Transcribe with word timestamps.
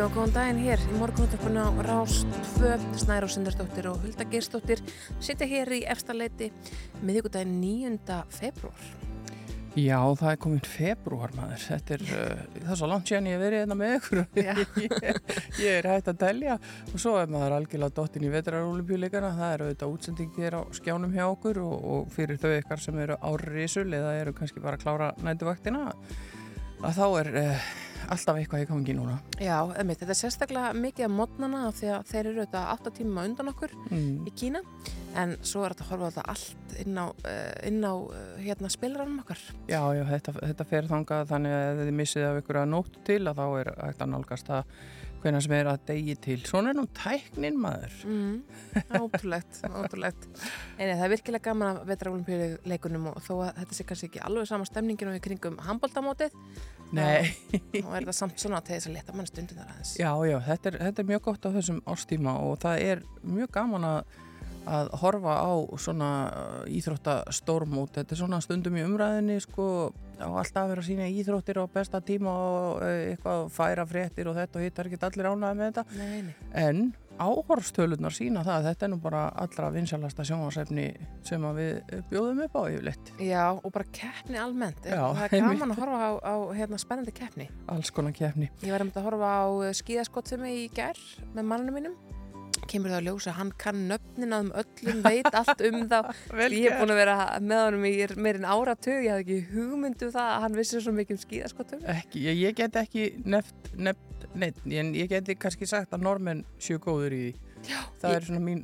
Bjóðum 0.00 0.14
góðan 0.16 0.30
daginn 0.32 0.60
hér 0.64 0.80
í 0.80 0.94
morgunúttarpunna 0.96 1.62
á 1.68 1.70
Rást 1.84 2.36
2, 2.56 2.68
Snæra 3.02 3.26
og 3.26 3.32
Sindarsdóttir 3.34 3.88
og 3.90 3.98
Hulda 4.00 4.24
Geirsdóttir 4.32 4.80
sitja 5.20 5.44
hér 5.44 5.68
í 5.76 5.80
efstaleiti 5.92 6.46
miðvíkudaginn 7.04 7.58
9. 7.60 8.16
februar. 8.32 8.86
Já, 9.76 9.98
það 10.16 10.30
er 10.30 10.38
komin 10.40 10.64
februar 10.64 11.34
maður, 11.36 11.66
þetta 11.66 11.94
er, 11.98 12.04
uh, 12.06 12.40
það 12.54 12.72
er 12.72 12.80
svo 12.80 12.88
langt 12.88 13.12
séðan 13.12 13.28
ég 13.28 13.36
hef 13.36 13.44
verið 13.44 13.60
hérna 13.60 13.76
með 13.82 13.92
ykkur 13.98 14.22
Já. 14.46 14.54
ég, 15.66 15.68
er 15.74 15.90
hægt 15.92 16.10
að 16.14 16.18
telja 16.24 16.56
og 16.62 16.96
svo 17.04 17.14
er 17.20 17.36
maður 17.36 17.58
algjörlega 17.58 17.96
dottin 18.00 18.24
í 18.24 18.32
vetrarolimpíuleikana, 18.38 19.34
það 19.36 19.52
er 19.58 19.66
auðvitað 19.66 19.94
útsendingir 19.98 20.56
á 20.56 20.62
skjánum 20.80 21.12
hjá 21.12 21.26
okkur 21.26 21.60
og, 21.66 21.76
og 21.76 22.10
fyrir 22.16 22.40
þau 22.40 22.56
ykkar 22.56 22.86
sem 22.88 23.04
eru 23.04 23.20
á 23.20 23.30
risul 23.44 23.90
eða 23.92 24.16
eru 24.24 24.32
kannski 24.40 24.64
bara 24.64 24.80
að 24.80 24.88
klára 24.88 25.12
nætuvaktina 25.28 25.90
að 26.80 26.96
þá 26.96 27.06
er 27.20 27.32
uh, 27.44 27.70
alltaf 28.08 28.38
eitthvað 28.40 28.64
í 28.64 28.68
gangi 28.70 28.96
núna 28.96 29.18
Já, 29.40 29.56
einmitt, 29.74 30.00
þetta 30.00 30.14
er 30.14 30.20
sérstaklega 30.20 30.72
mikið 30.76 31.06
að 31.06 31.16
modnana 31.18 31.66
af 31.68 31.78
því 31.80 31.92
að 31.96 32.08
þeir 32.12 32.22
eru 32.22 32.44
þetta 32.44 32.64
8 32.76 32.94
tíma 33.00 33.26
undan 33.28 33.52
okkur 33.52 33.76
mm. 33.90 34.10
í 34.28 34.34
Kína 34.40 34.64
en 35.20 35.36
svo 35.42 35.64
er 35.66 35.74
þetta 35.74 35.86
að 35.86 35.92
horfa 35.92 36.10
þetta 36.10 36.26
allt 36.32 36.74
inn 36.84 36.98
á, 37.00 37.06
uh, 37.10 37.52
inn 37.66 37.82
á 37.82 37.94
uh, 37.98 38.18
hérna 38.40 38.70
spilaranum 38.70 39.22
okkar. 39.24 39.40
Já, 39.66 39.80
já, 39.96 40.04
þetta, 40.06 40.34
þetta 40.38 40.66
fer 40.70 40.90
þangað 40.90 41.30
þannig 41.32 41.56
að 41.56 41.82
þið 41.82 41.92
missið 42.00 42.26
af 42.28 42.40
ykkur 42.40 42.60
að 42.60 42.70
nóttu 42.70 43.04
til 43.08 43.20
að 43.24 43.40
þá 43.40 43.46
er 43.60 43.72
hægt 43.80 44.04
að 44.04 44.12
nálgast 44.14 44.50
það 44.50 44.74
hvenær 45.22 45.44
sem 45.44 45.54
er 45.56 45.68
að 45.70 45.82
degi 45.90 46.14
til. 46.24 46.38
Svona 46.48 46.72
er 46.72 46.78
nú 46.78 46.86
tæknin 46.96 47.58
maður. 47.60 47.94
Mm, 48.08 48.36
ótrúlegt, 49.00 49.60
ótrúlegt. 49.80 50.26
Eini, 50.78 50.94
það 50.94 51.04
er 51.06 51.12
virkilega 51.14 51.46
gaman 51.50 51.70
að 51.70 51.80
vetra 51.90 52.12
olimpíuleikunum 52.14 53.08
og 53.12 53.20
þó 53.26 53.32
að 53.46 53.60
þetta 53.60 53.78
sé 53.78 53.86
kannski 53.88 54.10
ekki 54.10 54.22
alveg 54.26 54.48
sama 54.50 54.68
stemningin 54.68 55.12
og 55.12 55.18
í 55.18 55.22
kringum 55.24 55.60
handbóltamótið, 55.66 56.34
Nei. 56.96 57.30
þá 57.52 57.92
er 57.92 58.00
þetta 58.00 58.16
samt 58.16 58.42
svona 58.42 58.62
til 58.64 58.76
þess 58.76 58.90
að 58.90 58.96
leta 58.96 59.14
mann 59.16 59.28
stundin 59.30 59.60
þar 59.60 59.74
aðeins. 59.74 59.94
Já, 60.00 60.10
já, 60.30 60.36
þetta 60.48 60.72
er, 60.72 60.80
þetta 60.88 61.04
er 61.04 61.10
mjög 61.12 61.22
gott 61.28 61.46
á 61.46 61.50
þessum 61.58 61.84
árstíma 61.94 62.34
og 62.48 62.58
það 62.64 62.86
er 62.88 63.04
mjög 63.22 63.52
gaman 63.54 63.86
að, 63.90 64.18
að 64.68 64.92
horfa 65.00 65.34
á 65.40 65.52
svona 65.80 66.10
íþróttastórmút. 66.70 67.94
Þetta 67.96 68.16
er 68.16 68.20
svona 68.20 68.40
stundum 68.44 68.78
í 68.78 68.84
umræðinni, 68.86 69.38
sko, 69.44 69.66
á 70.20 70.28
alltaf 70.28 70.64
að 70.64 70.72
vera 70.74 70.84
að 70.84 70.88
sína 70.90 71.10
íþróttir 71.10 71.60
á 71.60 71.64
besta 71.72 72.00
tíma 72.04 72.32
og 72.32 72.82
eh, 72.86 73.12
eitthvað 73.12 73.46
færa 73.54 73.86
fréttir 73.88 74.30
og 74.30 74.40
þetta 74.40 74.60
og 74.60 74.66
hitt 74.66 74.80
er 74.80 74.90
ekki 74.90 75.04
allir 75.08 75.30
ánæði 75.30 75.60
með 75.60 75.70
þetta. 75.70 75.86
Nei, 76.00 76.18
nei. 76.28 76.34
En 76.60 76.90
áhorfstölunar 77.20 78.14
sína 78.16 78.42
það 78.46 78.54
að 78.56 78.66
þetta 78.70 78.86
er 78.86 78.92
nú 78.92 78.98
bara 79.02 79.24
allra 79.42 79.70
vinsalasta 79.74 80.24
sjónvarsefni 80.24 80.86
sem 81.26 81.44
við 81.56 81.98
bjóðum 82.12 82.44
upp 82.46 82.56
á 82.56 82.62
yfirleitt. 82.70 83.12
Já, 83.20 83.44
og 83.52 83.68
bara 83.74 83.88
keppni 83.96 84.40
almennt. 84.40 84.86
Já, 84.88 85.02
það 85.18 85.26
er 85.26 85.44
gaman 85.44 85.74
að 85.74 85.82
horfa 85.84 86.00
á, 86.00 86.12
á 86.24 86.34
hérna, 86.56 86.80
spennandi 86.80 87.16
keppni. 87.16 87.50
Alls 87.72 87.92
konar 87.94 88.16
keppni. 88.16 88.48
Ég 88.64 88.72
var 88.72 88.84
einmitt 88.84 88.96
að 89.00 89.10
horfa 89.10 89.34
á 89.36 89.48
skíðaskottsumi 89.80 90.54
í 90.62 90.70
gær 90.72 91.00
með 91.36 91.52
manninu 91.52 91.76
mínum. 91.76 92.00
Kemur 92.70 92.92
það 92.92 93.00
að 93.00 93.08
ljósa, 93.08 93.34
hann 93.34 93.50
kann 93.58 93.80
nöfnin 93.90 94.36
að 94.36 94.44
um 94.44 94.52
öllum, 94.62 95.00
veit 95.08 95.30
allt 95.40 95.64
um 95.66 95.80
þá. 95.90 95.98
Ég 96.46 96.68
hef 96.68 96.78
búin 96.78 96.94
að 96.94 97.00
vera 97.02 97.16
með 97.42 97.64
honum 97.64 97.88
í 97.88 97.94
meirinn 98.14 98.46
áratug, 98.46 99.00
ég 99.02 99.16
hafði 99.16 99.24
ekki 99.24 99.56
hugmyndu 99.56 100.12
það 100.14 100.30
að 100.36 100.44
hann 100.46 100.60
vissi 100.60 100.84
svo 100.84 100.94
mikið 100.94 101.18
um 101.18 101.24
skíðaskottum. 101.24 101.82
Ekki, 101.96 102.22
ég, 102.28 102.40
ég 102.46 102.56
get 102.62 102.78
ekki 102.80 103.10
nefnt, 103.26 103.74
nefnt 103.74 104.10
neitt, 104.34 104.58
en 104.66 104.94
ég 104.94 105.10
geti 105.10 105.36
kannski 105.38 105.68
sagt 105.68 105.94
að 105.94 106.04
normenn 106.06 106.44
séu 106.62 106.80
góður 106.82 107.14
í 107.16 107.22
því. 107.22 107.49
Já, 107.68 107.80
Það 108.00 108.14
er 108.16 108.24
svona 108.24 108.40
mín, 108.40 108.60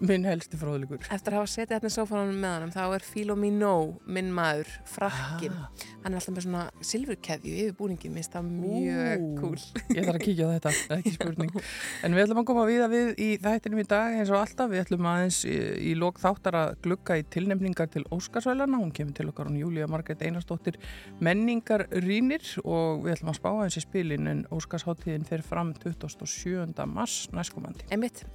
minn 0.00 0.24
helsti 0.24 0.56
fróðleikur. 0.56 1.02
Eftir 1.12 1.34
að 1.34 1.42
hafa 1.42 1.50
setið 1.52 1.74
hérna 1.76 1.90
í 1.90 1.94
sófanum 1.94 2.38
með 2.40 2.54
hann, 2.54 2.70
þá 2.72 2.94
er 2.96 3.04
Filomino, 3.04 3.72
minn 4.08 4.30
maður, 4.32 4.70
frakkin. 4.88 5.52
Ah, 5.52 5.84
Hann 5.98 6.14
er 6.14 6.20
alltaf 6.22 6.34
með 6.36 6.44
svona 6.46 6.62
silfurkeðju 6.88 7.52
yfir 7.64 7.74
búningin, 7.76 8.14
minnst 8.14 8.32
það 8.32 8.46
mjög 8.48 9.24
cool. 9.40 9.58
ég 9.92 10.06
þarf 10.06 10.14
að 10.14 10.24
kíkja 10.24 10.46
á 10.48 10.50
þetta, 10.54 10.96
ekki 10.96 11.12
spurning. 11.18 11.52
En 12.06 12.14
við 12.16 12.24
ætlum 12.24 12.40
að 12.40 12.46
koma 12.48 12.64
við 12.68 12.84
að 12.86 12.94
við 12.94 13.08
í 13.20 13.28
þættinum 13.42 13.82
í 13.82 13.86
dag 13.90 14.16
eins 14.16 14.32
og 14.32 14.38
alltaf. 14.40 14.70
Við 14.72 14.82
ætlum 14.84 15.08
aðeins 15.10 15.40
í, 15.44 15.56
í 15.90 15.92
lok 15.98 16.20
þáttar 16.22 16.58
að 16.62 16.72
glugga 16.86 17.18
í 17.20 17.26
tilnefningar 17.34 17.90
til 17.92 18.04
Óskarsvælana. 18.14 18.80
Hún 18.80 18.94
kemur 18.96 19.16
til 19.18 19.28
okkar 19.32 19.50
hún 19.50 19.58
Júlía 19.60 19.88
Margrét 19.90 20.22
Einarsdóttir 20.24 20.78
menningar 21.20 21.88
rínir 21.92 22.46
og 22.64 23.04
við 23.04 23.18
ætlum 23.18 23.32
að 23.34 23.38
spá 23.40 23.50
aðeins 23.50 23.80
í 23.80 23.84
spilin 23.84 24.30
en 24.30 24.44
Óskarsháttíðin 24.54 25.26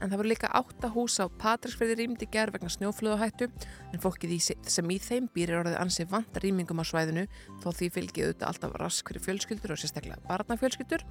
fer 0.03 0.11
fram 0.11 0.11
27. 0.11 0.11
mars 0.11 0.11
næstkomandi. 0.11 0.11
Einmitt, 0.11 0.11
en 0.11 0.11
það 0.11 0.19
voru 0.19 0.29
líka 0.29 0.49
átta 0.51 0.89
hús 0.91 1.19
á 1.19 1.25
Patrísfriði 1.29 1.95
rýmdi 1.95 2.27
gerð 2.31 2.53
vegna 2.57 2.69
snjóflöðuhættu 2.69 3.47
en 3.93 4.01
fólkið 4.01 4.33
í, 4.35 4.39
sem 4.41 4.91
í 4.91 4.97
þeim 4.99 5.29
býr 5.33 5.49
er 5.53 5.59
orðið 5.61 5.77
ansi 5.79 6.05
vant 6.05 6.37
rýmingum 6.43 6.81
á 6.81 6.85
svæðinu 6.85 7.25
þó 7.63 7.71
því 7.71 7.89
fylgið 7.93 8.27
auðvitað 8.27 8.47
alltaf 8.49 8.75
rask 8.81 9.07
fyrir 9.07 9.23
fjölskyldur 9.23 9.73
og 9.73 9.79
sérstaklega 9.79 10.19
barnafjölskyldur. 10.27 11.03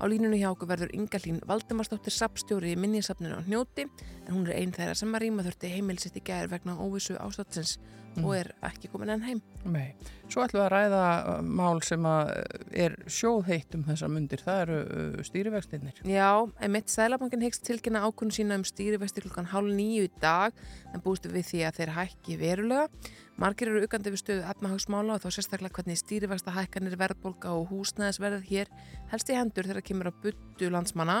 Á 0.00 0.04
línunni 0.08 0.40
hjá 0.40 0.50
okkur 0.52 0.68
verður 0.68 0.94
Ingalín 0.94 1.40
Valdemarsdóttir 1.46 2.12
sapstjóri 2.12 2.72
í 2.72 2.80
minnisapninu 2.80 3.36
á 3.36 3.42
hnjóti 3.44 3.88
en 4.26 4.32
hún 4.34 4.48
er 4.48 4.56
einn 4.56 4.72
þeirra 4.72 4.96
sem 4.96 5.14
að 5.14 5.26
rýma 5.26 5.44
þurfti 5.44 5.72
heimilsitt 5.74 6.16
í 6.16 6.24
gerð 6.24 6.56
vegna 6.56 6.78
óvissu 6.78 7.18
ástatsins 7.20 7.78
og 8.24 8.34
er 8.38 8.50
ekki 8.68 8.90
komin 8.92 9.12
enn 9.14 9.26
heim. 9.26 9.42
Nei. 9.68 9.92
Svo 10.28 10.42
ætlum 10.44 10.60
við 10.60 10.64
að 10.66 10.72
ræða 10.74 11.02
uh, 11.18 11.38
mál 11.60 11.82
sem 11.86 12.08
að 12.08 12.32
uh, 12.34 12.64
er 12.84 12.96
sjóðheitt 13.10 13.76
um 13.78 13.84
þessar 13.86 14.12
mundir. 14.12 14.42
Það 14.44 14.60
eru 14.64 14.80
uh, 14.84 15.22
stýrivextinnir. 15.28 16.02
Já, 16.08 16.30
einmitt 16.64 16.92
Sælabankin 16.92 17.44
hyggst 17.46 17.64
tilkynna 17.68 18.04
ákunn 18.06 18.34
sína 18.34 18.58
um 18.60 18.66
stýrivesti 18.68 19.24
klukkan 19.24 19.48
hálf 19.52 19.72
nýju 19.72 20.10
dag 20.22 20.56
en 20.92 21.04
búistu 21.04 21.32
við 21.32 21.48
því 21.52 21.64
að 21.68 21.80
þeir 21.80 21.96
hækki 21.96 22.38
verulega. 22.42 22.88
Margir 23.38 23.68
eru 23.70 23.84
aukandi 23.86 24.10
við 24.10 24.18
stöðu 24.18 24.46
efnahagsmála 24.50 25.14
og 25.14 25.20
þá 25.22 25.36
sérstaklega 25.36 25.76
hvernig 25.76 25.98
stýrivesta 26.00 26.50
hækkanir 26.56 26.96
verðbólka 26.98 27.52
og 27.54 27.68
húsnæðisverð 27.70 28.42
hér 28.48 28.66
helst 29.12 29.28
í 29.30 29.36
hendur 29.38 29.68
þegar 29.68 29.84
kemur 29.86 30.08
að 30.10 30.16
buttu 30.24 30.70
landsmanna. 30.74 31.20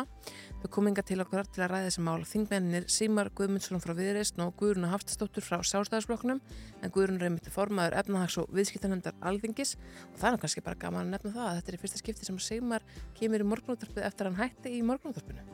Þau 0.58 0.66
kominga 0.74 1.04
til 1.06 1.20
okkur 1.22 1.46
til 1.46 1.62
að 1.62 1.70
ræða 1.70 1.86
þessi 1.86 2.02
mál. 2.02 2.24
Þingmennir 2.26 2.88
Simar 2.90 3.30
Guðmundsson 3.38 3.78
frá 3.84 3.94
Viðreist 3.94 4.34
og 4.42 4.50
Guðruna 4.58 4.90
Haftastóttur 4.90 5.46
frá 5.46 5.62
Sástæðarsflokknum 5.62 6.40
en 6.82 6.90
Guðrun 6.90 7.20
er 7.20 7.28
einmitt 7.28 7.46
formaður 7.54 7.94
efnahags 8.02 8.40
og 8.42 8.50
viðskiptanendar 8.50 9.14
alþingis. 9.22 9.76
Og 10.10 10.18
það 10.18 10.32
er 10.32 10.42
kannski 10.42 10.64
bara 10.66 10.82
gaman 10.82 11.06
að 11.06 11.14
nefna 11.14 11.34
það 11.36 11.46
að 11.46 11.60
þetta 11.60 11.70
er 11.70 11.78
í 11.78 11.82
fyrsta 11.84 12.02
skipti 12.02 12.26
sem 12.26 12.42
Simar 12.42 12.82
kemur 13.14 13.46
í 13.46 13.48
morgunúttarpið 13.54 14.08
eftir 14.10 14.26
hann 14.26 14.40
hætti 14.42 14.74
í 14.74 14.82
morgunúttarpinu. 14.90 15.46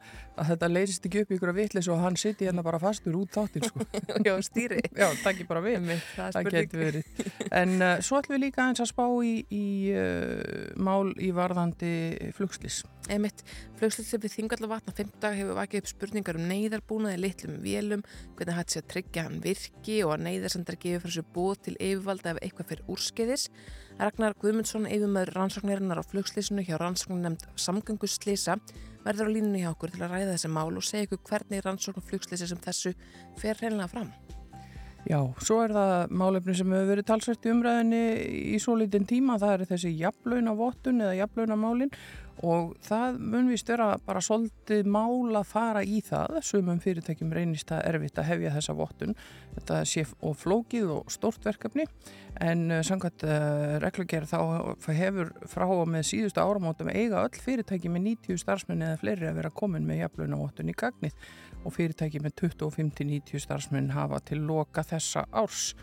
Að, 0.32 0.46
þetta 0.52 0.68
leysist 0.72 1.06
ekki 1.08 1.22
upp 1.22 1.32
í 1.32 1.36
ykkur 1.36 1.50
að 1.52 1.58
vitlis 1.60 1.88
og 1.92 1.98
hann 2.00 2.16
siti 2.16 2.46
hérna 2.48 2.64
bara 2.64 2.78
fastur 2.80 3.18
út 3.18 3.34
þáttir, 3.34 3.66
sko. 3.68 3.84
Já, 4.26 4.32
stýri. 4.46 4.80
já, 4.96 5.08
takk 5.20 5.42
bara 5.48 5.60
við. 5.64 5.76
Einmitt, 5.80 6.06
það 6.16 6.38
Það 6.38 6.48
getur 6.54 6.82
verið. 6.86 7.26
En 7.52 7.74
uh, 7.82 7.92
svo 8.00 8.20
ætlum 8.20 8.38
við 8.38 8.44
líka 8.46 8.64
eins 8.64 8.80
að 8.80 8.90
spá 8.94 9.04
í, 9.28 9.34
í 9.52 9.66
uh, 9.92 10.72
mál 10.80 11.12
í 11.20 11.28
varðandi 11.36 11.92
flugslis. 12.38 12.80
Einmitt, 13.12 13.42
flugslýtsið 13.80 14.24
við 14.24 14.34
Þingallavatna 14.38 14.94
5 14.96 15.12
dag 15.20 15.36
hefur 15.36 15.58
vakið 15.58 15.82
upp 15.82 15.90
spurningar 15.90 16.38
um 16.38 16.48
neyðarbúnaði 16.48 17.18
litlum 17.20 17.56
vélum, 17.64 18.04
hvernig 18.38 18.56
hætti 18.56 18.76
sér 18.76 18.84
að 18.84 18.90
tryggja 18.94 19.24
hann 19.26 19.40
virki 19.42 19.96
og 20.06 20.14
að 20.14 20.26
neyðarsandar 20.28 20.78
gefur 20.80 21.04
fyrir 21.08 21.16
sér 21.18 21.30
bóð 21.34 21.56
til 21.66 21.74
yfirvalda 21.76 22.36
ef 22.36 22.42
eitthvað 22.46 22.70
fyrir 22.72 22.92
úrskeiðis. 22.94 23.48
Ragnar 24.00 24.34
Guðmundsson, 24.40 24.88
yfirmaður 24.88 25.34
rannsóknarinnar 25.36 26.00
á 26.00 26.04
flugslýsinu 26.08 26.64
hjá 26.66 26.78
rannsóknar 26.80 27.34
nefnd 27.34 27.44
samgönguslýsa, 27.60 28.56
verður 29.04 29.28
á 29.28 29.34
línunni 29.34 29.62
hjá 29.62 29.72
okkur 29.72 29.92
til 29.92 30.04
að 30.04 30.14
ræða 30.16 30.34
þessi 30.34 30.52
mál 30.52 30.70
og 30.70 30.86
segja 30.86 31.08
ykkur 31.08 31.22
hvernig 31.28 31.64
rannsóknar 31.66 32.06
flugslýsi 32.08 32.48
sem 32.50 32.62
þessu 32.62 32.94
fer 33.38 33.60
reynilega 33.60 33.90
fram. 33.92 34.12
Já, 35.02 35.18
svo 35.42 35.58
er 35.64 35.72
það 35.74 36.12
málefni 36.14 36.54
sem 36.54 36.72
hefur 36.72 36.90
verið 36.92 37.06
talsvært 37.08 37.46
í 37.46 37.50
umræðinni 37.50 38.02
í 38.54 38.58
svo 38.62 38.76
lítinn 38.78 39.06
tíma, 39.10 39.34
það 39.42 39.54
eru 39.56 39.70
þessi 39.72 39.90
jafnlaunavottun 39.98 41.02
eða 41.02 41.16
jafnlaunamálin 41.18 41.90
og 42.40 42.72
það 42.82 43.18
mun 43.20 43.50
vist 43.52 43.68
vera 43.68 43.92
bara 44.06 44.22
svolítið 44.24 44.88
mál 44.90 45.36
að 45.36 45.46
fara 45.50 45.82
í 45.84 46.00
það, 46.04 46.38
sumum 46.46 46.80
fyrirtækjum 46.82 47.32
reynist 47.36 47.68
það 47.70 47.84
erfitt 47.90 48.18
að 48.18 48.28
hefja 48.30 48.52
þessa 48.56 48.76
vottun, 48.78 49.14
þetta 49.58 49.80
sé 49.88 50.04
og 50.24 50.36
flókið 50.40 50.90
og 50.96 51.12
stórt 51.12 51.44
verkefni. 51.46 51.86
En 52.42 52.64
uh, 52.72 52.80
samkvæmt 52.86 53.26
uh, 53.28 53.76
reglugerð 53.84 54.32
þá 54.32 54.92
hefur 54.96 55.32
frá 55.52 55.66
og 55.68 55.84
með 55.92 56.08
síðustu 56.08 56.42
áramótum 56.42 56.90
eiga 56.90 57.22
öll 57.26 57.42
fyrirtæki 57.44 57.92
með 57.92 58.08
90 58.08 58.42
starfsmenn 58.42 58.86
eða 58.88 59.00
fleiri 59.02 59.28
að 59.28 59.42
vera 59.42 59.54
komin 59.54 59.86
með 59.86 60.06
jafnlaunavottun 60.06 60.72
í 60.72 60.76
gagnið. 60.82 61.32
Og 61.62 61.76
fyrirtæki 61.76 62.22
með 62.24 62.38
25-90 62.40 63.44
starfsmenn 63.44 63.92
hafa 63.94 64.22
til 64.26 64.40
loka 64.48 64.82
þessa 64.86 65.28
árs. 65.30 65.74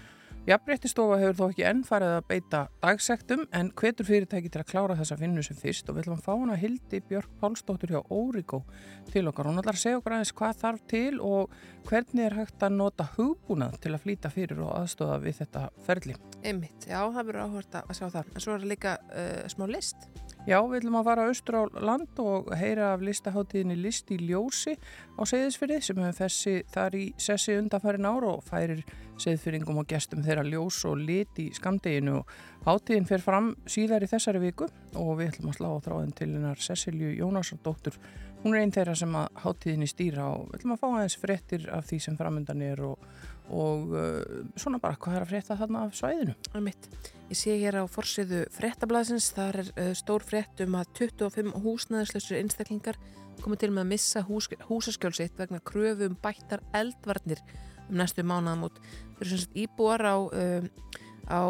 Jafnréttistofa 0.49 1.19
hefur 1.21 1.35
þó 1.37 1.43
ekki 1.51 1.63
enn 1.69 1.81
farið 1.85 2.11
að 2.15 2.23
beita 2.31 2.59
dagsektum 2.81 3.43
en 3.53 3.67
hvetur 3.77 4.07
fyrirtæki 4.07 4.49
til 4.49 4.63
að 4.63 4.71
klára 4.71 4.95
þessa 4.97 5.17
vinnu 5.19 5.43
sem 5.45 5.57
fyrst 5.59 5.91
og 5.91 5.93
við 5.93 6.07
ætlum 6.07 6.15
að 6.15 6.23
fá 6.25 6.31
hana 6.31 6.55
Hildi 6.57 7.01
Björk 7.05 7.35
Pálsdóttur 7.37 7.93
hjá 7.93 7.99
Órigó 8.09 8.63
til 9.11 9.27
okkar. 9.29 9.45
Hún 9.45 9.61
ætlar 9.61 9.77
að 9.77 9.83
segja 9.83 9.99
okkar 9.99 10.15
aðeins 10.15 10.33
hvað 10.39 10.63
þarf 10.63 10.87
til 10.89 11.19
og 11.21 11.53
hvernig 11.85 12.25
er 12.25 12.37
hægt 12.39 12.65
að 12.65 12.79
nota 12.79 13.05
hugbúnað 13.13 13.77
til 13.83 13.93
að 13.93 14.01
flýta 14.07 14.33
fyrir 14.33 14.63
og 14.65 14.73
aðstofa 14.79 15.19
við 15.21 15.37
þetta 15.43 15.67
ferli. 15.85 16.17
Einmitt, 16.41 16.89
já, 16.89 16.97
það 17.03 17.29
verður 17.29 17.45
áhört 17.45 17.79
að 17.83 17.93
sjá 17.99 18.07
það. 18.07 18.33
En 18.33 18.45
svo 18.47 18.57
er 18.57 18.67
líka 18.73 18.97
uh, 19.05 19.45
smá 19.53 19.67
list. 19.69 20.09
Já, 20.49 20.57
við 20.65 20.79
ætlum 20.79 20.95
að 20.97 21.05
fara 21.05 21.23
austur 21.29 21.55
á 21.61 21.63
land 21.85 22.19
og 22.23 22.47
heyra 22.57 22.87
af 22.95 23.03
listaháttíðinni 23.05 23.75
List 23.77 24.07
í 24.09 24.15
ljósi 24.17 24.71
á 24.73 25.21
Seyðisfyrði 25.29 25.77
sem 25.85 25.99
hefur 26.01 26.15
fessi 26.23 26.53
þar 26.73 26.95
í 26.97 27.03
sessi 27.21 27.53
undanfærin 27.59 28.07
ár 28.09 28.25
og 28.31 28.39
færir 28.47 28.81
Seyðfyrringum 29.21 29.77
og 29.77 29.85
gestum 29.91 30.23
þeirra 30.25 30.47
ljós 30.47 30.79
og 30.89 31.03
lit 31.05 31.37
í 31.37 31.51
skamdeginu 31.53 32.23
háttíðin 32.65 33.05
fer 33.11 33.21
fram 33.21 33.51
síðar 33.69 34.07
í 34.07 34.09
þessari 34.09 34.41
viku 34.47 34.65
og 34.97 35.11
við 35.19 35.35
ætlum 35.35 35.53
að 35.53 35.59
slá 35.59 35.69
á 35.69 35.83
þráðin 35.85 36.17
til 36.17 36.31
hennar 36.31 36.65
Cecilju 36.65 37.13
Jónasardóttur. 37.19 38.01
Hún 38.41 38.55
er 38.55 38.63
einn 38.63 38.73
þeirra 38.73 38.97
sem 38.97 39.21
að 39.21 39.41
háttíðinni 39.43 39.91
stýra 39.91 40.31
og 40.33 40.47
við 40.47 40.63
ætlum 40.63 40.73
að 40.73 40.81
fá 40.81 40.89
aðeins 40.95 41.19
frettir 41.21 41.69
af 41.75 41.85
því 41.91 42.01
sem 42.07 42.17
framöndan 42.17 42.65
er 42.65 42.81
og, 42.89 43.05
og 43.49 43.93
uh, 43.93 44.43
svona 44.59 44.79
bara 44.81 44.97
hvað 44.99 45.17
er 45.17 45.25
að 45.25 45.31
fretta 45.33 45.57
þarna 45.59 45.85
af 45.87 45.95
svæðinu. 45.97 46.35
Ég 47.29 47.37
sé 47.37 47.55
hér 47.61 47.79
á 47.81 47.83
forsiðu 47.89 48.43
frettablasins, 48.55 49.29
þar 49.35 49.61
er 49.61 49.71
uh, 49.73 49.89
stór 49.97 50.25
frett 50.25 50.61
um 50.65 50.77
að 50.79 50.91
25 50.97 51.51
húsnæðislausur 51.63 52.39
einstaklingar 52.39 52.99
komið 53.43 53.61
til 53.63 53.71
með 53.71 53.83
að 53.83 53.91
missa 53.93 54.23
hús, 54.27 54.49
húsaskjólsitt 54.67 55.37
vegna 55.39 55.61
kröfu 55.63 56.09
um 56.09 56.17
bættar 56.19 56.63
eldvarnir 56.75 57.41
um 57.87 57.99
næstu 58.01 58.25
mánuðamót. 58.25 58.79
Þau 59.17 59.25
eru 59.25 59.41
sagt 59.43 59.59
íbúar 59.61 60.05
á, 60.05 60.17
uh, 60.17 60.65
á 61.29 61.41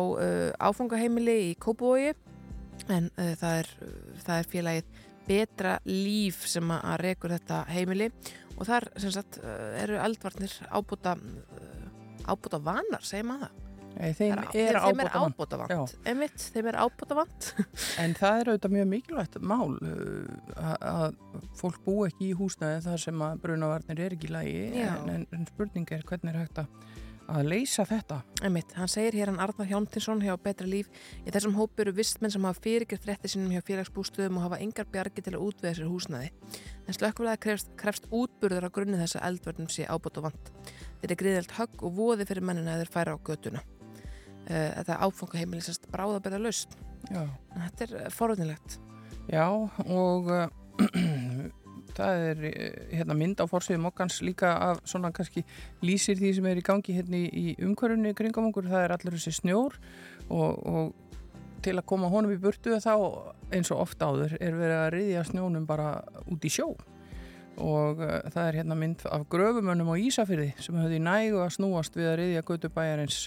áfangaheimili 0.70 1.38
í 1.50 1.54
Kópavogi 1.60 2.14
en 2.90 3.10
uh, 3.16 3.34
það, 3.40 3.64
er, 3.64 3.72
það 4.26 4.36
er 4.36 4.52
félagið 4.54 4.94
betra 5.30 5.78
líf 5.86 6.46
sem 6.50 6.72
að 6.74 6.96
rekur 7.04 7.36
þetta 7.36 7.64
heimili 7.70 8.08
og 8.58 8.66
þar 8.68 8.88
sagt 9.00 9.38
eru 9.80 10.00
eldvarnir 10.02 10.56
ábúta, 10.74 11.14
ábúta 12.34 12.60
vanar, 12.70 13.04
segir 13.06 13.28
maður 13.30 13.50
það? 13.50 13.66
Nei, 14.00 14.12
þeim 14.16 14.36
er 14.62 14.78
ábótavant. 14.80 15.34
ábótavant 15.34 15.94
einmitt, 16.08 16.44
þeim 16.54 16.68
er 16.72 16.78
ábótavant 16.80 17.48
En 18.04 18.14
það 18.16 18.38
er 18.44 18.52
auðvitað 18.54 18.76
mjög 18.76 18.88
mikilvægt 18.94 19.40
mál 19.42 19.74
uh, 19.76 20.70
að- 20.78 21.18
fólk 21.60 21.82
bú 21.84 21.96
ekki 22.06 22.30
í 22.30 22.38
húsnæði 22.38 22.84
þar 22.86 23.02
sem 23.04 23.26
að 23.26 23.42
brunavarnir 23.44 24.04
er 24.06 24.16
ekki 24.16 24.30
Já. 24.78 24.94
en, 25.02 25.26
en, 25.34 25.48
spurning 25.50 25.90
er 25.98 26.06
hvernig 26.08 26.32
er 26.36 26.40
hægt 26.46 26.62
að, 26.62 26.70
að 27.34 27.50
leysa 27.52 27.84
þetta. 27.90 28.22
einmitt, 28.46 28.72
hann 28.78 28.88
segir 28.94 29.18
hér 29.20 29.34
hann 29.34 29.42
Arnar 29.44 29.68
Hjálmtinsson 29.74 30.22
hjá 30.24 30.38
Betra 30.42 30.70
Líf 30.70 30.88
í 31.26 31.34
þessum 31.34 31.58
hópu 31.60 31.84
eru 31.84 31.92
vistmenn 31.98 32.32
sem 32.34 32.46
hafa 32.48 32.62
fyrirgjert 32.64 33.04
frétti 33.10 33.34
sinum 33.34 33.52
hjá 33.58 33.66
félagsbústöðum 33.74 34.38
og 34.40 34.48
hafa 34.48 34.62
engar 34.64 34.88
bjargi 34.94 35.26
til 35.26 35.36
að 35.36 35.44
útvega 35.50 35.76
sér 35.82 35.92
húsnæði 35.92 36.32
en 36.90 36.98
slökkvulaði 36.98 37.42
krefst, 37.46 37.70
krefst 37.78 38.08
útburður 38.10 38.66
á 38.66 38.74
grunni 38.74 38.98
þess 38.98 39.20
að 39.20 39.28
eldvörnum 39.30 39.70
sé 39.70 39.86
ábótavant 39.86 40.50
þetta 41.02 41.12
er 41.14 41.20
gríðelt 41.22 41.54
högg 41.60 41.86
og 41.86 41.96
voði 42.00 42.26
fyrir 42.30 42.46
mennina 42.50 42.76
að 42.76 42.84
þeir 42.84 42.94
færa 42.96 43.14
á 43.14 43.18
götuna. 43.30 43.64
Uh, 44.50 44.70
þetta 44.80 45.00
áfangaheimili 45.06 45.62
sérst 45.62 45.86
bráðabæða 45.94 46.42
laust 46.42 46.74
þetta 47.10 47.86
er 47.86 47.96
uh, 48.00 48.10
forvöldinlegt 48.16 48.80
Já 49.30 49.46
og 49.54 50.32
uh, 50.34 50.48
það 52.00 52.24
er 52.30 52.42
hérna, 52.94 53.18
mynd 53.18 53.44
á 53.44 53.46
fórsviðum 53.50 53.90
okkans 53.92 54.22
líka 54.26 54.54
af 54.72 54.82
svona 54.88 55.12
kannski 55.16 55.44
lýsir 55.86 56.18
því 56.20 56.34
sem 56.38 56.48
er 56.50 56.62
í 56.62 56.66
gangi 56.66 56.96
hérna 56.96 57.20
í, 57.28 57.54
umhverjunni 57.66 58.16
kringum 58.18 58.50
okkur, 58.50 58.70
það 58.72 58.86
er 58.86 58.96
allur 58.96 59.18
þessi 59.18 59.36
snjór 59.42 59.78
og, 60.30 60.60
og 60.64 61.09
til 61.64 61.76
að 61.78 61.88
koma 61.90 62.12
honum 62.12 62.34
í 62.34 62.40
burtu 62.42 62.78
þá 62.82 62.94
eins 63.56 63.72
og 63.74 63.84
ofta 63.86 64.10
áður 64.12 64.38
er 64.40 64.56
verið 64.58 64.78
að 64.78 64.94
riðja 64.96 65.26
snjónum 65.32 65.68
bara 65.70 65.92
út 66.30 66.46
í 66.46 66.54
sjó. 66.54 66.72
Og 67.60 68.00
uh, 68.00 68.20
það 68.32 68.46
er 68.46 68.60
hérna 68.62 68.80
mynd 68.80 69.04
af 69.10 69.28
gröfumönnum 69.32 69.92
á 69.92 69.96
Ísafyrði 70.00 70.54
sem 70.64 70.80
höfðu 70.80 71.00
í 71.00 71.04
nægu 71.04 71.44
að 71.44 71.56
snúast 71.58 72.00
við 72.00 72.14
að 72.14 72.18
riðja 72.22 72.48
götu 72.48 72.72
bæjarins. 72.76 73.20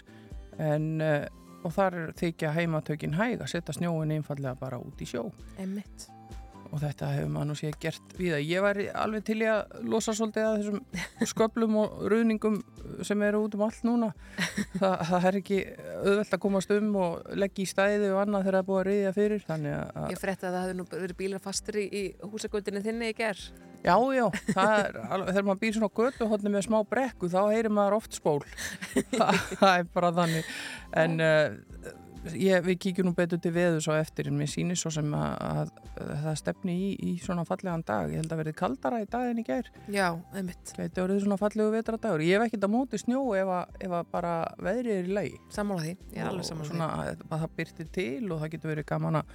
En 0.63 0.89
uh, 1.05 1.27
og 1.63 1.77
þar 1.77 1.99
þykja 2.19 2.57
heimatökin 2.57 3.15
hæg 3.19 3.43
að 3.43 3.53
setja 3.55 3.77
snjóin 3.77 4.17
einfallega 4.17 4.57
bara 4.59 4.81
út 4.83 5.03
í 5.03 5.09
sjó. 5.09 5.29
Einmitt 5.61 6.09
og 6.73 6.81
þetta 6.81 7.11
hefur 7.13 7.33
maður 7.33 7.49
nú 7.51 7.57
séð 7.59 7.75
gert 7.83 8.15
við 8.17 8.37
að 8.39 8.47
ég 8.49 8.65
væri 8.65 8.87
alveg 9.05 9.27
til 9.29 9.39
í 9.43 9.49
að 9.53 9.75
losa 9.93 10.15
svolítið 10.17 10.47
að 10.49 10.55
þessum 10.63 11.29
sköplum 11.33 11.77
og 11.83 11.99
ruðningum 12.13 12.61
sem 13.05 13.25
eru 13.27 13.43
út 13.45 13.57
um 13.59 13.65
allt 13.67 13.83
núna 13.87 14.11
Þa, 14.81 14.91
það 15.11 15.27
er 15.29 15.39
ekki 15.43 15.59
auðvelt 16.03 16.37
að 16.37 16.43
komast 16.47 16.73
um 16.75 16.95
og 17.03 17.35
leggja 17.39 17.65
í 17.65 17.69
stæði 17.69 18.09
og 18.13 18.23
annað 18.25 18.47
þegar 18.47 18.57
það 18.57 18.63
er 18.63 18.71
búið 18.71 18.81
að 18.81 18.89
riðja 18.89 19.13
fyrir 19.19 19.45
Ég 20.13 20.23
frétti 20.23 20.49
að 20.49 20.57
það 20.57 20.65
hefði 20.65 20.79
nú 20.79 20.89
verið 20.93 21.19
bílar 21.21 21.45
fastur 21.45 21.79
í, 21.83 21.85
í 21.93 22.03
húsagötinni 22.33 22.83
þinni 22.85 23.13
í 23.13 23.17
ger. 23.17 23.45
Já, 23.83 23.97
já, 24.15 24.27
það 24.55 24.73
er 24.79 24.97
þegar 25.27 25.47
maður 25.49 25.61
býr 25.65 25.75
svona 25.75 25.91
götu 25.99 26.29
hodni 26.31 26.53
með 26.55 26.67
smá 26.69 26.77
brekku, 26.87 27.31
þá 27.33 27.41
heyrir 27.51 27.73
maður 27.75 27.97
oft 27.99 28.15
spól. 28.15 28.39
það 29.59 29.73
er 29.73 29.89
bara 29.91 30.13
þannig. 30.15 30.53
En 31.03 31.17
uh, 31.19 31.57
ég, 32.31 32.63
við 32.65 32.79
kíkjum 32.85 33.09
nú 33.09 33.13
betur 33.17 33.41
til 33.43 33.53
veðu 33.55 33.81
svo 33.83 33.95
eftir, 33.99 34.29
en 34.31 34.39
mér 34.39 34.51
sýnir 34.51 34.79
svo 34.79 34.93
sem 34.95 35.09
að, 35.17 35.33
að, 35.47 35.73
að 36.03 36.13
það 36.25 36.37
stefni 36.41 36.75
í, 36.75 36.91
í 37.11 37.13
svona 37.23 37.45
fallegan 37.49 37.85
dag. 37.89 38.13
Ég 38.13 38.23
held 38.23 38.35
að 38.35 38.43
verði 38.43 38.55
kaldara 38.59 39.01
í 39.03 39.09
daginn 39.13 39.43
í 39.43 39.47
gær. 39.47 39.71
Já, 39.93 40.07
einmitt. 40.35 40.75
Þetta 40.77 41.07
verið 41.07 41.25
svona 41.25 41.41
fallegu 41.41 41.75
vetradagur. 41.75 42.27
Ég 42.27 42.39
hef 42.39 42.47
ekkert 42.49 42.69
að 42.69 42.75
móti 42.77 43.03
snjó 43.03 43.25
ef 43.39 43.55
að, 43.59 43.81
ef 43.89 43.97
að 43.99 44.13
bara 44.13 44.35
veðrið 44.69 44.99
er 44.99 45.11
í 45.11 45.17
lagi. 45.19 45.41
Sammála 45.55 45.87
því, 45.89 45.97
ég 46.13 46.23
er 46.23 46.31
alveg 46.31 46.51
sammála 46.51 46.69
því. 46.69 46.77
svona, 46.77 46.93
að, 47.03 47.27
að 47.29 47.45
það 47.45 47.57
byrti 47.59 47.89
til 47.99 48.23
og 48.29 48.45
það 48.45 48.55
getur 48.57 48.75
verið 48.77 48.89
gaman 48.93 49.23
að 49.23 49.35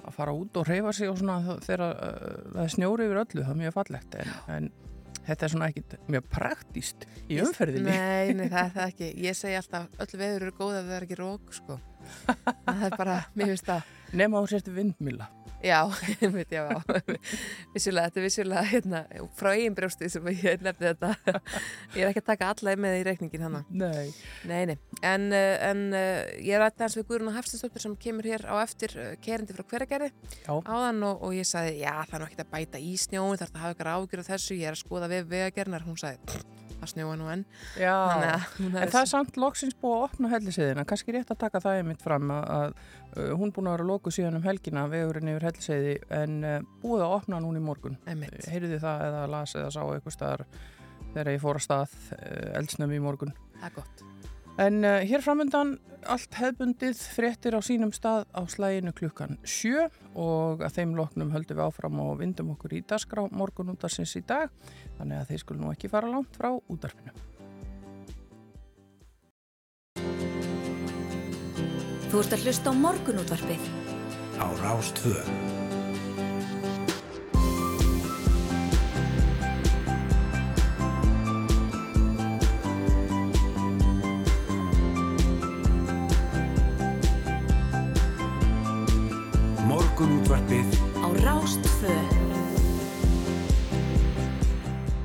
að 0.00 0.14
fara 0.16 0.32
út 0.32 0.56
og 0.56 0.64
reyfa 0.64 0.92
sig 0.96 1.10
og 1.10 1.18
svona 1.20 1.56
þegar 1.60 1.82
uh, 1.84 2.36
það 2.54 2.70
snjóri 2.74 3.04
yfir 3.04 3.20
öllu, 3.20 3.42
það 3.44 3.52
er 3.52 3.58
mjög 3.60 3.74
fallegt 3.76 4.16
en, 4.16 4.30
en 4.54 4.70
þetta 5.26 5.46
er 5.46 5.52
svona 5.52 5.68
ekkit 5.70 5.96
mjög 6.10 6.28
praktíst 6.32 7.06
í 7.28 7.40
umferðinni 7.44 7.92
Nei, 7.92 8.32
nei, 8.38 8.46
það 8.48 8.62
er 8.62 8.74
það 8.78 8.84
ekki. 8.86 9.10
Ég 9.26 9.38
segi 9.38 9.58
alltaf, 9.60 9.88
öll 10.00 10.20
veður 10.22 10.46
eru 10.48 10.56
góð 10.56 10.78
ef 10.80 10.88
það 10.88 10.96
er 10.96 11.08
ekki 11.08 11.20
rók, 11.20 11.54
sko. 11.56 11.78
Það 12.66 12.86
er 12.90 12.96
bara, 12.98 13.18
mér 13.34 13.52
finnst 13.54 13.68
það. 13.70 13.92
nema 14.22 14.40
á 14.40 14.42
sérstu 14.50 14.74
vindmila 14.74 15.28
Já, 15.60 15.84
einmitt, 16.24 16.48
já, 16.48 16.62
já. 16.72 16.78
Vissulega, 17.74 18.08
þetta 18.08 18.20
er 18.20 18.24
vissulega, 18.24 18.62
hérna, 18.70 19.00
frá 19.36 19.50
eigin 19.52 19.74
brjósti 19.76 20.08
sem 20.08 20.24
ég 20.32 20.62
nefndi 20.64 20.86
þetta. 20.88 21.10
ég 21.92 22.00
er 22.00 22.08
ekki 22.08 22.22
að 22.22 22.30
taka 22.30 22.48
alla 22.54 22.72
með 22.80 22.96
í 22.96 23.02
reikningin 23.10 23.44
hana. 23.44 23.60
Nei, 23.68 24.06
Nei, 24.48 24.62
nei, 24.70 24.76
en, 25.04 25.26
uh, 25.36 25.56
en 25.68 25.82
uh, 25.92 26.22
ég 26.40 26.62
rætti 26.62 26.86
hans 26.86 26.96
við 26.96 27.04
Guðrún 27.10 27.36
Hafstinsdóttir 27.36 27.84
sem 27.84 27.98
kemur 28.00 28.30
hér 28.30 28.46
á 28.48 28.56
eftir 28.62 28.96
uh, 28.96 29.10
kerindi 29.20 29.52
frá 29.58 29.66
hveragerði 29.74 30.08
já, 30.46 30.54
áðan 30.64 31.04
og, 31.10 31.20
og 31.28 31.36
ég 31.36 31.44
sagði, 31.52 31.76
já, 31.84 31.92
það 32.08 32.16
er 32.16 32.24
nú 32.24 32.30
ekkert 32.30 32.46
að 32.46 32.52
bæta 32.56 32.80
í 32.80 32.94
snjóin, 33.04 33.36
þarf 33.42 33.52
það 33.52 33.60
að 33.60 33.66
hafa 33.66 33.76
ykkur 33.76 33.92
ágjur 33.98 34.24
af 34.24 34.32
þessu, 34.32 34.56
ég 34.62 34.72
er 34.72 34.78
að 34.78 34.82
skoða 34.86 35.12
við 35.12 35.28
vegagernar, 35.36 35.84
hún 35.84 36.00
sagði, 36.00 36.40
"Pff, 36.80 36.86
það 36.86 36.90
snjóa 36.94 37.16
nú 37.20 37.28
enn. 37.32 37.44
já. 37.76 37.94
Þannig 38.10 38.30
að 38.30 38.46
En 38.60 38.72
hefði- 38.74 38.90
það 38.94 39.00
er 39.02 39.10
samt 39.12 39.36
loksins 39.36 39.76
búið 39.82 39.96
að 39.98 40.04
opna 40.08 40.28
helliseiðina, 40.32 40.84
kannski 40.88 41.12
rétt 41.12 41.30
að 41.30 41.38
taka 41.44 41.60
það 41.60 41.78
einmitt 41.82 42.02
fram 42.02 42.30
að, 42.30 42.44
að 42.50 42.74
uh, 43.16 43.36
hún 43.36 43.52
búin 43.52 43.68
að 43.70 43.76
vera 43.78 43.88
lokuð 43.92 44.16
síðan 44.16 44.38
um 44.40 44.46
helgina 44.48 44.86
vegurinn 44.88 45.28
yfir 45.34 45.48
helliseiði 45.50 45.94
en 46.10 46.38
uh, 46.44 46.58
búið 46.82 47.04
að 47.06 47.16
opna 47.20 47.40
núna 47.44 47.60
í 47.60 47.66
morgun. 47.68 47.98
Einmitt. 48.06 48.48
Heyrðu 48.48 48.78
það 48.80 49.06
eða 49.10 49.26
las 49.36 49.54
eða 49.60 49.70
sá 49.76 49.82
eitthvað 49.84 50.16
staðar 50.16 50.46
þegar 51.10 51.32
ég 51.34 51.40
fór 51.42 51.58
að 51.60 51.66
stað 51.68 51.94
uh, 52.16 52.58
eldsnömi 52.60 52.96
í 52.96 53.04
morgun. 53.04 53.32
Það 53.60 53.68
er 53.70 53.76
gott. 53.80 54.04
En 54.60 54.84
uh, 54.84 55.00
hér 55.08 55.22
framöndan 55.24 55.78
allt 56.08 56.36
hefbundið 56.36 56.98
fréttir 57.14 57.56
á 57.56 57.60
sínum 57.64 57.92
stað 57.96 58.26
á 58.36 58.44
slæginu 58.48 58.92
klukkan 58.96 59.38
sjö 59.44 59.86
og 60.12 60.60
að 60.64 60.76
þeim 60.76 60.92
loknum 60.98 61.32
höldum 61.32 61.56
við 61.56 61.64
áfram 61.64 62.00
og 62.04 62.18
vindum 62.20 62.52
okkur 62.54 62.76
í 62.76 62.82
dasgrá 62.84 63.24
morgun 63.32 63.72
útarsins 63.72 64.12
í 64.20 64.24
dag 64.24 64.52
þannig 64.98 65.20
að 65.20 65.32
þeir 65.32 65.42
skulu 65.44 65.62
nú 65.62 65.72
ekki 65.72 65.92
fara 65.92 66.12
langt 66.12 66.36
frá 66.36 66.52
útarfinu. 66.56 67.12
Þú 72.10 72.20
ert 72.24 72.32
að 72.34 72.44
hlusta 72.44 72.72
á 72.72 72.74
morgunútvarpið. 72.74 73.64
á 74.40 74.46
Rástvö. 74.60 75.69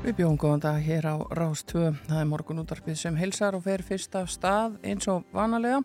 Við 0.06 0.20
bjóðum 0.20 0.36
góðan 0.38 0.60
dag 0.62 0.76
hér 0.86 1.06
á 1.10 1.18
Rás 1.34 1.64
2. 1.66 1.88
Það 2.06 2.20
er 2.20 2.26
morgun 2.30 2.62
útarpið 2.62 2.94
sem 3.00 3.16
helsar 3.18 3.56
og 3.58 3.64
fer 3.64 3.82
fyrst 3.82 4.12
af 4.14 4.28
stað 4.30 4.76
eins 4.86 5.08
og 5.10 5.24
vanalega 5.34 5.80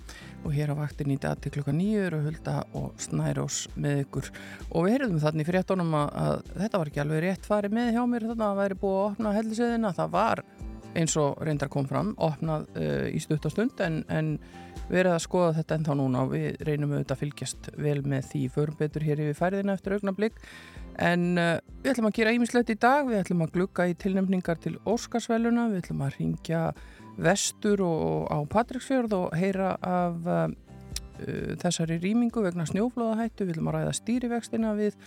og 0.45 0.53
hér 0.53 0.75
á 0.77 0.77
vaktin 0.77 1.09
í 1.09 1.17
dag 1.17 1.41
til 1.41 1.49
klukka 1.55 1.73
nýju 1.73 2.03
eru 2.05 2.19
Hulda 2.27 2.59
og 2.77 2.91
Snærós 3.01 3.63
með 3.73 4.03
ykkur 4.03 4.29
og 4.67 4.85
við 4.85 4.93
heyrðum 4.93 5.17
þannig 5.23 5.49
fyrir 5.49 5.63
réttunum 5.63 5.97
að, 5.97 6.13
að 6.21 6.51
þetta 6.53 6.83
var 6.83 6.91
ekki 6.91 7.01
alveg 7.01 7.23
rétt 7.25 7.49
farið 7.49 7.73
með 7.79 7.89
hjá 7.95 8.01
mér 8.11 8.27
þannig 8.27 8.45
að 8.45 8.51
það 8.51 8.61
væri 8.61 8.79
búið 8.83 8.99
að 8.99 9.07
opna 9.07 9.33
helliseðina. 9.39 9.93
Það 9.97 10.13
var 10.19 10.43
eins 11.01 11.17
og 11.17 11.41
reyndar 11.41 11.73
kom 11.73 11.89
fram, 11.89 12.13
opnað 12.21 12.69
uh, 12.77 13.07
í 13.09 13.25
stuttastund 13.25 13.81
en, 13.81 14.03
en 14.05 14.35
verið 14.91 15.15
að 15.15 15.23
skoða 15.25 15.55
þetta 15.59 15.77
ennþá 15.77 15.97
núna 15.97 16.23
og 16.25 16.33
við 16.35 16.63
reynum 16.67 16.93
auðvitað 16.93 17.15
að 17.15 17.21
fylgjast 17.23 17.69
vel 17.79 17.97
með 18.13 18.25
því. 18.31 18.41
Förum 18.55 18.79
betur 18.79 19.05
hér 19.07 19.21
yfir 19.23 19.37
færðina 19.39 19.75
eftir 19.77 19.95
augnablík 19.97 20.41
en 21.01 21.27
uh, 21.39 21.53
við 21.81 21.93
ætlum 21.93 22.09
að 22.09 22.17
gera 22.19 22.33
ímislegt 22.35 22.73
í 22.73 22.79
dag, 22.81 23.05
við 23.07 23.21
ætlum 23.21 23.45
að 23.45 23.53
glugga 23.55 23.87
í 23.87 23.95
tilnefningar 23.99 24.59
til 24.61 24.75
Óskarsvæluna, 24.89 25.69
við 25.71 25.85
ætlum 25.85 26.03
að 26.05 26.17
ringja 26.19 26.65
vestur 27.21 27.83
og 27.85 28.27
á 28.27 28.37
Patricksfjörð 28.51 29.15
og 29.17 29.37
heyra 29.39 29.75
af 29.79 30.27
uh, 30.27 30.43
þessari 31.61 31.99
rýmingu 32.01 32.43
vegna 32.43 32.65
snjóflóðahættu, 32.69 33.45
við 33.45 33.55
ætlum 33.55 33.71
að 33.71 33.79
ræða 33.79 33.95
stýrivextina 33.99 34.75
við 34.77 34.97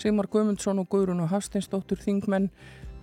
Sigmar 0.00 0.30
Guðmundsson 0.30 0.80
og 0.82 0.88
Guðrun 0.90 1.22
og 1.24 1.30
Hafsteinsdóttur 1.34 2.00
Þingmenn 2.02 2.48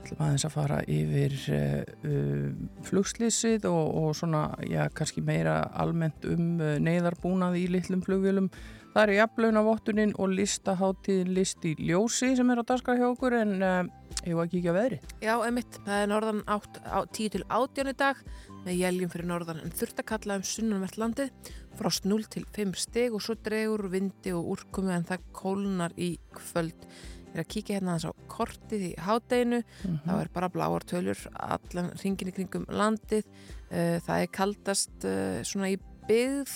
ætlum 0.01 0.25
aðeins 0.25 0.46
að 0.48 0.53
fara 0.55 0.81
yfir 0.89 1.34
uh, 1.55 2.51
flugslýsið 2.88 3.65
og, 3.70 3.96
og 4.01 4.12
svona, 4.17 4.43
já, 4.67 4.84
kannski 4.98 5.24
meira 5.25 5.62
almennt 5.77 6.25
um 6.29 6.60
uh, 6.60 6.75
neyðarbúnað 6.81 7.60
í 7.62 7.65
litlum 7.72 8.03
flugvélum. 8.05 8.51
Það 8.91 9.05
eru 9.05 9.17
jafnlaunavottunin 9.22 10.13
og 10.20 10.34
listaháttíðin 10.36 11.31
list 11.38 11.63
í 11.63 11.77
ljósi 11.79 12.34
sem 12.36 12.50
er 12.51 12.60
á 12.60 12.63
daskar 12.67 13.00
hjá 13.00 13.08
okkur 13.08 13.38
en 13.39 13.53
uh, 13.63 13.77
ég 14.25 14.36
var 14.36 14.50
að 14.50 14.55
kíkja 14.58 14.75
veðri. 14.75 15.00
Já, 15.24 15.36
emitt, 15.48 15.79
það 15.86 16.03
er 16.03 16.12
norðan 16.12 16.43
10 16.50 17.36
til 17.38 17.46
18 17.48 17.93
í 17.93 17.96
dag 18.01 18.25
með 18.65 18.77
jæljum 18.81 19.13
fyrir 19.13 19.29
norðan 19.29 19.63
en 19.63 19.74
þurft 19.74 20.03
að 20.03 20.10
kalla 20.12 20.38
um 20.38 20.46
sunnanvert 20.46 21.00
landið 21.01 21.53
frost 21.79 22.05
0 22.05 22.27
til 22.29 22.43
5 22.51 22.75
steg 22.77 23.15
og 23.15 23.24
svo 23.24 23.38
dregur 23.39 23.88
vindi 23.93 24.36
og 24.36 24.51
úrkomi 24.58 24.93
en 24.98 25.08
það 25.08 25.25
kólnar 25.39 25.96
í 25.98 26.13
kvöld. 26.36 26.84
Er 27.32 27.44
að 27.44 27.50
kíkja 27.54 27.78
hérna 27.78 27.96
þess 27.96 28.12
á 28.12 28.14
kortið 28.32 28.86
í 28.90 28.92
hádeginu, 29.00 29.62
mm 29.62 29.90
-hmm. 29.92 30.04
þá 30.06 30.14
er 30.20 30.30
bara 30.34 30.50
bláar 30.52 30.84
tölur 30.84 31.20
allan 31.34 31.92
ringin 32.04 32.32
í 32.32 32.36
kringum 32.36 32.66
landið, 32.68 33.26
uh, 33.72 33.98
það 34.04 34.22
er 34.22 34.28
kaldast 34.28 35.06
uh, 35.06 35.40
svona 35.44 35.72
í 35.72 35.80
byggð, 36.08 36.56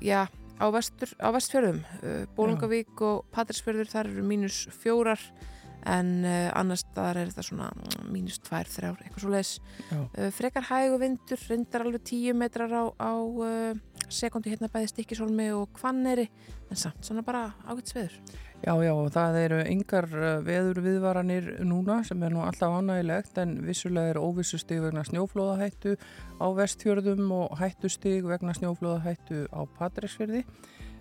já, 0.00 0.28
á, 0.60 0.66
vestur, 0.72 1.12
á 1.20 1.28
vestfjörðum, 1.36 1.84
uh, 2.02 2.24
Bólungavík 2.36 3.00
og 3.00 3.24
Patrísfjörður, 3.32 3.92
þar 3.92 4.06
eru 4.08 4.22
mínus 4.22 4.68
fjórar, 4.72 5.20
en 5.80 6.26
annars 6.52 6.84
þar 6.92 7.16
er 7.16 7.28
þetta 7.30 7.42
svona 7.42 7.70
mínus 8.04 8.36
tvær, 8.44 8.68
þrjár, 8.68 8.98
eitthvað 9.00 9.22
svo 9.22 9.30
leiðis 9.32 9.60
frekar 10.36 10.66
hægu 10.68 10.98
vindur, 11.00 11.40
reyndar 11.48 11.86
alveg 11.86 12.02
tíu 12.04 12.34
metrar 12.36 12.68
á, 12.68 12.84
á 13.00 13.12
sekundi 14.12 14.52
hérna 14.52 14.70
bæði 14.72 14.90
stikkisólmi 14.90 15.50
og 15.54 15.70
kvanneri 15.78 16.26
en 16.70 16.78
samt 16.78 17.06
svona 17.06 17.24
bara 17.26 17.50
ágætt 17.64 17.92
sveður 17.92 18.16
Já, 18.60 18.74
já, 18.84 18.92
það 19.14 19.36
eru 19.40 19.58
yngar 19.72 20.06
veður 20.44 20.82
viðvaranir 20.84 21.46
núna 21.64 22.02
sem 22.04 22.20
er 22.26 22.34
nú 22.34 22.42
alltaf 22.44 22.74
ánægilegt 22.76 23.38
en 23.40 23.54
vissulega 23.64 24.12
er 24.12 24.20
óvissustig 24.20 24.82
vegna 24.84 25.00
snjóflóðahættu 25.08 25.94
á 26.36 26.46
vestfjörðum 26.58 27.32
og 27.38 27.56
hættustig 27.56 28.26
vegna 28.28 28.52
snjóflóðahættu 28.58 29.46
á 29.48 29.64
Patræsfjörði 29.78 30.44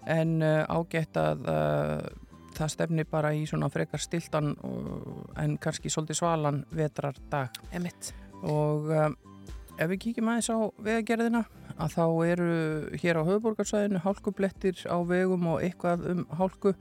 en 0.07 0.39
ágætt 0.39 1.19
að 1.19 1.43
það 2.55 2.71
stefni 2.73 3.05
bara 3.09 3.33
í 3.35 3.43
svona 3.49 3.69
frekar 3.71 4.01
stiltan 4.03 4.53
en 5.39 5.57
kannski 5.61 5.91
svolítið 5.91 6.21
svalan 6.21 6.63
vetrardag. 6.75 7.59
Emitt. 7.75 8.13
og 8.39 8.87
um, 8.87 9.17
ef 9.75 9.91
við 9.91 9.99
kíkjum 10.05 10.31
aðeins 10.31 10.49
á 10.51 10.59
vegagerðina 10.79 11.43
að 11.79 11.93
þá 11.95 12.05
eru 12.27 12.49
hér 13.03 13.19
á 13.19 13.27
höfuborgarsæðinu 13.27 14.01
hálkublettir 14.03 14.79
á 14.87 14.97
vegum 15.07 15.47
og 15.53 15.63
eitthvað 15.63 16.07
um 16.13 16.25
hálku 16.39 16.73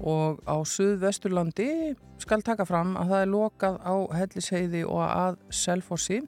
og 0.00 0.40
á 0.48 0.56
Suðvesturlandi 0.66 1.94
skal 2.22 2.42
taka 2.46 2.66
fram 2.68 2.96
að 2.98 3.12
það 3.12 3.24
er 3.24 3.30
lokað 3.32 3.76
á 3.82 3.94
Hellisheiði 4.16 4.82
og 4.88 5.02
að 5.04 5.38
Selfossi. 5.52 6.22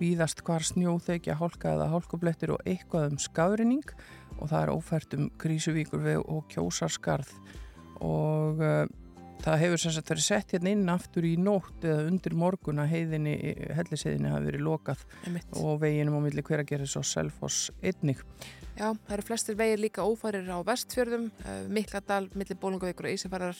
Víðast 0.00 0.40
hvar 0.46 0.64
snjóþekja 0.64 1.36
hálka 1.36 1.74
eða 1.74 1.90
hálkublettir 1.92 2.54
og 2.54 2.62
eitthvað 2.64 3.10
um 3.10 3.18
skafrinning 3.20 3.84
og 4.38 4.48
það 4.48 4.62
er 4.62 4.72
ófært 4.72 5.16
um 5.18 5.28
Krísuvíkurveg 5.40 6.22
og 6.24 6.46
Kjósarskarð. 6.52 7.34
Og 8.00 8.62
uh, 8.64 8.86
það 9.44 9.60
hefur 9.64 9.82
sem 9.82 9.94
sagt 9.94 10.12
verið 10.14 10.26
sett 10.26 10.54
hérna 10.54 10.72
inn 10.72 10.88
aftur 10.92 11.26
í 11.28 11.34
nótt 11.40 11.84
eða 11.84 12.06
undir 12.08 12.36
morgun 12.38 12.80
að 12.80 12.94
heiðinni, 12.94 13.36
helliseiðinni 13.76 14.32
hafi 14.32 14.48
verið 14.48 14.66
lokað. 14.70 15.04
Og 15.60 15.82
veginum 15.84 16.16
á 16.16 16.24
milli 16.24 16.44
hveragerðis 16.46 16.96
og 17.00 17.06
Selfoss 17.08 17.68
einnig. 17.84 18.24
Já, 18.80 18.94
það 18.96 19.12
eru 19.12 19.24
flestir 19.28 19.56
vegir 19.58 19.80
líka 19.82 20.04
ófærir 20.08 20.46
á 20.48 20.56
vestfjörðum, 20.64 21.26
uh, 21.44 21.56
Mikladal, 21.68 22.30
milli 22.32 22.54
Bólungavíkur 22.56 23.10
og 23.10 23.12
Ísifærðar. 23.12 23.58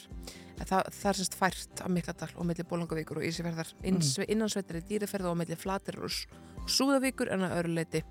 Það, 0.57 0.87
það 0.97 1.09
er 1.11 1.19
semst 1.19 1.37
fært 1.37 1.83
á 1.85 1.87
Mikladal 1.93 2.29
og 2.41 2.47
milli 2.49 2.65
Bólungavíkur 2.65 3.19
og 3.21 3.27
Ísifærðar. 3.27 3.69
Mm. 3.85 3.99
Innansveitir 4.25 4.79
er 4.79 4.87
dýriferð 4.89 5.29
og 5.29 5.37
milli 5.37 5.57
Flatir 5.61 5.99
og 6.01 6.15
Súðavíkur 6.65 7.29
en 7.35 7.45
að 7.45 7.53
öruleiti. 7.59 8.01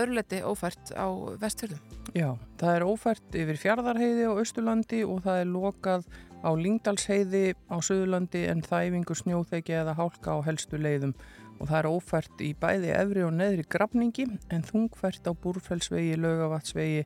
Öruleiti 0.00 0.40
ófært 0.46 0.94
á 0.96 1.12
vestfjörðum. 1.42 1.84
Já, 2.16 2.30
það 2.56 2.72
er 2.72 2.86
ófært 2.88 3.36
yfir 3.42 3.60
Fjardarheiði 3.60 4.24
á 4.24 4.32
Östurlandi 4.40 5.04
og 5.04 5.20
það 5.26 5.42
er 5.42 5.52
lokað 5.52 6.08
á 6.40 6.50
Lingdalsheiði 6.56 7.44
á 7.68 7.76
Suðurlandi 7.84 8.46
en 8.48 8.64
þæfingu 8.64 9.16
snjóþegi 9.18 9.76
eða 9.82 9.98
hálka 9.98 10.40
á 10.40 10.46
helstu 10.48 10.80
leiðum 10.80 11.12
og 11.60 11.68
það 11.68 11.78
er 11.78 11.90
ófært 11.90 12.42
í 12.44 12.50
bæði 12.58 12.94
efri 12.96 13.24
og 13.26 13.34
neðri 13.36 13.66
grafningi 13.70 14.26
en 14.50 14.66
þungfært 14.66 15.28
á 15.28 15.32
Búrfellsvegi, 15.36 16.16
Laugavatsvegi 16.20 17.04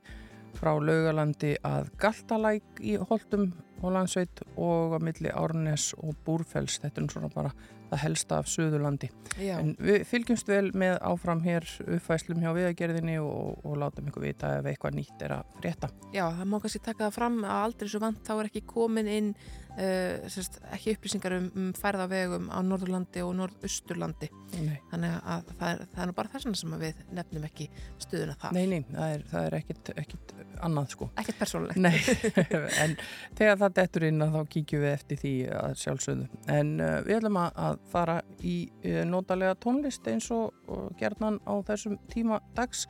frá 0.55 0.75
Laugalandi 0.79 1.57
að 1.67 1.91
Galtalæk 2.01 2.83
í 2.83 2.95
Holtum 3.11 3.51
og 3.85 3.95
Landsveit 3.97 4.45
og 4.55 4.95
á 4.97 4.99
milli 5.03 5.33
Árnes 5.35 5.91
og 5.99 6.15
Búrfells, 6.25 6.79
þetta 6.81 7.03
er 7.03 7.09
svona 7.13 7.31
bara 7.33 7.51
það 7.91 8.01
helsta 8.05 8.39
af 8.41 8.49
Suðurlandi. 8.51 9.11
Já. 9.39 9.57
En 9.59 9.75
við 9.83 10.05
fylgjumst 10.09 10.49
vel 10.49 10.71
með 10.77 10.97
áfram 11.05 11.43
hér 11.45 11.67
uppfæslum 11.85 12.41
hjá 12.43 12.53
viðagerðinni 12.57 13.19
og, 13.23 13.61
og 13.67 13.77
látum 13.83 14.09
ykkur 14.11 14.25
vita 14.25 14.55
ef 14.59 14.71
eitthvað 14.71 14.99
nýtt 14.99 15.27
er 15.27 15.37
að 15.39 15.53
frétta. 15.59 15.91
Já, 16.15 16.25
það 16.39 16.51
má 16.51 16.57
kannski 16.63 16.83
taka 16.87 17.07
það 17.07 17.19
fram 17.19 17.39
að 17.45 17.61
aldrei 17.67 17.93
svo 17.93 18.03
vant 18.07 18.25
þá 18.25 18.35
er 18.37 18.51
ekki 18.51 18.65
komin 18.71 19.11
inn 19.11 19.31
uh, 19.78 20.26
sérst, 20.31 20.59
ekki 20.75 20.95
upplýsingar 20.95 21.35
um, 21.38 21.47
um 21.59 21.71
færðavegum 21.78 22.49
á 22.52 22.59
Norðurlandi 22.64 23.23
og 23.25 23.33
Norðausturlandi. 23.38 24.28
Nei. 24.54 24.76
Þannig 24.90 25.14
að 25.19 25.50
það 25.50 25.66
er, 25.69 25.83
það 25.95 26.02
er 26.04 26.11
nú 26.11 26.16
bara 26.19 26.33
þess 26.35 26.61
sem 26.61 26.76
við 26.81 27.00
nefnum 27.19 27.47
ekki 27.49 27.69
stuðuna 28.02 28.37
þar. 28.40 28.57
Nei, 28.57 28.64
nei, 28.71 28.85
það 28.90 29.16
er, 29.16 29.25
það 29.33 29.49
er 29.49 29.57
ekkit, 29.61 29.93
ekkit 30.04 30.35
annað 30.64 30.93
sko. 30.95 31.09
Ekkert 31.23 31.40
persónulegt. 31.43 31.81
Nei, 31.83 31.97
en 32.85 32.97
þegar 33.38 33.61
það 33.64 33.76
dettur 33.81 34.09
inn 34.11 34.26
að 34.26 34.38
þá 34.38 34.54
kíkjum 34.54 34.85
við 34.85 34.93
eftir 34.93 35.23
því 35.25 35.35
að 35.62 35.76
sjálfsögðu. 35.83 36.28
En 36.59 36.73
uh, 36.78 36.95
við 37.07 37.19
ætlum 37.19 37.40
að, 37.43 37.83
fara 37.93 38.21
í 38.45 38.57
uh, 38.85 39.02
notalega 39.09 39.59
tónlist 39.61 40.07
eins 40.11 40.31
og, 40.35 40.54
gerðnan 40.99 41.40
á 41.45 41.54
þessum 41.66 41.99
tíma 42.12 42.40
dags 42.57 42.87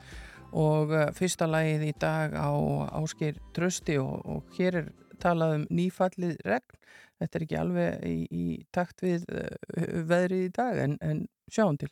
og 0.55 0.93
fyrsta 1.17 1.47
lagið 1.49 1.81
í 1.89 1.93
dag 1.99 2.31
á 2.37 2.47
Áskir 2.95 3.41
Trösti 3.55 3.97
og, 3.99 4.21
og 4.23 4.55
hér 4.55 4.77
er 4.79 4.87
talað 5.25 5.57
um 5.59 5.67
nýfallið 5.73 6.37
regn. 6.45 6.79
Þetta 7.21 7.39
er 7.39 7.45
ekki 7.45 7.59
alveg 7.59 8.07
í, 8.07 8.15
í 8.29 8.45
takt 8.75 9.03
við 9.05 9.27
veðrið 10.09 10.49
í 10.49 10.55
dag 10.55 10.81
en, 10.85 10.97
en 11.01 11.25
sjáum 11.51 11.79
til. 11.81 11.91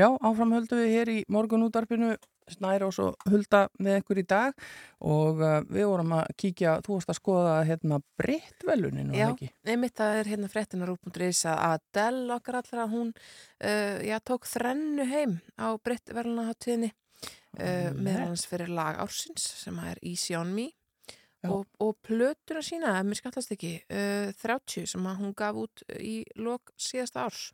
Já, 0.00 0.06
áfram 0.24 0.54
höldum 0.54 0.78
við 0.80 0.92
hér 0.94 1.10
í 1.12 1.18
morgunútarpinu 1.28 2.14
Snæra 2.50 2.88
og 2.88 2.94
svo 2.94 3.10
hulda 3.30 3.66
með 3.82 4.00
ykkur 4.00 4.20
í 4.22 4.24
dag 4.26 4.62
og 5.06 5.42
uh, 5.42 5.58
við 5.70 5.86
vorum 5.90 6.14
að 6.16 6.32
kíkja, 6.40 6.78
þú 6.86 6.96
varst 6.96 7.12
að 7.12 7.18
skoða 7.20 7.52
hérna 7.68 8.00
breyttvelunin 8.18 9.12
og 9.12 9.18
Já, 9.18 9.28
einmitt 9.68 9.94
það 10.00 10.22
er 10.22 10.30
hérna 10.32 10.50
fréttinarúf.is 10.50 11.44
að 11.52 11.60
Adele 11.68 12.38
okkar 12.38 12.60
allra 12.62 12.88
hún 12.90 13.12
uh, 13.12 14.00
já, 14.06 14.16
tók 14.24 14.48
þrennu 14.50 15.06
heim 15.10 15.38
á 15.60 15.76
breytt 15.84 16.10
verðunaháttíðinni 16.16 16.90
uh, 16.90 17.92
meðal 17.94 18.30
hans 18.32 18.48
fyrir 18.50 18.72
lag 18.72 18.98
ársins 19.04 19.46
sem 19.60 19.78
er 19.84 20.00
Easy 20.00 20.34
on 20.38 20.54
Me 20.56 20.70
og, 21.46 21.68
og 21.80 21.94
plötuna 22.04 22.64
sína, 22.64 22.96
ef 22.98 23.06
mér 23.06 23.20
skattast 23.20 23.54
ekki 23.54 23.76
uh, 23.84 24.32
30 24.42 24.90
sem 24.96 25.12
að 25.12 25.22
hún 25.22 25.36
gaf 25.36 25.60
út 25.60 25.86
í 26.00 26.22
lok 26.40 26.74
síðasta 26.80 27.28
árs 27.28 27.50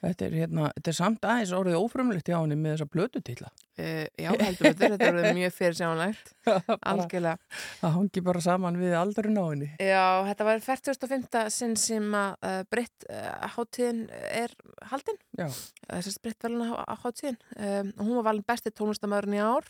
Þetta 0.00 0.24
er, 0.26 0.34
hérna, 0.40 0.68
þetta 0.78 0.90
er 0.92 0.96
samt 0.96 1.26
aðeins 1.28 1.50
orðið 1.52 1.74
ófrumlegt 1.76 2.28
hjá 2.30 2.36
henni 2.38 2.56
með 2.56 2.72
þessa 2.74 2.86
blötutilla. 2.94 3.50
uh, 3.76 4.06
Já, 4.16 4.30
heldur 4.40 4.68
betur, 4.70 4.94
þetta 4.94 5.08
er 5.10 5.36
mjög 5.36 5.52
fyrir 5.58 5.76
sjánlegt 5.76 6.32
algjörlega 6.90 7.58
Það 7.82 7.94
hangi 7.98 8.22
bara 8.30 8.42
saman 8.44 8.78
við 8.80 8.96
aldurinn 8.96 9.36
á 9.36 9.44
henni. 9.50 9.68
Já, 9.76 10.04
þetta 10.30 10.46
var 10.48 10.64
45. 10.64 11.42
sinn 11.52 11.76
sem 11.80 12.08
að 12.16 12.48
uh, 12.48 12.60
breytt 12.72 13.08
uh, 13.12 13.50
hátíðin 13.58 14.06
er 14.32 14.56
haldin 14.88 15.20
Já, 15.36 15.48
þessast 15.90 16.22
breytt 16.24 16.48
veluna 16.48 16.84
hátíðin 17.04 17.36
um, 17.58 17.92
og 17.98 18.04
hún 18.06 18.16
var 18.22 18.28
valin 18.32 18.48
besti 18.48 18.72
tónlistamöðurinn 18.72 19.36
í 19.36 19.44
ár 19.44 19.68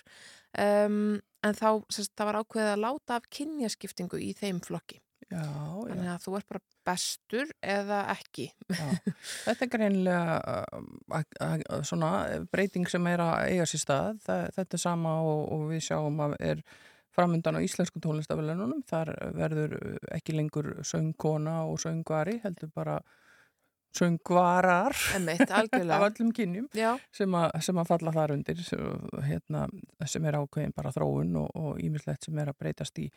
um, 0.87 1.19
en 1.43 1.57
þá 1.59 1.69
sérst, 1.91 2.15
var 2.21 2.39
ákveðið 2.43 2.75
að 2.77 2.83
láta 2.87 3.19
af 3.19 3.27
kynjaskiptingu 3.35 4.21
í 4.23 4.31
þeim 4.39 4.63
flokki 4.63 5.03
já, 5.31 5.41
já. 5.41 5.87
þannig 5.89 6.11
að 6.13 6.25
þú 6.25 6.37
ert 6.39 6.51
bara 6.51 6.63
bestur 6.91 7.55
eða 7.63 8.01
ekki 8.17 8.47
já. 8.51 8.85
Þetta 9.47 9.67
er 9.67 9.73
greinilega 9.73 10.37
uh, 10.75 11.81
svona 11.87 12.13
breyting 12.53 12.89
sem 12.91 13.11
er 13.11 13.25
að 13.25 13.55
eiga 13.55 13.67
sér 13.69 13.85
stað. 13.85 14.23
Þetta 14.27 14.79
er 14.79 14.83
sama 14.83 15.17
og, 15.25 15.43
og 15.55 15.67
við 15.71 15.85
sjáum 15.91 16.23
að 16.27 16.37
er 16.53 16.65
framundan 17.15 17.59
á 17.59 17.65
íslensku 17.65 18.03
tónlistavelunum. 18.03 18.83
Þar 18.89 19.15
verður 19.37 19.77
ekki 20.15 20.37
lengur 20.37 20.73
söngkona 20.87 21.63
og 21.69 21.81
söngvari, 21.83 22.39
heldur 22.45 22.71
bara 22.75 23.01
söngvarar 23.97 24.97
Emmett, 25.17 25.51
af 25.51 26.07
öllum 26.11 26.33
kynjum. 26.33 26.69
Sem, 27.13 27.35
a, 27.35 27.49
sem 27.63 27.79
að 27.81 27.91
falla 27.91 28.15
þar 28.15 28.37
undir 28.37 28.63
sem, 28.65 28.87
hérna, 29.27 29.67
sem 30.07 30.25
er 30.29 30.39
ákveðin 30.39 30.75
bara 30.77 30.93
þróun 30.95 31.37
og, 31.43 31.81
ímislegt 31.83 32.27
sem 32.27 32.39
er 32.39 32.53
að 32.53 32.59
breytast 32.63 32.99
í, 33.03 33.09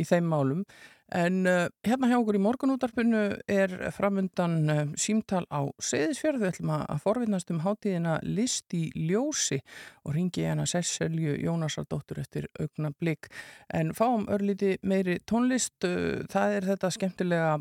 í 0.00 0.06
þeim 0.08 0.28
málum. 0.32 0.64
En 1.12 1.42
uh, 1.44 1.66
hérna 1.84 2.08
hjá 2.08 2.16
okkur 2.16 2.38
í 2.38 2.40
morgunútarpinu 2.40 3.22
er 3.50 3.74
framundan 3.92 4.54
uh, 4.72 4.82
símtal 4.96 5.42
á 5.52 5.68
Seyðisfjörðu, 5.76 6.40
við 6.40 6.50
ætlum 6.54 6.72
að, 6.78 6.94
forvinnast 7.04 7.52
um 7.52 7.60
hátíðina 7.66 8.14
List 8.24 8.72
í 8.72 8.86
ljósi 8.96 9.60
og 10.06 10.16
ringi 10.16 10.46
hérna 10.46 10.64
Sesselju 10.70 11.36
Jónasardóttur 11.42 12.22
eftir 12.22 12.48
augna 12.56 12.94
blik. 12.96 13.28
En 13.68 13.92
fáum 13.96 14.24
örlíti 14.32 14.78
meiri 14.80 15.18
tónlist, 15.28 15.76
uh, 15.84 16.24
það 16.32 16.56
er 16.56 16.70
þetta 16.72 16.92
skemmtilega 16.96 17.52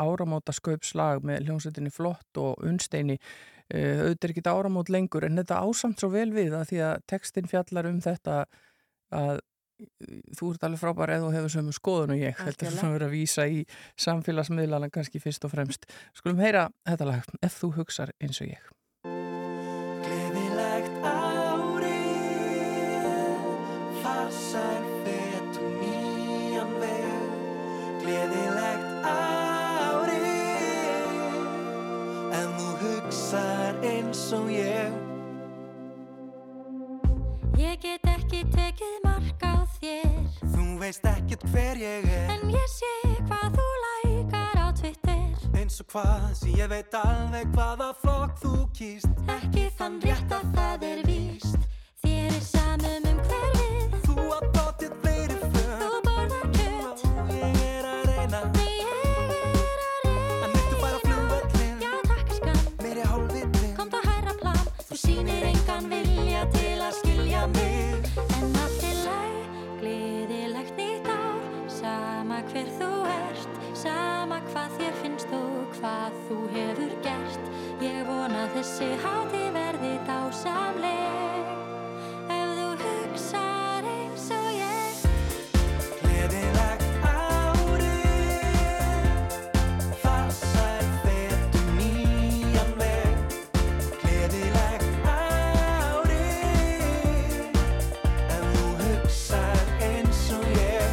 áramóta 0.00 0.54
skaupslag 0.56 1.24
með 1.26 1.48
hljómsveitinni 1.48 1.92
Flott 1.94 2.40
og 2.40 2.62
Unsteini 2.66 3.18
uh, 3.18 4.06
auðvitað 4.06 4.32
ekki 4.32 4.46
áramót 4.46 4.92
lengur 4.92 5.26
en 5.26 5.40
þetta 5.40 5.60
ásamt 5.64 6.00
svo 6.02 6.12
vel 6.14 6.30
við 6.34 6.56
að 6.58 6.72
því 6.72 6.80
að 6.90 7.04
textin 7.12 7.50
fjallar 7.50 7.90
um 7.90 8.00
þetta 8.04 8.40
að 9.14 9.36
uh, 9.36 9.44
þú 10.36 10.54
ert 10.54 10.64
alveg 10.64 10.80
frábær 10.80 11.12
eða 11.12 11.26
þú 11.26 11.34
hefur 11.34 11.52
sömu 11.52 11.74
skoðun 11.76 12.14
og 12.14 12.22
ég 12.22 12.38
heldur 12.40 12.70
Algjörlega. 12.70 12.86
að 12.86 12.96
vera 12.96 13.08
að 13.10 13.16
vísa 13.16 13.44
í 13.44 13.58
samfélagsmiðlana 14.06 14.88
kannski 14.94 15.20
fyrst 15.20 15.44
og 15.44 15.52
fremst. 15.52 15.84
Skulum 16.16 16.40
heyra 16.40 16.70
þetta 16.88 17.10
lag 17.10 17.36
ef 17.44 17.60
þú 17.60 17.74
hugsar 17.82 18.14
eins 18.16 18.40
og 18.40 18.48
ég 18.54 18.72
eins 34.16 34.32
og 34.32 34.48
ég. 34.50 34.92
Ég 37.56 37.76
get 37.80 38.06
ekki 38.08 38.44
tekið 38.52 38.94
mark 39.04 39.44
á 39.44 39.60
þér. 39.76 40.14
Þú 40.54 40.64
veist 40.80 41.04
ekkert 41.04 41.44
hver 41.52 41.76
ég 41.76 42.08
er, 42.08 42.32
En 42.32 42.48
ég 42.48 42.68
sé 42.72 42.92
hvað 43.28 43.58
þú 43.58 43.66
lækar 43.84 44.56
á 44.56 44.68
Twitter. 44.72 45.36
Eins 45.52 45.80
og 45.80 45.88
hvað, 45.92 46.32
því 46.40 46.56
ég 46.62 46.72
veit 46.72 46.96
alveg 46.96 47.52
hvaða 47.52 47.90
flokk 48.00 48.40
þú 48.40 48.54
kýst. 48.78 49.12
Ekki 49.36 49.68
þann 49.76 50.00
rétt 50.00 50.32
að 50.32 50.48
það 50.56 50.88
er 50.92 51.04
víst. 51.10 51.60
Þér 52.00 52.32
er 52.32 52.44
samum 52.52 53.10
um 53.12 53.20
hverfið. 53.28 54.00
Þú 54.06 54.16
átt 54.38 54.48
bóttið 54.56 54.75
finnst 75.26 75.34
og 75.34 75.66
hvað 75.80 76.12
þú 76.28 76.36
hefur 76.54 76.92
gert 77.02 77.40
Ég 77.82 78.06
vona 78.06 78.48
þessi 78.54 78.96
hátíð 79.02 79.52
verði 79.54 79.98
dásamleg 80.06 81.46
Ef 82.30 82.48
þú 82.58 82.68
hugsar 82.82 83.84
eins 83.90 84.30
og 84.30 84.48
ég 84.54 84.96
Gleðilegt 86.02 86.84
árið, 87.06 88.40
farsæl 90.02 90.86
fet 91.04 91.54
og 91.60 91.68
nýjan 91.76 92.72
veg. 92.80 93.14
Gleðilegt 94.02 94.90
árið, 95.06 96.46
ef 98.30 98.44
þú 98.56 98.66
hugsar 98.82 99.66
eins 99.90 100.24
og 100.36 100.44
ég. 100.56 100.90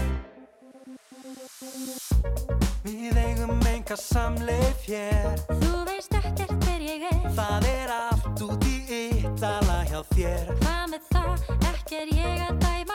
Við 2.84 3.16
eigum 3.16 3.62
enga 3.72 3.96
samleif 3.96 4.82
hér, 4.90 5.38
Þú 5.48 5.84
veist 5.88 6.16
ekkert 6.20 6.52
hver 6.66 6.82
ég 6.84 7.06
er 7.08 7.22
það 7.38 7.68
er 7.70 7.94
allt 7.96 8.42
út 8.44 8.66
í 8.68 8.74
yttala 9.22 9.78
hjá 9.88 10.02
þér. 10.12 10.52
Hvað 10.66 10.84
með 10.92 11.08
það? 11.14 11.46
Ekki 11.72 12.02
er 12.02 12.12
ég 12.18 12.44
að 12.50 12.60
dæma 12.66 12.93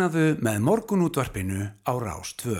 Vaknaðu 0.00 0.38
með 0.40 0.60
morgunútvarpinu 0.64 1.64
á 1.84 1.92
Rás 2.00 2.30
2. 2.40 2.54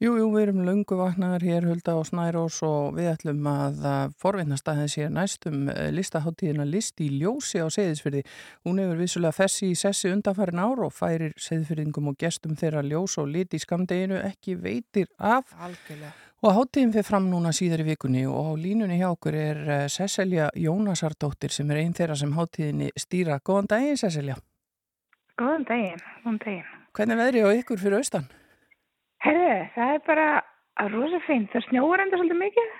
Jú, 0.00 0.14
jú, 0.16 0.28
við 0.32 0.44
erum 0.46 0.62
löngu 0.64 0.96
vaknaðar 0.96 1.42
hér, 1.44 1.66
Hulda 1.68 1.98
og 2.00 2.06
Snærós 2.08 2.62
og 2.64 2.94
við 2.96 3.10
ætlum 3.10 3.44
að 3.50 3.82
forvinnast 4.16 4.70
aðeins 4.72 4.94
hér 4.96 5.12
næstum 5.12 5.68
listaháttíðina 5.92 6.64
List 6.64 7.02
í 7.04 7.10
ljósi 7.18 7.60
á 7.60 7.68
Seyðisfyrði. 7.68 8.22
Hún 8.64 8.80
hefur 8.80 9.02
vissulega 9.02 9.36
fessi 9.36 9.68
í 9.68 9.76
sessi 9.76 10.14
undanfærin 10.14 10.62
ár 10.64 10.80
og 10.86 10.94
færir 10.96 11.36
Seyðisfyrðingum 11.36 12.08
og 12.14 12.16
gestum 12.24 12.56
þeirra 12.56 12.86
ljós 12.88 13.18
og 13.20 13.28
lit 13.28 13.52
í 13.52 13.60
skamdeginu 13.60 14.22
ekki 14.24 14.56
veitir 14.64 15.12
af. 15.20 15.52
Algjörlega. 15.60 16.14
Og 16.40 16.56
háttíðin 16.56 16.96
fyrir 16.96 17.08
fram 17.10 17.28
núna 17.28 17.52
síðar 17.52 17.84
í 17.84 17.90
vikunni 17.90 18.24
og 18.24 18.48
á 18.48 18.52
línunni 18.64 18.96
hjá 19.02 19.10
okkur 19.10 19.36
er 19.44 19.62
eh, 19.68 19.86
Cecilia 19.92 20.48
Jónasardóttir 20.56 21.52
sem 21.52 21.68
er 21.68 21.84
einn 21.84 21.92
þeirra 21.92 22.16
sem 22.16 22.32
háttíðinni 22.32 22.94
stýra. 22.96 23.42
Góðan 23.44 23.72
daginn, 23.76 24.00
Cecilia. 24.00 24.40
Góðan 25.40 25.64
daginn, 25.66 26.02
góðan 26.22 26.40
daginn. 26.44 26.72
Hvernig 26.94 27.18
veðri 27.18 27.40
á 27.42 27.48
ykkur 27.58 27.80
fyrir 27.82 27.98
austan? 27.98 28.26
Herðu, 29.24 29.54
það 29.74 29.94
er 29.94 30.02
bara 30.06 30.26
rosa 30.92 31.20
fínt. 31.26 31.50
Það 31.54 31.64
snjóar 31.68 32.02
enda 32.04 32.18
svolítið 32.18 32.38
mikið, 32.40 32.70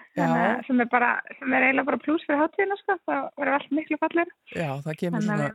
sem 0.66 0.82
er, 0.84 0.88
bara, 0.92 1.10
sem 1.38 1.54
er 1.54 1.66
eiginlega 1.66 1.88
bara 1.88 2.00
pluss 2.04 2.26
fyrir 2.28 2.40
hátíðina, 2.42 2.78
sko. 2.80 2.96
Það 3.10 3.26
verður 3.40 3.56
allt 3.56 3.74
miklu 3.78 3.98
fallir, 4.02 4.32
Já, 4.54 4.68
það 4.86 4.98
kemur 5.02 5.26
svona... 5.26 5.50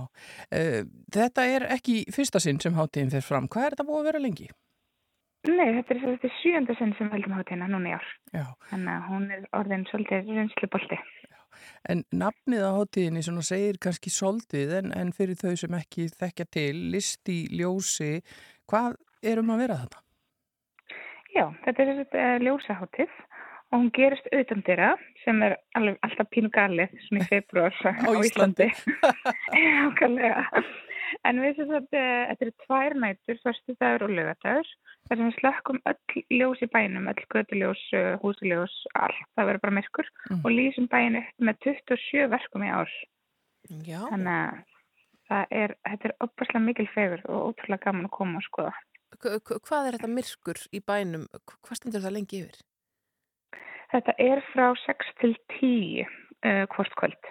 uh, 0.00 0.80
þetta 1.18 1.46
er 1.56 1.68
ekki 1.76 2.00
fyrsta 2.16 2.42
sinn 2.44 2.60
sem 2.64 2.76
hátíðin 2.76 3.12
fyrir 3.14 3.28
fram. 3.28 3.48
Hvað 3.52 3.66
er 3.68 3.76
þetta 3.76 3.88
búið 3.90 4.02
að 4.02 4.10
vera 4.10 4.24
lengi? 4.24 4.50
Nei, 5.48 5.68
þetta 5.78 5.94
er 5.94 6.02
er 6.28 6.36
sjönda 6.42 6.74
sinn 6.76 6.90
sem 6.98 7.08
heldum 7.14 7.32
hátíðina 7.38 7.68
núna 7.72 7.92
í 7.92 7.96
ár. 7.96 8.08
Já, 8.36 8.44
Þannig 8.72 8.92
að 8.96 9.06
hún 9.08 9.30
er 9.36 9.46
orðin 9.56 9.86
svolítið 9.88 10.32
reynslubolti. 10.36 10.98
En 11.88 12.04
nafnið 12.12 12.66
á 12.66 12.70
hátíðinni 12.76 13.24
svona 13.26 13.44
segir 13.46 13.80
kannski 13.82 14.12
soldið 14.12 14.76
en, 14.80 14.92
en 14.96 15.12
fyrir 15.16 15.38
þau 15.40 15.54
sem 15.58 15.74
ekki 15.78 16.08
þekkja 16.12 16.46
til, 16.56 16.74
list 16.92 17.30
í 17.32 17.42
ljósi, 17.54 18.20
hvað 18.70 18.98
er 19.22 19.42
um 19.42 19.52
að 19.54 19.64
vera 19.64 19.80
þetta? 19.84 20.04
Já, 21.30 21.44
þetta 21.64 21.84
er 21.84 21.90
uh, 22.02 22.36
ljósahátið 22.42 23.18
og 23.70 23.76
hún 23.76 23.90
gerist 23.94 24.26
utan 24.34 24.62
dyrra 24.66 24.94
sem 25.22 25.42
er 25.46 25.56
alveg 25.78 25.98
alltaf 26.06 26.30
pínu 26.34 26.50
galið 26.54 26.94
svona 27.06 27.22
í 27.22 27.28
februar 27.30 27.76
á 28.06 28.10
Íslandi. 28.18 28.70
Ákvæmlega. 29.86 30.64
En 31.26 31.42
við 31.42 31.58
sem 31.58 31.70
sagt, 31.70 31.94
uh, 31.94 32.24
þetta 32.30 32.46
eru 32.46 32.56
tvær 32.64 32.96
nætur, 33.04 33.38
förstu 33.44 33.76
dagur 33.78 34.08
og 34.08 34.16
lögadagur, 34.18 34.72
þar 35.10 35.18
sem 35.20 35.28
við 35.30 35.38
slökkum 35.40 35.80
öll 35.90 36.22
ljós 36.38 36.60
í 36.62 36.68
bænum, 36.70 37.08
öll 37.10 37.24
götuljós, 37.34 37.80
uh, 37.98 38.12
húsuljós, 38.22 38.74
allt, 38.94 39.18
það 39.36 39.48
verður 39.50 39.64
bara 39.66 39.76
myrkur 39.80 40.06
Mhm. 40.30 40.40
og 40.44 40.50
lýsum 40.54 40.86
bæinu 40.88 41.18
upp 41.24 41.46
með 41.50 41.58
27 41.66 42.28
verkum 42.30 42.62
í 42.62 42.70
ár. 42.70 42.92
Já. 43.84 44.00
Þannig 44.08 44.38
að 44.38 44.62
það 45.30 45.46
er, 45.50 45.74
þetta 45.88 46.04
er 46.08 46.14
opaslega 46.24 46.64
mikil 46.64 46.86
fegur 46.94 47.20
og 47.28 47.50
ótrúlega 47.54 47.84
gaman 47.84 48.06
að 48.06 48.10
koma 48.16 48.38
og 48.40 48.46
skoða. 48.46 48.72
Hvað 49.20 49.86
er 49.90 49.98
þetta 49.98 50.08
myrkur 50.14 50.58
í 50.72 50.80
bænum? 50.80 51.26
Hvað 51.66 51.76
stendur 51.76 52.00
það 52.06 52.14
lengi 52.16 52.40
yfir? 52.44 52.60
Þetta 53.90 54.14
er 54.22 54.40
frá 54.54 54.70
6 54.86 55.12
til 55.20 55.34
10 55.58 56.06
uh, 56.46 56.66
hvort 56.70 56.94
kvöld. 56.96 57.30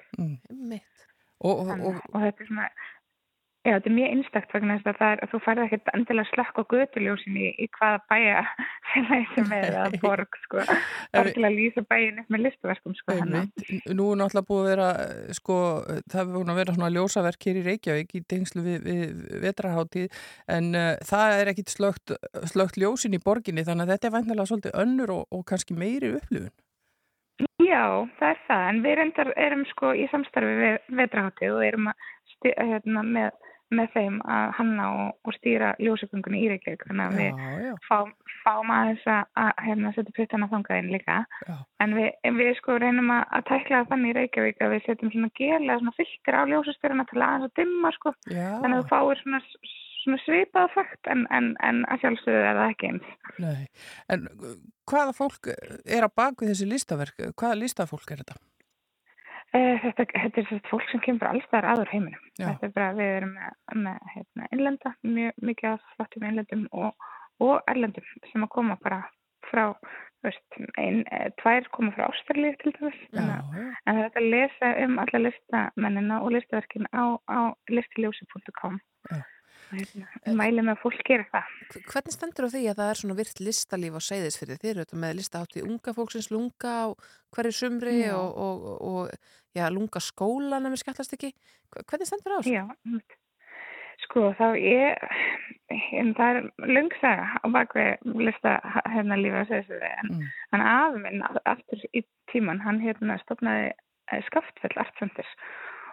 Mitt. 0.52 0.84
Og, 1.40 1.62
og, 1.64 1.70
og, 1.72 2.02
og 2.14 2.20
þetta 2.22 2.44
er 2.44 2.48
svona, 2.50 2.66
já 3.68 3.74
þetta 3.76 3.90
er 3.90 3.96
mjög 3.96 4.14
einstakt 4.14 4.54
vegna 4.56 4.76
þess 4.78 4.90
að, 4.90 5.00
það 5.00 5.14
er, 5.14 5.22
að 5.24 5.32
þú 5.32 5.40
færði 5.46 5.64
ekkert 5.66 5.90
endilega 5.94 6.30
slökk 6.30 6.60
á 6.60 6.64
götuljósin 6.74 7.40
í, 7.40 7.48
í 7.60 7.66
hvaða 7.76 8.00
bæja 8.12 8.44
sem 9.34 9.52
er 9.58 9.78
að 9.82 9.98
borg 10.04 10.38
sko, 10.46 10.64
bara 11.16 11.34
til 11.36 11.44
að 11.44 11.58
lýsa 11.58 11.84
bæin 11.90 12.22
upp 12.24 12.32
með 12.34 12.46
listaverkum 12.46 12.96
sko 12.98 13.18
nú 13.20 14.08
er 14.14 14.22
náttúrulega 14.22 14.48
búið 14.48 14.64
að 14.64 14.70
vera, 14.72 14.88
eh, 15.04 15.34
sko, 15.38 15.58
það 16.08 16.22
hefur 16.22 16.38
búin 16.38 16.54
að 16.54 16.62
vera 16.62 16.78
svona 16.78 16.94
ljósaverk 16.96 17.50
hér 17.50 17.60
í 17.60 17.66
Reykjavík 17.68 18.16
í 18.16 18.24
tengslu 18.32 18.64
við, 18.66 18.88
við 18.88 19.36
vetraháttíð, 19.44 20.24
en 20.56 20.72
uh, 20.78 20.94
það 21.10 21.36
er 21.42 21.52
ekkit 21.54 21.76
slögt, 21.76 22.16
slögt 22.54 22.80
ljósin 22.80 23.18
í 23.18 23.22
borginni, 23.24 23.68
þannig 23.68 23.88
að 23.88 23.94
þetta 23.96 24.10
er 24.10 24.16
væntilega 24.16 24.50
svolítið 24.50 24.82
önnur 24.86 25.16
og, 25.18 25.28
og 25.36 25.46
kannski 25.50 25.78
meiri 25.78 26.16
upplifun. 26.20 26.56
Já, 27.64 28.08
það 28.20 28.32
er 28.34 28.40
það, 28.48 28.64
en 28.70 28.80
við 28.84 29.02
erum 29.46 29.62
sko 29.70 29.92
í 29.96 30.08
samstarfi 30.12 30.56
við 30.60 30.96
vetraháttið 31.00 31.54
og 31.56 31.64
erum 31.64 31.92
að 31.92 32.08
hérna, 32.44 33.04
með, 33.04 33.49
með 33.76 33.90
þeim 33.94 34.16
að 34.26 34.52
hanna 34.58 34.86
og, 35.04 35.10
og 35.28 35.36
stýra 35.38 35.72
ljósagöngunni 35.80 36.40
í 36.42 36.48
Reykjavík, 36.54 36.86
þannig 36.90 37.06
að 37.06 37.18
við 37.20 37.42
Já, 37.44 37.50
já, 37.66 37.74
fáum, 37.88 38.14
fáum 38.44 38.72
aðeins 38.74 39.04
að, 39.14 39.28
að 39.44 39.52
hérna, 39.68 39.92
setja 39.98 40.16
puttana 40.18 40.48
þangaðinn 40.54 40.90
líka. 40.96 41.18
já, 41.48 41.56
En 41.86 41.94
við, 41.98 42.08
við 42.40 42.50
sko 42.60 42.78
reynum 42.82 43.12
að, 43.14 43.24
að 43.38 43.46
tækla 43.52 43.84
þannig 43.92 44.10
í 44.14 44.18
Reykjavík 44.20 44.64
að 44.66 44.74
við 44.76 44.88
setjum 44.88 45.14
svona 45.14 45.32
gel 45.38 45.62
eða 45.68 45.78
svona 45.84 45.96
filter 46.00 46.40
á 46.40 46.42
ljósastyruna 46.54 47.06
til 47.12 47.22
aðeins 47.22 47.48
að 47.50 47.56
dimma 47.62 47.94
sko. 47.98 48.16
já, 48.34 48.48
Þannig 48.64 48.76
að 48.80 48.82
þú 48.82 48.90
fáir 48.96 49.22
svona, 49.24 49.42
svona 50.04 50.20
svipað 50.26 50.74
fakt 50.76 51.14
en, 51.14 51.26
en, 51.38 51.54
en 51.70 51.82
að 51.94 52.04
sjálfsögðu 52.06 52.44
er 52.50 52.60
það 52.64 52.74
ekki 52.74 52.92
eins. 52.94 53.10
nei. 53.40 53.64
En 54.10 54.28
uh, 54.34 54.54
hvaða 54.90 55.14
fólk 55.18 55.52
er 55.54 56.08
á 56.08 56.10
bakvið 56.10 56.54
þessi 56.56 56.70
listaverk? 56.74 57.28
Hvaða 57.38 57.60
listafólk 57.62 58.10
er 58.16 58.24
þetta? 58.24 58.40
Eh, 59.58 59.80
Þetta, 59.82 60.06
þetta 60.14 60.42
er 60.42 60.46
svona 60.50 60.70
fólk 60.70 60.90
sem 60.92 61.02
kemur 61.02 61.28
alls 61.32 61.46
þar 61.50 61.66
aður 61.72 61.90
heiminum. 61.94 62.26
Já. 62.38 62.50
Þetta 62.52 62.68
er 62.68 62.74
bara, 62.76 62.90
við 63.00 63.14
erum 63.20 63.32
með, 63.34 63.56
með 63.86 64.12
hérna, 64.16 64.50
innlenda, 64.54 64.92
mjög 65.04 65.40
mikið 65.50 65.70
af 65.72 65.88
flottum 65.96 66.28
innlendum 66.30 66.68
og, 66.72 67.08
og 67.42 67.56
erlendum 67.72 68.06
sem 68.32 68.46
að 68.46 68.52
koma 68.54 68.78
bara 68.84 69.00
frá, 69.50 69.64
veist, 70.22 70.60
ein, 70.78 71.02
eh, 71.16 71.32
tvær 71.42 71.66
koma 71.74 71.92
frá 71.96 72.06
Ástralíu 72.12 72.54
til 72.62 72.76
dæmis. 72.78 73.00
Að- 73.16 73.58
En 73.88 73.98
er 74.04 74.10
að 74.12 74.30
lesa 74.30 74.70
um 74.86 75.00
alla 75.02 75.20
listamennina 75.26 76.22
og 76.22 76.32
listaverkin 76.36 76.86
á, 76.94 77.18
á 77.26 77.40
listiljósi.com. 77.74 78.80
Já. 79.10 79.24
Hérna, 79.70 80.34
mæli 80.40 80.64
með 80.66 80.80
fólk 80.82 81.02
gera 81.06 81.26
það. 81.30 81.50
Hvernig 81.92 82.16
stendur 82.16 82.48
á 82.48 82.54
því 82.54 82.62
að 82.72 82.80
það 82.80 82.90
er 82.94 83.00
svona 83.02 83.18
virt 83.20 83.42
listalíf 83.46 83.98
á 83.98 84.02
Seyðisfirði? 84.08 84.58
Þið 84.64 84.72
eru 84.74 84.84
þetta 84.86 85.00
með 85.04 85.16
listahátt 85.20 85.58
í 85.60 85.66
unga 85.68 85.94
fólksins 85.98 86.30
lunga 86.34 86.72
á 86.74 86.88
hverju 87.36 87.54
sumri 87.60 87.96
Já. 88.02 88.16
og, 88.18 88.32
og, 88.34 88.68
og 88.82 89.58
já, 89.60 89.66
lunga 89.70 90.02
skólan 90.02 90.66
ef 90.66 90.74
við 90.76 90.82
skallast 90.84 91.14
ekki. 91.20 91.32
Hvernig 91.86 92.10
stendur 92.10 92.34
á 92.34 92.40
þessu? 92.42 92.56
Já, 92.58 92.66
sko 94.08 94.30
þá 94.40 94.46
ég, 94.58 94.96
en 96.00 96.14
það 96.18 96.38
er 96.40 96.46
lungsaga 96.72 97.26
á 97.44 97.46
bakvið 97.54 98.14
lista 98.26 98.56
hérna 98.90 99.18
að 99.20 99.26
segja 99.52 99.64
þessu 99.68 99.80
en 99.86 100.10
Mm. 100.10 100.24
hann 100.54 100.62
afi 100.66 101.02
minn 101.04 101.22
a- 101.22 101.44
aftur 101.52 101.84
í 101.94 102.02
tíman, 102.32 102.62
hann 102.64 102.80
hérna 102.82 103.20
stopnaði 103.22 103.74
eh, 104.12 104.22
Skaftfell 104.26 104.78
Art 104.82 104.96
Centers 104.98 105.30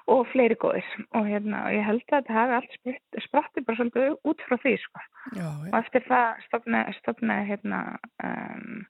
og 0.06 0.22
fleiri 0.30 0.56
góðis 0.62 0.88
og 1.18 1.26
hérna 1.26 1.64
og 1.66 1.74
ég 1.74 1.86
held 1.86 2.04
að 2.06 2.12
þetta 2.12 2.36
hafi 2.36 2.56
allt 2.58 2.76
spratt, 2.76 3.18
spratti 3.26 3.64
bara 3.66 3.80
svolítið 3.80 4.14
út 4.30 4.44
frá 4.46 4.56
því 4.62 4.74
sko 4.82 5.02
já, 5.34 5.46
og 5.48 5.66
já, 5.66 5.78
eftir 5.80 6.06
það 6.06 6.44
stopnaði, 6.46 6.96
stopnaði 7.00 7.48
hérna 7.50 7.80
um, 8.28 8.84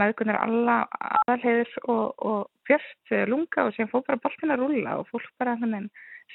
meðgunar 0.00 0.38
alla 0.40 0.76
aðalheiður 1.24 1.74
og, 1.92 2.04
og 2.30 2.68
björst 2.68 3.12
eh, 3.12 3.26
lunga 3.28 3.66
og 3.66 3.74
sem 3.76 3.90
fór 3.90 4.06
bara 4.06 4.22
boltin 4.22 4.54
að 4.54 4.62
rúlla 4.62 5.00
og 5.00 5.10
fólk 5.10 5.28
bara 5.42 5.58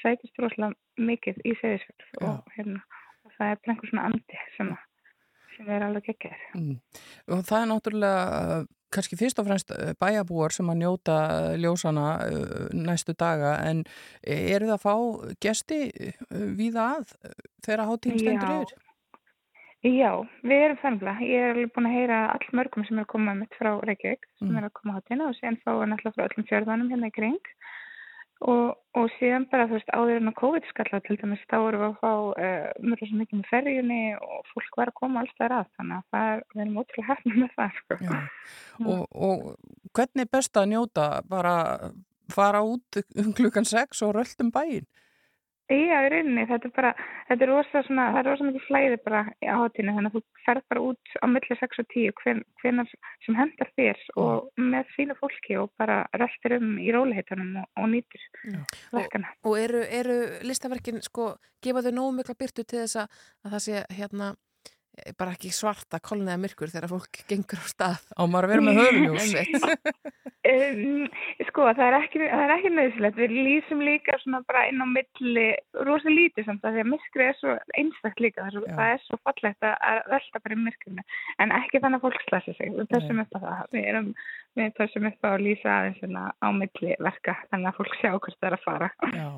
sætist 0.02 0.38
rosalega 0.42 0.74
mikið 1.00 1.40
í 1.46 1.54
seðisverð 1.60 2.06
Já. 2.20 2.28
og 2.28 2.54
hérna 2.56 2.82
og 3.24 3.34
það 3.36 3.50
er 3.50 3.60
bara 3.60 3.74
einhver 3.74 3.90
svona 3.90 4.06
andi 4.10 4.40
sem, 4.56 4.72
sem 5.56 5.70
er 5.74 5.86
alveg 5.86 6.08
geggjær. 6.10 6.46
Mm. 6.58 6.78
Og 7.32 7.44
það 7.48 7.60
er 7.60 7.70
náttúrulega 7.70 8.58
kannski 8.94 9.18
fyrst 9.20 9.40
og 9.42 9.48
fremst 9.48 9.74
uh, 9.74 9.92
bæjabúar 10.00 10.54
sem 10.54 10.70
að 10.72 10.80
njóta 10.84 11.18
uh, 11.26 11.50
ljósana 11.60 12.06
uh, 12.28 12.70
næstu 12.74 13.16
daga 13.18 13.56
en 13.66 13.84
eru 14.22 14.70
það 14.70 14.78
að 14.78 14.86
fá 14.86 14.94
gesti 15.44 15.80
víða 16.30 16.88
að 16.96 17.12
uh, 17.26 17.36
þegar 17.66 17.86
hátíðin 17.90 18.24
stendur 18.24 18.54
Já. 18.54 18.56
yfir? 18.64 18.80
Já, 19.84 20.12
við 20.40 20.62
erum 20.64 20.78
þannig 20.80 21.18
ég 21.28 21.42
er 21.44 21.50
alveg 21.52 21.72
búin 21.74 21.86
að 21.90 21.94
heyra 21.98 22.18
all 22.32 22.46
mörgum 22.56 22.86
sem 22.88 22.96
er 22.96 23.04
að 23.04 23.10
koma 23.12 23.34
mitt 23.36 23.56
frá 23.58 23.74
Reykjavík 23.84 24.22
sem 24.38 24.48
Mm. 24.48 24.56
er 24.56 24.64
að 24.70 24.72
koma 24.78 24.94
hátíðina 24.96 25.26
og 25.28 25.34
síðan 25.36 25.58
fá 25.60 25.70
við 25.76 25.90
náttúrulega 25.90 26.14
frá 26.16 26.24
öllum 26.24 26.46
fjörðanum 26.48 26.88
hérna 26.94 27.10
í 27.10 27.14
kring 27.18 27.50
og, 28.42 28.74
og 28.98 29.10
síðan 29.18 29.46
bara 29.50 29.66
þú 29.68 29.78
veist 29.78 29.92
áður 29.94 30.18
en 30.18 30.30
að 30.30 30.38
COVID 30.40 30.66
skalla 30.70 31.00
til 31.04 31.16
dæmis 31.20 31.44
þá 31.50 31.56
erum 31.58 31.82
við 31.82 31.86
að 31.88 32.00
fá 32.00 32.12
uh, 32.14 32.66
mörgum 32.82 33.10
sem 33.10 33.20
mikið 33.22 33.40
með 33.40 33.50
ferjunni 33.52 34.00
og 34.18 34.50
fólk 34.52 34.80
var 34.80 34.92
að 34.92 34.98
koma 35.00 35.22
alls 35.22 35.36
þar 35.38 35.56
að 35.60 35.70
þannig 35.78 36.00
að 36.00 36.08
það 36.14 36.32
er, 36.32 36.42
við 36.54 36.64
erum 36.64 36.80
ótrúlega 36.82 37.08
hefnum 37.12 37.38
með 37.44 37.54
það 37.54 37.78
sko. 37.78 38.00
Og, 38.84 39.04
og 39.28 39.94
hvernig 39.94 40.26
er 40.26 40.34
best 40.38 40.60
að 40.60 40.70
njóta 40.74 41.08
bara 41.30 41.54
fara 42.34 42.64
út 42.66 43.00
um 43.20 43.32
klukkan 43.36 43.68
6 43.68 44.04
og 44.06 44.14
röldum 44.18 44.52
bæinn? 44.54 44.88
Já, 45.72 46.02
í 46.04 46.08
rauninni, 46.12 46.42
þetta 46.44 46.68
er 46.68 46.72
bara, 46.76 46.90
þetta 47.30 47.44
er 47.46 47.50
rosa 47.50 47.80
svona, 47.86 48.10
það 48.12 48.18
er 48.20 48.26
rosa 48.28 48.46
mikið 48.48 48.64
flæði 48.66 48.98
bara 49.06 49.20
á 49.24 49.54
hátíðinu, 49.62 49.94
þannig 49.96 50.10
að 50.10 50.16
þú 50.18 50.42
ferð 50.44 50.64
bara 50.68 50.82
út 50.90 51.14
á 51.16 51.26
milli 51.32 51.56
6 51.60 51.80
og 51.80 51.88
10, 51.94 52.12
hven, 52.20 52.42
hvenar 52.60 52.90
sem 53.24 53.38
hendar 53.38 53.70
þér 53.80 54.02
og 54.20 54.60
með 54.60 54.92
fínu 54.92 55.16
fólki 55.22 55.56
og 55.62 55.72
bara 55.80 56.02
röltir 56.20 56.58
um 56.58 56.74
í 56.76 56.92
róliheitunum 56.92 57.56
og, 57.62 57.70
og 57.80 57.88
nýtir 57.94 58.26
verkana. 58.92 59.32
Og 59.48 59.56
eru, 59.62 59.80
eru 59.88 60.18
listaverkin, 60.44 61.00
sko, 61.06 61.32
gefa 61.64 61.84
þau 61.86 61.94
nógu 61.96 62.18
mikla 62.18 62.36
byrtu 62.44 62.66
til 62.68 62.82
þess 62.82 63.00
að, 63.06 63.22
að 63.46 63.56
það 63.56 63.64
sé 63.70 63.84
hérna 63.96 64.34
bara 65.18 65.34
ekki 65.34 65.50
svarta 65.54 65.98
kolniða 66.02 66.36
myrkur 66.40 66.70
þegar 66.70 66.92
fólk 66.92 67.24
gengur 67.30 67.60
á 67.60 67.66
stað. 67.70 68.04
Á 68.14 68.22
maður 68.30 68.46
að 68.46 68.52
vera 68.52 68.62
með. 68.66 68.76
Einmitt. 69.24 70.12
Um, 70.44 71.06
sko, 71.48 71.64
það 71.72 71.86
er 71.86 71.94
ekki, 72.02 72.20
það 72.20 72.42
er 72.44 72.52
ekki 72.54 72.70
nöðsilegt. 72.74 73.20
Við 73.22 73.34
lýsum 73.46 73.82
líka 73.86 74.16
svona 74.20 74.42
bara 74.44 74.66
inn 74.68 74.84
á 74.84 74.86
milli, 74.90 75.46
rosa 75.88 76.12
lítið 76.12 76.48
samt 76.50 76.66
að 76.68 76.76
því 76.76 76.84
að 76.84 76.90
myrkrið 76.92 77.30
er 77.30 77.38
svo 77.38 77.56
einstakt 77.80 78.20
líka. 78.20 78.44
Það 78.44 78.58
er 78.60 78.76
það 78.78 78.92
er 78.92 79.04
svo 79.06 79.20
fallegt 79.24 79.68
að, 79.70 80.00
velta 80.12 80.42
bara 80.44 80.58
í 80.58 80.62
myrkrinu. 80.66 81.06
En 81.40 81.54
ekki 81.58 81.80
þannig 81.80 82.02
að 82.02 82.06
fólk 82.06 82.26
slæsi 82.28 82.56
sig. 82.58 82.74
Við. 82.76 83.24
Við, 83.72 83.88
erum, 83.88 84.10
við 84.54 84.70
pössum 84.78 85.06
upp 85.08 85.26
á 85.26 85.30
að 85.34 85.42
lýsa 85.44 85.70
aðeins 85.74 85.98
svona 85.98 86.24
á 86.38 86.48
milli 86.54 86.94
verka. 87.02 87.34
Þannig 87.50 87.70
að 87.70 87.78
fólk 87.80 87.96
sjá 88.00 88.10
hvort 88.12 88.36
það 88.38 88.48
er 88.50 88.56
að 88.56 88.64
fara. 88.64 88.90
Já, 89.14 89.28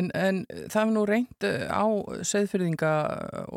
en, 0.00 0.10
en 0.14 0.42
það 0.72 0.82
er 0.82 0.92
nú 0.96 1.04
reynd 1.08 1.46
eh, 1.48 1.64
á 1.72 1.84
seðfyrðinga 2.32 2.92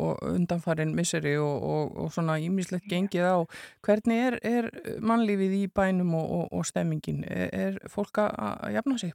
og 0.06 0.24
undanfarin 0.30 0.96
misseri 0.96 1.36
og, 1.42 1.68
og, 1.74 1.98
og 2.06 2.14
svona 2.16 2.40
ímislegt 2.40 2.88
gengið 2.92 3.28
á. 3.28 3.38
Hvernig 3.86 4.24
er, 4.30 4.40
er 4.48 4.70
mannlífið 5.04 5.60
í 5.60 5.68
bænum 5.76 6.16
og, 6.20 6.32
og, 6.40 6.48
og 6.60 6.66
stemmingin? 6.72 7.24
Er, 7.28 7.50
er 7.54 7.80
fólk 7.92 8.24
að 8.24 8.74
jafna 8.78 8.98
sig? 9.02 9.14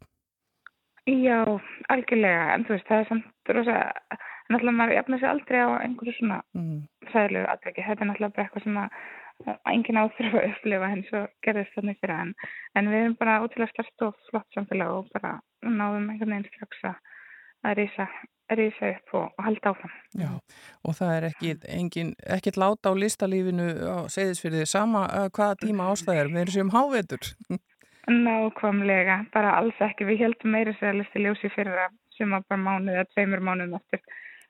Já, 1.08 1.40
algjörlega. 1.88 2.48
En 2.54 2.66
þú 2.68 2.74
veist, 2.76 2.88
það 2.90 3.00
er 3.00 3.06
samt 3.08 3.52
rosa, 3.56 3.76
náttúrulega 4.52 4.76
maður 4.76 4.98
jafnir 4.98 5.22
sig 5.22 5.30
aldrei 5.30 5.60
á 5.64 5.68
einhverju 5.80 6.14
svona 6.18 6.42
Mm. 6.58 6.82
sæðilegu 7.12 7.48
atveki. 7.48 7.84
Þetta 7.86 8.04
er 8.04 8.08
náttúrulega 8.10 8.34
bara 8.36 8.44
eitthvað 8.44 8.64
sem 8.66 8.76
að 8.82 8.98
að 9.46 9.60
enginn 9.72 10.00
áþurfa 10.00 10.40
að 10.40 10.48
upplifa 10.52 10.88
eins 10.94 11.12
og 11.14 11.28
gerðist 11.46 11.76
þannig 11.76 12.00
fyrir 12.00 12.16
en. 12.16 12.32
En 12.74 12.90
við 12.90 13.04
erum 13.04 13.18
bara 13.20 13.38
útilega 13.44 13.70
stærst 13.74 14.06
og 14.06 14.18
flott 14.30 14.56
samfélag 14.56 14.96
og 14.96 15.12
bara 15.14 15.36
náðum 15.62 16.10
einhvern 16.10 16.34
veginn 16.34 16.50
strax 16.50 16.84
að 16.90 16.98
að 17.68 18.60
rísa 18.60 18.90
upp 18.94 19.14
og, 19.18 19.24
og 19.36 19.44
halda 19.44 19.72
áfram. 19.72 19.94
Já, 20.16 20.28
og 20.86 20.94
það 20.96 21.14
er 21.14 21.26
ekki, 21.28 21.54
engin, 21.74 22.12
láta 22.56 22.92
á 22.92 22.94
listalífinu 22.96 23.66
á 23.84 23.98
segðisfyrði 24.12 24.64
sama 24.68 25.04
uh, 25.08 25.26
hvaða 25.34 25.58
tíma 25.64 25.90
ástæðir, 25.92 26.30
við 26.32 26.44
erum 26.44 26.54
sem 26.54 26.72
hávetur. 26.72 27.32
Nákvæmlega, 28.08 29.18
bara 29.34 29.56
alls 29.58 29.80
ekki. 29.84 30.06
Við 30.08 30.22
heldum 30.24 30.54
meira 30.54 30.72
sér 30.78 30.94
að 30.94 31.02
listi 31.02 31.24
ljósi 31.24 31.52
fyrir 31.52 31.82
að 31.84 31.96
sem 32.16 32.32
að 32.34 32.46
bara 32.48 32.62
mánuð 32.62 32.96
eða 32.96 33.10
tveimur 33.12 33.44
mánuðum 33.44 33.78
eftir 33.78 34.00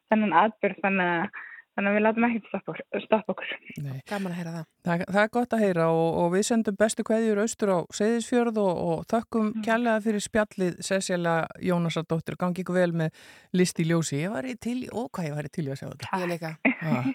þennan 0.08 0.36
aðbyrð 0.44 0.82
þannig 0.84 1.10
að, 1.16 1.40
þannig 1.78 1.92
að 1.92 1.96
við 1.96 2.02
látum 2.04 2.24
ekki 2.26 2.40
stoppa 2.48 2.72
okkur. 2.74 3.02
Stoppa 3.04 3.34
okkur. 3.34 3.50
Nei. 3.84 3.98
Gaman 4.10 4.32
að 4.34 4.38
heyra 4.40 4.52
það. 4.56 4.64
Það, 4.88 5.02
það 5.14 5.20
er 5.22 5.30
gott 5.36 5.54
að 5.54 5.62
heyra 5.62 5.84
og, 5.94 6.08
og 6.22 6.28
við 6.34 6.44
sendum 6.48 6.78
bestu 6.80 7.04
kveðjur 7.06 7.40
austur 7.44 7.70
á 7.70 7.78
Seyðisfjörð 7.98 8.60
og, 8.64 8.80
og 8.88 9.04
þökkum 9.12 9.52
kærlega 9.62 10.02
fyrir 10.08 10.24
spjallið 10.26 10.80
Cecilia 10.88 11.36
Jónasardóttir, 11.68 12.38
gangi 12.40 12.64
ykkur 12.64 12.78
vel 12.80 12.90
með 13.02 13.22
listi 13.56 13.86
í 13.86 13.88
ljósi. 13.92 14.18
Ég 14.24 14.34
var 14.34 14.48
í 14.50 14.56
til, 14.58 14.78
hvað 14.90 15.30
ég 15.30 15.38
var 15.38 15.48
í 15.48 15.54
til 15.54 15.66
að 15.70 15.80
sjá 15.80 15.86
þetta. 15.92 16.20
Ég 16.24 16.32
líka. 16.34 16.52
Ah. 16.82 17.08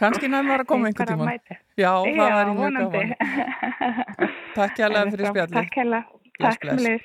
Kannski 0.00 0.28
næmar 0.32 0.66
að 0.66 0.70
koma 0.74 0.92
einhvern 0.92 1.08
Bara 1.08 1.16
tíma. 1.16 1.32
mæti. 1.32 1.58
Já, 1.80 1.92
það 2.04 2.16
Já, 2.20 2.32
var 2.36 2.44
í 2.44 2.54
mjög 2.54 2.64
vonandi. 2.66 3.04
gaman. 3.08 4.32
Takk 4.58 4.78
kærlega 4.80 5.12
fyrir 5.16 5.32
spjallið. 5.32 5.58
Takk 5.58 5.76
kærlega. 5.80 6.02
Bless, 6.38 6.48
Takk 6.48 6.64
bless. 6.68 6.82
fyrir 6.82 7.00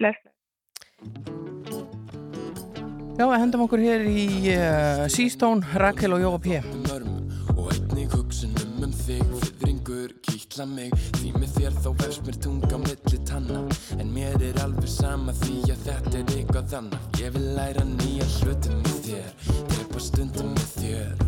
bless. 0.00 1.38
Já, 3.20 3.26
við 3.28 3.42
hendum 3.42 3.62
okkur 3.66 3.80
hér 3.84 4.02
í 4.08 4.22
uh, 4.48 5.02
Seastone, 5.12 5.60
Rakel 5.76 6.14
og 6.16 6.22
Jóa 6.22 6.38
P. 6.40 6.54
og 7.52 7.66
einnig 7.74 8.14
hugsunum 8.14 8.86
um 8.86 8.94
þig 8.96 9.34
Fyðringur 9.42 10.14
kýtla 10.24 10.64
mig. 10.64 10.94
Því 11.18 11.34
með 11.34 11.50
þér 11.58 11.76
þá 11.84 11.88
verðs 12.00 12.20
mér 12.24 12.38
tunga 12.46 12.78
milli 12.80 13.18
tanna. 13.28 13.60
En 14.00 14.08
mér 14.14 14.40
er 14.48 14.62
alveg 14.64 14.88
sama 14.88 15.34
því 15.42 15.58
að 15.66 15.84
þetta 15.90 16.14
er 16.16 16.32
eitthvað 16.38 16.72
annað. 16.78 17.04
Ég 17.20 17.34
vil 17.36 17.44
læra 17.58 17.84
nýja 17.90 18.30
hlutum 18.38 18.80
með 18.86 18.96
þér 19.10 19.28
drepa 19.74 20.04
stundum 20.06 20.54
með 20.56 20.72
þér. 20.78 21.24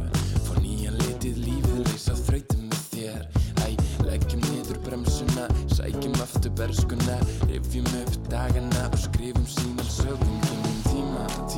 Fá 0.46 0.52
nýja 0.62 0.94
litið 0.96 1.42
lífið 1.44 1.82
leysa 1.90 2.16
þrautum 2.22 2.70
með 2.70 2.86
þér. 2.94 3.28
Æ, 3.66 3.68
leggjum 4.08 4.48
niður 4.48 4.80
bremsuna 4.88 5.44
sækjum 5.76 6.16
aftur 6.24 6.56
berskuna. 6.56 7.20
Rifjum 7.52 7.92
upp 8.00 8.16
dagana 8.32 8.88
og 8.88 8.98
skrifum 9.04 9.44
sína 9.58 9.90
sögum 9.92 10.41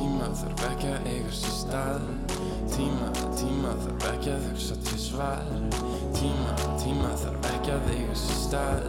tíma, 0.05 0.27
þarf 0.37 0.63
ekki 0.69 0.89
að 0.91 1.07
eiga 1.09 1.31
sér 1.33 1.55
stað. 1.55 2.03
Tíma, 2.75 3.09
tíma 3.39 3.73
þarf 3.81 4.07
ekki 4.11 4.31
að 4.35 4.45
hugsa 4.49 4.77
til 4.85 5.01
svar. 5.01 5.41
Tíma, 6.19 6.53
tíma 6.83 7.15
þarf 7.23 7.49
ekki 7.55 7.75
að 7.79 7.91
eiga 7.95 8.21
sér 8.21 8.39
stað. 8.43 8.87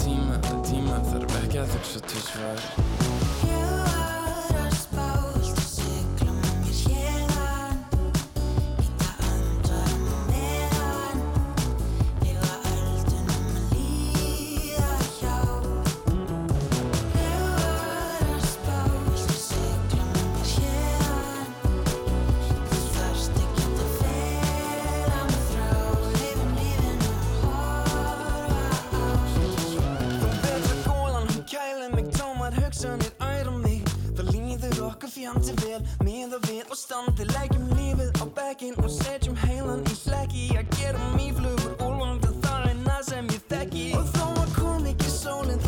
Tíma, 0.00 0.40
tíma 0.64 1.04
þarf 1.12 1.38
ekki 1.42 1.62
að 1.64 1.76
hugsa 1.76 2.04
til 2.08 2.26
svar 2.32 3.97
okkur 35.18 35.42
fjandi 35.42 35.54
vel. 35.62 35.82
Miða 36.04 36.38
við 36.46 36.70
og 36.70 36.78
standi 36.78 37.24
Leggjum 37.32 37.70
lífið 37.74 38.10
á 38.22 38.24
bekkin 38.36 38.74
Og 38.78 38.90
setjum 38.90 39.36
heilan 39.36 39.82
í 39.86 39.96
hlekki. 40.04 40.44
Að 40.58 40.70
gera 40.78 41.10
mýflugur 41.16 41.74
Úlvandi 41.82 42.30
það 42.42 42.68
er 42.70 42.78
það 42.86 43.02
sem 43.08 43.32
ég 43.34 43.42
þekki. 43.50 43.86
Og 43.98 44.12
þó 44.14 44.26
að 44.42 44.54
kom 44.58 44.86
ekki 44.86 45.10
sólinn 45.10 45.67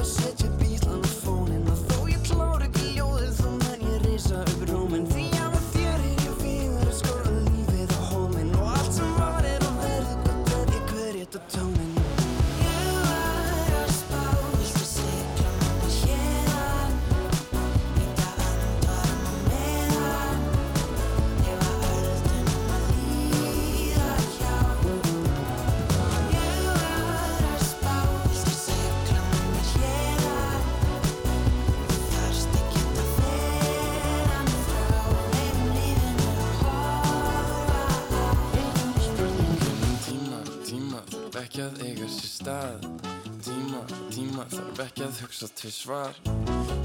ekki 45.41 45.47
að 45.47 45.49
hugsa 45.49 45.49
til 45.57 45.73
svar. 45.73 46.13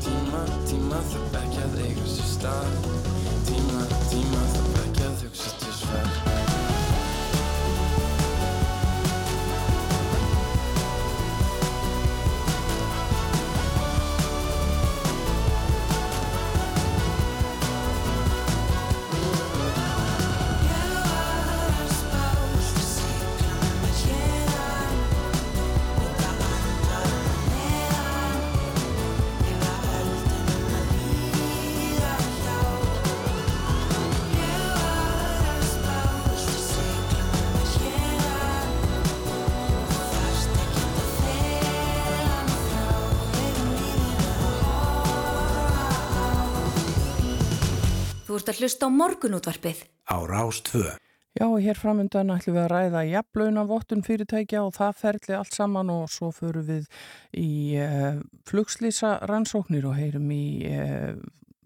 Tíma, 0.03 0.43
tíma 0.69 1.01
þarf 1.09 1.35
ekki 1.41 1.63
að 1.63 1.75
eiga 1.83 2.05
sér 2.07 2.29
stað. 2.35 2.77
Tíma, 3.49 3.81
tíma 4.11 4.45
þarf 4.53 4.79
ekki 4.85 5.03
að 5.09 5.25
hugsa 5.25 5.57
til 5.59 5.75
svar 5.81 6.24
ert 48.45 48.53
að 48.53 48.61
hlusta 48.61 48.85
á 48.85 48.89
morgunútvarpið. 48.93 49.79
á 50.05 50.17
Rás 50.29 50.61
2. 50.61 50.85
Já, 51.35 51.47
hér 51.59 51.75
framöndan 51.75 52.31
ætlum 52.31 52.55
við 52.55 52.61
að 52.63 52.71
ræða 52.71 53.01
jafnlauna 53.09 53.63
vottun 53.67 54.05
fyrirtækja 54.05 54.61
og 54.63 54.75
það 54.77 54.99
ferli 55.01 55.35
allt 55.35 55.51
saman 55.51 55.89
og 55.91 56.05
svo 56.13 56.29
förum 56.31 56.63
við 56.63 56.85
í 57.35 57.75
uh, 57.81 58.21
flugslýsa 58.47 59.17
rannsóknir 59.27 59.89
og 59.89 59.97
heyrum 59.97 60.29
í 60.31 60.45
uh, 60.69 61.17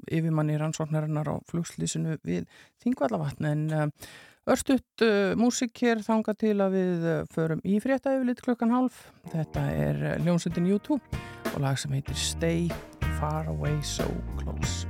yfirmanni 0.10 0.58
rannsóknarinnar 0.58 1.30
á 1.30 1.36
flugslýsinu 1.52 2.18
við 2.26 2.48
Þingvallavatn 2.82 3.52
en 3.52 3.63
uh, 3.70 4.10
Örstutt 4.50 5.04
uh, 5.06 5.36
músik 5.38 5.78
hér 5.84 6.02
þanga 6.02 6.34
til 6.34 6.56
að 6.58 6.78
við 6.80 7.06
uh, 7.06 7.18
förum 7.30 7.62
í 7.62 7.78
frétta 7.84 8.15
yfir 8.15 8.32
lit 8.32 8.42
klukkan 8.42 8.74
hálf. 8.74 9.04
Þetta 9.30 9.68
er 9.76 10.02
uh, 10.02 10.15
hljómsveitin 10.24 10.72
YouTube 10.72 11.22
og 11.54 11.62
lag 11.62 11.78
sem 11.78 11.94
heitir 11.94 12.18
Stay 12.18 12.72
Far 13.20 13.46
Away 13.52 13.78
So 13.86 14.10
Close. 14.42 14.88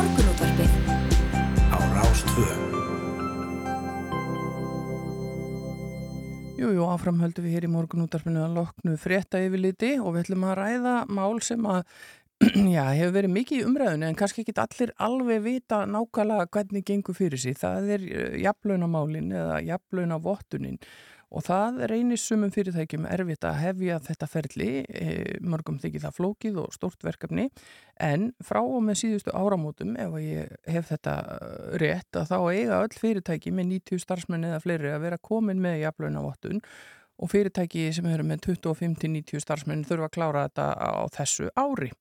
Morgunútvarpið 0.00 0.70
á 1.76 1.78
Rás 1.92 2.20
2. 2.24 2.44
Jú, 6.56 6.70
jú, 6.72 6.86
áfram 6.88 7.20
höldum 7.20 7.44
við 7.44 7.52
hér 7.58 7.66
í 7.66 7.70
morgunútarfinu 7.74 8.40
að 8.46 8.56
loknu 8.56 8.94
frétta 9.00 9.42
yfirliti 9.44 9.90
og 10.00 10.14
við 10.14 10.22
ætlum 10.22 10.46
að 10.48 10.56
ræða 10.62 10.94
mál 11.12 11.36
sem 11.44 11.68
að 11.68 11.82
já, 12.76 12.84
hefur 12.96 13.12
verið 13.18 13.34
mikið 13.34 13.58
í 13.58 13.66
umræðinu 13.68 14.08
en 14.08 14.16
kannski 14.16 14.46
ekki 14.46 14.56
allir 14.64 14.94
alveg 15.04 15.44
vita 15.44 15.82
nákvæmlega 15.84 16.48
hvernig 16.48 16.86
gengur 16.88 17.18
fyrir 17.20 17.40
sig. 17.42 17.60
Það 17.60 17.92
er 17.98 18.08
jafnlaunamálin 18.46 19.28
eða 19.36 19.60
jafnlaunavottunin 19.68 20.80
og 21.30 21.44
það 21.46 21.84
reynir 21.90 22.18
sumum 22.18 22.50
fyrirtækjum 22.50 23.04
erfitt 23.06 23.44
að 23.46 23.58
hefja 23.62 23.98
þetta 24.02 24.28
ferli, 24.30 24.70
e, 24.82 25.10
mörgum 25.46 25.78
þykir 25.78 26.02
það 26.02 26.16
flókið 26.16 26.58
og 26.64 26.72
stort 26.74 27.06
verkefni. 27.06 27.46
En 28.02 28.30
frá 28.42 28.58
og 28.64 28.80
með 28.82 28.98
síðustu 29.04 29.34
áramótum 29.36 29.94
ef 30.00 30.16
ég 30.24 30.56
hef 30.74 30.90
þetta 30.90 31.14
eh, 31.36 31.76
rétt 31.82 32.18
að 32.18 32.32
þá 32.32 32.38
eiga 32.50 32.80
öll 32.80 32.96
fyrirtæki 32.98 33.54
með 33.54 33.70
90 33.76 34.02
starfsmenn 34.02 34.48
eða 34.48 34.62
fleiri 34.64 34.90
að 34.90 35.04
vera 35.06 35.20
komin 35.30 35.62
með 35.62 35.84
jafnlaunavottun. 35.84 36.64
Og 37.20 37.30
fyrirtæki 37.30 37.90
sem 37.92 38.06
eru 38.08 38.24
með 38.26 38.46
25-90 38.48 39.44
starfsmenn 39.44 39.86
þurfa 39.86 40.08
að 40.08 40.14
klára 40.16 40.44
þetta 40.48 40.68
á 40.80 41.04
þessu 41.14 41.50
ári. 41.54 41.92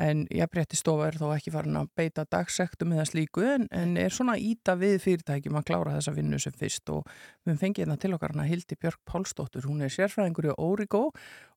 En 0.00 0.22
jafnrétti 0.32 0.78
stofa 0.78 1.10
er 1.10 1.18
þó 1.20 1.26
ekki 1.34 1.52
farin 1.52 1.76
að 1.76 1.90
beita 1.98 2.24
dagsektum 2.32 2.94
eða 2.96 3.04
slíku 3.10 3.42
en, 3.44 3.66
en 3.76 3.98
er 4.00 4.14
svona 4.14 4.38
íta 4.40 4.72
við 4.80 4.96
fyrirtækjum 5.04 5.58
að 5.60 5.66
klára 5.68 5.96
þessa 5.98 6.14
vinnu 6.16 6.40
sem 6.40 6.54
fyrst 6.56 6.88
og 6.94 7.10
við 7.44 7.58
fengið 7.60 7.84
hérna 7.84 7.98
til 8.00 8.14
okkar 8.16 8.32
hana 8.32 8.48
Hildi 8.48 8.78
Björk 8.80 9.02
Pálsdóttur, 9.08 9.68
hún 9.68 9.84
er 9.84 9.92
sérfræðingur 9.92 10.48
í 10.48 10.56
Origo 10.56 11.02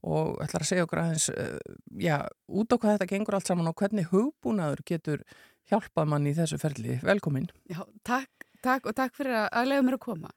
og 0.04 0.44
ætlar 0.44 0.66
að 0.66 0.72
segja 0.74 0.84
okkur 0.84 1.04
aðeins, 1.06 1.30
uh, 1.32 1.76
já, 1.96 2.18
út 2.52 2.76
á 2.76 2.76
hvað 2.76 2.98
þetta 2.98 3.12
gengur 3.14 3.40
allt 3.40 3.52
saman 3.52 3.72
og 3.72 3.80
hvernig 3.80 4.12
hugbúnaður 4.12 4.84
getur 4.92 5.24
hjálpað 5.72 6.12
mann 6.12 6.28
í 6.28 6.36
þessu 6.36 6.60
ferli. 6.60 7.00
Velkomin. 7.08 7.48
Já, 7.72 7.86
takk, 8.04 8.50
takk 8.66 8.92
og 8.92 9.00
takk 9.00 9.16
fyrir 9.16 9.46
að, 9.48 9.70
lega 9.72 9.86
mér 9.88 9.96
að 9.96 10.08
koma. 10.10 10.36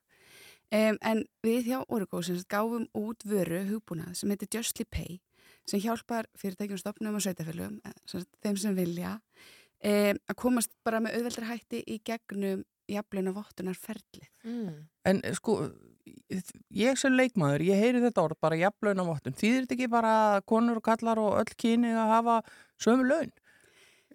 Um, 0.69 0.99
en 1.03 1.25
við 1.43 1.73
hjá 1.73 1.79
Origo 1.89 2.23
sem 2.23 2.39
gáfum 2.47 2.87
út 2.95 3.27
vöru 3.27 3.65
hugbúnað 3.73 4.21
sem 4.21 4.31
heitir 4.31 4.53
Justly 4.55 4.87
Pay 4.87 5.19
sem 5.69 5.83
hjálpar 5.83 6.29
fyrirtækjum 6.41 6.81
stopnum 6.81 7.19
og 7.19 7.25
sveitafélugum, 7.25 7.79
sem 8.09 8.23
sagt, 8.23 8.33
þeim 8.45 8.59
sem 8.61 8.77
vilja, 8.79 9.19
um, 9.85 10.21
að 10.31 10.39
komast 10.41 10.75
bara 10.87 11.03
með 11.05 11.19
auðveldri 11.19 11.49
hætti 11.51 11.85
í 11.87 12.01
gegnum 12.07 12.65
jafnleina 12.89 13.35
vottunar 13.37 13.77
ferlið. 13.77 14.29
Mm. 14.47 14.77
En 15.09 15.21
eh, 15.25 15.35
sko, 15.37 15.59
ég 16.75 17.01
sem 17.01 17.13
leikmaður, 17.13 17.67
ég 17.69 17.83
heyri 17.83 18.01
þetta 18.05 18.25
orð 18.25 18.41
bara 18.41 18.61
jafnlaun 18.61 19.05
á 19.05 19.11
vottun. 19.11 19.37
Þýðir 19.37 19.67
þetta 19.67 19.77
ekki 19.77 19.91
bara 19.93 20.15
að 20.23 20.47
konur 20.49 20.81
og 20.81 20.87
kallar 20.89 21.21
og 21.21 21.37
öll 21.43 21.53
kyni 21.61 21.93
að 21.93 22.15
hafa 22.15 22.39
sömu 22.81 23.09
laun? 23.09 23.35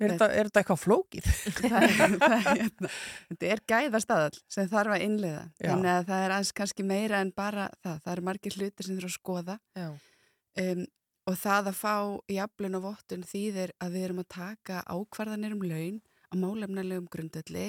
Er 0.02 0.16
þetta, 0.16 0.28
er 0.34 0.50
þetta 0.50 0.62
eitthvað 0.64 0.80
flókið? 0.82 1.28
það 1.60 1.76
er, 1.78 2.16
það 2.18 2.34
er, 2.36 2.48
hérna, 2.64 2.90
þetta 3.30 3.52
er 3.54 3.62
gæðastadall 3.70 4.40
sem 4.56 4.72
þarf 4.72 4.96
að 4.96 5.06
innleiða. 5.06 5.44
Já. 5.60 5.68
Þannig 5.68 5.92
að 5.94 6.10
það 6.10 6.24
er 6.24 6.34
aðeins 6.38 6.54
kannski 6.58 6.86
meira 6.90 7.22
en 7.22 7.32
bara 7.38 7.68
það. 7.78 8.00
Það 8.00 8.16
eru 8.16 8.26
margir 8.30 8.58
hlutir 8.58 8.88
sem 8.88 8.98
þurfa 8.98 9.12
að 9.12 9.16
skoða. 9.20 9.58
Já. 9.78 9.88
Um, 10.64 10.84
og 11.30 11.38
það 11.40 11.70
að 11.72 11.78
fá 11.80 11.96
jafnlaun 12.32 12.80
og 12.80 12.86
vottun 12.88 13.28
þýðir 13.28 13.74
að 13.84 13.96
við 13.96 14.08
erum 14.08 14.24
að 14.24 14.32
taka 14.36 14.82
ákvarðanir 14.90 15.56
um 15.56 15.64
laun 15.68 16.02
á 16.04 16.34
málefnalegum 16.40 17.08
grundölli 17.12 17.68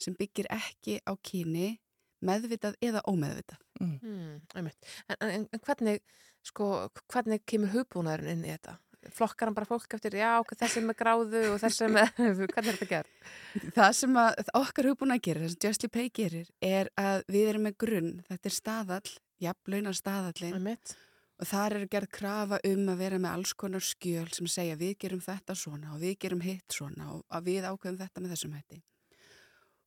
sem 0.00 0.16
byggir 0.16 0.48
ekki 0.52 0.98
á 1.04 1.12
kyni 1.24 1.78
meðvitað 2.24 2.76
eða 2.84 3.02
ómeðvitað. 3.08 3.64
Mm, 3.80 4.36
einmitt. 4.54 4.92
en, 5.08 5.16
en, 5.24 5.48
en 5.48 5.64
hvernig, 5.64 6.00
sko, 6.44 6.68
hvernig 7.08 7.44
kemur 7.48 7.72
hugbúnaðurinn 7.74 8.38
inn 8.40 8.48
í 8.48 8.52
þetta? 8.52 8.76
Flokkar 9.16 9.48
hann 9.48 9.56
bara 9.56 9.68
fólk 9.68 9.94
eftir, 9.96 10.18
já, 10.20 10.34
þessi 10.60 10.82
með 10.84 10.98
gráðu 10.98 11.44
og 11.54 11.60
þessi 11.62 11.88
með, 11.88 12.10
hvernig 12.52 12.58
er 12.58 12.66
þetta 12.74 12.88
gerð? 12.90 13.30
Það 13.78 13.94
sem 13.96 14.18
að 14.20 14.50
okkar 14.60 14.90
hugbúnað 14.90 15.22
gerir, 15.24 15.46
það 15.46 15.54
sem 15.54 15.64
Justly 15.64 15.92
Pay 15.94 16.10
gerir, 16.20 16.50
er 16.60 16.90
að 17.00 17.24
við 17.32 17.52
erum 17.54 17.64
með 17.70 17.78
grunn, 17.80 18.10
þetta 18.28 18.50
er 18.50 18.56
staðall, 18.58 19.14
jafnlaunar 19.40 19.96
staðallin 19.96 20.58
Einmitt. 20.58 20.92
Og 21.40 21.48
þar 21.48 21.78
eru 21.78 21.88
gerð 21.88 22.10
krafa 22.12 22.60
um 22.68 22.88
að 22.92 23.00
vera 23.00 23.18
með 23.20 23.32
alls 23.32 23.52
konar 23.56 23.84
skjöl 23.84 24.28
sem 24.36 24.48
segja 24.50 24.76
við 24.80 24.96
gerum 25.04 25.22
þetta 25.24 25.56
svona 25.56 25.94
og 25.94 26.02
við 26.02 26.18
gerum 26.24 26.42
hitt 26.44 26.76
svona 26.76 27.14
og 27.14 27.22
að 27.32 27.46
við 27.48 27.68
ákveðum 27.70 28.00
þetta 28.02 28.20
með 28.22 28.34
þessum 28.34 28.56
hætti. 28.58 28.80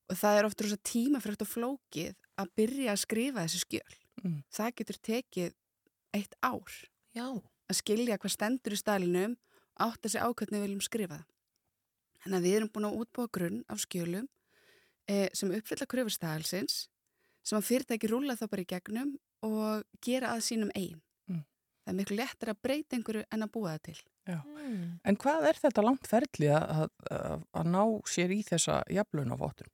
Og 0.10 0.20
það 0.20 0.38
er 0.38 0.48
ofta 0.48 0.66
rosa 0.66 0.80
tímafrækt 0.90 1.46
og 1.46 1.52
flókið 1.52 2.16
að 2.42 2.54
byrja 2.58 2.94
að 2.94 3.04
skrifa 3.04 3.46
þessi 3.46 3.62
skjöl. 3.62 3.94
Mm. 4.24 4.40
Það 4.54 4.74
getur 4.80 5.00
tekið 5.10 5.54
eitt 6.18 6.36
ár 6.42 6.74
Já. 7.14 7.28
að 7.30 7.80
skilja 7.80 8.18
hvað 8.18 8.34
stendur 8.34 8.76
í 8.76 8.82
stalinum 8.82 9.38
átt 9.82 10.02
að 10.02 10.16
segja 10.16 10.28
ákveðni 10.28 10.58
við 10.58 10.68
viljum 10.68 10.84
skrifa 10.86 11.22
það. 11.22 11.30
Þannig 12.24 12.40
að 12.40 12.46
við 12.48 12.58
erum 12.58 12.74
búin 12.74 12.90
að 12.90 13.00
útbúa 13.04 13.30
grunn 13.36 13.64
af 13.70 13.82
skjölum 13.84 14.28
eh, 15.12 15.30
sem 15.36 15.52
uppfylla 15.54 15.90
kröfur 15.92 16.14
staðalsins 16.16 16.86
sem 17.44 17.60
að 17.60 17.68
fyrirtæki 17.68 18.10
rúla 18.10 18.38
þá 18.40 18.46
bara 18.48 18.64
í 18.64 18.70
gegnum 18.70 19.18
og 19.44 19.84
gera 20.02 20.32
að 20.34 20.46
sínum 20.48 20.72
eigin. 20.74 21.02
Það 21.84 21.92
er 21.92 21.98
miklu 22.00 22.18
lettar 22.18 22.52
að 22.54 22.60
breyta 22.64 22.96
einhverju 22.96 23.24
en 23.36 23.44
að 23.44 23.54
búa 23.54 23.74
það 23.74 23.86
til. 23.90 23.98
Mm. 24.32 24.84
En 25.04 25.18
hvað 25.20 25.48
er 25.50 25.58
þetta 25.60 25.84
langt 25.84 26.08
ferli 26.08 26.48
að, 26.56 26.86
að, 27.12 27.42
að 27.52 27.72
ná 27.74 27.82
sér 28.08 28.32
í 28.32 28.40
þessa 28.48 28.78
jafnlaunavottun? 28.94 29.72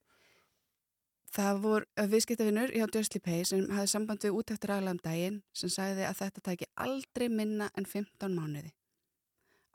Það 1.30 1.60
voru 1.62 2.08
viðskiptafinnur 2.10 2.72
hjá 2.74 2.88
Dursley 2.90 3.22
Pay 3.22 3.44
sem 3.46 3.68
hafði 3.70 3.92
samband 3.92 4.26
við 4.26 4.40
útæktur 4.40 4.74
aðlæðum 4.74 5.02
daginn 5.06 5.42
sem 5.54 5.70
sagði 5.70 6.08
að 6.08 6.18
þetta 6.24 6.44
tæki 6.48 6.70
aldrei 6.82 7.28
minna 7.30 7.70
en 7.78 7.86
15 7.86 8.34
mánuði 8.34 8.74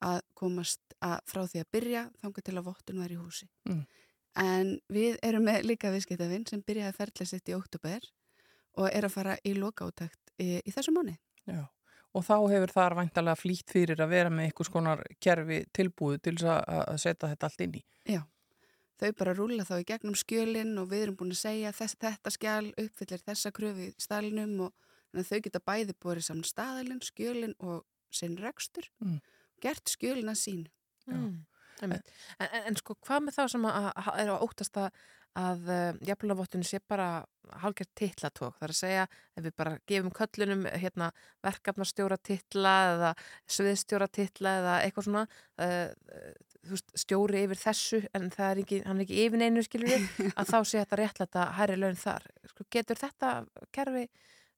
að 0.04 0.18
komast 0.36 0.96
að, 0.98 1.20
frá 1.30 1.44
því 1.46 1.62
að 1.62 1.70
byrja 1.76 2.02
þangað 2.22 2.46
til 2.48 2.56
að 2.58 2.66
vottun 2.66 3.00
var 3.04 3.14
í 3.14 3.20
húsi. 3.20 3.46
Mm. 3.70 3.84
En 4.42 4.72
við 4.90 5.20
erum 5.22 5.46
með 5.46 5.68
líka 5.70 5.92
viðskiptafinn 5.94 6.48
sem 6.50 6.62
byrjaði 6.66 6.96
ferðlega 6.98 7.30
sitt 7.30 7.52
í 7.52 7.54
oktober 7.54 8.10
og 8.82 8.90
er 8.90 9.06
að 9.06 9.14
fara 9.14 9.38
í 9.46 9.54
loka 9.54 9.86
átækt 9.86 10.34
í, 10.42 10.58
í 10.58 10.74
þessu 10.74 10.94
mánu. 10.94 11.14
Já. 11.46 11.62
Og 12.14 12.22
þá 12.22 12.36
hefur 12.52 12.70
þar 12.70 12.94
væntalega 13.00 13.40
flýtt 13.40 13.72
fyrir 13.74 13.98
að 14.04 14.12
vera 14.14 14.30
með 14.30 14.48
einhvers 14.48 14.70
konar 14.70 15.02
kerfi 15.20 15.64
tilbúið 15.74 16.20
til 16.22 16.36
þess 16.38 16.50
að, 16.52 16.84
að 16.94 17.00
setja 17.02 17.30
þetta 17.32 17.48
allt 17.48 17.64
inn 17.66 17.74
í. 17.74 17.82
Já, 18.06 18.20
þau 19.02 19.10
bara 19.18 19.34
rúla 19.34 19.66
þá 19.66 19.74
í 19.80 19.86
gegnum 19.88 20.14
skjölinn 20.14 20.78
og 20.78 20.90
við 20.92 21.02
erum 21.08 21.16
búin 21.18 21.34
að 21.34 21.40
segja 21.42 21.72
þess, 21.74 21.98
þetta 22.04 22.34
skjál 22.36 22.68
uppfyllir 22.84 23.24
þessa 23.26 23.50
kröfi 23.56 23.88
í 23.90 23.94
stalinum 23.98 24.54
og 24.68 25.24
þau 25.26 25.40
geta 25.42 25.62
bæði 25.66 25.96
borið 26.02 26.28
saman 26.28 26.46
staðalinn, 26.46 27.02
skjölinn 27.02 27.56
og 27.58 27.82
sinn 28.14 28.38
rekstur, 28.38 28.86
Mm. 29.02 29.18
gert 29.60 29.90
skjölinn 29.90 30.30
að 30.30 30.38
sín. 30.38 30.64
Mm. 31.10 31.44
En, 31.82 31.98
en, 32.38 32.56
en 32.70 32.78
sko 32.78 32.96
hvað 33.02 33.26
með 33.26 33.38
þá 33.38 33.44
sem 33.54 33.68
að, 33.68 33.90
að 33.90 34.22
er 34.22 34.32
að 34.34 34.46
óttast 34.46 34.80
að, 34.80 35.04
að 35.40 35.70
uh, 35.74 36.00
jafnlunavottinu 36.06 36.66
sé 36.68 36.80
bara 36.86 37.08
hálfgerð 37.60 37.90
titlatók, 37.98 38.54
það 38.58 38.66
er 38.66 38.74
að 38.74 38.78
segja 38.78 39.04
ef 39.10 39.44
við 39.44 39.56
bara 39.58 39.74
gefum 39.90 40.14
köllunum 40.14 40.64
hérna, 40.70 41.10
verkefnastjóra 41.44 42.18
titla 42.22 42.74
eða 42.92 43.12
sviðstjóra 43.56 44.08
titla 44.08 44.56
eða 44.60 44.76
eitthvað 44.84 45.08
svona 45.08 45.24
uh, 45.26 45.90
veist, 46.70 46.94
stjóri 46.98 47.44
yfir 47.44 47.60
þessu 47.60 48.00
en 48.16 48.30
það 48.32 48.50
er 48.50 48.62
ekki, 48.62 48.80
hann 48.86 49.00
er 49.00 49.06
ekki 49.06 49.20
yfir 49.26 49.42
neinu 49.42 49.64
skilur 49.64 49.92
við, 49.92 50.06
að 50.38 50.50
þá 50.52 50.56
sé 50.60 50.80
þetta 50.80 51.00
réttlæta 51.00 51.44
hærri 51.58 51.78
laun 51.80 52.00
þar. 52.00 52.26
Sko, 52.52 52.66
getur 52.76 53.00
þetta 53.00 53.34
kerfi 53.74 54.06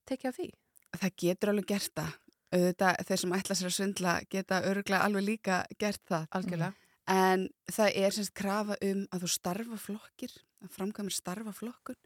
tekið 0.09 0.31
af 0.31 0.39
því? 0.39 0.49
Það 0.97 1.17
getur 1.25 1.53
alveg 1.53 1.71
gert 1.73 1.93
það. 2.01 2.17
Auðvitað, 2.57 2.99
þeir 3.09 3.21
sem 3.21 3.33
ætla 3.37 3.57
sér 3.59 3.69
að 3.69 3.77
svindla 3.77 4.13
geta 4.31 4.63
öruglega 4.71 5.07
alveg 5.09 5.25
líka 5.27 5.63
gert 5.81 6.03
það. 6.07 6.29
Algjörlega. 6.39 6.86
En 7.07 7.49
það 7.71 7.93
er 7.95 8.11
semst 8.17 8.35
krafa 8.35 8.77
um 8.83 9.07
að 9.15 9.23
þú 9.23 9.29
starfa 9.31 9.79
flokkir, 9.79 10.33
að 10.65 10.71
framkvæmur 10.75 11.15
starfa 11.15 11.53
flokkun 11.55 11.97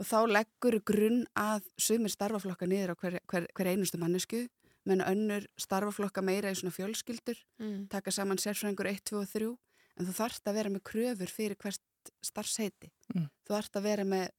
og 0.00 0.06
þá 0.08 0.18
leggur 0.28 0.78
grunn 0.84 1.26
að 1.36 1.66
sumir 1.76 2.12
starfaflokka 2.12 2.66
niður 2.66 2.92
á 2.92 3.00
hver, 3.00 3.18
hver, 3.28 3.46
hver 3.56 3.68
einustu 3.68 3.98
mannesku, 4.00 4.46
menn 4.88 5.02
önnur 5.04 5.44
starfaflokka 5.60 6.22
meira 6.24 6.50
í 6.52 6.56
svona 6.56 6.72
fjölskyldur, 6.72 7.36
Mm. 7.60 7.88
taka 7.92 8.10
saman 8.10 8.38
sérfræðingur 8.40 8.88
1, 8.88 9.04
2 9.04 9.18
og 9.20 9.28
3, 9.28 9.58
en 9.98 10.06
þú 10.06 10.12
þarft 10.16 10.44
að 10.48 10.54
vera 10.54 10.70
með 10.70 10.82
kröfur 10.88 11.28
fyrir 11.28 11.56
hvert 11.60 11.80
starfsheiti. 12.24 12.90
Mm. 13.14 13.28
Þú 13.44 13.54
þarft 13.54 13.76
að 13.76 13.82
vera 13.82 14.04
með 14.04 14.30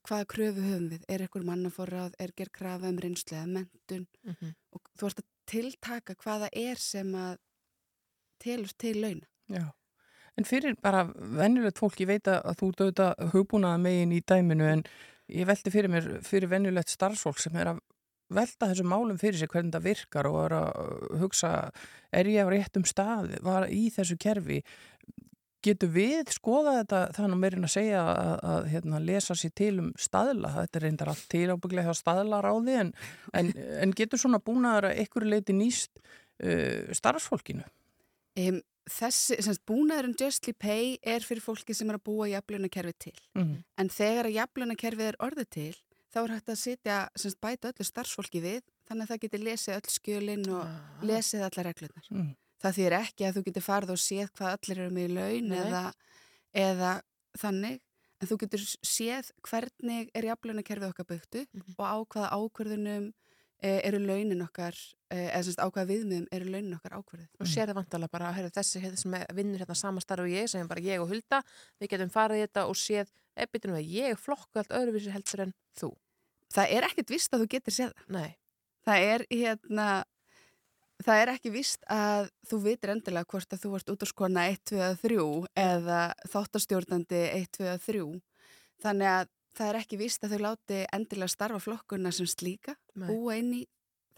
hvaða 0.00 0.24
kröfu 0.32 0.60
höfum 0.64 0.88
við, 0.88 1.04
er 1.08 1.20
eitthvað 1.20 1.44
mannaforrað, 1.44 2.14
er 2.18 2.32
gerð 2.32 2.52
krafa 2.52 2.88
um 2.88 2.98
reynslu 2.98 3.36
eða 3.36 3.46
mentun 3.52 4.06
Mm 4.24 4.36
-hmm. 4.40 4.54
og 4.72 4.80
þú 4.96 5.04
þarft 5.04 5.20
að 5.20 5.28
tiltaka 5.46 6.14
hvaða 6.14 6.48
er 6.52 6.76
sem 6.76 7.12
að 7.14 7.36
telur 8.38 8.72
til 8.78 8.96
launa. 9.00 9.26
Já. 9.52 9.68
En 10.40 10.48
fyrir 10.48 10.76
bara 10.80 11.04
venjulegt 11.12 11.80
fólk, 11.80 11.98
ég 12.00 12.08
veit 12.08 12.28
að 12.30 12.54
þú 12.60 12.68
ert 12.72 12.84
auðvitað 12.84 13.32
hugbúnaða 13.34 13.80
megin 13.84 14.14
í 14.16 14.22
dæminu 14.24 14.68
en 14.70 14.84
ég 15.32 15.48
velti 15.48 15.72
fyrir 15.72 15.92
mér 15.92 16.08
fyrir 16.24 16.50
venjulegt 16.50 16.92
starfsfólk 16.92 17.40
sem 17.42 17.56
er 17.60 17.74
að 17.74 17.82
velta 18.32 18.70
þessum 18.70 18.88
málum 18.92 19.18
fyrir 19.20 19.38
sig 19.40 19.50
hvernig 19.52 19.74
það 19.74 19.88
virkar 19.90 20.28
og 20.30 20.38
er 20.46 20.54
að 20.56 20.70
uh, 20.80 21.18
hugsa 21.20 21.50
er 22.14 22.30
ég 22.32 22.48
á 22.48 22.52
réttum 22.52 22.86
stað, 22.88 23.36
var 23.44 23.68
í 23.68 23.90
þessu 23.92 24.16
kerfi 24.20 24.62
getur 25.62 25.92
við 25.94 26.32
skoða 26.34 26.78
þetta 26.80 27.02
þannig 27.18 27.40
meirinn 27.42 27.68
að 27.68 27.74
segja 27.76 28.00
að, 28.02 28.32
að 28.54 28.64
hérna, 28.72 29.02
lesa 29.04 29.36
sér 29.38 29.52
til 29.60 29.72
um 29.84 29.92
staðla 30.00 30.50
þetta 30.56 30.78
er 30.78 30.86
reyndar 30.88 31.12
allt 31.12 31.28
til 31.30 31.44
ábygglega 31.52 31.92
hjá 31.92 32.00
staðlaráði 32.00 32.80
en, 32.80 32.90
en, 33.38 33.52
en 33.84 33.94
getur 34.00 34.20
svona 34.24 34.42
búnaðar 34.42 34.90
að 34.90 35.04
ykkur 35.04 35.28
leiti 35.28 35.54
nýst 35.56 36.02
uh, 36.02 36.90
starfsfólkinu? 36.96 37.68
Um, 38.42 38.62
þessi, 38.90 39.36
semst, 39.42 39.62
búnaðurinn 39.68 40.16
Justly 40.18 40.52
Pay 40.58 40.98
er 41.02 41.20
fyrir 41.20 41.42
fólki 41.44 41.74
sem 41.74 41.88
er 41.90 41.98
að 41.98 42.04
búa 42.08 42.28
jafnlunakerfi 42.30 42.92
til. 42.98 43.18
Mm. 43.38 43.64
En 43.78 43.88
þegar 43.88 44.26
að 44.30 44.36
jafnlunakerfið 44.40 45.08
er 45.12 45.18
orðið 45.22 45.48
til, 45.50 45.74
þá 46.12 46.18
er 46.24 46.34
hægt 46.36 46.48
að 46.52 46.58
sitja, 46.62 46.96
semst, 47.16 47.40
bæta 47.40 47.70
öllu 47.72 47.84
starfsfólki 47.86 48.42
við, 48.42 48.60
þannig 48.88 49.06
að 49.06 49.12
það 49.14 49.22
getur 49.26 49.44
lesið 49.46 49.74
öll 49.78 49.92
skjölinn 49.96 50.48
og 50.52 50.64
Ah. 50.66 51.06
lesið 51.06 51.46
allar 51.46 51.64
reglunar. 51.70 52.08
Mm. 52.10 52.34
Það 52.62 52.76
þýr 52.78 52.92
ekki 53.00 53.24
að 53.26 53.34
þú 53.38 53.44
getur 53.46 53.62
farið 53.62 53.90
og 53.90 53.98
séð 53.98 54.28
hvað 54.36 54.52
allir 54.58 54.78
eru 54.78 54.90
með 54.94 55.08
í 55.08 55.14
laun 55.14 55.50
eða, 55.52 55.84
eða 56.54 56.92
þannig, 57.38 57.80
en 58.22 58.28
þú 58.28 58.36
getur 58.38 58.60
séð 58.86 59.30
hvernig 59.48 60.10
er 60.14 60.22
jafnlunakerfið 60.28 60.90
okkar 60.92 61.06
byggt 61.06 61.34
upp 61.42 61.48
Mhm. 61.54 61.74
og 61.78 61.86
á 61.86 61.96
hvaða 62.06 62.30
ákvörðunum 62.38 63.08
e, 63.08 63.12
eru 63.62 64.00
launin 64.02 64.44
okkar, 64.44 64.76
e, 65.08 65.16
eða 65.28 65.42
semst 65.46 65.62
á 65.62 65.66
hvaða 65.68 65.88
viðmiðum 65.92 66.28
eru 66.34 66.50
launin 66.50 66.76
okkar 66.76 66.96
ákvörðuð. 66.98 67.30
og 67.38 67.46
sér 67.46 67.70
það 67.70 67.78
vantalega 67.78 68.12
bara, 68.12 68.32
heyrðu, 68.36 68.52
þessi 68.58 68.96
sem 68.96 69.16
vinnur 69.38 69.62
hérna 69.62 69.78
samastarf 69.78 70.26
og 70.26 70.32
ég, 70.32 70.48
sem 70.50 70.68
bara 70.68 70.82
ég 70.82 71.00
og 71.02 71.08
Hulda 71.12 71.42
við 71.80 71.94
getum 71.94 72.10
farið 72.10 72.46
þetta 72.46 72.66
og 72.66 72.76
séð 72.76 73.12
ebbitinu 73.36 73.78
að 73.78 73.90
ég 73.94 74.18
flokku 74.18 74.58
allt 74.58 74.74
öðruvísi 74.74 75.14
heldur 75.14 75.46
en 75.46 75.54
þú. 75.78 75.92
Það 76.52 76.76
er 76.76 76.88
ekkert 76.90 77.10
vist 77.10 77.32
að 77.32 77.44
þú 77.44 77.52
getur 77.54 77.72
séð 77.72 77.92
það. 77.94 78.08
Nei, 78.12 78.32
Það 78.82 79.04
er 79.06 79.24
hérna, 79.30 79.86
það 81.02 81.20
er 81.22 81.30
ekki 81.36 81.52
vist 81.54 81.84
að 81.90 82.30
þú 82.50 82.58
vitir 82.64 82.92
endilega 82.96 83.30
hvort 83.30 83.54
að 83.54 83.62
þú 83.62 83.76
ert 83.78 83.92
út 83.94 84.02
á 84.02 84.06
skona 84.10 84.46
1, 84.50 84.58
2 84.72 84.80
eða 84.80 84.96
3 85.04 85.26
eða 85.64 86.00
þáttastjórnandi 86.32 87.22
1, 87.28 87.46
2 87.58 87.68
eða 87.68 87.78
3. 87.84 88.02
Þannig 88.82 89.12
að 89.12 89.30
það 89.56 89.68
er 89.68 89.78
ekki 89.82 89.98
vist 90.00 90.24
að 90.24 90.36
þau 90.36 90.42
láti 90.46 90.80
endilega 90.92 91.28
starfa 91.28 91.60
flokkuna 91.60 92.12
sem 92.12 92.26
slíka, 92.26 92.74
Nei. 92.96 93.08
búa 93.08 93.36
inn 93.38 93.52
í 93.60 93.62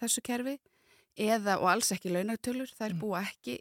þessu 0.01 0.23
kerfi 0.23 0.59
eða, 1.17 1.59
og 1.61 1.69
alls 1.71 1.93
ekki 1.95 2.11
launartölur, 2.15 2.71
þær 2.75 2.93
Mm. 2.95 3.01
búa 3.01 3.23
ekki 3.23 3.59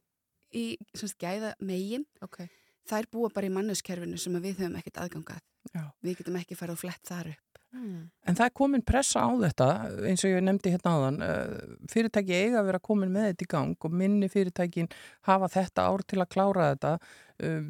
í 0.53 0.77
semst, 0.93 1.17
gæða 1.17 1.53
megin, 1.61 2.05
ok. 2.21 2.47
þær 2.89 3.05
búa 3.11 3.29
bara 3.33 3.47
í 3.47 3.53
mannuskerfinu 3.53 4.17
sem 4.19 4.33
við 4.41 4.57
höfum 4.59 4.77
ekkert 4.77 4.97
aðgangað. 5.05 5.41
Já. 5.73 5.91
Við 6.03 6.17
getum 6.17 6.35
ekki 6.35 6.55
farið 6.59 6.71
og 6.75 6.79
flett 6.79 7.03
þar 7.07 7.29
upp. 7.31 7.59
Mm. 7.73 8.09
En 8.27 8.35
það 8.35 8.45
er 8.45 8.53
komin 8.53 8.83
pressa 8.85 9.21
á 9.25 9.29
þetta, 9.33 9.67
eins 10.05 10.21
og 10.25 10.29
ég 10.29 10.43
nefndi 10.43 10.69
hérna 10.75 10.91
áðan, 10.93 11.21
eh, 11.23 11.77
fyrirtæki 11.89 12.35
eiga 12.37 12.59
að 12.59 12.65
vera 12.69 12.79
komin 12.79 13.09
með 13.09 13.31
þetta 13.31 13.45
í 13.45 13.47
gang 13.49 13.75
og 13.87 13.91
minni 13.91 14.27
fyrirtækin 14.29 14.91
hafa 15.23 15.47
þetta 15.49 15.87
ár 15.89 16.03
til 16.05 16.19
að 16.19 16.29
klára 16.29 16.75
þetta. 16.75 16.99
Um, 17.43 17.67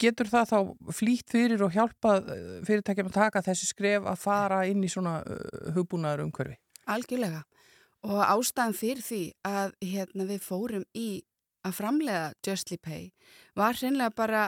Getur 0.00 0.28
það 0.28 0.50
þá 0.50 0.58
flýtt 0.96 1.30
fyrir 1.32 1.62
og 1.64 1.72
hjálpa 1.72 2.18
fyrirtækjum 2.66 3.08
að 3.08 3.14
taka 3.16 3.42
þessi 3.44 3.68
skref 3.70 4.08
að 4.08 4.18
fara 4.20 4.58
inn 4.68 4.82
í 4.84 4.90
svona 4.92 5.20
uh, 5.22 5.70
hugbúnaður 5.76 6.26
umhverfi? 6.26 6.56
Algjörlega. 6.90 7.44
Og 8.06 8.20
ástæðan 8.22 8.76
fyrir 8.76 9.04
því 9.04 9.22
að 9.46 9.72
hérna, 9.82 10.26
við 10.28 10.42
fórum 10.44 10.84
í 10.96 11.08
að 11.66 11.76
framlega 11.80 12.26
Justly 12.46 12.78
Pay 12.82 13.08
var 13.58 13.78
hreinlega 13.78 14.14
bara 14.16 14.42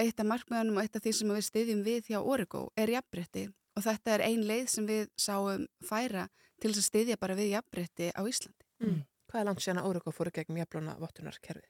eitt 0.00 0.20
af 0.20 0.28
markmiðanum 0.28 0.78
og 0.78 0.84
eitt 0.84 0.96
af 0.96 1.04
því 1.04 1.14
sem 1.16 1.32
við 1.32 1.46
styðjum 1.48 1.82
við 1.86 2.12
hjá 2.12 2.20
Origo 2.20 2.68
er 2.78 2.92
jafnbrytti 2.94 3.48
og 3.76 3.84
þetta 3.86 4.14
er 4.14 4.26
ein 4.28 4.44
leið 4.46 4.68
sem 4.74 4.86
við 4.88 5.08
sáum 5.18 5.66
færa 5.86 6.28
til 6.60 6.72
þess 6.72 6.84
að 6.84 6.88
styðja 6.90 7.20
bara 7.20 7.36
við 7.38 7.54
jafnbrytti 7.54 8.10
á 8.14 8.22
Íslandi. 8.22 8.66
Mm. 8.84 9.02
Hvað 9.30 9.42
er 9.42 9.46
langt 9.48 9.64
síðan 9.64 9.82
að 9.82 9.90
Óriko 9.90 10.14
fóru 10.14 10.32
gegn 10.34 10.58
jafnluna 10.60 10.96
vottunarkerfi? 11.00 11.68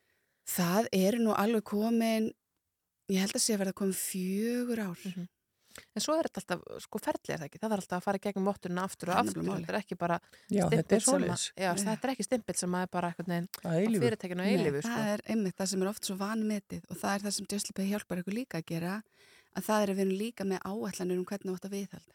Það 0.51 0.89
er 0.97 1.19
nú 1.23 1.35
alveg 1.37 1.65
komin, 1.71 2.31
ég 3.13 3.21
held 3.25 3.37
að 3.37 3.45
sé 3.45 3.55
að 3.57 3.63
verða 3.65 3.77
komin 3.81 3.97
fjögur 3.99 4.83
ár. 4.89 5.05
Mhm. 5.11 5.29
En 5.95 6.03
svo 6.03 6.17
er 6.19 6.27
þetta 6.27 6.41
alltaf, 6.43 6.63
sko 6.83 6.99
ferðlega 6.99 7.37
það 7.39 7.45
ekki, 7.47 7.59
það 7.63 7.71
var 7.71 7.81
alltaf 7.81 8.01
að 8.01 8.07
fara 8.09 8.19
í 8.19 8.23
gegnum 8.25 8.49
vottununa 8.51 8.83
aftur 8.89 9.11
og 9.11 9.15
er 9.15 9.21
aftur, 9.23 9.45
þetta 9.47 9.71
er 9.71 9.79
ekki 9.79 9.97
bara 10.01 10.17
Já, 10.51 10.65
þetta 10.67 10.83
stimpil 10.83 10.97
er 10.97 11.05
sem 11.07 11.27
að, 11.31 11.45
já, 11.63 11.71
þetta 11.79 12.09
er 12.09 12.13
ekki 12.13 12.27
stimpil 12.27 12.57
sem 12.59 12.75
að 12.75 12.83
er 12.83 12.91
bara 12.91 13.11
eitthvað 13.13 13.31
er 13.37 13.47
á 13.63 13.71
eilífur. 13.79 14.03
fyrirtækinu 14.05 14.43
og 14.43 14.51
eilifu, 14.51 14.83
sko. 14.83 14.97
Það 14.99 15.13
er 15.15 15.23
einmitt 15.31 15.57
það 15.61 15.71
sem 15.71 15.85
er 15.87 15.91
oft 15.93 16.11
svo 16.11 16.17
vanmetið 16.21 16.83
og 16.91 17.01
það 17.01 17.15
er 17.15 17.25
það 17.25 17.37
sem 17.39 17.47
Pay 17.79 17.87
hjálpar 17.93 18.23
ykkur 18.25 18.37
líka 18.41 18.59
að 18.61 18.67
gera 18.67 18.97
að 19.55 19.67
það 19.71 19.83
er 19.87 19.93
að 19.95 19.97
við 20.01 20.05
erum 20.05 20.19
líka 20.19 20.45
með 20.51 20.61
áætlanir 20.67 21.19
um 21.23 21.25
hvernig 21.31 21.47
þú 21.47 21.55
átt 21.57 21.71
að 21.71 21.77
viðhalda. 21.79 22.15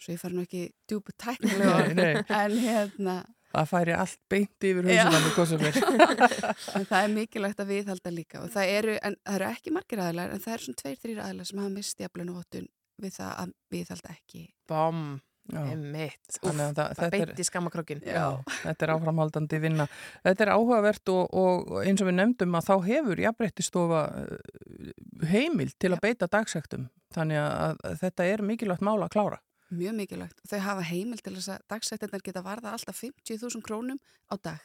Svo 0.00 0.12
ég 0.14 0.20
fari 0.24 0.34
nú 0.38 0.44
ekki 0.48 0.62
djúpu 0.88 1.12
tæknilega 1.20 1.92
Nei, 1.92 1.94
nei. 1.94 2.24
en 2.32 2.58
hérna 2.64 3.16
Það 3.54 3.68
færi 3.70 3.94
allt 3.96 4.18
beint 4.32 4.66
yfir 4.70 4.88
hvað 5.34 5.50
sem 5.52 5.66
er. 5.68 5.76
en 6.78 6.88
það 6.90 6.96
er 7.00 7.12
mikilvægt 7.14 7.60
að 7.62 7.70
viðhalda 7.70 8.14
líka 8.14 8.42
og 8.42 8.50
það 8.54 8.72
eru, 8.78 8.96
en 9.00 9.18
það 9.22 9.36
eru 9.38 9.50
ekki 9.52 9.74
margir 9.76 10.02
aðilar 10.04 10.34
en 10.34 10.42
það 10.42 10.56
eru 10.56 10.66
svona 10.66 10.82
tveir, 10.82 10.98
þrýr 11.04 11.22
aðilar 11.28 11.50
sem 11.50 11.62
hafa 11.62 11.74
mist 11.76 12.02
jafnlaunavottun 12.04 12.66
við 13.04 13.14
það 13.20 13.30
að 13.44 13.54
viðhalda 13.74 14.16
ekki. 14.16 14.42
Þannig 15.44 16.78
að 16.80 16.92
það- 16.96 17.32
í 17.36 17.44
skammakrókin 17.44 18.00
Já, 18.06 18.40
þetta 18.62 18.86
er 18.86 18.92
áframhaldandi 18.94 19.60
vinna. 19.60 19.86
Þetta 20.24 20.46
er 20.46 20.52
áhugavert 20.54 21.12
og, 21.12 21.34
og 21.36 21.82
eins 21.84 22.00
og 22.00 22.08
við 22.08 22.16
nefndum 22.16 22.56
að 22.56 22.68
þá 22.70 22.74
hefur 22.88 23.20
jafnbrettistofa 23.26 24.02
eh, 24.22 24.92
heimild 25.28 25.76
til 25.78 25.92
að 25.92 26.00
beita 26.00 26.30
dagsektum. 26.32 26.88
Þannig 27.14 27.42
að, 27.44 27.76
að 27.84 27.98
þetta 28.00 28.24
er 28.32 28.42
mikilvægt 28.42 28.86
mála 28.88 29.06
að 29.10 29.14
klára. 29.18 29.40
Mjög 29.70 29.98
mikilvægt 30.00 30.44
þau 30.48 30.60
hafa 30.66 30.86
heimil 30.90 31.20
til 31.22 31.34
þess 31.38 31.54
að 31.56 31.66
dagsættirnar 31.72 32.24
geta 32.24 32.44
varða 32.44 32.74
alltaf 32.76 33.00
50.000 33.00 33.64
krónum 33.64 34.00
á 34.28 34.34
dag 34.36 34.62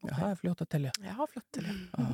Já, 0.00 0.14
það 0.16 0.30
er 0.30 0.36
fljótt 0.40 0.60
að 0.64 0.68
telja. 0.72 0.90
Já, 1.04 1.14
flott 1.28 1.46
til 1.52 1.64
Já. 1.66 2.04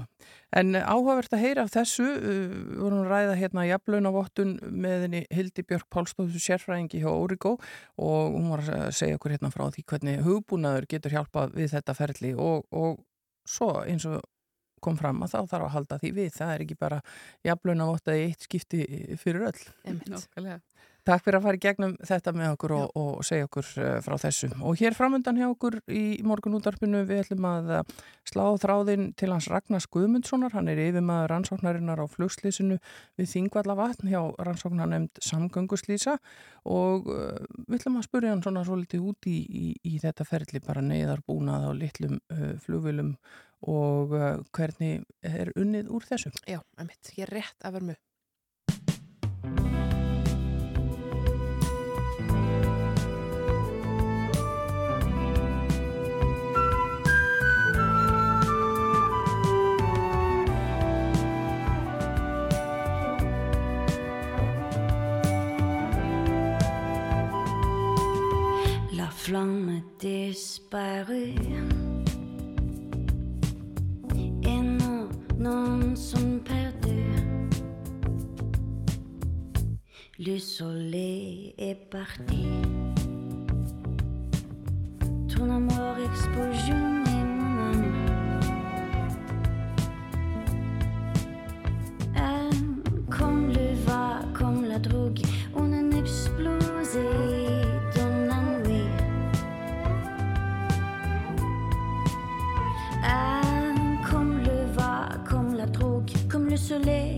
En 0.58 0.74
eh, 0.74 0.86
áhugavert 0.90 1.34
að 1.36 1.42
heyra 1.44 1.64
af 1.66 1.72
þessu, 1.74 2.06
uh, 2.06 2.38
við 2.50 2.80
vorum 2.82 3.02
að 3.04 3.10
ræða 3.12 3.36
hérna 3.38 3.66
jafnlaunavottun 3.68 4.54
með 4.66 5.04
henni 5.04 5.20
Hildi 5.34 5.64
Björk 5.66 5.86
Pálstóðs 5.94 6.38
sérfræðingi 6.42 7.02
hjá 7.04 7.10
Órigó 7.12 7.54
og 7.54 8.34
hún 8.34 8.48
var 8.50 8.64
að 8.64 8.88
segja 8.98 9.18
okkur 9.20 9.36
hérna 9.36 9.52
frá 9.54 9.68
því 9.70 9.86
hvernig 9.92 10.24
hugbúnaður 10.26 10.88
getur 10.90 11.14
hjálpað 11.14 11.54
við 11.60 11.76
þetta 11.76 11.96
ferli 12.00 12.32
og, 12.34 12.66
og 12.74 12.98
svo 13.46 13.70
eins 13.84 14.08
og 14.10 14.18
kom 14.82 14.98
fram 14.98 15.22
að 15.24 15.36
þá 15.36 15.38
þarf 15.52 15.68
að 15.68 15.74
halda 15.76 16.00
því 16.02 16.12
við. 16.18 16.32
Það 16.34 16.54
er 16.56 16.66
ekki 16.66 16.78
bara 16.80 17.00
jafnlaunavottaði 17.46 18.26
eitt 18.26 18.48
skipti 18.48 18.82
fyrir 19.22 19.46
öll. 19.52 19.62
Nákvæmlega. 19.86 20.58
Takk 21.06 21.22
fyrir 21.22 21.38
að 21.38 21.44
fara 21.44 21.58
í 21.58 21.60
gegnum 21.62 21.92
þetta 22.02 22.32
með 22.34 22.52
okkur 22.56 22.72
og, 22.74 22.96
og 22.98 23.18
segja 23.26 23.46
okkur 23.46 23.66
uh, 23.78 23.90
frá 24.02 24.16
þessu. 24.18 24.48
Og 24.66 24.80
hér 24.80 24.94
framöndan 24.96 25.36
hjá 25.38 25.46
okkur 25.46 25.76
í 25.86 26.18
morgun 26.26 26.56
útarpinu 26.58 27.04
við 27.06 27.20
ætlum 27.22 27.46
að 27.46 27.68
uh, 27.76 27.82
slá 28.26 28.42
þráðinn 28.58 29.12
til 29.14 29.28
hans 29.30 29.46
Ragnars 29.52 29.86
Guðmundssonar. 29.94 30.56
Hann 30.56 30.66
er 30.72 30.80
yfirmaður 30.82 31.30
rannsóknarinnar 31.30 32.02
á 32.02 32.06
flugslýsinu 32.10 32.80
við 33.20 33.30
Þingvallavatn 33.36 34.10
hjá 34.10 34.18
rannsóknarnemnd 34.48 35.22
samgönguslýsa 35.22 36.16
og 36.66 37.06
uh, 37.06 37.38
við 37.68 37.78
ætlum 37.78 38.00
að 38.00 38.08
spurja 38.08 38.34
hann 38.34 38.42
svona 38.42 38.66
svolítið 38.66 39.06
út 39.12 39.30
í, 39.30 39.36
í, 39.46 39.66
í 39.86 40.02
þetta 40.02 40.26
ferli 40.26 40.58
bara 40.66 40.82
neyðarbúnað 40.88 41.68
á 41.70 41.72
litlum 41.84 42.18
uh, 42.34 42.56
flugvilum 42.66 43.14
og 43.62 44.10
uh, 44.18 44.42
hvernig 44.50 45.06
er 45.22 45.54
unnið 45.54 45.94
úr 45.94 46.10
þessu. 46.10 46.34
Já, 46.50 46.58
emitt, 46.82 47.14
ég 47.14 47.28
er 47.28 47.36
rétt 47.38 47.62
að 47.62 47.78
vera 47.78 47.94
flamme 69.26 69.82
disparut 69.98 71.34
Et 74.44 74.60
non, 74.62 75.08
non 75.36 75.96
sont 75.96 76.38
perdus. 76.44 77.50
Le 80.20 80.38
soleil 80.38 81.54
est 81.58 81.74
parti. 81.90 82.46
Ton 85.28 85.50
amour 85.50 85.96
explosionne 86.08 86.95
désolée. 106.68 107.15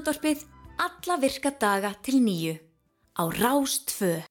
Morgunútvarpið 0.00 0.42
alla 0.80 1.14
virka 1.20 1.50
daga 1.60 1.90
til 2.00 2.22
nýju 2.24 2.54
á 3.20 3.22
Rástfö. 3.36 4.22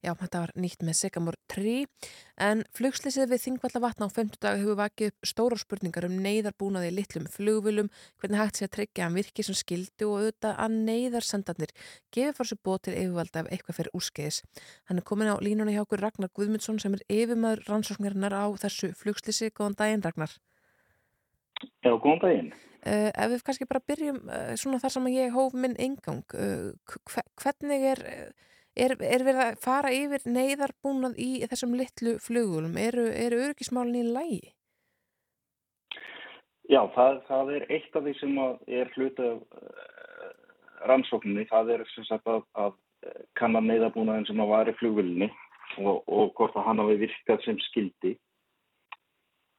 Já, 0.00 0.14
þetta 0.16 0.40
var 0.40 0.52
nýtt 0.56 0.80
með 0.80 0.96
Segamor 0.96 1.36
3 1.52 1.82
en 2.40 2.62
flugslýsið 2.72 3.28
við 3.28 3.42
Þingvallavatna 3.42 4.08
á 4.08 4.16
50 4.16 4.40
dag 4.40 4.56
hefur 4.56 4.78
vakið 4.80 5.10
upp 5.10 5.28
stóra 5.28 5.58
spurningar 5.60 6.06
um 6.08 6.14
neyðarbúnaði 6.24 6.88
í 6.88 6.94
litlum 6.96 7.26
flugvölum, 7.28 7.90
hvernig 8.16 8.40
hægt 8.40 8.62
sé 8.62 8.64
að 8.64 8.72
tryggja 8.78 9.10
að 9.10 9.18
virki 9.18 9.44
sem 9.44 9.58
skildi 9.60 10.08
og 10.08 10.16
auðvitað 10.22 10.56
að 10.56 10.78
neyðarsendarnir 10.88 11.76
gefið 12.16 12.40
fór 12.40 12.48
sér 12.48 12.62
bóð 12.64 12.80
til 12.86 12.96
yfirvalda 12.96 13.44
ef 13.44 13.52
eitthvað 13.52 13.80
fyrir 13.82 14.00
úrskeiðis. 14.00 14.40
Hann 14.88 15.02
er 15.02 15.08
komin 15.12 15.28
á 15.28 15.36
línuna 15.36 15.76
hjá 15.76 15.82
okkur 15.84 16.00
Ragnar 16.00 16.32
Guðmundsson 16.32 16.80
sem 16.80 16.96
er 16.96 17.04
yfirmaður 17.12 17.66
rannsóknarinnar 17.68 18.40
á 18.40 18.48
þessu 18.64 18.94
flugslýsi. 18.96 19.52
Góðan 19.52 19.76
daginn 19.84 20.08
Ragnar. 20.08 20.32
Já, 21.84 21.92
góðan 21.92 22.24
daginn. 22.24 22.52
Uh, 22.80 23.10
ef 23.12 23.34
við 23.34 23.42
kannski 23.44 23.68
bara 23.68 23.82
byrjum 23.84 24.22
uh, 24.24 24.52
svona 24.56 24.78
þar 24.80 24.94
sem 24.94 25.08
ég 25.12 25.34
hóf 25.34 25.52
minn 25.52 25.76
engang, 25.76 26.24
uh, 26.32 26.70
hvernig 27.42 27.90
er 27.94 28.06
Er, 28.78 28.94
er 29.02 29.24
verið 29.26 29.40
að 29.42 29.56
fara 29.64 29.90
yfir 29.90 30.22
neyðarbúnað 30.30 31.16
í 31.18 31.42
þessum 31.50 31.74
litlu 31.74 32.14
flugulum? 32.22 32.76
Eru, 32.78 33.08
eru 33.10 33.40
örgismálinn 33.48 34.06
í 34.06 34.12
lægi? 34.14 34.52
Já, 36.70 36.84
það, 36.94 37.18
það 37.26 37.50
er 37.56 37.66
eitt 37.74 37.98
af 37.98 38.04
því 38.06 38.14
sem 38.20 38.38
er 38.78 38.92
uh, 39.26 39.40
rannsókninni. 40.86 41.48
Það 41.50 41.74
er 41.74 41.84
sagt, 41.98 42.30
að, 42.30 42.46
að 42.54 42.78
kannan 43.40 43.66
neyðarbúnaðin 43.66 44.28
sem 44.30 44.42
að 44.44 44.52
var 44.52 44.70
í 44.70 44.76
flugulunni 44.78 45.30
og, 45.82 46.04
og 46.06 46.30
hvort 46.38 46.54
að 46.54 46.68
hann 46.68 46.82
hafi 46.84 47.00
virkað 47.02 47.42
sem 47.48 47.58
skildi. 47.66 48.14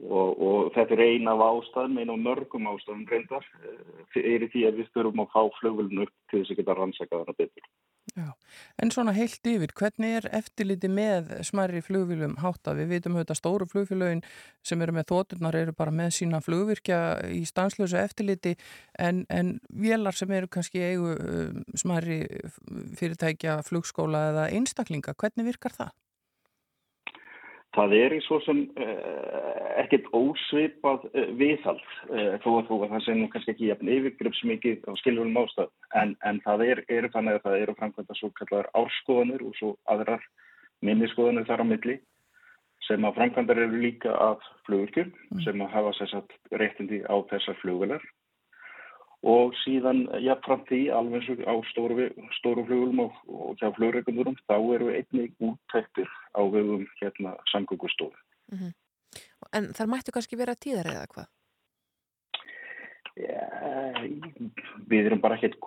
Og, 0.02 0.40
og 0.42 0.72
þetta 0.74 0.96
er 0.96 1.04
eina 1.06 1.36
af 1.36 1.44
ástæðum, 1.46 2.00
eina 2.02 2.16
af 2.16 2.22
mörgum 2.26 2.70
ástæðum 2.72 3.04
reyndar, 3.12 3.46
er 4.18 4.46
í 4.48 4.50
því 4.50 4.64
að 4.66 4.80
við 4.80 4.92
þurfum 4.96 5.22
að 5.22 5.34
fá 5.36 5.42
flugulun 5.60 6.04
upp 6.08 6.14
til 6.32 6.42
þess 6.42 6.54
að 6.54 6.62
geta 6.62 6.76
rannsakað 6.80 7.22
hana 7.22 7.36
betur. 7.38 7.68
Já, 8.12 8.32
en 8.82 8.92
svona 8.92 9.14
heilt 9.14 9.46
yfir, 9.48 9.72
hvernig 9.78 10.16
er 10.18 10.28
eftirliti 10.36 10.90
með 10.92 11.30
smærri 11.48 11.84
flugvílum 11.86 12.34
hátta? 12.42 12.74
Við 12.76 12.96
vitum 12.96 13.16
auðvitað 13.16 13.40
stóru 13.40 13.68
flugfélögin 13.70 14.24
sem 14.66 14.82
eru 14.82 14.96
með 14.98 15.08
þóturnar 15.14 15.60
eru 15.62 15.76
bara 15.78 15.94
með 15.96 16.16
sína 16.18 16.42
flugvirkja 16.44 17.00
í 17.32 17.44
stanslösu 17.48 18.02
eftirliti 18.02 18.58
en, 19.00 19.24
en 19.30 19.60
vélar 19.70 20.18
sem 20.18 20.34
eru 20.34 20.50
kannski 20.52 20.82
eigu 20.82 21.14
um, 21.14 21.62
smærri 21.78 22.24
fyrirtækja, 23.00 23.62
flugskóla 23.70 24.32
eða 24.34 24.50
einstaklinga, 24.58 25.16
hvernig 25.16 25.54
virkar 25.54 25.78
það? 25.78 25.94
Það 27.76 27.94
er 27.96 28.14
í 28.18 28.20
svo 28.26 28.38
sem 28.44 28.66
uh, 28.84 29.76
ekkert 29.80 30.10
ósvipað 30.12 31.06
uh, 31.08 31.30
viðhald 31.40 31.84
uh, 32.10 32.36
þó 32.44 32.50
að, 32.58 32.72
að 32.76 32.94
það 32.94 33.04
sé 33.06 33.16
nú 33.16 33.28
kannski 33.32 33.54
ekki 33.54 33.70
jafn 33.70 33.92
yfirgripps 33.96 34.44
mikið 34.50 34.88
á 34.88 34.92
skilvunum 35.00 35.40
ástæð 35.40 35.72
en, 36.02 36.16
en 36.28 36.42
það 36.44 36.66
er, 36.68 36.84
er 36.92 37.08
þannig 37.14 37.40
að 37.40 37.46
það 37.48 37.60
eru 37.64 37.78
framkvæmda 37.80 38.18
svo 38.20 38.32
kallar 38.40 38.72
árskoðanir 38.76 39.46
og 39.48 39.56
svo 39.60 39.76
aðrar 39.94 40.26
minniskoðanir 40.84 41.48
þar 41.48 41.64
á 41.64 41.66
milli 41.72 41.98
sem 42.88 43.08
að 43.08 43.18
framkvæmdar 43.20 43.64
eru 43.64 43.80
líka 43.86 44.12
af 44.20 44.44
flugurkjur 44.68 45.08
mm. 45.08 45.44
sem 45.46 45.64
að 45.64 45.74
hafa 45.76 45.94
sérsagt 46.00 46.36
réttindi 46.52 47.04
á 47.08 47.16
þessar 47.32 47.60
flugvelar 47.62 48.04
og 49.22 49.54
síðan 49.62 50.08
jafnframt 50.24 50.70
því 50.70 50.82
alveg 50.98 51.22
eins 51.22 51.30
og 51.30 51.44
á 51.46 51.56
stóru, 51.70 52.08
flugulum 52.42 53.04
og, 53.06 53.20
og 53.30 53.60
hjá 53.62 53.70
flugreikundurum 53.76 54.38
þá 54.48 54.56
eru 54.76 54.90
einnig 54.96 55.36
úttæktir 55.38 56.10
á 56.34 56.42
vegum 56.42 56.88
hérna 57.02 57.36
samgöngustofu. 57.54 58.18
Mm 58.52 58.58
-hmm. 58.58 58.74
En 59.54 59.74
þar 59.78 59.88
mættu 59.88 60.12
kannski 60.12 60.38
vera 60.38 60.56
tíðar 60.56 60.90
eða 60.94 61.06
hvað? 61.14 61.30
Ja, 63.20 63.48
við 64.88 65.06
erum 65.06 65.22
bara 65.22 65.36
ekkert 65.36 65.58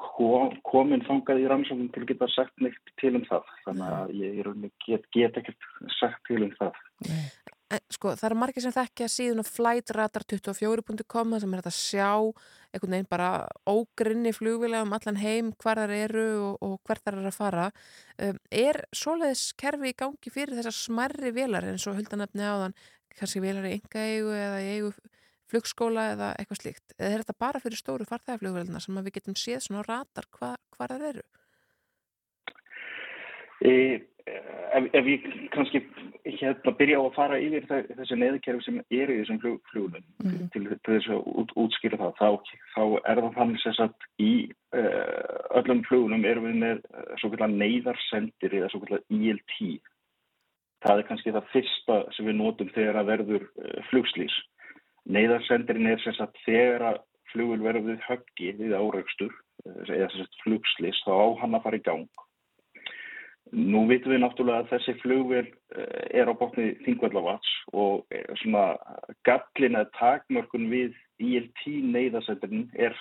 komin 0.64 1.04
fangað 1.04 1.42
í 1.42 1.48
rannsóknum 1.50 1.90
til 1.92 2.02
að 2.02 2.06
geta 2.06 2.28
sagt 2.32 2.62
neitt 2.64 2.92
til 3.00 3.12
um 3.18 3.26
það 3.28 3.50
þannig 3.66 3.90
að 3.96 4.14
ég 4.22 4.70
get, 4.86 5.04
get 5.12 5.36
ekkert 5.36 5.66
sagt 6.00 6.24
til 6.26 6.42
um 6.42 6.54
það. 6.58 6.72
Sko, 7.92 8.12
það 8.18 8.28
eru 8.28 8.36
margir 8.38 8.64
sem 8.64 8.74
þekkja 8.74 9.08
síðan 9.10 9.42
á 9.42 9.46
flightradar24.com 9.48 11.34
sem 11.40 11.54
er 11.54 11.62
þetta 11.62 11.72
að 11.72 11.78
sjá 11.78 12.10
einhvern 12.74 12.96
veginn 12.96 13.10
bara 13.10 13.28
ógrinni 13.70 14.32
flugvilega 14.34 14.84
um 14.84 14.94
allan 14.96 15.20
heim 15.20 15.52
hvar 15.62 15.80
þar 15.82 15.94
eru 15.96 16.26
og, 16.48 16.54
og 16.66 16.74
hver 16.86 17.00
þar 17.04 17.18
eru 17.20 17.30
að 17.30 17.38
fara 17.38 17.66
um, 18.26 18.38
er 18.50 18.80
svoleiðis 18.94 19.44
kerfi 19.60 19.92
í 19.92 19.98
gangi 20.04 20.32
fyrir 20.34 20.58
þessar 20.58 20.76
smerri 20.76 21.34
velar 21.34 21.66
eins 21.70 21.86
og 21.90 21.98
huldanöfni 21.98 22.46
áðan 22.46 22.76
kannski 23.14 23.42
velar 23.44 23.68
í 23.70 23.76
enga 23.78 24.06
eigu 24.10 24.32
eða 24.34 24.62
í 24.62 24.70
eigu 24.76 24.94
flugskóla 25.52 26.08
eða 26.14 26.32
eitthvað 26.40 26.62
slíkt 26.62 26.96
eða 26.98 27.10
er 27.12 27.22
þetta 27.22 27.42
bara 27.46 27.62
fyrir 27.62 27.78
stóru 27.80 28.08
farþægaflugvelina 28.08 28.82
sem 28.82 28.98
við 29.02 29.16
getum 29.20 29.38
séð 29.38 29.62
svona 29.68 29.86
radar 29.86 30.26
hva, 30.38 30.54
hvar 30.74 30.96
þar 30.96 31.06
eru? 31.12 31.24
Ef, 34.24 34.84
ef 34.96 35.06
ég 35.06 35.24
kannski 35.52 35.82
hérna 36.24 36.72
byrja 36.78 36.96
á 36.96 37.04
að 37.04 37.16
fara 37.18 37.40
yfir 37.44 37.66
þessi 37.68 38.16
neðkerfi 38.16 38.64
sem 38.64 38.78
er 38.80 39.10
í 39.12 39.18
þessum 39.18 39.40
flug, 39.42 39.58
flugunum 39.68 40.06
mm 40.22 40.30
-hmm. 40.30 40.46
til, 40.54 40.62
til 40.72 40.94
þess 40.94 41.10
að 41.12 41.26
út, 41.42 41.52
útskýra 41.60 41.98
það 42.00 42.14
þá, 42.20 42.30
þá 42.72 42.84
er 43.10 43.20
það 43.20 43.36
þannig 43.36 43.66
að 43.84 44.06
í 44.24 44.32
uh, 44.80 45.60
öllum 45.60 45.84
flugunum 45.90 46.24
erum 46.30 46.48
við 46.48 46.56
með 46.62 46.80
uh, 46.88 47.04
svo 47.20 47.30
kallar 47.34 47.52
neyðarsendir 47.52 48.56
eða 48.62 48.72
svo 48.72 48.80
kallar 48.86 49.04
ILT 49.12 49.54
það 50.86 50.98
er 50.98 51.08
kannski 51.10 51.36
það 51.36 51.52
fyrsta 51.52 52.00
sem 52.16 52.32
við 52.32 52.40
notum 52.40 52.74
þegar 52.80 53.02
að 53.02 53.10
verður 53.12 53.44
uh, 53.44 53.78
flugslýs 53.92 54.40
neyðarsendirin 55.04 55.92
er 55.92 56.00
sem 56.00 56.16
sagt 56.16 56.40
þegar 56.48 56.88
að 56.94 57.02
flugul 57.34 57.60
verður 57.60 58.00
höggi 58.08 58.56
við 58.56 58.72
áraugstur 58.72 59.36
eða 59.68 60.08
sem 60.08 60.24
sagt 60.24 60.44
flugslýs 60.46 61.04
þá 61.04 61.12
á 61.12 61.26
hann 61.44 61.60
að 61.60 61.68
fara 61.68 61.84
í 61.84 61.88
gang 61.92 62.23
Nú 63.52 63.84
vitum 63.90 64.14
við 64.14 64.22
náttúrulega 64.22 64.64
að 64.64 64.70
þessi 64.72 64.94
flugvel 65.02 65.44
eh, 65.44 66.20
er 66.20 66.30
á 66.30 66.34
botni 66.38 66.70
Þingvallavats 66.86 67.50
og 67.76 68.06
eh, 68.14 68.24
svona 68.40 68.72
gallin 69.28 69.76
að 69.78 69.90
takmörkun 69.98 70.70
við 70.72 70.94
ILT 71.22 71.66
neyðasendurinn 71.92 72.70
er, 72.72 72.96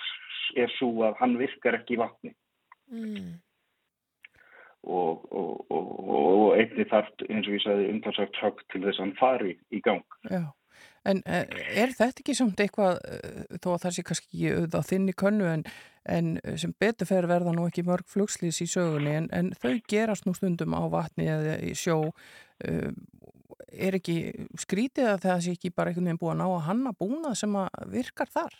er 0.60 0.74
svo 0.76 0.92
að 1.08 1.16
hann 1.22 1.38
virkar 1.40 1.78
ekki 1.80 1.96
í 1.96 2.02
vatni. 2.02 2.34
Mm. 2.92 3.32
Og, 4.84 5.24
og, 5.32 5.64
og, 5.72 5.88
og 6.04 6.44
einni 6.58 6.84
þarf, 6.90 7.08
eins 7.24 7.48
og 7.48 7.56
ég 7.56 7.64
sagði, 7.64 7.88
umtalsagt 7.94 8.42
högt 8.42 8.68
til 8.68 8.82
þess 8.84 9.00
að 9.00 9.04
hann 9.06 9.16
fari 9.22 9.56
í 9.72 9.80
gang. 9.86 10.04
Já. 10.28 10.44
En 11.08 11.24
eh, 11.24 11.48
er 11.72 11.96
þetta 11.96 12.20
ekki 12.20 12.36
samt 12.36 12.60
eitthvað, 12.60 13.00
þó 13.64 13.72
að 13.72 13.82
það 13.86 13.96
sé 13.96 14.06
kannski 14.06 14.52
á 14.52 14.80
þinni 14.84 15.16
könnu 15.16 15.48
en 15.48 15.66
en 16.04 16.36
eh, 16.42 16.56
sem 16.60 16.74
betur 16.80 17.08
fer 17.08 17.28
verða 17.30 17.54
nú 17.54 17.66
ekki 17.68 17.84
mörg 17.86 18.08
flugslýs 18.10 18.60
í 18.64 18.68
sögunni 18.70 19.14
en, 19.18 19.28
en 19.32 19.52
þau 19.60 19.78
gerast 19.90 20.28
nú 20.28 20.34
stundum 20.36 20.76
á 20.76 20.82
vatni 20.92 21.28
eða 21.30 21.58
í 21.64 21.72
sjó. 21.78 22.00
Uh, 22.64 22.92
er 23.74 23.96
ekki 23.98 24.18
skrítið 24.60 25.08
að 25.10 25.24
það 25.24 25.40
sé 25.42 25.54
ekki 25.56 25.72
bara 25.74 25.90
einhvern 25.90 26.06
veginn 26.06 26.20
búið 26.20 26.34
að 26.34 26.38
ná 26.40 26.46
að 26.46 26.66
hanna 26.68 26.92
búna 26.94 27.32
sem 27.38 27.56
að 27.58 27.80
virkar 27.90 28.30
þar? 28.30 28.54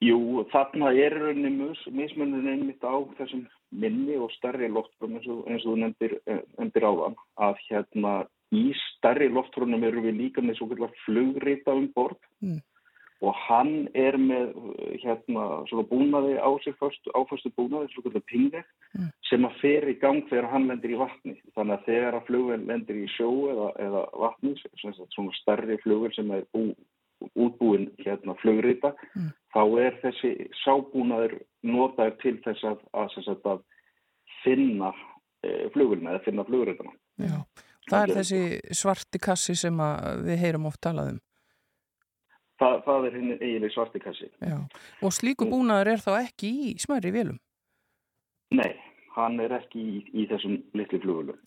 Jú, 0.00 0.18
þarna 0.50 0.90
er 0.96 1.14
mismunum 1.92 2.48
einmitt 2.48 2.82
á 2.82 2.96
þessum 3.18 3.44
minni 3.70 4.16
og 4.18 4.32
starri 4.34 4.70
loftbrunum 4.72 5.20
eins 5.20 5.28
og, 5.28 5.42
eins 5.46 5.66
og 5.66 5.74
þú 5.74 5.76
nefndir, 5.84 6.16
eh, 6.26 6.40
nefndir 6.58 6.86
áðan 6.88 7.18
að 7.46 7.60
hérna 7.68 8.14
í 8.50 8.64
starri 8.80 9.28
loftbrunum 9.30 9.84
eru 9.86 10.02
við 10.08 10.18
líka 10.24 10.42
með 10.42 10.58
svo 10.58 10.90
flugrita 11.04 11.76
um 11.76 11.86
bord 11.94 12.18
mm 12.40 12.58
og 13.20 13.36
hann 13.36 13.88
er 13.94 14.16
með 14.16 14.54
hérna 15.02 15.46
svona 15.68 15.84
búnaði 15.90 16.38
á 16.40 16.48
sig 16.64 16.76
fyrstu, 16.80 17.12
áfyrstu 17.12 17.52
búnaði, 17.56 17.90
svona 17.92 18.22
pingveg 18.30 18.64
mm. 18.96 19.10
sem 19.28 19.44
að 19.44 19.58
fer 19.60 19.88
í 19.92 19.96
gang 20.00 20.22
þegar 20.30 20.48
hann 20.54 20.68
lendir 20.70 20.94
í 20.94 21.00
vatni 21.00 21.36
þannig 21.56 21.74
að 21.76 21.84
þegar 21.90 22.16
að 22.16 22.26
flugvel 22.30 22.60
lendir 22.70 23.02
í 23.02 23.04
sjó 23.16 23.28
eða, 23.52 23.68
eða 23.86 24.06
vatni, 24.24 24.54
svona 24.80 25.36
starri 25.40 25.76
flugvel 25.84 26.12
sem 26.16 26.32
er 26.36 26.48
bú, 26.54 26.64
útbúin 27.36 27.90
hérna 28.00 28.36
flugrita 28.40 28.94
mm. 29.12 29.30
þá 29.52 29.62
er 29.84 30.00
þessi 30.06 30.34
sábúnaður 30.64 31.36
notaður 31.60 32.20
til 32.24 32.36
þess 32.46 32.68
að, 32.72 32.84
að, 32.96 33.18
að, 33.20 33.48
að 33.52 33.64
finna 34.40 34.94
e, 35.44 35.66
flugvelina 35.74 36.16
eða 36.16 36.24
finna 36.24 36.48
flugritana 36.48 36.96
Já, 37.20 37.42
það 37.90 38.02
er 38.06 38.18
þessi 38.22 38.44
svarti 38.80 39.20
kassi 39.20 39.58
sem 39.60 39.76
við 40.24 40.40
heyrum 40.40 40.70
oft 40.70 40.80
talað 40.88 41.18
um 41.18 41.26
Það, 42.60 42.76
það 42.84 43.06
er 43.08 43.14
henni 43.16 43.36
eiginlega 43.38 43.72
svartikassi. 43.72 44.28
Já. 44.44 44.56
Og 45.00 45.14
slíku 45.16 45.48
búnaður 45.48 45.94
er 45.94 46.02
þá 46.04 46.10
ekki 46.18 46.50
í 46.66 46.72
smæri 46.82 47.12
vilum? 47.14 47.38
Nei, 48.52 48.74
hann 49.14 49.38
er 49.40 49.54
ekki 49.60 49.80
í, 49.80 50.00
í 50.12 50.26
þessum 50.28 50.58
litli 50.76 51.00
flugulum. 51.00 51.38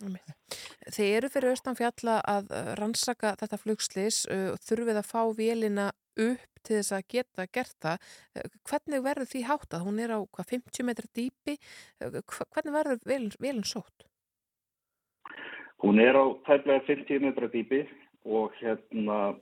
Þeir 0.94 1.20
eru 1.20 1.30
fyrir 1.34 1.54
austanfjalla 1.54 2.18
að 2.28 2.50
rannsaka 2.80 3.36
þetta 3.42 3.60
flugslis 3.62 4.24
og 4.32 4.56
uh, 4.56 4.64
þurfið 4.66 5.02
að 5.04 5.12
fá 5.12 5.22
vélina 5.38 5.92
upp 6.24 6.64
til 6.64 6.80
þess 6.80 6.96
að 6.98 7.06
geta 7.14 7.48
gert 7.54 7.78
það. 7.84 8.10
Uh, 8.34 8.50
hvernig 8.72 9.06
verður 9.06 9.32
því 9.36 9.46
háttað? 9.52 9.86
Hún 9.86 10.02
er 10.02 10.16
á 10.18 10.20
hvað, 10.24 10.50
50 10.56 10.90
metra 10.90 11.12
dýpi. 11.20 11.58
Uh, 12.02 12.20
hvernig 12.26 12.76
verður 12.80 13.06
vélinn, 13.06 13.38
vélinn 13.44 13.70
sótt? 13.70 14.08
Hún 15.84 16.00
er 16.00 16.16
á 16.16 16.26
tæmlega 16.48 16.88
50 16.88 17.26
metra 17.28 17.52
dýpi 17.52 17.84
og 18.24 18.56
hérna 18.62 19.36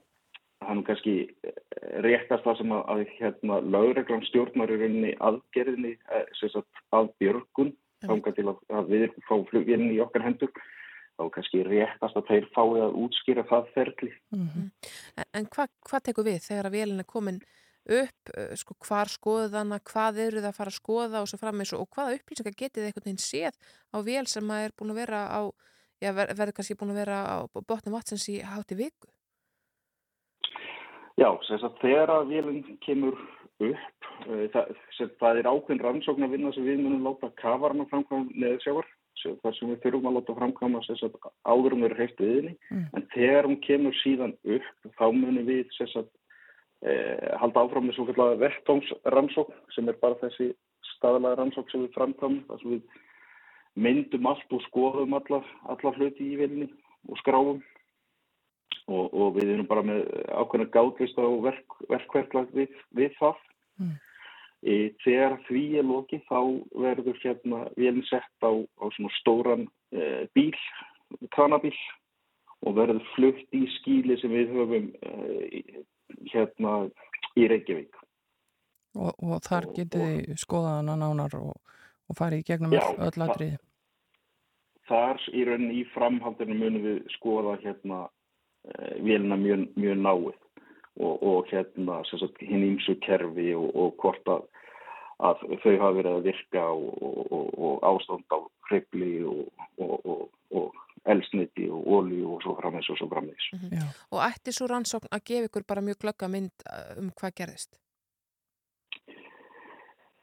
er 0.70 0.78
nú 0.78 0.84
kannski 0.86 1.14
eh, 1.46 1.56
réttast 2.04 2.44
það 2.46 2.58
sem 2.60 2.74
að, 2.74 2.82
að 2.94 3.02
hérna, 3.18 3.60
lögreglan 3.76 4.26
stjórnar 4.28 4.72
í 4.72 4.78
rauninni 4.80 5.14
aðgerðinni 5.18 5.94
eh, 5.96 6.28
sagt, 6.42 6.84
að 6.94 7.10
björgun 7.22 7.72
þangað 8.02 8.38
til 8.38 8.46
að, 8.50 8.62
að 8.78 8.92
við 8.92 9.08
fá 9.28 9.34
flugvinni 9.50 9.96
í 9.96 10.02
okkar 10.02 10.26
hendur 10.26 10.52
þá 11.12 11.24
er 11.24 11.32
kannski 11.36 11.64
réttast 11.68 12.18
að 12.18 12.30
þeir 12.30 12.46
fái 12.54 12.68
að 12.82 13.00
útskýra 13.04 13.44
það 13.48 13.72
ferli. 13.76 14.12
En, 14.32 15.26
en 15.38 15.50
hvað 15.52 15.74
hva 15.90 16.00
tekur 16.00 16.26
við 16.26 16.40
þegar 16.46 16.68
að 16.68 16.78
vélina 16.78 17.04
er 17.04 17.10
komin 17.12 17.42
upp, 17.82 18.32
uh, 18.36 18.52
sko, 18.58 18.76
hvar 18.86 19.10
skoðana, 19.10 19.80
hvað 19.90 20.20
eru 20.26 20.42
það 20.42 20.50
að 20.52 20.58
fara 20.58 20.72
að 20.72 20.78
skoða 20.78 21.22
og 21.22 21.30
svo 21.30 21.40
frammeins 21.40 21.74
og 21.76 21.88
hvaða 21.90 22.16
upplýsingar 22.18 22.58
getið 22.58 22.88
einhvern 22.88 23.08
veginn 23.08 23.22
séð 23.22 23.58
á 23.90 23.98
vél 24.06 24.26
sem 24.30 24.54
að 24.54 24.68
er 24.68 24.76
búin 24.78 24.94
að 24.94 25.00
vera 25.02 25.22
á, 25.26 25.40
já, 26.02 26.12
ver, 26.14 26.34
verður 26.38 26.56
kannski 26.58 26.78
búin 26.78 26.94
að 26.94 27.02
vera 27.02 27.18
á 27.26 27.36
botnum 27.58 27.96
vatsins 27.98 28.28
í 28.30 28.38
hátti 28.46 28.78
viku? 28.78 29.10
Já, 31.20 31.28
þess 31.44 31.66
að 31.66 31.78
þegar 31.82 32.12
að 32.14 32.32
vélinn 32.32 32.78
kemur 32.84 33.18
upp, 33.62 34.08
uh, 34.26 34.46
það, 34.54 34.72
það 35.20 35.40
er 35.42 35.50
ákveðin 35.50 35.84
rannsókn 35.84 36.26
að 36.26 36.34
vinna 36.36 36.52
sem 36.56 36.66
við 36.66 36.82
munum 36.82 37.06
láta 37.06 37.32
kafarna 37.42 37.86
framkvæm 37.90 38.30
neðsjávar, 38.32 38.88
þar 39.22 39.54
sem 39.58 39.70
við 39.70 39.82
þurfum 39.84 40.08
að 40.08 40.16
láta 40.18 40.36
framkvæma 40.38 40.80
áður 41.46 41.76
um 41.76 41.84
þeirra 41.84 42.00
heilt 42.00 42.22
viðinni, 42.24 42.56
mm. 42.70 42.88
en 42.96 43.06
þegar 43.12 43.48
hún 43.50 43.60
kemur 43.66 43.98
síðan 44.00 44.34
upp, 44.56 44.68
þá 44.98 45.06
munum 45.12 45.46
við 45.46 45.62
þess 45.76 46.00
að 46.00 46.08
eh, 46.88 47.30
halda 47.42 47.66
áfram 47.66 47.86
með 47.86 47.98
svo 47.98 48.08
kallega 48.08 48.40
vettómsrannsókn 48.46 49.60
sem 49.76 49.92
er 49.92 50.00
bara 50.02 50.18
þessi 50.24 50.50
staðlega 50.96 51.38
rannsókn 51.38 51.70
sem 51.70 51.84
við 51.84 51.96
framkvæmum 51.98 52.44
þar 52.48 52.62
sem 52.62 52.74
við 52.74 53.02
myndum 53.84 54.28
allt 54.28 54.56
og 54.56 54.64
skoðum 54.66 55.14
alla, 55.16 55.42
alla 55.72 55.94
hluti 55.96 56.32
í 56.32 56.40
vilni 56.40 56.68
og 57.08 57.20
skráum 57.20 57.62
og, 58.92 59.12
og 59.12 59.36
við 59.38 59.54
erum 59.54 59.68
bara 59.70 59.84
með 59.86 60.04
ákveðna 60.28 60.68
gátlist 60.74 61.18
á 61.18 61.26
verk, 61.44 61.76
verkverklag 61.90 62.52
við, 62.56 62.74
við 62.96 63.14
það. 63.18 63.40
Mm. 63.80 63.94
E, 64.62 64.74
þegar 65.02 65.38
því 65.48 65.62
er 65.80 65.88
loki 65.88 66.20
þá 66.28 66.38
verður 66.84 67.18
hérna 67.24 67.64
vilin 67.74 68.04
sett 68.06 68.46
á, 68.46 68.52
á 68.54 68.84
svona 68.94 69.10
stóran 69.18 69.66
e, 69.90 70.28
bíl, 70.36 70.54
kanabíl 71.34 71.74
og 72.62 72.76
verður 72.78 73.02
flutt 73.16 73.58
í 73.58 73.64
skíli 73.78 74.18
sem 74.20 74.30
við 74.30 74.54
höfum 74.54 74.92
e, 75.02 75.64
hérna 76.30 76.76
í 77.34 77.48
Reykjavík. 77.50 77.98
Og, 78.92 79.12
og 79.24 79.42
þar 79.42 79.70
getið 79.72 80.02
þið 80.04 80.40
skoðaðana 80.40 80.96
nánar 81.00 81.36
og, 81.40 81.54
og 82.06 82.18
farið 82.18 82.42
í 82.42 82.48
gegnum 82.50 82.74
já, 82.76 82.84
öll 83.00 83.24
aðrið? 83.24 83.54
Þar 84.90 85.22
í 85.32 85.44
rauninni 85.48 85.78
í 85.80 85.86
framhaldinu 85.94 86.58
munum 86.58 86.84
við 86.84 86.98
skoða 87.16 87.56
hérna 87.62 88.04
vélina 89.02 89.36
mjög, 89.36 89.68
mjög 89.76 90.00
náið 90.06 90.32
og, 91.00 91.22
og 91.22 91.46
hérna 91.50 92.02
hinn 92.40 92.66
ímsu 92.72 92.98
kerfi 93.02 93.54
og 93.56 93.96
hvort 94.02 94.28
að, 94.28 94.44
að 95.18 95.44
þau 95.64 95.74
hafa 95.80 95.96
verið 95.98 96.12
að 96.16 96.26
virka 96.28 96.66
og 96.70 97.86
ástand 97.88 98.26
á 98.30 98.38
hrigli 98.68 99.24
og 99.24 100.72
elsniti 101.04 101.68
og 101.70 101.86
ólíu 101.86 102.34
og 102.36 102.42
svo 102.44 102.54
frammeins 102.60 102.90
og 102.90 102.98
svo 102.98 103.08
frammeins. 103.08 103.48
Mm 103.52 103.58
-hmm. 103.58 103.86
Og 104.10 104.20
ætti 104.28 104.52
svo 104.52 104.66
rannsókn 104.66 105.08
að 105.10 105.24
gefa 105.24 105.44
ykkur 105.44 105.64
bara 105.68 105.80
mjög 105.80 105.98
glögga 106.02 106.28
mynd 106.28 106.56
uh, 106.66 106.98
um 106.98 107.10
hvað 107.10 107.34
gerðist? 107.38 107.80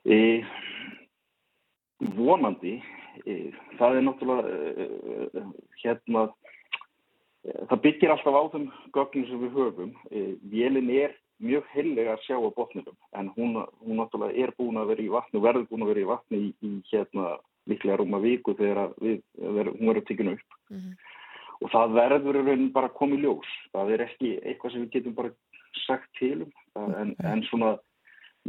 E, 0.05 0.45
vonandi, 1.99 2.83
e, 3.25 3.51
það 3.77 3.95
er 3.95 4.01
náttúrulega 4.01 4.43
e, 4.49 5.41
hérna, 5.83 6.33
það 7.43 7.81
byggir 7.85 8.13
alltaf 8.13 8.35
á 8.35 8.43
þeim 8.53 8.69
gögnum 8.95 9.27
sem 9.29 9.43
við 9.43 9.57
höfum. 9.57 9.91
Vélin 10.51 10.89
er 10.95 11.15
mjög 11.39 11.67
hellega 11.73 12.15
að 12.15 12.25
sjá 12.25 12.35
á 12.35 12.49
botnum 12.55 12.89
en 13.15 13.29
hún, 13.35 13.59
hún 13.83 13.99
náttúrulega 13.99 14.43
er 14.43 14.51
búin 14.57 14.79
að 14.79 14.91
vera 14.91 15.05
í 15.05 15.11
vatni 15.13 15.39
og 15.39 15.45
verður 15.45 15.69
búin 15.69 15.85
að 15.85 15.91
vera 15.93 16.03
í 16.03 16.09
vatni 16.09 16.39
í, 16.39 16.49
í 16.67 16.71
hérna 16.91 17.37
líklega 17.69 17.99
rúma 17.99 18.19
viku 18.23 18.55
þegar 18.59 18.93
við, 18.99 19.21
við, 19.39 19.71
hún 19.77 19.91
verður 19.91 20.07
tekinu 20.09 20.35
upp 20.35 20.57
mm 20.69 20.79
-hmm. 20.79 20.95
og 21.61 21.71
það 21.75 21.95
verður 21.99 22.41
raunin 22.41 22.73
bara 22.75 22.95
komið 22.99 23.23
ljós 23.23 23.53
það 23.71 23.93
er 23.95 24.05
ekki 24.07 24.31
eitthvað 24.43 24.73
sem 24.73 24.81
við 24.83 24.91
getum 24.97 25.15
bara 25.15 25.31
sagt 25.85 26.09
til 26.19 26.49
um 26.75 26.93
en, 26.95 27.15
en 27.23 27.43
svona 27.47 27.77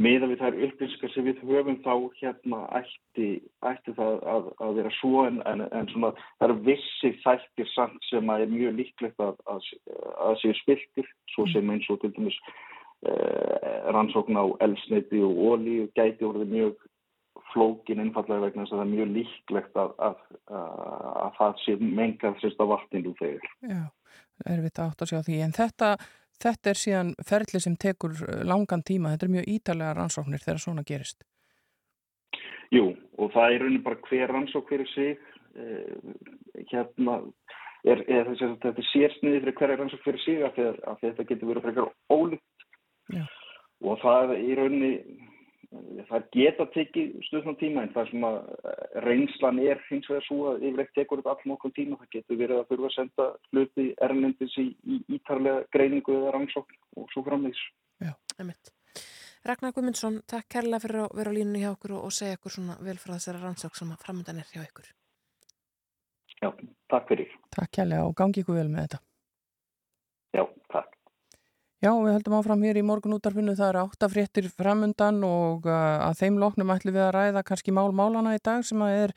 meða 0.00 0.30
við 0.30 0.42
þær 0.42 0.58
upplýsingar 0.66 1.12
sem 1.14 1.26
við 1.28 1.42
höfum 1.48 1.78
þá 1.84 1.94
hérna 2.20 2.60
ætti, 2.78 3.28
ætti 3.68 3.94
það 3.98 4.26
að, 4.34 4.50
að 4.64 4.78
vera 4.80 4.92
svo 4.98 5.24
en, 5.28 5.40
en, 5.50 5.64
en 5.76 5.90
svona 5.92 6.12
það 6.16 6.46
eru 6.48 6.58
vissi 6.68 7.12
þættir 7.24 7.70
samt 7.74 8.08
sem 8.08 8.32
að 8.32 8.46
er 8.46 8.54
mjög 8.54 8.76
líklegt 8.80 9.24
að, 9.24 9.40
að, 9.52 9.70
að 10.26 10.36
séu 10.42 10.56
spiltir 10.62 11.10
svo 11.34 11.46
sem 11.52 11.74
eins 11.74 11.88
og 11.92 12.00
til 12.02 12.12
dæmis 12.16 12.38
eh, 13.08 13.80
rannsókn 13.92 14.40
á 14.40 14.44
elsneiti 14.66 15.20
og 15.26 15.44
ólí 15.52 15.82
og 15.84 15.92
gæti 15.98 16.28
orðið 16.28 16.56
mjög 16.56 16.88
flókin 17.52 18.02
einfallega 18.02 18.46
vegna 18.46 18.64
þess 18.64 18.74
að 18.74 18.80
það 18.80 18.86
er 18.86 18.92
mjög 18.94 19.14
líklegt 19.16 19.80
að, 19.80 19.94
að, 20.06 20.20
að 20.54 21.38
það 21.38 21.56
sé 21.64 21.76
mengað 21.80 22.38
sérst 22.42 22.62
á 22.62 22.66
vatninu 22.70 23.14
þegar. 23.18 23.52
Já, 23.66 23.82
er 24.46 24.60
við 24.60 24.68
þetta 24.68 24.86
átt 24.86 25.04
að 25.04 25.12
sjá 25.12 25.20
því. 25.26 25.38
En 25.46 25.56
þetta, 25.56 25.90
þetta 26.42 26.72
er 26.72 26.80
síðan 26.80 27.12
ferli 27.26 27.60
sem 27.62 27.76
tekur 27.80 28.14
uh, 28.16 28.40
langan 28.46 28.84
tíma. 28.86 29.14
Þetta 29.14 29.28
er 29.28 29.34
mjög 29.36 29.50
ítalega 29.56 29.96
rannsóknir 29.98 30.44
þegar 30.44 30.62
svona 30.64 30.86
gerist. 30.86 31.24
Jú, 32.70 32.92
og 33.18 33.32
það 33.34 33.54
er 33.54 33.64
raunin 33.64 33.82
bara 33.82 33.98
hver 34.06 34.30
rannsók 34.30 34.68
fyrir 34.70 34.88
sig. 34.94 35.18
Eh, 35.58 36.60
hérna 36.70 37.16
er, 37.82 38.04
er 38.06 38.28
að 38.30 38.38
þetta 38.38 38.70
er 38.70 38.86
sérsniði 38.92 39.40
fyrir 39.40 39.56
hverja 39.58 39.78
rannsók 39.80 40.04
fyrir 40.04 40.22
sig 40.22 40.44
af 40.46 40.54
því 40.54 40.68
að 40.70 41.00
þetta 41.02 41.26
getur 41.32 41.50
verið 41.50 41.66
frekar 41.66 41.90
ólíkt. 42.14 42.66
Já. 43.10 43.24
Og 43.82 43.98
það 44.04 44.36
er 44.36 44.44
í 44.44 44.56
rauninni 44.60 44.92
það 45.70 46.24
geta 46.34 46.66
tekið 46.74 47.12
stuðnum 47.28 47.56
tíma 47.60 47.84
en 47.84 47.92
það 47.94 48.08
sem 48.10 48.24
að 48.26 48.38
eh, 48.40 48.82
reynslan 49.04 49.60
er 49.62 49.82
hins 49.88 50.08
vegar 50.10 50.26
svo 50.26 50.38
að 50.50 50.64
yfirleitt 50.66 50.92
tekur 50.96 51.20
þetta 51.20 51.34
all 51.34 51.50
nokkuð 51.52 51.74
tíma. 51.76 51.98
Það 52.00 52.12
getur 52.16 52.40
verið 52.40 52.58
að 52.58 52.68
þurfa 52.72 52.90
að 52.90 52.96
senda 52.96 53.28
hluti 53.52 53.86
erlendis 54.06 54.58
í, 54.58 54.66
í 54.82 54.98
ítarlega 55.16 55.64
greiningu 55.76 56.16
eða 56.18 56.34
rannsókn 56.36 56.80
og 56.98 57.08
svo 57.14 57.24
framvegs 57.26 57.62
Já, 58.00 58.14
emitt. 58.40 58.72
Ragnar 59.46 59.72
Guðmundsson 59.76 60.20
takk 60.28 60.48
kærlega 60.52 60.82
fyrir 60.84 61.02
að 61.04 61.18
vera 61.20 61.32
á 61.32 61.36
línunni 61.36 61.62
hjá 61.62 61.70
okkur 61.72 61.96
og, 61.96 62.06
og 62.08 62.16
segja 62.16 62.38
okkur 62.38 62.56
svona 62.56 62.78
vel 62.84 62.96
frá 63.00 63.14
þessari 63.14 63.42
rannsókn 63.44 63.80
sem 63.80 63.92
að 63.94 64.04
framöndan 64.04 64.40
er 64.42 64.50
hjá 64.52 64.64
ykkur. 64.64 64.88
Já, 66.40 66.50
takk 66.92 67.12
fyrir. 67.12 67.36
Takk 67.56 67.76
kærlega 67.78 68.08
og 68.08 68.16
gangi 68.18 68.42
ykkur 68.42 68.58
vel 68.58 68.70
með 68.72 68.88
þetta. 68.88 69.04
Já, 70.36 70.44
takk 70.72 70.99
Já, 71.80 71.94
við 71.96 72.12
höldum 72.12 72.34
áfram 72.36 72.64
hér 72.66 72.76
í 72.76 72.84
morgun 72.84 73.16
útarfinu, 73.16 73.54
það 73.56 73.70
eru 73.70 73.82
áttafréttir 73.86 74.50
framundan 74.52 75.22
og 75.24 75.64
uh, 75.64 76.10
að 76.10 76.18
þeim 76.18 76.36
loknum 76.42 76.72
ætlum 76.74 76.92
við 76.92 77.06
að 77.06 77.14
ræða 77.16 77.42
kannski 77.48 77.72
mál-málana 77.72 78.34
í 78.36 78.42
dag 78.44 78.66
sem 78.68 78.84
er, 78.84 79.14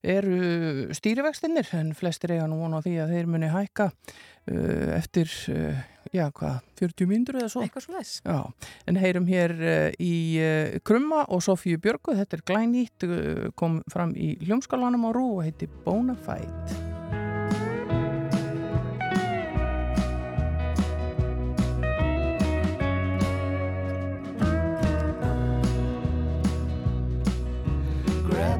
eru 0.00 0.88
stýrivextinnir 0.96 1.68
en 1.76 1.92
flestir 1.98 2.32
eiga 2.32 2.48
nú 2.48 2.62
vona 2.62 2.80
á 2.80 2.84
því 2.86 2.96
að 3.04 3.12
þeir 3.12 3.30
muni 3.34 3.52
hækka 3.52 3.90
uh, 3.92 4.88
eftir, 4.96 5.36
uh, 5.52 5.84
já 6.16 6.24
hvað, 6.32 6.58
40 6.80 7.12
myndur 7.12 7.42
eða 7.42 7.52
svo. 7.52 7.68
Eitthvað 7.68 7.90
svo 7.90 8.00
þess. 8.00 8.24
Já, 8.24 8.72
en 8.88 9.04
heyrum 9.04 9.28
hér 9.28 9.58
í 10.00 10.16
Krumma 10.88 11.26
og 11.28 11.44
Sofíu 11.44 11.76
Björgu, 11.76 12.16
þetta 12.16 12.40
er 12.40 12.48
glænýtt, 12.48 13.10
kom 13.52 13.82
fram 13.92 14.16
í 14.16 14.38
hljómskálanum 14.48 15.04
á 15.04 15.10
Rú 15.12 15.32
og 15.34 15.42
heiti 15.44 15.68
Bonafide. 15.84 16.87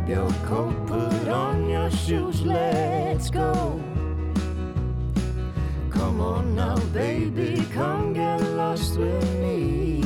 Your 0.08 0.30
coat, 0.46 0.74
put 0.86 1.28
on 1.28 1.68
your 1.68 1.90
shoes, 1.90 2.40
let's 2.42 3.28
go. 3.28 3.78
Come 5.90 6.20
on 6.22 6.54
now, 6.54 6.78
baby, 6.94 7.66
come 7.74 8.14
get 8.14 8.40
lost 8.40 8.96
with 8.96 9.30
me. 9.38 10.00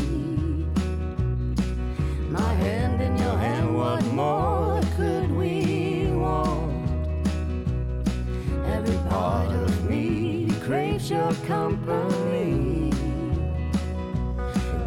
My 2.31 2.53
hand 2.55 3.01
in 3.01 3.17
your 3.17 3.39
hand, 3.39 3.77
what 3.77 4.05
more 4.07 4.81
could 4.97 5.31
we 5.31 6.09
want? 6.11 6.89
Every 8.67 8.99
part 9.09 9.51
of 9.51 9.89
me 9.89 10.51
craves 10.63 11.11
your 11.11 11.33
company. 11.47 12.91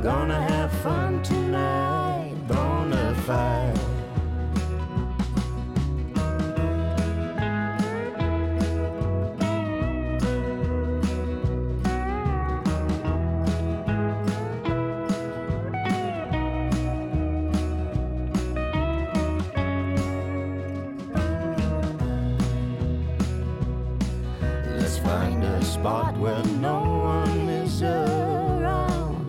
Gonna 0.03 0.41
have 0.41 0.71
fun 0.83 1.23
tonight, 1.23 2.35
bona 2.49 3.15
fide. 3.25 3.94
night 26.15 26.21
when 26.21 26.61
no 26.61 26.79
one 26.79 27.49
is 27.49 27.81
around. 27.81 29.25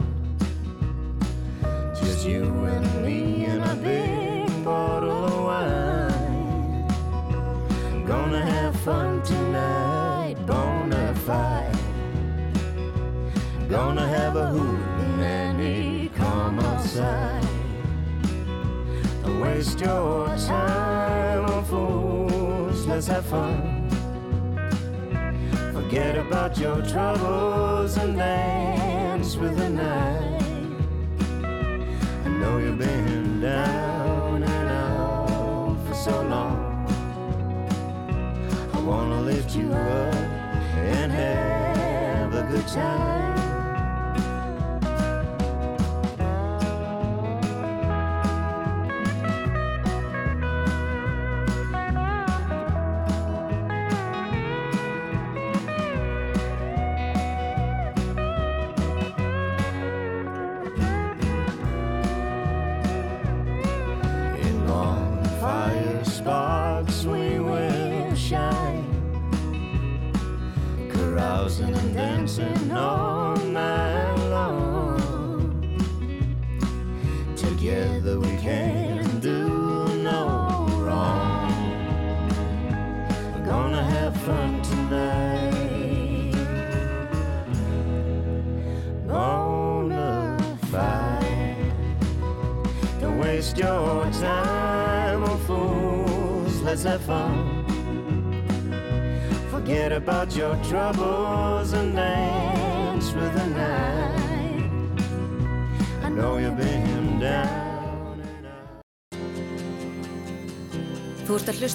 Just 1.94 2.26
you 2.26 2.44
and 2.44 3.02
me 3.04 3.44
and 3.46 3.64
a 3.64 3.74
big 3.76 4.64
bottle 4.64 5.24
of 5.24 5.44
wine. 5.44 6.86
Gonna 8.06 8.44
have 8.44 8.76
fun 8.80 9.22
tonight, 9.22 10.36
bonafide. 10.46 11.76
Gonna 13.68 14.06
have 14.06 14.36
a 14.36 14.46
hootenanny, 14.46 16.14
come 16.14 16.60
outside. 16.60 17.44
Don't 19.22 19.40
waste 19.40 19.80
your 19.80 20.28
time 20.36 21.44
on 21.46 21.64
fools, 21.64 22.86
let's 22.86 23.08
have 23.08 23.26
fun. 23.26 23.75
About 26.28 26.58
your 26.58 26.82
troubles 26.82 27.96
and 27.98 28.16
dance 28.16 29.36
with 29.36 29.56
the 29.56 29.70
night. 29.70 30.42
I 32.24 32.28
know 32.28 32.58
you've 32.58 32.78
been 32.78 33.40
down 33.40 34.42
and 34.42 34.68
out 34.68 35.76
for 35.86 35.94
so 35.94 36.22
long. 36.22 36.86
I 38.74 38.80
wanna 38.80 39.20
lift 39.20 39.54
you 39.54 39.72
up 39.72 40.14
and 40.76 41.12
have 41.12 42.34
a 42.34 42.42
good 42.50 42.66
time. 42.66 43.25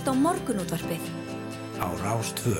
Hlusta 0.02 0.12
á 0.12 0.18
morgunútvarpið 0.18 1.04
á 1.78 1.88
Rástvö. 2.02 2.58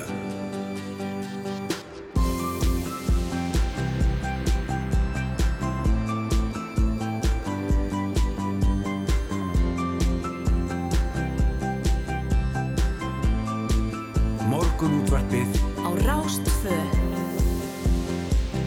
Morgunútvarpið 14.46 15.50
á 15.82 15.90
Rástfö. 16.06 16.78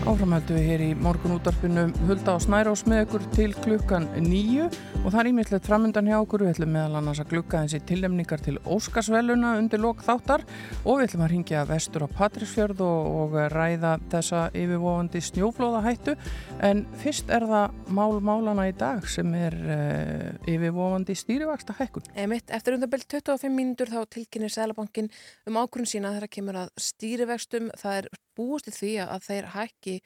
Áframhæltu 0.05 0.53
við 0.53 0.67
hér 0.67 0.83
í 0.83 0.91
morgun 0.99 1.39
útarpinu 1.39 1.87
Hulda 2.09 2.35
og 2.35 2.43
Snærós 2.43 2.83
með 2.89 3.05
ykkur 3.07 3.23
til 3.37 3.55
klukkan 3.55 4.11
nýju 4.19 4.67
og 5.05 5.13
það 5.13 5.19
er 5.19 5.27
ímiðtlegt 5.29 5.67
framöndan 5.69 6.07
hjá 6.09 6.15
okkur. 6.17 6.43
Við 6.45 6.55
ætlum 6.55 6.71
meðal 6.73 6.97
annars 6.97 7.19
að 7.21 7.29
glukka 7.35 7.59
þessi 7.61 7.79
tillemningar 7.85 8.41
til 8.41 8.55
Óskarsveluna 8.65 9.51
undir 9.59 9.81
lok 9.83 10.01
þáttar 10.05 10.41
og 10.81 10.97
við 10.97 11.05
ætlum 11.05 11.25
að 11.27 11.31
ringja 11.35 11.61
vestur 11.69 12.05
á 12.05 12.15
Patrísfjörð 12.15 12.81
og, 12.85 13.11
og 13.21 13.37
ræða 13.53 13.91
þessa 14.09 14.41
yfirvofandi 14.57 15.21
snjóflóðahættu. 15.27 16.17
En 16.65 16.83
fyrst 17.03 17.29
er 17.29 17.45
það 17.51 17.77
mál 17.93 18.17
málana 18.25 18.65
í 18.71 18.73
dag 18.79 19.05
sem 19.11 19.29
er 19.37 19.59
uh, 19.61 20.49
yfirvofandi 20.49 21.17
stýrivaksta 21.21 21.77
hækkun. 21.77 22.09
Emitt, 22.25 22.49
eftir 22.49 22.79
undanbel 22.79 23.05
25 23.05 23.53
mínútur 23.53 23.93
þá 23.93 24.01
tilkynir 24.17 24.53
Sælabankin 24.57 25.13
um 25.45 25.61
ákvörðun 25.61 25.93
sína 25.93 26.17
þegar 26.17 26.33
kemur 26.39 26.61
að 26.65 26.73
stýrivextum. 26.81 27.69
Það 27.77 28.01
er 28.01 28.13
búist 28.35 28.73
í 28.73 28.77
því 28.81 28.93
að 29.05 29.27
þeir 29.29 29.51
hækki 29.53 29.99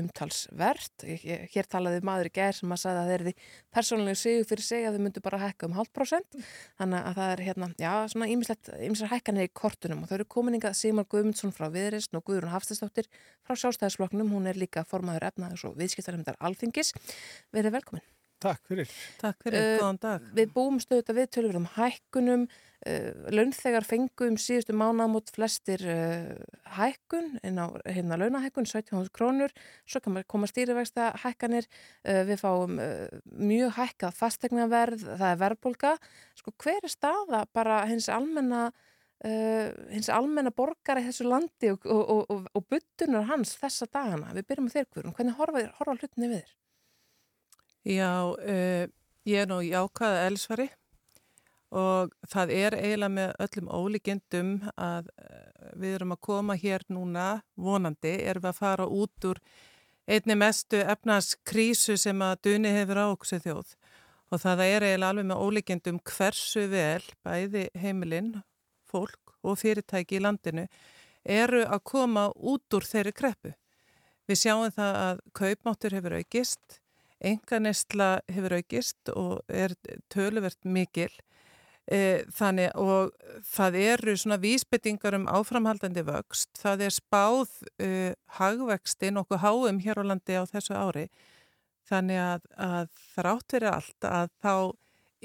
umtalsvert. 0.00 1.04
Hér 1.52 1.68
talaði 1.70 2.02
maður 2.06 2.30
í 2.30 2.32
gerð 2.38 2.58
sem 2.60 2.74
að 2.74 2.80
sagði 2.82 3.02
að 3.02 3.10
þeir 3.10 3.24
eru 3.24 3.34
persónulega 3.76 4.20
sigur 4.20 4.48
fyrir 4.50 4.66
sig 4.66 4.88
að 4.88 4.96
þau 4.96 5.04
myndu 5.06 5.22
bara 5.24 5.42
hækka 5.42 5.68
um 5.68 5.76
halvt 5.76 5.94
prosent. 5.96 6.40
Þannig 6.80 7.08
að 7.10 7.20
það 7.20 7.32
er 7.34 7.44
hérna, 7.48 7.70
já, 7.82 7.92
svona 8.12 8.30
ímislega 8.32 9.12
hækkanir 9.14 9.48
í 9.48 9.54
kortunum 9.62 10.02
og 10.02 10.10
þau 10.10 10.18
eru 10.18 10.28
kominingað 10.36 10.76
Sigmar 10.80 11.08
Guðmundsson 11.12 11.54
frá 11.56 11.68
Viðrist 11.72 12.16
og 12.16 12.26
Guðrún 12.26 12.54
Hafstæðsdóttir 12.54 13.08
frá 13.46 13.56
Sjálfstæðisfloknum. 13.56 14.34
Hún 14.36 14.50
er 14.50 14.60
líka 14.60 14.86
formaður 14.88 15.30
efnaðis 15.30 15.66
og 15.68 15.78
viðskiptarhemdar 15.80 16.38
Alþingis. 16.40 16.92
Verið 17.54 17.78
velkomin. 17.80 18.06
Takk 18.42 18.68
fyrir. 18.68 18.90
Takk 19.20 19.38
fyrir, 19.44 19.62
uh, 19.62 19.78
góðan 19.80 19.98
dag. 20.02 20.24
Við 20.36 20.50
búum 20.52 20.80
stöðut 20.82 21.12
að 21.12 21.20
við 21.22 21.28
tölum 21.36 21.62
um 21.62 21.68
hækkunum, 21.76 22.42
launþegar 23.34 23.84
fengu 23.86 24.28
um 24.30 24.36
síðustu 24.38 24.74
mánamót 24.76 25.32
flestir 25.34 25.82
uh, 25.90 26.36
hækkun, 26.76 27.32
inn 27.46 27.58
á 27.58 27.66
hérna 27.82 28.18
launahækkun, 28.20 28.68
17 28.68 29.10
krónur, 29.14 29.54
svo 29.88 30.02
koma 30.28 30.48
stýrivægsta 30.50 31.12
hækkanir, 31.24 31.66
við 32.04 32.42
fáum 32.42 32.78
mjög 33.26 33.74
hækkað 33.78 34.18
fastegnaverð, 34.18 35.06
það 35.18 35.32
er 35.32 35.40
verðbólka. 35.42 35.94
Sko 36.38 36.54
hver 36.62 36.86
er 36.86 36.92
staða 36.92 37.42
bara 37.56 37.80
hins 37.90 38.08
almenna, 38.12 38.68
hins 39.90 40.10
almenna 40.12 40.52
borgar 40.54 41.00
í 41.00 41.06
þessu 41.08 41.26
landi 41.26 41.72
og, 41.72 41.86
og, 41.90 42.30
og, 42.30 42.48
og, 42.52 42.68
byttunar 42.70 43.26
hans 43.30 43.56
þessa 43.58 43.88
dagana? 43.90 44.34
Við 44.36 44.48
byrjum 44.50 44.68
með 44.68 44.78
þér 44.78 44.88
hverjum, 44.92 45.16
hvernig 45.18 45.38
horfa, 45.40 45.66
horfa 45.80 45.98
hlutinni 45.98 46.32
við 46.34 46.42
þér? 46.42 46.56
Já, 47.86 48.10
uh, 48.34 48.88
ég 49.30 49.44
er 49.44 49.50
nú 49.50 49.62
jákaða 49.62 50.26
elsvari 50.26 50.70
og 51.74 52.12
það 52.30 52.52
er 52.54 52.76
eiginlega 52.78 53.12
með 53.12 53.32
öllum 53.44 53.70
ólíkendum 53.74 54.52
að 54.76 55.08
uh, 55.10 55.72
við 55.74 55.96
erum 55.98 56.14
að 56.14 56.22
koma 56.28 56.56
hér 56.58 56.84
núna 56.92 57.26
vonandi, 57.56 58.14
erum 58.22 58.44
við 58.44 58.52
að 58.52 58.60
fara 58.60 58.86
út 58.86 59.28
úr 59.30 59.40
einni 60.06 60.36
mestu 60.38 60.78
efnarskrísu 60.78 61.96
sem 61.98 62.22
að 62.22 62.38
Duni 62.46 62.74
hefur 62.76 63.02
á 63.02 63.06
okkur 63.10 63.42
þjóð 63.42 63.74
og 64.30 64.42
það 64.42 64.64
er 64.66 64.86
eiginlega 64.86 65.10
alveg 65.10 65.28
með 65.30 65.42
ólíkendum 65.42 66.00
hversu 66.06 66.66
vel 66.70 67.02
bæði 67.26 67.68
heimilinn, 67.78 68.32
fólk 68.86 69.36
og 69.46 69.58
fyrirtæki 69.58 70.18
í 70.18 70.22
landinu 70.22 70.66
eru 71.22 71.62
að 71.66 71.84
koma 71.86 72.28
út 72.34 72.74
úr 72.74 72.86
þeirri 72.86 73.12
kreppu. 73.14 73.52
Við 74.26 74.40
sjáum 74.40 74.72
það 74.74 74.98
að 75.02 75.22
kaupmáttur 75.38 75.94
hefur 75.94 76.18
aukist 76.18 76.80
enganestla 77.24 78.20
hefur 78.28 78.56
aukist 78.58 79.12
og 79.14 79.40
er 79.48 79.74
töluvert 80.12 80.58
mikil 80.64 81.10
þannig 81.86 82.72
og 82.82 83.12
það 83.46 83.76
eru 83.78 84.16
svona 84.18 84.40
vísbyttingar 84.42 85.14
um 85.14 85.28
áframhaldandi 85.30 86.02
vöxt, 86.02 86.50
það 86.58 86.82
er 86.88 86.94
spáð 86.96 87.52
e, 87.78 87.90
hagvexti 88.40 89.12
nokkuð 89.14 89.44
háum 89.44 89.78
hér 89.84 90.02
á 90.02 90.04
landi 90.10 90.34
á 90.34 90.42
þessu 90.50 90.74
ári 90.74 91.04
þannig 91.86 92.18
að, 92.18 92.48
að 92.58 92.90
þrátt 93.14 93.54
fyrir 93.54 93.70
allt 93.70 94.08
að 94.08 94.32
þá 94.42 94.54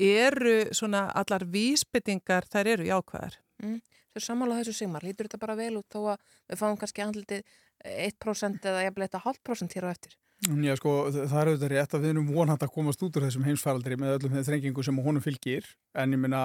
eru 0.01 0.55
svona 0.78 1.07
allar 1.18 1.47
vísbyttingar 1.49 2.45
þær 2.49 2.70
eru 2.76 2.88
jákvæðar. 2.91 3.39
Mm. 3.64 3.82
Þau 4.12 4.22
samála 4.26 4.59
þessu 4.59 4.76
sigmar, 4.76 5.05
lítur 5.07 5.30
þetta 5.30 5.41
bara 5.41 5.57
vel 5.57 5.74
út 5.80 5.89
þó 5.89 6.14
að 6.14 6.26
við 6.51 6.62
fáum 6.62 6.78
kannski 6.80 7.03
andlitið 7.05 7.59
1% 7.82 8.70
eða 8.70 8.86
jafnvel 8.86 9.07
eitthvað 9.07 9.26
halvt 9.26 9.43
prosent 9.47 9.76
hér 9.78 9.88
á 9.89 9.93
eftir? 9.93 10.18
Já, 10.41 10.73
sko, 10.79 10.91
það 11.13 11.35
er 11.37 11.49
auðvitað 11.51 11.71
rétt 11.75 11.91
að 11.93 12.01
við 12.01 12.11
erum 12.15 12.31
vonhægt 12.33 12.63
að 12.65 12.71
komast 12.73 13.03
út 13.05 13.17
úr 13.19 13.27
þessum 13.27 13.43
heimsfaraldri 13.45 13.97
með 14.01 14.15
öllum 14.15 14.33
þeim 14.33 14.47
þrengingu 14.47 14.85
sem 14.87 15.01
honum 15.05 15.21
fylgir. 15.21 15.67
En 15.93 16.15
ég 16.15 16.21
minna, 16.21 16.41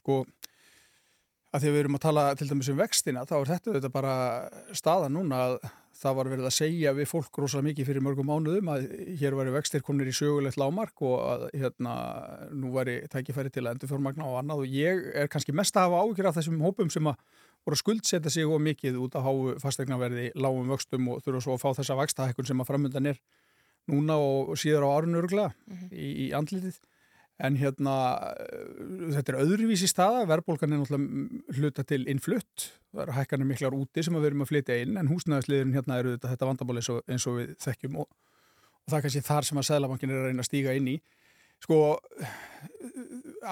sko 0.00 0.24
að 1.54 1.62
því 1.62 1.70
að 1.70 1.76
við 1.76 1.80
erum 1.84 1.98
að 2.00 2.02
tala 2.02 2.24
til 2.34 2.48
dæmis 2.50 2.70
um 2.72 2.80
vextina 2.80 3.22
þá 3.28 3.34
er 3.36 3.50
þetta 3.52 3.70
auðvitað 3.70 3.94
bara 3.94 4.14
staða 4.74 5.10
núna 5.12 5.40
að 5.44 5.56
það 5.94 6.16
var 6.18 6.30
verið 6.32 6.48
að 6.48 6.56
segja 6.56 6.92
við 6.96 7.06
fólk 7.06 7.38
rosalega 7.38 7.68
mikið 7.68 7.88
fyrir 7.88 8.02
mörgum 8.02 8.26
mánuðum 8.26 8.72
að 8.72 8.88
hér 9.20 9.36
væri 9.38 9.54
vextir 9.54 9.84
kominir 9.86 10.10
í 10.10 10.16
sögulegt 10.18 10.58
lámark 10.58 11.04
og 11.06 11.14
að 11.22 11.44
hérna 11.54 11.94
nú 12.50 12.74
væri 12.74 12.96
tækifæri 13.12 13.54
til 13.54 13.62
að 13.62 13.76
endur 13.76 13.92
fjármagna 13.92 14.26
og 14.26 14.40
annað. 14.40 14.64
Og 14.64 14.74
ég 14.74 15.06
er 15.14 15.30
kannski 15.30 15.54
mest 15.54 15.78
að 15.78 15.92
hafa 15.92 16.02
ágjur 16.02 16.30
af 16.30 16.38
þessum 16.40 16.66
hópum 16.66 16.90
sem 16.90 17.06
að 17.06 17.22
voru 17.64 17.76
að 17.76 17.82
skuldsetja 17.82 18.32
sig 18.32 18.46
og 18.46 18.60
mikið 18.62 18.98
út 19.00 19.16
að 19.18 19.26
háu 19.28 19.54
fastegnaverði 19.62 20.30
lágum 20.36 20.70
vöxtum 20.72 21.08
og 21.12 21.22
þurfa 21.24 21.44
svo 21.44 21.56
að 21.56 21.62
fá 21.64 21.70
þessa 21.80 21.98
vakstahækkun 22.00 22.50
sem 22.50 22.60
að 22.60 22.70
framöndan 22.70 23.12
er 23.12 23.20
núna 23.90 24.16
og 24.16 24.56
síðar 24.60 24.86
á 24.88 24.94
árun 24.96 25.18
öruglega 25.20 25.52
mm 25.52 25.76
-hmm. 25.76 25.88
í, 25.92 26.08
í 26.26 26.32
andlitið 26.36 26.80
En 27.42 27.56
hérna, 27.58 27.94
þetta 29.16 29.32
er 29.32 29.40
öðruvísi 29.42 29.88
staða, 29.90 30.20
verðbólgan 30.30 30.70
er 30.70 30.78
náttúrulega 30.78 31.56
hluta 31.58 31.82
til 31.82 32.04
innflutt, 32.10 32.68
það 32.92 33.02
eru 33.04 33.16
hækkanir 33.16 33.48
miklar 33.48 33.74
úti 33.74 34.04
sem 34.06 34.14
að 34.14 34.22
við 34.22 34.30
erum 34.30 34.44
að 34.44 34.50
flytja 34.52 34.76
inn, 34.84 34.94
en 35.00 35.10
húsnæðisliðurinn 35.10 35.74
hérna 35.74 35.98
eru 35.98 36.12
þetta, 36.14 36.30
þetta 36.30 36.48
vandamál 36.52 36.78
eins 36.78 36.90
eins 37.10 37.26
og 37.26 37.40
við 37.40 37.50
þekkjum 37.64 37.98
og, 38.04 38.06
og 38.06 38.86
það 38.86 38.98
er 39.00 39.04
kannski 39.08 39.24
þar 39.26 39.48
sem 39.48 39.60
að 39.60 39.66
Sæðlabankin 39.70 40.14
er 40.14 40.20
að 40.20 40.28
reyna 40.28 40.44
að 40.44 40.48
stíga 40.52 40.76
inn 40.78 40.92
í. 40.92 40.96
Sko, 41.64 41.80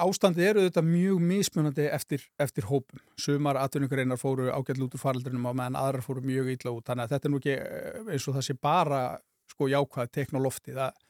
ástandið 0.01 0.47
eru 0.49 0.63
þetta 0.65 0.83
mjög 0.85 1.21
mismunandi 1.23 1.85
eftir, 1.93 2.23
eftir 2.41 2.67
hópum. 2.69 3.01
Sumar 3.19 3.59
atvinningareinar 3.61 4.19
fóru 4.21 4.49
ágætlu 4.51 4.87
út 4.87 4.97
úr 4.97 5.01
faraldrinum 5.01 5.47
á 5.49 5.51
meðan 5.53 5.79
aðrar 5.79 6.05
fóru 6.05 6.23
mjög 6.25 6.51
illa 6.55 6.73
út. 6.73 6.85
Þannig 6.87 7.05
að 7.05 7.15
þetta 7.15 7.29
er 7.29 7.33
nú 7.33 7.41
ekki 7.41 7.55
eh, 7.55 7.99
eins 8.15 8.27
og 8.27 8.37
það 8.37 8.47
sé 8.47 8.57
bara 8.69 9.01
sko 9.53 9.69
jákvæð 9.71 10.11
teknolofti. 10.17 10.75
Það, 10.77 11.03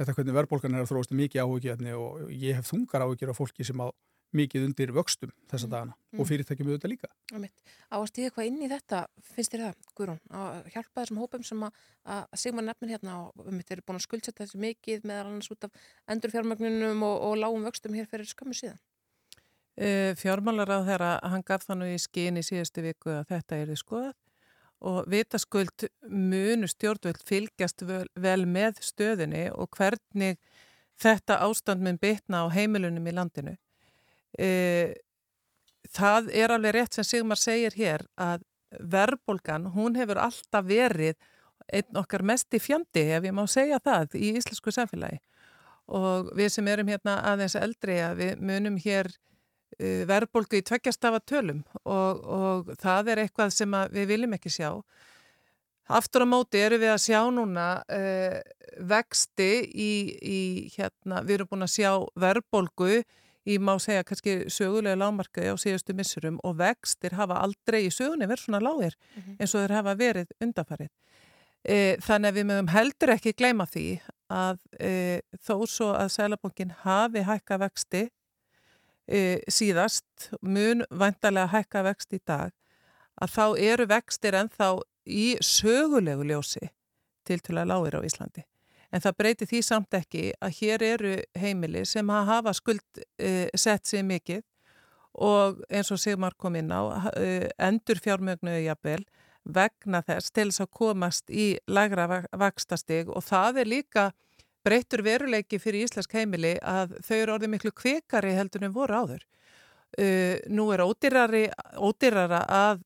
þetta 0.00 0.16
hvernig 0.18 0.38
verðbólgan 0.38 0.78
er 0.78 0.84
að 0.84 0.92
þróast 0.92 1.14
er 1.14 1.20
mikið 1.20 1.44
áhugjefni 1.44 1.96
og 1.98 2.30
ég 2.32 2.60
hef 2.60 2.70
þungar 2.70 3.06
áhugjur 3.06 3.34
af 3.34 3.40
fólki 3.42 3.66
sem 3.66 3.82
á 3.82 3.88
mikið 4.36 4.66
undir 4.68 4.92
vöxtum 4.94 5.32
þessa 5.50 5.68
dagana 5.70 5.96
Mm. 6.10 6.20
og 6.20 6.26
fyrirtækjum 6.26 6.66
auðvitað 6.70 6.90
líka. 6.90 7.08
Einmitt. 7.32 7.60
Á 7.86 7.96
að 8.00 8.08
stíða 8.10 8.28
eitthvað 8.30 8.46
inn 8.48 8.62
í 8.62 8.68
þetta, 8.70 9.00
finnst 9.22 9.52
þér 9.54 9.60
það, 9.62 9.76
Guðrún, 9.94 10.20
að 10.34 10.70
hjálpa 10.74 11.00
þessum 11.04 11.20
hópum 11.22 11.44
sem 11.46 11.60
að, 11.62 11.76
að 12.04 12.24
Sigmar 12.42 12.64
nefnir 12.66 12.90
hérna 12.90 13.12
og 13.20 13.44
um 13.46 13.60
þetta 13.60 13.76
eru 13.76 13.84
búin 13.86 14.00
að 14.00 14.06
skuldsetja 14.06 14.44
þessu 14.44 14.58
mikið 14.58 15.06
meðal 15.06 15.28
annars 15.28 15.50
út 15.54 15.68
af 15.68 15.70
endurfjármögnunum 16.10 17.04
og, 17.06 17.16
og 17.28 17.36
lágum 17.38 17.68
vöxtum 17.68 17.94
hér 17.94 18.10
fyrir 18.10 18.26
skömmu 18.26 18.58
síðan. 18.58 18.80
Uh, 19.78 20.10
fjármálar 20.18 20.74
á 20.74 20.78
þeirra, 20.82 21.12
hann 21.30 21.46
gaf 21.46 21.62
það 21.68 21.78
nú 21.78 21.86
í 21.94 21.98
skinn 22.02 22.36
í 22.36 22.42
síðustu 22.42 22.82
viku 22.82 23.14
að 23.14 23.30
þetta 23.30 23.60
er 23.62 23.70
þið 23.70 23.80
skoðað 23.84 24.14
og 24.90 25.06
vitaskuld 25.12 25.86
munu 26.10 26.66
stjórnvöld 26.68 27.22
fylgjast 27.28 27.86
vel, 27.86 28.06
vel 28.18 28.44
með 28.48 28.82
stöðinni 28.82 29.46
og 29.54 29.70
hvernig 29.76 30.40
þetta 31.00 31.38
ástand 31.46 31.84
mun 31.86 32.00
bitna 32.00 32.42
á 32.42 32.46
heimilunum 32.50 33.06
í 33.06 33.14
landinu. 33.14 33.54
Uh, 34.38 34.92
það 35.90 36.30
er 36.36 36.54
alveg 36.54 36.76
rétt 36.76 36.96
sem 36.96 37.06
Sigmar 37.06 37.40
segir 37.40 37.74
hér 37.78 38.06
að 38.20 38.44
verðbólgan, 38.70 39.70
hún 39.74 39.96
hefur 39.98 40.20
alltaf 40.22 40.66
verið 40.68 41.16
einn 41.70 41.98
okkar 41.98 42.22
mest 42.26 42.54
í 42.54 42.60
fjandi, 42.62 43.02
ef 43.16 43.26
ég 43.26 43.34
má 43.34 43.44
segja 43.50 43.80
það, 43.82 44.14
í 44.18 44.32
íslensku 44.38 44.72
samfélagi. 44.74 45.20
Og 45.90 46.30
við 46.38 46.52
sem 46.54 46.68
erum 46.70 46.90
hérna 46.90 47.16
aðeins 47.32 47.56
eldri 47.58 47.98
að 48.02 48.20
við 48.20 48.42
munum 48.46 48.76
hér 48.78 49.10
uh, 49.10 50.02
verðbólgu 50.10 50.60
í 50.60 50.66
tveggjastafa 50.66 51.22
tölum 51.26 51.64
og, 51.82 52.20
og 52.22 52.74
það 52.78 53.14
er 53.14 53.24
eitthvað 53.24 53.54
sem 53.54 53.78
við 53.94 54.12
viljum 54.12 54.36
ekki 54.38 54.52
sjá. 54.54 54.70
Aftur 55.90 56.22
á 56.22 56.26
móti 56.30 56.60
eru 56.62 56.78
við 56.78 56.92
að 56.92 57.02
sjá 57.02 57.20
núna 57.34 57.68
uh, 57.82 58.38
vexti 58.86 59.50
í, 59.66 59.92
í 60.22 60.40
hérna, 60.76 61.24
við 61.26 61.40
erum 61.40 61.50
búin 61.50 61.66
að 61.66 61.74
sjá 61.74 61.90
verðbólgu 62.22 63.00
í 63.50 63.58
má 63.62 63.74
segja 63.82 64.04
kannski 64.06 64.36
sögulega 64.52 64.98
lámarkaði 65.00 65.52
á 65.52 65.56
síðustu 65.60 65.96
missurum 65.96 66.38
og 66.46 66.58
vextir 66.60 67.16
hafa 67.18 67.40
aldrei 67.44 67.82
í 67.86 67.92
sögunni 67.94 68.28
verið 68.30 68.46
svona 68.46 68.62
lágir 68.64 68.96
eins 69.38 69.54
og 69.54 69.64
þeir 69.64 69.76
hafa 69.78 69.96
verið 69.98 70.32
undanfarið. 70.40 70.90
E, 71.60 71.96
þannig 72.00 72.30
að 72.30 72.38
við 72.38 72.46
mögum 72.48 72.70
heldur 72.72 73.12
ekki 73.14 73.36
gleyma 73.36 73.66
því 73.68 73.86
að 74.32 74.60
e, 74.80 74.92
þó 75.44 75.66
svo 75.68 75.90
að 75.92 76.14
Sælabankin 76.14 76.72
hafi 76.84 77.24
hækka 77.26 77.58
vexti 77.60 78.06
e, 79.10 79.40
síðast, 79.50 80.30
mun 80.40 80.86
vantarlega 80.88 81.50
hækka 81.52 81.84
vexti 81.90 82.20
í 82.20 82.24
dag, 82.24 82.54
að 83.20 83.34
þá 83.34 83.44
eru 83.72 83.88
vextir 83.90 84.38
ennþá 84.40 84.70
í 85.04 85.26
sögulegu 85.44 86.24
ljósi 86.30 86.70
til 87.28 87.40
til 87.44 87.58
að 87.60 87.74
lágir 87.74 88.00
á 88.00 88.06
Íslandi. 88.08 88.49
En 88.90 89.02
það 89.02 89.16
breyti 89.22 89.46
því 89.46 89.60
samt 89.62 89.94
ekki 89.94 90.22
að 90.42 90.56
hér 90.58 90.84
eru 90.84 91.12
heimili 91.38 91.84
sem 91.86 92.08
hafa 92.10 92.54
skuld 92.56 92.82
uh, 92.98 93.46
sett 93.54 93.86
sig 93.86 94.02
mikið 94.06 94.42
og 95.20 95.62
eins 95.70 95.90
og 95.94 96.00
Sigmar 96.02 96.34
kom 96.38 96.58
inn 96.58 96.72
á, 96.74 96.82
uh, 96.82 97.46
endur 97.58 98.02
fjármögnuðu 98.02 98.64
jafnvel 98.66 99.04
vegna 99.46 100.02
þess 100.06 100.34
til 100.34 100.48
þess 100.50 100.64
að 100.66 100.72
komast 100.76 101.30
í 101.30 101.46
lægra 101.70 102.24
vakstastig 102.36 103.08
og 103.08 103.24
það 103.24 103.62
er 103.62 103.70
líka 103.70 104.10
breytur 104.66 105.04
veruleiki 105.06 105.58
fyrir 105.62 105.86
íslensk 105.86 106.18
heimili 106.18 106.56
að 106.60 106.98
þau 107.06 107.16
eru 107.16 107.36
orðið 107.38 107.54
miklu 107.54 107.72
kvikari 107.72 108.34
heldur 108.36 108.66
en 108.66 108.74
voru 108.74 108.98
áður. 108.98 109.22
Uh, 109.98 110.36
nú 110.50 110.68
er 110.74 110.82
ódýrara 110.82 112.42
að 112.46 112.82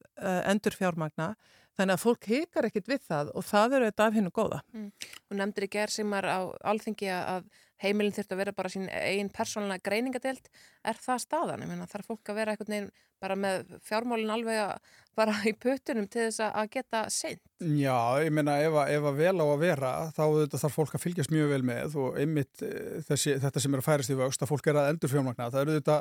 endur 0.52 0.76
fjármagna 0.76 1.32
Þannig 1.74 1.96
að 1.96 2.02
fólk 2.04 2.26
hikar 2.30 2.68
ekkit 2.68 2.90
við 2.92 3.06
það 3.08 3.30
og 3.34 3.46
það 3.48 3.76
eru 3.78 3.86
þetta 3.90 4.06
af 4.06 4.16
hennu 4.18 4.30
góða. 4.34 4.58
Mm. 4.74 4.90
Og 5.30 5.38
nefndir 5.40 5.66
í 5.66 5.70
gerð 5.72 5.94
sem 5.96 6.12
er 6.14 6.28
á 6.30 6.40
alþengi 6.70 7.08
að 7.10 7.48
heimilin 7.82 8.14
þurft 8.14 8.34
að 8.34 8.40
vera 8.40 8.54
bara 8.54 8.70
sín 8.70 8.84
einn 8.88 9.30
persónulega 9.34 9.82
greiningadelt. 9.88 10.46
Er 10.86 11.00
það 11.02 11.24
staðan? 11.24 11.64
Ég 11.64 11.72
meina 11.72 11.88
þarf 11.90 12.12
fólk 12.12 12.30
að 12.30 12.38
vera 12.38 12.54
einhvern 12.54 12.74
veginn 12.74 12.90
bara 13.24 13.36
með 13.38 13.74
fjármálinn 13.88 14.32
alveg 14.34 14.60
að 14.60 14.92
bara 15.18 15.34
í 15.48 15.54
puttunum 15.58 16.06
til 16.10 16.28
þess 16.28 16.44
að 16.46 16.70
geta 16.76 17.00
seint? 17.12 17.42
Já, 17.58 17.96
ég 18.22 18.34
meina 18.34 18.58
ef, 18.62 18.76
ef 18.94 19.08
að 19.10 19.22
vel 19.22 19.34
á 19.40 19.46
að 19.46 19.64
vera 19.64 19.92
þá 20.14 20.24
þarf 20.54 20.76
fólk 20.78 20.94
að 20.98 21.04
fylgjast 21.06 21.32
mjög 21.34 21.54
vel 21.54 21.62
með 21.66 21.96
og 22.02 22.20
einmitt 22.20 22.62
þessi, 23.08 23.38
þetta 23.42 23.64
sem 23.64 23.74
er 23.74 23.82
að 23.82 23.88
færast 23.88 24.14
í 24.14 24.18
vöxt 24.20 24.44
að 24.44 24.52
fólk 24.52 24.70
er 24.70 24.80
að 24.82 24.92
endur 24.92 25.12
fjármagna. 25.12 25.50
Það 25.50 25.64
eru 25.64 25.80
þetta 25.80 25.98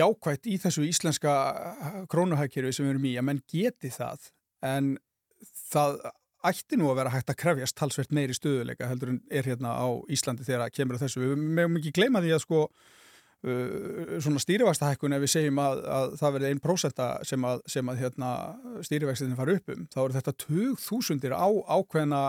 jákvægt 0.00 0.50
í 0.50 0.58
þessu 0.60 0.84
íslenska 0.88 1.32
krónuhækjörfi 2.10 2.74
sem 2.74 2.86
við 2.86 2.94
erum 2.96 3.08
í 3.08 3.16
að 3.20 3.26
menn 3.30 3.42
geti 3.50 3.92
það 3.94 4.28
en 4.66 4.94
það 5.70 6.00
ætti 6.50 6.78
nú 6.80 6.88
að 6.90 7.02
vera 7.02 7.12
hægt 7.12 7.32
að 7.32 7.38
krefjast 7.42 7.76
talsvert 7.76 8.14
meiri 8.16 8.36
stöðuleika 8.36 8.88
heldur 8.88 9.14
en 9.14 9.20
er 9.28 9.48
hérna 9.48 9.74
á 9.76 9.88
Íslandi 10.12 10.46
þegar 10.46 10.66
það 10.66 10.76
kemur 10.78 10.96
að 10.96 11.04
þessu. 11.04 11.22
Við 11.24 11.42
meðum 11.58 11.78
ekki 11.80 11.94
gleyma 11.98 12.22
því 12.24 12.32
að 12.36 12.42
sko 12.44 12.60
uh, 12.64 14.14
svona 14.24 14.44
stýrivastahækkun 14.44 15.16
ef 15.16 15.24
við 15.24 15.34
segjum 15.34 15.60
að, 15.62 15.82
að 15.98 16.14
það 16.20 16.36
verði 16.36 16.52
einn 16.52 16.62
prósetta 16.64 17.08
sem 17.28 17.48
að, 17.50 17.64
sem 17.74 17.92
að 17.92 18.04
hérna, 18.04 18.30
stýrivextinni 18.88 19.38
fara 19.38 19.58
upp 19.58 19.74
um, 19.74 19.84
þá 19.92 20.00
eru 20.04 20.16
þetta 20.16 20.36
20.000 20.46 21.36
á 21.36 21.48
ákveðna 21.76 22.22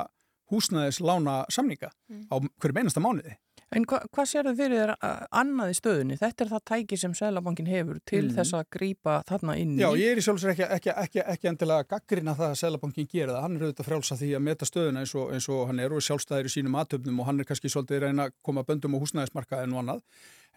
húsnæðislána 0.51 1.37
samninga 1.53 1.93
mm. 2.11 2.27
á 2.27 2.35
hverjum 2.59 2.81
einasta 2.83 3.03
mánuði. 3.03 3.37
En 3.71 3.85
hva, 3.87 4.01
hvað 4.11 4.27
sér 4.27 4.47
þau 4.49 4.55
fyrir 4.59 4.81
þér 4.81 4.91
annað 5.39 5.69
í 5.71 5.75
stöðunni? 5.77 6.15
Þetta 6.19 6.43
er 6.43 6.49
það 6.49 6.63
tæki 6.67 6.97
sem 6.99 7.13
Sælabankin 7.15 7.69
hefur 7.71 8.01
til 8.03 8.25
mm. 8.25 8.33
þess 8.35 8.55
að 8.57 8.65
grýpa 8.75 9.13
þarna 9.29 9.55
inn 9.61 9.77
í. 9.77 9.79
Já, 9.79 9.87
ég 9.95 10.11
er 10.11 10.19
í 10.19 10.25
sjálfsvegar 10.25 10.57
ekki, 10.57 10.65
ekki, 10.75 10.91
ekki, 11.05 11.21
ekki 11.35 11.49
endilega 11.53 11.87
gaggrina 11.93 12.35
það 12.35 12.49
að 12.49 12.59
Sælabankin 12.59 13.07
gera 13.13 13.37
það. 13.37 13.45
Hann 13.45 13.55
er 13.55 13.63
auðvitað 13.63 13.87
frálsa 13.87 14.19
því 14.19 14.33
að 14.35 14.43
meta 14.49 14.67
stöðuna 14.67 15.05
eins 15.05 15.15
og, 15.15 15.31
eins 15.37 15.47
og 15.55 15.63
hann 15.69 15.79
er 15.85 15.95
og 15.95 16.03
sjálfstæðir 16.03 16.51
í 16.51 16.53
sínum 16.57 16.75
aðtöfnum 16.81 17.23
og 17.23 17.29
hann 17.29 17.39
er 17.39 17.47
kannski 17.47 17.71
svolítið 17.71 18.03
reyna 18.03 18.27
að 18.27 18.35
koma 18.43 18.65
böndum 18.67 18.99
á 18.99 19.01
húsnæðismarka 19.05 19.63
en 19.63 19.77
og 19.77 19.83
annað. 19.85 20.03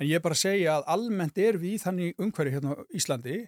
En 0.00 0.10
ég 0.10 0.18
er 0.18 0.26
bara 0.26 0.34
að 0.34 0.42
segja 0.42 0.78
að 0.80 0.90
almennt 0.96 1.38
er 1.38 1.62
við 1.62 1.78
þannig 1.86 2.18
umhverju 2.18 2.56
hérna 2.56 2.78
Íslandi 2.98 3.44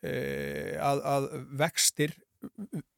eh, 0.00 0.80
að, 0.80 1.04
að 1.12 1.28
vextir 1.60 2.16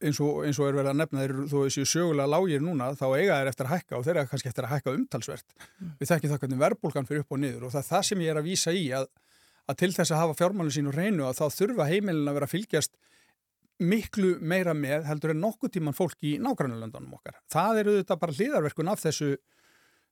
eins 0.03 0.21
og, 0.23 0.43
eins 0.47 0.59
og 0.61 0.69
er 0.69 0.79
verið 0.79 0.91
að 0.93 0.99
nefna 1.01 1.23
þeir 1.23 1.35
þó 1.51 1.57
þessi 1.59 1.87
sögulega 1.91 2.33
lágir 2.33 2.65
núna 2.65 2.91
þá 2.99 3.07
eiga 3.17 3.39
þeir 3.41 3.51
eftir 3.53 3.69
að 3.69 3.75
hækka 3.75 3.99
og 3.99 4.07
þeir 4.07 4.21
eiga 4.21 4.31
kannski 4.33 4.51
eftir 4.53 4.67
að 4.67 4.75
hækka 4.75 4.95
umtalsvert 4.97 5.57
mm. 5.57 5.91
við 6.01 6.11
þekkjum 6.13 6.33
það 6.33 6.43
hvernig 6.45 6.63
verbulgan 6.63 7.09
fyrir 7.09 7.25
upp 7.25 7.37
og 7.37 7.43
niður 7.43 7.67
og 7.67 7.75
það 7.75 7.83
er 7.83 7.89
það 7.91 8.07
sem 8.11 8.25
ég 8.25 8.33
er 8.33 8.41
að 8.41 8.49
vísa 8.51 8.77
í 8.77 8.87
að, 8.99 9.11
að 9.67 9.81
til 9.83 9.91
þess 9.97 10.15
að 10.15 10.23
hafa 10.23 10.39
fjármálinn 10.41 10.77
sín 10.77 10.91
og 10.91 10.97
reynu 10.97 11.27
að 11.27 11.41
þá 11.41 11.59
þurfa 11.61 11.91
heimilin 11.91 12.31
að 12.31 12.39
vera 12.39 12.49
að 12.51 12.55
fylgjast 12.57 12.97
miklu 13.87 14.37
meira 14.41 14.73
með 14.77 15.05
heldur 15.11 15.35
en 15.35 15.43
nokkuð 15.45 15.75
tíman 15.75 15.97
fólk 15.97 16.23
í 16.25 16.39
nágrannulöndunum 16.41 17.19
okkar 17.19 17.37
það 17.53 17.83
eru 17.83 17.99
þetta 17.99 18.19
bara 18.23 18.37
hlýðarverkun 18.39 18.89
af 18.93 19.03
þessu 19.03 19.35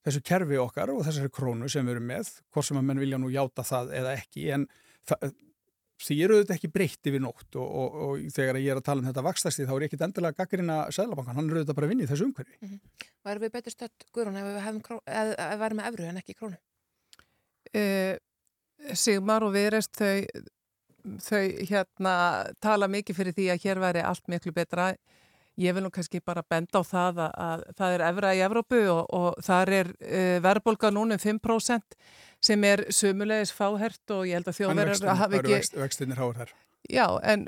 þessu 0.04 0.20
kerfi 0.28 0.58
okkar 0.60 0.92
og 0.92 1.00
þessari 1.06 1.32
krónu 1.32 1.70
sem 1.72 1.86
við 1.86 1.96
erum 1.96 2.10
með 2.12 2.34
hvort 2.52 2.68
sem 2.68 2.76
að 2.76 2.86
menn 2.90 3.00
vilja 3.00 3.20
nú 3.20 3.30
játa 3.32 3.64
það 3.64 3.94
eða 4.02 4.12
ekki 4.18 4.50
en 4.58 4.66
það 5.08 5.32
því 6.02 6.16
eru 6.26 6.38
þetta 6.40 6.56
ekki 6.56 6.70
breytt 6.74 7.08
yfir 7.10 7.22
nótt 7.22 7.58
og, 7.60 7.64
og, 7.64 7.96
og 8.06 8.24
þegar 8.34 8.58
ég 8.60 8.72
er 8.74 8.80
að 8.80 8.86
tala 8.88 9.02
um 9.02 9.08
þetta 9.08 9.24
vakstasti 9.24 9.66
þá 9.66 9.74
er 9.76 9.84
ég 9.84 9.90
ekkit 9.92 10.04
endilega 10.08 10.38
gaggrina 10.40 10.78
Sæðlabankan, 10.94 11.38
hann 11.38 11.50
eru 11.50 11.62
þetta 11.62 11.76
bara 11.78 11.88
að 11.88 11.94
vinna 11.94 12.06
í 12.06 12.10
þessu 12.10 12.28
umhverfi. 12.28 12.58
Mm 12.60 12.68
-hmm. 12.72 13.08
Og 13.24 13.32
erum 13.32 13.44
við 13.44 13.54
betur 13.54 13.74
stött, 13.76 14.06
Guðrún, 14.12 14.38
ef 14.40 14.48
við 14.48 14.60
hefum 14.66 14.82
ef, 15.06 15.34
ef 15.38 15.58
við 15.60 15.66
erum 15.68 15.80
með 15.80 15.88
efru 15.90 16.08
en 16.10 16.20
ekki 16.22 16.38
krónu? 16.40 16.60
Uh, 17.74 18.14
Sigmar 18.94 19.46
og 19.46 19.54
Viðrest 19.54 19.94
þau, 19.96 20.24
þau 21.22 21.44
hérna 21.70 22.14
tala 22.60 22.88
mikið 22.88 23.16
fyrir 23.16 23.36
því 23.38 23.50
að 23.54 23.62
hér 23.64 23.82
væri 23.86 24.02
allt 24.04 24.28
miklu 24.28 24.52
betra 24.52 24.94
Ég 25.54 25.70
vil 25.70 25.84
nú 25.84 25.90
kannski 25.94 26.18
bara 26.18 26.42
benda 26.42 26.80
á 26.80 26.82
það 26.82 27.18
að, 27.22 27.34
að 27.38 27.60
það 27.78 27.92
er 27.94 28.02
efra 28.08 28.30
í 28.34 28.40
Evrópu 28.42 28.78
og, 28.90 29.02
og 29.14 29.36
þar 29.46 29.70
er 29.70 29.90
uh, 29.94 30.38
verðbólka 30.42 30.90
núna 30.90 31.14
um 31.14 31.22
5% 31.22 31.94
sem 32.44 32.68
er 32.68 32.84
sumulegis 32.92 33.54
fáhert 33.54 34.14
og 34.14 34.28
ég 34.28 34.38
held 34.38 34.52
að 34.52 34.60
þjóðverðar 34.60 35.18
hafi 35.22 35.40
ekki... 35.40 35.56
Vext, 35.56 35.76
vextinir 35.80 36.20
háur 36.20 36.38
þar. 36.42 36.54
Já, 36.92 37.06
en 37.24 37.46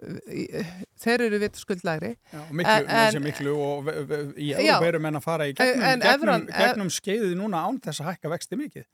þeir 0.96 1.26
eru 1.26 1.40
vitt 1.42 1.58
skuldlægri. 1.60 2.14
Já, 2.32 2.38
miklu, 2.48 2.72
en, 2.72 2.86
en, 2.88 3.18
miklu 3.20 3.56
og 3.60 3.90
eru 3.92 5.00
menn 5.04 5.18
að 5.18 5.26
fara 5.26 5.48
í 5.50 5.52
gegnum, 5.52 5.82
en, 5.84 6.00
gegnum, 6.00 6.14
evran, 6.14 6.46
gegnum 6.48 6.92
skeiðið 6.94 7.34
núna 7.36 7.66
án 7.68 7.80
þess 7.84 8.00
að 8.00 8.14
hækka 8.14 8.32
vexti 8.32 8.60
mikið. 8.60 8.86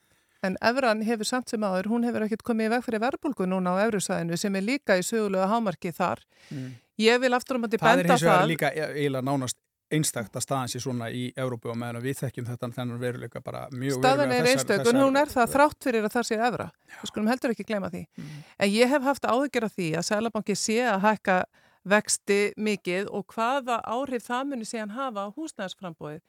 En 0.43 0.57
Evran 0.59 1.05
hefur 1.07 1.27
samt 1.29 1.53
sem 1.53 1.63
áður, 1.63 1.87
hún 1.93 2.03
hefur 2.03 2.25
ekkert 2.27 2.43
komið 2.43 2.67
í 2.67 2.71
veg 2.73 2.81
fyrir 2.83 3.03
verðbólku 3.05 3.47
núna 3.47 3.77
á 3.79 3.87
Evrusæðinu 3.87 4.35
sem 4.41 4.57
er 4.59 4.65
líka 4.67 4.97
í 4.99 5.05
sögulega 5.07 5.47
hámarki 5.53 5.93
þar. 5.95 6.25
Mm. 6.51 6.73
Ég 6.99 7.21
vil 7.23 7.31
aftur 7.37 7.61
um 7.61 7.69
að 7.69 7.77
benda 7.77 7.87
það. 7.87 7.93
Það 7.93 8.03
er 8.03 8.11
hins 8.11 8.25
vegar 8.27 8.49
líka 8.51 8.73
eiginlega 8.75 9.27
nánast 9.29 9.59
einstakt 9.93 10.37
að 10.37 10.45
staðan 10.45 10.71
sér 10.73 10.85
svona 10.85 11.09
í 11.13 11.25
Európu 11.39 11.71
og 11.73 11.79
meðan 11.79 12.03
við 12.05 12.21
þekkjum 12.23 12.47
þetta 12.51 12.71
þennan 12.77 13.01
veruleika 13.03 13.43
bara 13.45 13.65
mjög 13.73 13.99
Staðan 14.01 14.35
er 14.35 14.49
einstök, 14.53 14.85
en 14.89 15.01
hún 15.01 15.19
er 15.21 15.33
það 15.33 15.51
þrátt 15.57 15.89
fyrir 15.89 16.07
að 16.09 16.15
það 16.17 16.29
sé 16.29 16.39
efra. 16.49 16.69
Við 16.93 17.13
skulum 17.13 17.33
heldur 17.33 17.55
ekki 17.55 17.67
gleyma 17.69 17.91
því. 17.93 18.05
En 18.59 18.73
ég 18.73 18.93
hef 18.93 19.05
haft 19.09 19.29
áhyggjur 19.29 19.69
af 19.69 19.77
því 19.77 19.91
að 19.99 20.09
Sælabanki 20.09 20.57
sé 20.59 20.79
að 20.87 21.05
hækka 21.07 21.43
vexti 21.93 22.41
mikið 22.57 23.11
og 23.11 23.27
hvaða 23.35 23.81
áhrif 23.83 24.27
það 24.29 24.49
muni 24.53 24.69
síðan 24.69 24.95
hafa 24.97 25.27
á 25.27 25.35
húsnæðisframbóið. 25.35 26.23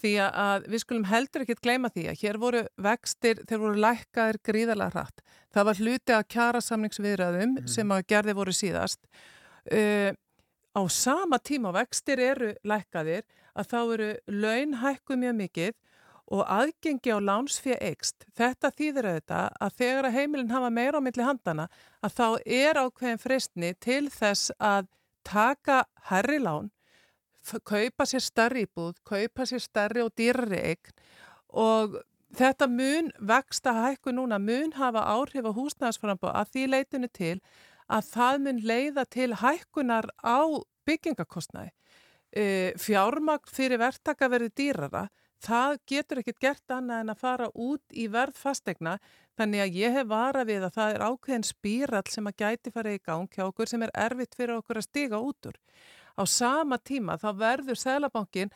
Því 0.00 0.14
að 0.24 0.66
við 0.72 0.82
skulum 0.84 1.04
heldur 1.10 1.44
ekkit 1.44 1.60
gleyma 1.64 1.90
því 1.92 2.06
að 2.08 2.22
hér 2.22 2.38
voru 2.40 2.62
vextir, 2.80 3.42
þeir 3.48 3.60
voru 3.60 3.82
lækkaðir 3.84 4.38
gríðarlega 4.48 4.94
hratt. 4.94 5.20
Það 5.52 5.66
var 5.68 5.80
hluti 5.82 6.16
af 6.16 6.28
kjarasamningsviðræðum 6.34 7.56
sem 7.68 7.92
að 7.92 8.06
gerði 8.08 8.36
voru 8.38 8.54
síðast. 8.56 9.00
Uh, 9.68 10.14
á 10.76 10.82
sama 10.88 11.38
tíma 11.38 11.72
vextir 11.74 12.20
eru 12.22 12.54
lækkaðir 12.64 13.24
að 13.58 13.70
þá 13.72 13.78
eru 13.94 14.10
laun 14.26 14.76
hækkuð 14.80 15.22
mjög 15.22 15.38
mikið 15.40 15.72
og 16.30 16.42
aðgengi 16.46 17.10
á 17.10 17.18
lánsfið 17.18 17.80
eikst. 17.82 18.26
Þetta 18.38 18.70
þýðir 18.78 19.08
auðvitað 19.10 19.46
að 19.66 19.78
þegar 19.80 20.08
að 20.08 20.16
heimilin 20.18 20.52
hafa 20.54 20.70
meira 20.70 21.00
á 21.02 21.02
milli 21.02 21.26
handana 21.26 21.66
að 22.06 22.14
þá 22.18 22.26
er 22.46 22.82
ákveðin 22.84 23.22
freystni 23.22 23.72
til 23.82 24.04
þess 24.14 24.52
að 24.58 24.86
taka 25.26 25.82
herri 26.10 26.38
lán, 26.38 26.70
kaupa 27.66 28.06
sér 28.06 28.22
starri 28.22 28.64
íbúð, 28.68 28.94
kaupa 29.04 29.46
sér 29.48 29.62
starri 29.64 30.04
og 30.04 30.14
dýrari 30.16 30.60
eign 30.70 30.94
og 31.50 31.98
þetta 32.36 32.68
mun 32.70 33.10
vexta 33.18 33.72
hækku 33.74 34.14
núna 34.14 34.38
mun 34.38 34.72
hafa 34.76 35.02
áhrif 35.16 35.48
á 35.48 35.52
húsnæðasframbá 35.56 36.30
að 36.30 36.52
því 36.54 36.66
leitinu 36.70 37.10
til 37.10 37.40
að 37.90 38.10
það 38.14 38.42
mun 38.44 38.60
leiða 38.70 39.04
til 39.10 39.30
hækkunar 39.40 40.10
á 40.22 40.40
byggingakostnaði. 40.88 41.72
Uh, 42.30 42.70
fjármagn 42.78 43.50
fyrir 43.50 43.80
verktaka 43.82 44.28
verði 44.30 44.52
dýrara, 44.60 45.08
það 45.42 45.78
getur 45.88 46.20
ekkert 46.20 46.42
gert 46.44 46.74
annað 46.76 47.02
en 47.02 47.12
að 47.14 47.22
fara 47.24 47.48
út 47.58 47.96
í 47.96 48.06
verð 48.12 48.38
fastegna, 48.38 48.98
þannig 49.38 49.64
að 49.64 49.78
ég 49.80 49.96
hef 49.96 50.10
vara 50.10 50.44
við 50.46 50.66
að 50.68 50.76
það 50.76 50.94
er 50.94 51.04
ákveðin 51.08 51.46
spírall 51.48 52.06
sem 52.12 52.30
að 52.30 52.38
gæti 52.44 52.72
fara 52.74 52.94
í 52.94 53.02
gang 53.02 53.26
hjá 53.34 53.46
okkur 53.48 53.70
sem 53.70 53.82
er 53.82 53.94
erfitt 53.98 54.36
fyrir 54.38 54.60
okkur 54.60 54.78
að 54.78 54.86
stiga 54.86 55.18
út 55.18 55.50
úr. 55.50 55.58
Á 56.14 56.22
sama 56.28 56.78
tíma 56.78 57.16
þá 57.18 57.30
verður 57.40 57.80
Sælabankin, 57.80 58.52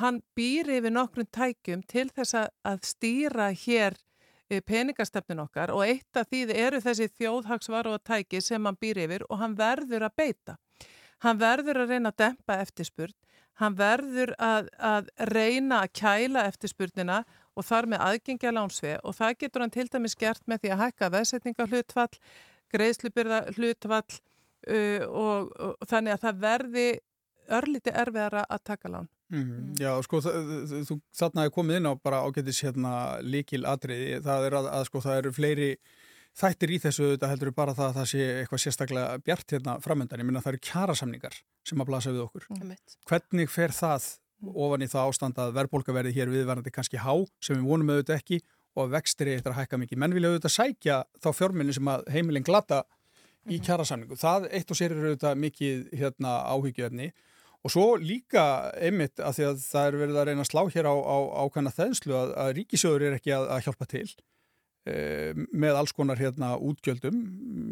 hann 0.00 0.22
býr 0.36 0.70
yfir 0.78 0.94
nokkrum 0.94 1.28
tækjum 1.32 1.82
til 1.88 2.08
þess 2.14 2.36
að, 2.38 2.80
stýra 2.86 3.50
hér 3.52 3.96
peningastefnin 4.48 5.42
okkar 5.44 5.72
og 5.74 5.84
eitt 5.84 6.16
af 6.16 6.28
því 6.30 6.54
eru 6.56 6.80
þessi 6.80 7.08
þjóðhagsvaru 7.18 7.94
og 7.96 8.04
tæki 8.04 8.40
sem 8.44 8.64
hann 8.64 8.78
býr 8.80 9.02
yfir 9.04 9.24
og 9.28 9.40
hann 9.42 9.56
verður 9.58 10.08
að 10.08 10.16
beita. 10.16 10.56
Hann 11.24 11.40
verður 11.40 11.82
að 11.82 11.92
reyna 11.94 12.12
að 12.12 12.20
dempa 12.22 12.58
eftirspurn, 12.62 13.14
hann 13.58 13.74
verður 13.78 14.34
að, 14.38 14.68
að 14.78 15.10
reyna 15.32 15.82
að 15.82 15.92
kæla 16.00 16.46
eftirspurnina 16.48 17.24
og 17.58 17.66
þar 17.66 17.90
með 17.90 18.04
aðgengja 18.06 18.54
lánsvið 18.54 18.96
og 19.02 19.16
það 19.18 19.36
getur 19.42 19.64
hann 19.64 19.74
til 19.74 19.88
dæmis 19.90 20.16
gert 20.18 20.44
með 20.46 20.62
því 20.62 20.72
að 20.74 20.82
hækka 20.84 21.10
veðsetninga 21.16 21.68
hlutvall, 21.72 22.22
greiðslubyrða 22.70 23.40
hlutvall 23.56 24.06
uh, 24.14 25.04
og, 25.08 25.52
og 25.58 25.88
þannig 25.90 26.14
að 26.14 26.24
það 26.26 26.42
verði 26.46 26.88
örlíti 27.58 27.94
erfiðara 27.94 28.44
að 28.46 28.64
taka 28.70 28.92
lán. 28.94 29.10
Mm, 29.28 29.74
já, 29.76 29.90
sko, 30.06 30.22
það, 30.24 30.52
þú 30.88 30.98
þarna 31.20 31.44
er 31.44 31.52
komið 31.52 31.80
inn 31.80 31.88
á 31.90 31.92
bara 32.00 32.22
ágætis 32.24 32.62
hérna 32.64 32.92
líkil 33.20 33.66
atriði, 33.68 34.22
það 34.24 34.46
er 34.46 34.56
að, 34.60 34.68
að 34.78 34.86
sko 34.88 35.02
það 35.04 35.18
eru 35.20 35.32
fleiri 35.36 35.68
þættir 36.38 36.72
í 36.72 36.78
þessu 36.80 37.10
þetta 37.12 37.30
heldur 37.32 37.52
bara 37.56 37.74
það 37.76 37.90
að 37.90 37.98
það 37.98 38.08
sé 38.12 38.28
eitthvað 38.38 38.62
sérstaklega 38.62 39.20
bjart 39.26 39.54
hérna 39.56 39.76
framöndan, 39.84 40.22
ég 40.22 40.28
minna 40.28 40.42
það 40.44 40.54
eru 40.54 40.64
kjarasamningar 40.70 41.38
sem 41.66 41.82
að 41.82 41.90
blasa 41.90 42.14
við 42.14 42.24
okkur. 42.24 42.48
Mm. 42.54 42.74
Hvernig 43.10 43.52
fer 43.52 43.74
það 43.76 44.08
ofan 44.54 44.84
í 44.86 44.90
það 44.90 45.10
ástand 45.10 45.40
að 45.42 45.56
verðbólka 45.56 45.94
verði 45.96 46.14
hér 46.16 46.30
viðvarandi 46.32 46.72
kannski 46.72 47.00
há 47.02 47.12
sem 47.42 47.58
við 47.58 47.66
vonum 47.68 47.90
auðvitað 47.92 48.20
ekki 48.20 48.40
og 48.78 48.92
vextir 48.92 49.32
eitthvað 49.32 49.56
að 49.56 49.60
hækka 49.62 49.80
mikið. 49.82 50.00
Menn 50.00 50.14
vilja 50.14 50.30
auðvitað 50.30 50.54
sækja 50.54 50.98
þá 51.18 51.28
fjárminni 51.34 51.74
sem 51.74 51.90
að 51.90 52.04
heimilin 52.14 52.46
glata 52.46 52.84
í 53.48 53.58
kjarasamningu. 53.64 54.18
Það 54.20 54.46
eitt 54.54 54.70
og 54.70 54.78
sér 54.78 54.94
er 54.94 55.08
auðvitað 55.08 55.40
mikið 55.42 55.88
hérna, 55.98 56.36
áhyggjöfni 56.54 57.10
og 57.66 57.72
svo 57.74 57.86
líka 58.00 58.42
einmitt 58.78 59.20
að 59.20 59.38
því 59.38 59.46
að 59.48 59.62
það 59.66 59.88
er 59.88 60.00
verið 60.02 60.18
að 60.20 60.26
reyna 60.28 60.44
að 60.44 60.50
slá 60.50 60.60
hér 60.74 60.88
á, 60.88 60.94
ákvæmna 61.42 61.74
þenslu 61.74 62.16
að, 62.16 62.34
að 62.44 62.52
ríkisjóður 62.60 63.06
er 63.08 63.16
ekki 63.18 63.34
að, 63.34 63.46
að 63.54 63.64
hjálpa 63.66 63.88
til 63.90 64.04
e, 64.86 64.94
með 65.34 65.80
alls 65.80 65.94
konar 65.96 66.22
hérna 66.22 66.52
útgjöldum. 66.70 67.18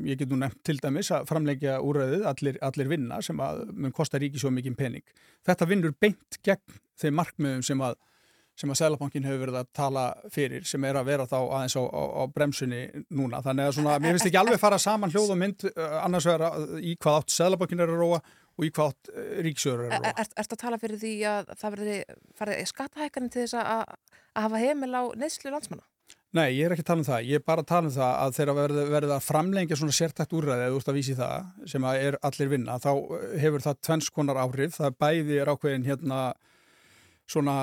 Ég 0.08 0.18
get 0.20 0.32
nú 0.32 0.40
nefnt 0.42 0.62
til 0.66 0.78
dæmis 0.82 1.12
að 1.14 1.28
framleggja 1.30 1.78
úrræðið 1.86 2.26
allir, 2.32 2.58
allir 2.66 2.90
vinna 2.90 3.20
sem 3.22 3.40
að 3.42 3.62
mun 3.72 3.94
kosta 3.94 4.20
ríkisjóð 4.22 4.56
mikið 4.58 4.78
pening. 4.80 5.06
Þetta 5.46 5.70
vinnur 5.70 5.96
beint 6.02 6.40
gegn 6.42 6.82
þeim 6.98 7.18
markmiðum 7.20 7.64
sem 7.66 7.86
að 7.86 7.98
sem 8.56 8.70
að 8.72 8.78
Sælabankin 8.80 9.26
hefur 9.28 9.42
verið 9.44 9.58
að 9.60 9.68
tala 9.76 10.04
fyrir 10.32 10.64
sem 10.68 10.84
er 10.88 10.96
að 11.00 11.08
vera 11.10 11.26
þá 11.28 11.36
aðeins 11.42 11.76
á, 11.76 11.82
á, 11.84 12.02
á 12.20 12.22
bremsunni 12.32 12.82
núna. 13.12 13.42
Þannig 13.44 13.68
að 13.68 13.74
svona, 13.78 13.96
mér 14.00 14.16
finnst 14.16 14.28
ekki 14.30 14.40
alveg 14.40 14.60
fara 14.62 14.78
saman 14.80 15.12
hljóð 15.12 15.34
og 15.34 15.40
mynd 15.42 15.66
uh, 15.70 15.96
annars 16.06 16.28
vegar 16.30 16.46
að- 16.48 16.76
í 16.80 16.94
hvað 16.96 17.18
átt 17.20 17.34
Sælabankin 17.36 17.84
er 17.84 17.92
að 17.92 18.00
róa 18.04 18.20
og 18.56 18.64
í 18.64 18.70
hvað 18.72 18.94
átt 18.94 19.10
uh, 19.12 19.26
ríksjóður 19.44 19.82
er 19.84 19.90
að 19.98 20.06
róa. 20.06 20.14
Er, 20.24 20.30
ert 20.44 20.56
að 20.56 20.62
tala 20.64 20.78
fyrir 20.80 21.02
því 21.02 21.12
að 21.34 21.52
það 21.60 21.76
verði 21.76 21.98
farið 22.40 22.64
skattahækkanin 22.72 23.34
til 23.36 23.44
þess 23.44 23.58
að, 23.60 23.68
að 23.76 24.46
hafa 24.46 24.62
heimil 24.64 24.94
á 24.96 25.02
neyslu 25.20 25.52
landsmanna? 25.52 25.84
Nei, 26.36 26.50
ég 26.58 26.66
er 26.66 26.72
ekki 26.74 26.82
að 26.84 26.88
tala 26.90 27.00
um 27.00 27.06
það. 27.06 27.20
Ég 27.30 27.38
er 27.38 27.44
bara 27.46 27.62
að 27.62 27.68
tala 27.70 27.88
um 27.88 27.92
það 27.94 28.14
að 28.24 28.34
þegar 28.36 28.56
verður 28.58 28.88
verið 28.92 29.12
að 29.14 29.22
framlengja 29.24 29.76
svona 29.78 29.94
sértækt 29.96 30.34
úrræði 30.36 30.64
eða 30.66 30.80
ert 30.80 30.90
að 30.90 30.96
vísi 30.98 31.14
það 31.16 31.46
sem 31.72 31.86
að 31.88 32.00
er 32.08 32.16
allir 32.28 32.50
vinna, 32.50 32.74
þá 32.82 32.90
hefur 33.40 33.64
það 33.64 33.78
tvenns 33.86 34.10
konar 34.12 34.40
áhrif. 34.42 34.74
Það 34.76 34.98
bæði 35.00 35.38
er 35.40 35.52
ákveðin 35.54 35.86
hérna 35.86 36.18
svona, 37.26 37.56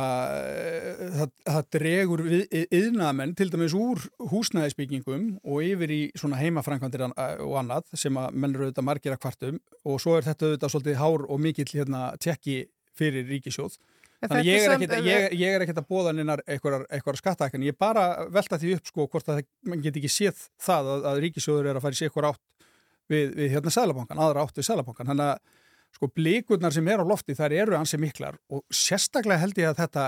eh, 0.44 1.04
það, 1.16 1.30
það 1.48 1.68
dregur 1.78 2.24
yðnaðamenn 2.60 3.34
til 3.40 3.48
dæmis 3.54 3.76
úr 3.78 4.02
húsnæðisbyggingum 4.34 5.26
og 5.44 5.64
yfir 5.64 5.94
í 5.96 6.02
svona 6.20 6.42
heimafrænkvandir 6.42 7.06
og 7.08 7.56
annað 7.62 7.88
sem 7.96 8.20
að 8.20 8.36
menn 8.36 8.56
eru 8.56 8.68
auðvitað 8.68 8.88
margir 8.90 9.16
að 9.16 9.24
kvartum 9.24 9.62
og 9.88 10.04
svo 10.04 10.18
er 10.18 10.28
þetta 10.28 10.50
auðvitað 10.50 10.76
svolítið 10.76 11.00
hár 11.00 11.26
og 11.30 11.44
mikill 11.44 11.70
hérna 11.72 12.06
tekki 12.20 12.64
fyrir 12.98 13.28
ríkisjóð. 13.32 13.80
Þannig 14.24 14.48
ég 14.48 14.64
er 14.64 14.74
ekkert 14.78 14.94
ég, 15.04 15.26
ég 15.36 15.56
er 15.56 15.64
ekkert 15.66 15.82
að 15.82 15.90
bóða 15.90 16.14
neinar 16.16 16.44
eitthvað, 16.48 17.18
skattahækkan. 17.20 17.64
Ég 17.66 17.76
er 17.76 17.80
bara 17.80 18.06
velta 18.32 18.60
því 18.60 18.78
upp 18.78 18.88
sko 18.88 19.08
hvort 19.12 19.32
að 19.32 19.42
mann 19.68 19.84
get 19.84 19.98
ekki 20.00 20.12
séð 20.12 20.46
það 20.64 20.92
að, 20.94 21.08
að 21.12 21.20
ríkisjóður 21.26 21.72
er 21.72 21.80
að 21.80 21.84
fara 21.84 21.98
í 21.98 22.00
sig 22.00 22.08
eitthvað 22.08 22.30
átt 22.30 22.70
við, 23.12 23.34
við 23.36 23.52
hérna 23.58 23.74
Sælabankan, 23.76 24.22
aðra 24.24 24.46
átt 24.46 24.62
við 24.62 24.68
Sælabankan. 24.70 25.12
Þannig 25.12 25.34
að 25.34 25.60
sko 25.94 26.10
blikurnar 26.16 26.74
sem 26.74 26.88
er 26.90 27.02
á 27.02 27.06
lofti 27.06 27.36
þær 27.38 27.54
eru 27.64 27.76
ansi 27.78 27.98
miklar 28.02 28.38
og 28.50 28.64
sérstaklega 28.74 29.40
held 29.44 29.60
ég 29.62 29.70
að 29.72 29.82
þetta 29.84 30.06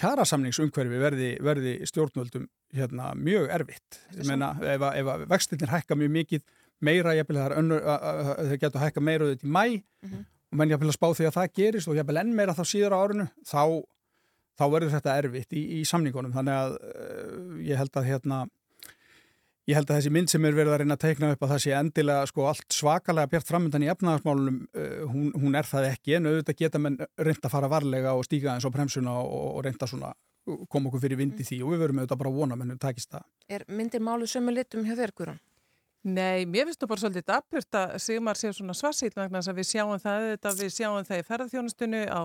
kjarasamningsumhverfi 0.00 0.98
verði, 1.02 1.30
verði 1.44 1.72
stjórnvöldum 1.88 2.46
hérna 2.72 3.10
mjög 3.18 3.50
erfitt. 3.52 3.98
Ég 4.16 4.26
meina 4.30 4.52
ef, 4.64 4.80
að- 4.88 5.26
vextinir 5.30 5.68
hækka 5.72 5.98
mjög 6.00 6.12
mikið 6.16 6.44
meira, 6.82 7.12
ég 7.14 7.26
að- 8.02 8.30
að 8.40 8.48
þeir 8.52 8.60
getur 8.64 8.80
hækka 8.86 9.00
meira 9.04 9.26
auðvitað 9.26 9.44
í 9.44 9.52
mæ 9.52 9.64
og 10.52 10.56
menn 10.58 10.68
ég 10.72 10.78
að 10.92 10.96
spá 10.96 11.08
því 11.12 11.26
að 11.28 11.36
það 11.36 11.52
gerist 11.60 11.88
og 11.88 11.94
ég 11.94 12.00
enn 12.22 12.34
meira 12.34 12.54
þá 12.56 12.64
síður 12.72 12.96
á 12.96 13.02
árinu, 13.04 13.26
þá, 13.44 13.62
þá 14.58 14.64
verður 14.72 14.94
þetta 14.96 15.16
erfitt 15.22 15.52
í, 15.52 15.62
í 15.80 15.84
samningunum. 15.84 16.32
Þannig 16.32 16.56
að 16.56 16.72
uh, 16.80 17.60
ég 17.68 17.76
held 17.80 17.92
að 18.00 18.08
hérna 18.08 18.40
Ég 19.70 19.78
held 19.78 19.90
að 19.92 20.00
þessi 20.00 20.10
mynd 20.10 20.30
sem 20.32 20.46
er 20.48 20.56
verið 20.56 20.74
að 20.74 20.80
reyna 20.82 20.96
að 20.96 21.04
teikna 21.04 21.28
upp 21.36 21.44
að 21.46 21.52
það 21.52 21.60
sé 21.62 21.74
endilega 21.78 22.26
sko 22.26 22.46
allt 22.50 22.74
svakalega 22.74 23.30
bjart 23.30 23.46
framöndan 23.46 23.84
í 23.86 23.90
efnaðarsmálunum, 23.92 24.56
uh, 24.74 25.04
hún, 25.12 25.28
hún 25.38 25.54
er 25.58 25.68
það 25.68 25.86
ekki 25.92 26.16
en 26.18 26.26
auðvitað 26.26 26.58
geta 26.64 26.80
menn 26.82 26.98
reynd 26.98 27.46
að 27.46 27.54
fara 27.54 27.70
varlega 27.70 28.16
og 28.18 28.26
stíga 28.26 28.56
eins 28.56 28.66
á 28.66 28.74
bremsuna 28.74 29.14
og, 29.22 29.46
og 29.52 29.62
reynda 29.68 29.86
svona 29.86 30.10
koma 30.42 30.90
okkur 30.90 31.04
fyrir 31.04 31.20
vind 31.20 31.38
í 31.38 31.46
því 31.46 31.60
og 31.62 31.72
við 31.76 31.84
verum 31.84 32.02
auðvitað 32.02 32.20
bara 32.24 32.32
að 32.32 32.42
vona 32.42 32.58
mennum 32.58 32.82
takist 32.82 33.12
það. 33.14 33.26
Er 33.46 33.64
myndir 33.70 34.02
málu 34.02 34.26
sömu 34.26 34.54
litum 34.54 34.82
hjá 34.88 34.96
þér, 34.98 35.14
Guðrún? 35.14 35.40
Nei, 36.02 36.42
mér 36.50 36.66
finnst 36.66 36.82
þú 36.82 36.88
bara 36.90 37.02
svolítið 37.04 37.26
dapurt 37.28 37.76
að 37.78 37.92
Sigmar 38.02 38.38
sé 38.38 38.50
svona 38.50 38.74
svarsýll 38.74 39.12
vegna 39.14 39.38
þess 39.38 39.52
að 39.52 39.58
við 39.60 39.68
sjáum 39.68 40.00
það, 40.02 40.24
þetta, 40.32 40.52
við 40.58 40.72
sjáum 40.74 41.06
það 41.06 41.20
í 41.20 41.26
ferðarþjónustunni 41.28 42.00
á 42.10 42.20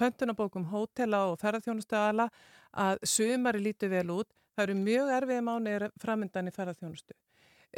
pöntunabókum 0.00 0.64
hótela 0.70 1.20
og 1.28 1.36
ferðarþjónustuala 1.42 2.30
að 2.72 3.02
sumari 3.04 3.60
lítur 3.60 3.92
vel 3.92 4.06
út. 4.16 4.30
Það 4.58 4.64
eru 4.64 4.78
mjög 4.82 5.10
erfiði 5.14 5.42
mánuðir 5.46 5.90
framöndan 6.02 6.50
í 6.50 6.52
ferðarþjónustu. 6.56 7.14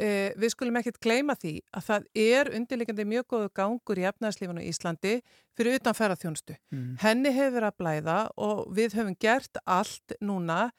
Eh, 0.01 0.31
við 0.39 0.53
skulum 0.53 0.79
ekkert 0.79 0.97
gleyma 1.03 1.35
því 1.37 1.51
að 1.77 1.83
það 1.85 2.05
er 2.23 2.49
undirleikandi 2.57 3.03
mjög 3.11 3.25
góðu 3.33 3.49
gangur 3.59 3.99
í 4.01 4.07
efnæðslífunu 4.09 4.63
í 4.63 4.71
Íslandi 4.71 5.11
fyrir 5.53 5.77
utan 5.77 5.97
ferðarþjónustu. 5.97 6.55
Mm. 6.73 6.95
Henni 7.03 7.33
hefur 7.35 7.67
að 7.67 7.77
blæða 7.83 8.15
og 8.41 8.63
við 8.73 8.95
höfum 8.97 9.19
gert 9.21 9.61
allt 9.69 10.15
núna 10.23 10.71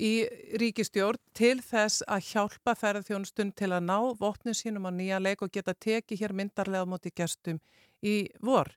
í 0.00 0.24
ríkistjórn 0.62 1.20
til 1.36 1.58
þess 1.60 2.06
að 2.08 2.30
hjálpa 2.30 2.78
ferðarþjónustun 2.78 3.52
til 3.58 3.72
að 3.74 3.84
ná 3.90 3.98
vopnum 4.16 4.56
sínum 4.56 4.88
á 4.88 4.90
nýja 4.96 5.20
leik 5.20 5.44
og 5.44 5.52
geta 5.52 5.76
tekið 5.76 6.24
hér 6.24 6.36
myndarlega 6.40 6.88
á 6.88 6.88
móti 6.88 7.12
gestum 7.12 7.60
í 8.00 8.30
vor. 8.40 8.72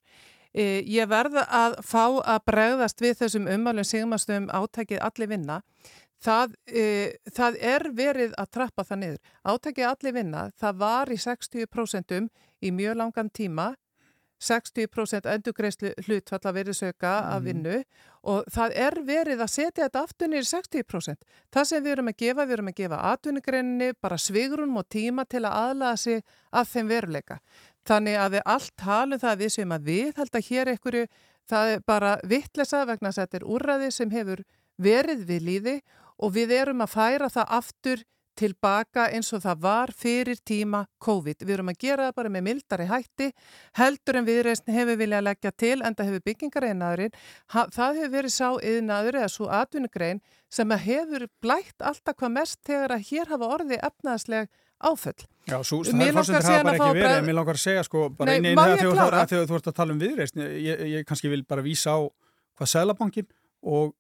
E, 0.54 0.84
ég 0.86 1.10
verða 1.10 1.48
að 1.50 1.80
fá 1.82 2.20
að 2.22 2.44
bregðast 2.46 3.02
við 3.02 3.16
þessum 3.24 3.48
umálum 3.50 3.88
sigmastum 3.88 4.50
átækið 4.54 5.02
allir 5.02 5.32
vinna. 5.32 5.62
Það, 6.24 6.54
e, 6.72 6.84
það 7.36 7.58
er 7.60 7.84
verið 7.98 8.36
að 8.40 8.52
trappa 8.56 8.86
það 8.88 9.00
niður. 9.02 9.22
Átækið 9.44 9.88
allir 9.90 10.14
vinna, 10.16 10.44
það 10.62 10.78
var 10.80 11.12
í 11.12 11.18
60% 11.20 12.30
í 12.64 12.72
mjög 12.72 12.96
langan 13.02 13.30
tíma 13.30 13.74
60% 14.44 15.28
endurgreislu 15.32 15.94
hlutfalla 16.04 16.52
virðisauka 16.56 17.12
af 17.34 17.42
Mhm. 17.42 17.46
vinnu 17.48 17.84
og 18.24 18.46
það 18.52 18.72
er 18.76 18.96
verið 19.08 19.40
að 19.44 19.50
setja 19.50 19.88
þetta 19.88 20.04
aftur 20.04 20.28
í 20.28 20.42
60%. 20.44 21.24
Það 21.52 21.66
sem 21.66 21.84
við 21.84 21.92
erum 21.92 22.08
að 22.08 22.18
gefa, 22.18 22.46
við 22.46 22.52
erum 22.58 22.68
að 22.68 22.76
gefa 22.76 22.98
atvinnugreininni 23.12 23.94
bara 24.02 24.18
svigrunum 24.18 24.78
og 24.78 24.90
tíma 24.90 25.26
til 25.28 25.44
að 25.44 25.58
aðlaða 25.64 25.98
sig 25.98 26.24
að 26.52 26.68
þeim 26.74 26.88
veruleika. 26.88 27.40
Þannig 27.86 28.16
að 28.18 28.32
við 28.32 28.42
allt 28.46 28.76
talum 28.78 29.20
það 29.20 29.32
að 29.32 29.42
við 29.44 29.52
sem 29.52 29.70
að 29.70 29.84
við 29.84 30.16
held 30.16 30.32
að 30.32 30.48
hér 30.50 30.68
einhverju, 30.68 31.08
það 31.50 31.74
er 31.74 31.80
bara 31.86 32.18
vittlesa 32.24 32.86
vegna 32.86 33.10
að 33.10 33.20
þetta 33.20 33.36
er 33.36 33.48
úrræði 33.48 33.92
sem 33.92 34.10
hefur 34.10 34.44
verið 34.80 35.26
við 35.26 35.42
líði 35.42 35.82
og 36.24 36.34
við 36.36 36.56
erum 36.62 36.84
að 36.86 36.94
færa 36.96 37.30
það 37.32 37.56
aftur 37.60 38.04
tilbaka 38.40 39.08
eins 39.14 39.30
og 39.36 39.44
það 39.44 39.60
var 39.62 39.92
fyrir 39.94 40.40
tíma 40.46 40.84
COVID. 41.04 41.44
Við 41.46 41.54
erum 41.56 41.70
að 41.70 41.80
gera 41.84 42.08
það 42.08 42.16
bara 42.18 42.32
með 42.34 42.46
mildari 42.48 42.88
hætti, 42.90 43.30
heldur 43.78 44.20
en 44.20 44.28
viðreysn 44.28 44.74
hefur 44.74 45.00
viljað 45.02 45.26
leggja 45.28 45.52
til, 45.64 45.76
en 45.82 45.98
það 45.98 46.10
hefur 46.10 46.26
byggingareinaðurinn, 46.30 47.16
það 47.54 48.00
hefur 48.02 48.14
verið 48.16 48.34
sá 48.34 48.48
yðnaður 48.72 49.20
eða 49.22 49.32
svo 49.36 49.50
atvinnugrein 49.54 50.24
sem 50.54 50.76
hefur 50.88 51.28
blætt 51.44 51.86
alltaf 51.86 52.18
hvað 52.18 52.36
mest 52.40 52.62
þegar 52.66 52.98
að 52.98 53.08
hér 53.12 53.34
hafa 53.34 53.54
orðið 53.58 53.86
efnaðsleg 53.90 54.52
áföll. 54.84 55.28
Já, 55.48 55.58
svo, 55.68 55.84
er 55.84 55.94
síðan 55.94 56.42
hafa 56.42 56.64
bara 56.64 56.78
ekki 56.78 57.00
verið, 57.00 57.18
en 57.20 57.28
mér 57.28 57.38
langar 57.38 57.60
að 57.60 57.66
segja 57.68 57.86
sko, 57.86 58.08
bara 58.18 58.32
Nei, 58.32 58.38
einu 58.40 58.64
einu 58.64 58.82
þegar 58.82 59.48
þú, 59.50 59.58
ert 59.60 59.70
að 59.70 59.78
tala 59.78 59.94
um 59.94 60.02
viðreist, 60.02 60.40
ég, 60.40 60.86
ég 60.98 61.08
kannski 61.08 61.32
vil 61.32 61.44
bara 61.48 61.66
vísa 61.66 61.96
á 61.96 62.00
hvað 62.58 62.72
Sælabankin 62.72 63.28
og 63.64 63.94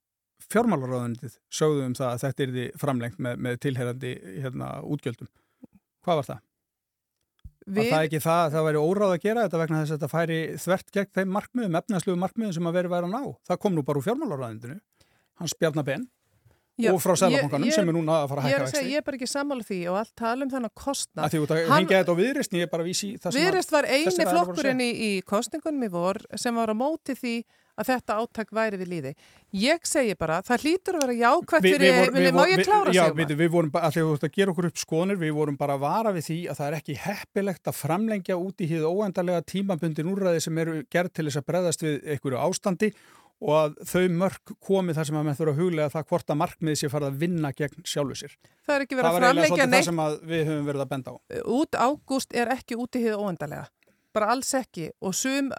fjármálaráðunitið 0.51 1.37
sögðu 1.53 1.85
um 1.87 1.93
það 1.97 2.09
að 2.09 2.23
þetta 2.23 2.43
er 2.43 2.55
því 2.55 2.65
framlengt 2.81 3.21
með, 3.21 3.43
með 3.45 3.59
tilherandi 3.65 4.13
hérna, 4.43 4.71
útgjöldum. 4.83 5.29
Hvað 6.03 6.19
var 6.19 6.29
það? 6.31 6.41
Við... 7.63 7.77
Var 7.77 7.91
það 7.93 8.07
ekki 8.09 8.23
það 8.23 8.41
að 8.41 8.55
það 8.57 8.65
væri 8.67 8.81
óráð 8.83 9.13
að 9.13 9.21
gera 9.23 9.45
þetta 9.45 9.61
vegna 9.61 9.83
þess 9.83 9.93
að 9.93 10.01
þetta 10.01 10.11
færi 10.11 10.39
þvert 10.65 10.89
gegn 10.97 11.13
þeim 11.17 11.31
markmiðum, 11.37 11.77
efnæslu 11.79 12.17
markmiðum 12.19 12.57
sem 12.57 12.67
að 12.67 12.75
veri 12.79 12.91
væri 12.91 13.07
að 13.07 13.13
ná? 13.13 13.21
Það 13.47 13.61
kom 13.63 13.77
nú 13.77 13.85
bara 13.87 14.01
úr 14.01 14.07
fjármálaráðunitinu, 14.09 14.79
hans 15.39 15.55
Bjarnar 15.59 15.87
Ben 15.87 16.03
Já, 16.73 16.89
og 16.89 17.01
frá 17.03 17.13
Sælabankanum 17.13 17.69
sem 17.69 17.85
er 17.85 17.93
núna 17.93 18.15
að 18.23 18.31
fara 18.31 18.41
að 18.41 18.45
hækka 18.47 18.63
vexti. 18.63 18.79
ég 18.89 18.97
er 18.97 19.03
bara 19.05 19.17
ekki 19.19 19.27
sammála 19.29 19.65
því 19.67 19.79
og 19.91 19.97
allt 19.99 20.13
tala 20.17 20.45
um 20.47 20.53
kostnað. 20.73 21.21
Að 21.21 21.33
því 21.33 21.41
út 21.43 21.51
að 21.53 21.59
Hann- 21.61 21.77
hengja 21.77 21.99
þetta 21.99 22.13
á 22.13 22.17
það 23.21 23.29
að- 23.29 23.37
Viðreist 23.37 23.71
var 23.71 23.85
eini 23.85 24.25
flokkurinn 24.25 24.81
í, 24.81 24.91
í 25.07 25.11
kostningunum 25.21 25.83
í 25.85 25.91
vor 25.93 26.17
sem 26.35 26.55
var 26.55 26.73
á 26.73 26.75
móti 26.75 27.13
því 27.13 27.35
að 27.79 27.89
þetta 27.89 28.17
áttak 28.21 28.51
væri 28.53 28.79
við 28.81 28.91
líði. 28.91 29.13
Ég 29.63 29.87
segi 29.87 30.13
bara, 30.19 30.41
það 30.45 30.65
hlýtur 30.67 30.97
að 30.97 31.05
vera 31.05 31.15
jákvæmt 31.21 31.65
fyrir, 31.67 32.11
við, 32.13 32.29
má 32.35 32.43
ég 32.49 32.61
klára 32.65 32.89
við, 32.89 32.97
já, 32.99 33.05
sig 33.07 33.17
við, 33.17 33.33
við 33.39 33.49
vorum 33.55 33.71
bara, 33.73 33.89
allir 33.89 34.05
þú 34.07 34.13
ert 34.17 34.27
að 34.27 34.35
gera 34.37 34.53
okkur 34.53 34.69
upp 34.69 34.83
skonir, 34.83 35.19
við 35.21 35.33
vorum 35.37 35.57
bara 35.57 35.77
að 35.77 35.83
vara 35.87 36.13
við 36.13 36.27
því 36.29 36.37
að 36.53 36.61
það 36.61 36.69
er 36.69 36.77
ekki 36.79 36.99
heppilegt 37.07 37.71
að 37.71 37.79
framlengja 37.81 38.37
út 38.37 38.61
í 38.63 38.69
hýðu 38.69 38.93
óendarlega 38.93 39.45
tímabundin 39.53 40.13
úrræði 40.13 40.45
sem 40.47 40.63
eru 40.63 40.79
gerð 40.93 41.13
til 41.17 41.27
þess 41.29 41.41
að 41.41 41.49
breðast 41.49 41.85
við 41.85 41.99
einhverju 42.15 42.41
ástandi 42.45 42.93
og 43.43 43.55
að 43.59 43.73
þau 43.89 44.03
mörg 44.15 44.51
komi 44.63 44.93
þar 44.95 45.07
sem 45.09 45.17
að 45.19 45.25
menn 45.27 45.35
þurfa 45.35 45.51
að 45.53 45.57
huglega 45.59 45.91
það 45.91 46.05
hvort 46.13 46.29
að 46.31 46.37
markmiði 46.39 46.79
sé 46.79 46.89
farið 46.93 47.09
að 47.09 47.17
vinna 47.25 47.49
gegn 47.57 47.83
sjálfu 47.83 48.15
sér. 48.21 48.35
Það 48.63 48.75
er 48.77 48.85
ekki 48.85 48.97
verið 48.99 49.07
Það 49.09 49.09
að 49.09 49.17
var 49.17 49.25
eiginlega 49.27 49.49
svolítið 49.49 49.63
það 49.63 49.73
neitt. 49.73 49.87
sem 49.89 50.29
við 50.31 50.43
höfum 50.47 50.67
verið 50.69 50.83
að 50.85 50.91
benda 50.93 51.11
á. 51.11 51.15
Út 51.57 51.79
ágúst 51.83 52.37
er 52.39 52.53
ekki 52.55 52.77
út 52.79 52.95
í 52.95 53.01
hið 53.03 53.17
óendalega. 53.19 53.65
Bara 54.13 54.29
alls 54.33 54.53
ekki. 54.57 54.89
Og 55.01 55.15
sum, 55.17 55.49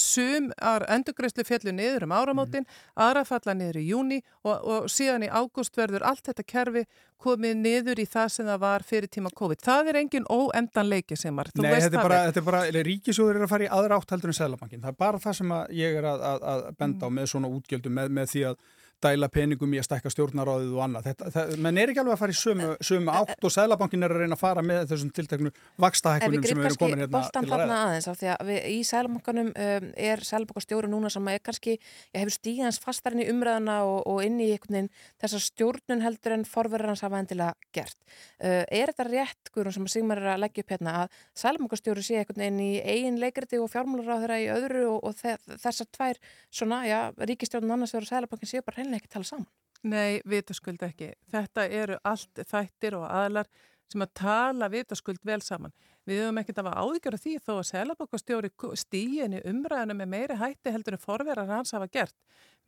sum 0.00 0.50
endurgreyslu 0.58 1.44
fjallu 1.46 1.74
niður 1.74 2.08
um 2.08 2.14
áramótin, 2.16 2.66
aðra 2.98 3.24
falla 3.28 3.54
niður 3.54 3.80
í 3.80 3.88
júni 3.92 4.20
og, 4.42 4.54
og 4.58 4.88
síðan 4.92 5.26
í 5.26 5.30
ágúst 5.30 5.76
verður 5.78 6.06
allt 6.08 6.26
þetta 6.26 6.46
kerfi 6.54 6.84
komið 7.24 7.56
niður 7.62 8.02
í 8.02 8.06
það 8.10 8.32
sem 8.34 8.48
það 8.50 8.62
var 8.64 8.84
fyrir 8.84 9.10
tíma 9.12 9.32
COVID. 9.38 9.62
Það 9.64 9.90
er 9.92 10.00
engin 10.02 10.28
óendanleiki 10.28 11.16
sem 11.18 11.36
var. 11.36 11.50
Nei, 11.56 11.70
þetta 11.70 12.00
er, 12.00 12.02
bara, 12.02 12.22
þetta 12.28 12.42
er 12.42 12.48
bara, 12.48 12.62
ríkisjóður 12.90 13.38
er 13.38 13.46
að 13.46 13.52
fara 13.54 13.68
í 13.68 13.72
aðra 13.78 14.00
átt 14.00 14.14
heldur 14.14 14.32
en 14.32 14.38
Sælabankin. 14.40 14.82
Það 14.84 14.92
er 14.92 15.02
bara 15.06 15.22
það 15.22 15.38
sem 15.40 15.54
ég 15.78 16.00
er 16.00 16.08
að, 16.10 16.24
að, 16.32 16.48
að 16.50 16.66
benda 16.82 17.08
á 17.08 17.10
með 17.18 17.30
svona 17.32 17.52
útgjöldum, 17.54 17.96
með, 18.00 18.16
með 18.18 18.32
því 18.34 18.48
að 18.50 18.58
dæla 19.04 19.28
peningum 19.32 19.74
í 19.74 19.80
að 19.80 19.86
stækka 19.88 20.12
stjórnaráðið 20.12 20.72
og 20.74 20.82
annað. 20.86 21.08
Þetta, 21.08 21.30
það, 21.34 21.52
menn 21.64 21.80
er 21.80 21.92
ekki 21.92 22.02
alveg 22.02 22.14
að 22.14 22.20
fara 22.22 22.34
í 22.34 22.38
sömu, 22.38 22.68
sömu 22.88 23.14
átt 23.14 23.46
og 23.46 23.54
Sælabankin 23.54 24.06
er 24.06 24.14
að 24.14 24.22
reyna 24.24 24.38
að 24.38 24.42
fara 24.42 24.64
með 24.64 24.88
þessum 24.92 25.12
tilteknu 25.14 25.52
vakstahækkunum 25.84 26.46
sem 26.48 26.62
erum 26.64 26.78
komin 26.80 27.04
hérna 27.04 27.22
til 27.34 27.42
að 27.44 27.62
ræða. 27.62 27.78
aðeins 27.80 28.08
að 28.10 28.48
við, 28.48 28.60
í 28.70 28.78
sælbankanum 28.88 29.50
um, 29.52 29.88
er 30.10 30.24
sælbankastjóri 30.28 30.90
núna 30.92 31.12
sem 31.12 31.30
er 31.32 31.42
kannski, 31.44 31.76
ég 32.14 32.24
hefur 32.24 32.36
stíðið 32.38 32.68
hans 32.68 32.80
fastar 32.82 33.16
inn 33.16 33.24
í 33.24 33.28
umræðuna 33.32 33.78
og, 33.88 34.00
og 34.10 34.22
inn 34.24 34.40
í 34.40 34.50
einhvern 34.54 34.78
veginn 34.78 34.90
þessar 35.22 35.44
stjórnun 35.48 36.04
heldur 36.04 36.36
en 36.38 36.46
forverðar 36.48 36.94
hans 36.94 37.04
hafa 37.04 37.20
endilega 37.22 37.54
gert. 37.76 37.98
Uh, 38.38 38.62
er 38.68 38.92
þetta 38.92 39.08
rétt, 39.10 39.52
Guðrún, 39.54 39.76
sem 39.76 39.90
Sigmar 39.94 40.22
er 40.22 40.32
að 40.34 40.44
leggja 40.46 40.64
upp 40.64 40.74
hérna 40.74 40.96
að 41.04 41.18
sælbankastjóri 41.44 42.04
sé 42.04 42.20
einhvern 42.20 42.44
veginn 42.44 42.62
í 42.64 42.72
eigin 42.82 43.20
leikriti 43.22 43.60
og 43.60 43.70
fjármálaráð 43.72 44.36
í 44.38 44.48
öðru 44.54 44.84
og, 44.94 44.98
og 45.10 45.18
þe 45.18 45.36
þessar 45.62 45.90
tvær 45.94 46.20
svona, 46.54 46.82
já, 46.88 46.98
ríkistjórnun 47.18 47.76
annars 47.76 47.94
vegar 47.94 48.06
og 48.06 48.12
sælbankin 48.12 48.50
séu 48.50 48.64
bara 48.64 48.80
hreinlega 48.80 48.93
ekki 48.96 49.12
tala 49.12 49.28
saman? 49.28 49.48
Nei, 49.84 50.20
vitaskuld 50.24 50.82
ekki. 50.86 51.12
Þetta 51.32 51.66
eru 51.68 51.98
allt 52.08 52.40
þættir 52.48 52.96
og 52.96 53.04
aðlar 53.10 53.50
sem 53.92 54.04
að 54.04 54.14
tala 54.16 54.70
vitaskuld 54.72 55.20
vel 55.28 55.40
saman. 55.44 55.74
Við 56.08 56.22
höfum 56.22 56.40
ekkert 56.40 56.60
að 56.60 56.68
hafa 56.68 56.84
áðgjör 56.84 57.16
af 57.16 57.22
því 57.24 57.34
þó 57.40 57.52
að 57.54 57.66
selabokastjóri 57.70 58.50
stíginni 58.80 59.42
umræðinu 59.48 59.96
með 59.98 60.10
meiri 60.12 60.38
hætti 60.40 60.72
heldur 60.72 60.96
en 60.96 61.04
forverar 61.04 61.48
hans 61.48 61.72
hafa 61.76 61.88
gert. 61.92 62.16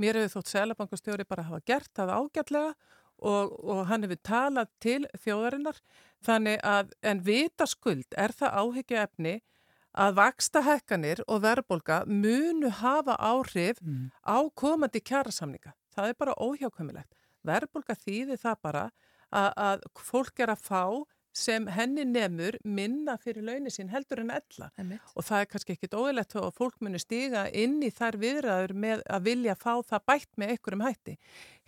Mér 0.01 0.21
hefur 0.21 0.39
þótt 0.39 0.53
selabokastjóri 0.53 1.27
bara 1.29 1.45
hafa 1.49 1.61
gert 1.69 1.91
það 1.97 2.15
ágætlega 2.17 2.71
og, 3.19 3.53
og 3.65 3.83
hann 3.91 4.05
hefur 4.05 4.21
talað 4.25 4.73
til 4.81 5.03
þjóðarinnar 5.25 5.81
þannig 6.25 6.61
að 6.65 6.95
en 7.03 7.23
vitaskuld 7.25 8.17
er 8.17 8.33
það 8.37 8.57
áhyggja 8.63 9.05
efni 9.05 9.39
að 9.97 10.17
vaksta 10.19 10.61
hækkanir 10.65 11.23
og 11.25 11.41
verðbolga 11.45 12.03
munu 12.09 12.71
hafa 12.83 13.17
áhrif 13.17 13.81
á 14.25 14.39
komandi 14.55 15.01
kjærasamninga. 15.01 15.73
Það 15.97 16.13
er 16.13 16.21
bara 16.21 16.39
óhjákvæmilegt. 16.47 17.13
Verðbolga 17.47 17.97
þýðir 17.99 18.41
það 18.43 18.57
bara 18.63 18.87
að, 19.31 19.51
að 19.57 19.85
fólk 20.07 20.43
er 20.45 20.53
að 20.53 20.65
fá 20.67 20.83
sem 21.37 21.67
henni 21.69 22.05
nefnur 22.09 22.57
minna 22.65 23.17
fyrir 23.21 23.45
launi 23.45 23.71
sín 23.73 23.91
heldur 23.93 24.23
en 24.23 24.33
ella. 24.39 24.71
Og 25.15 25.27
það 25.27 25.43
er 25.43 25.51
kannski 25.53 25.77
ekkit 25.77 25.97
óeilegt 25.99 26.33
þó 26.33 26.47
að 26.47 26.57
fólk 26.57 26.79
muni 26.81 27.01
stiga 27.03 27.45
inn 27.53 27.77
í 27.85 27.91
þær 27.93 28.17
viðræður 28.23 28.75
með 28.87 29.05
að 29.13 29.29
vilja 29.29 29.57
fá 29.61 29.75
það 29.85 30.07
bætt 30.13 30.31
með 30.41 30.55
einhverjum 30.55 30.87
hætti. 30.87 31.17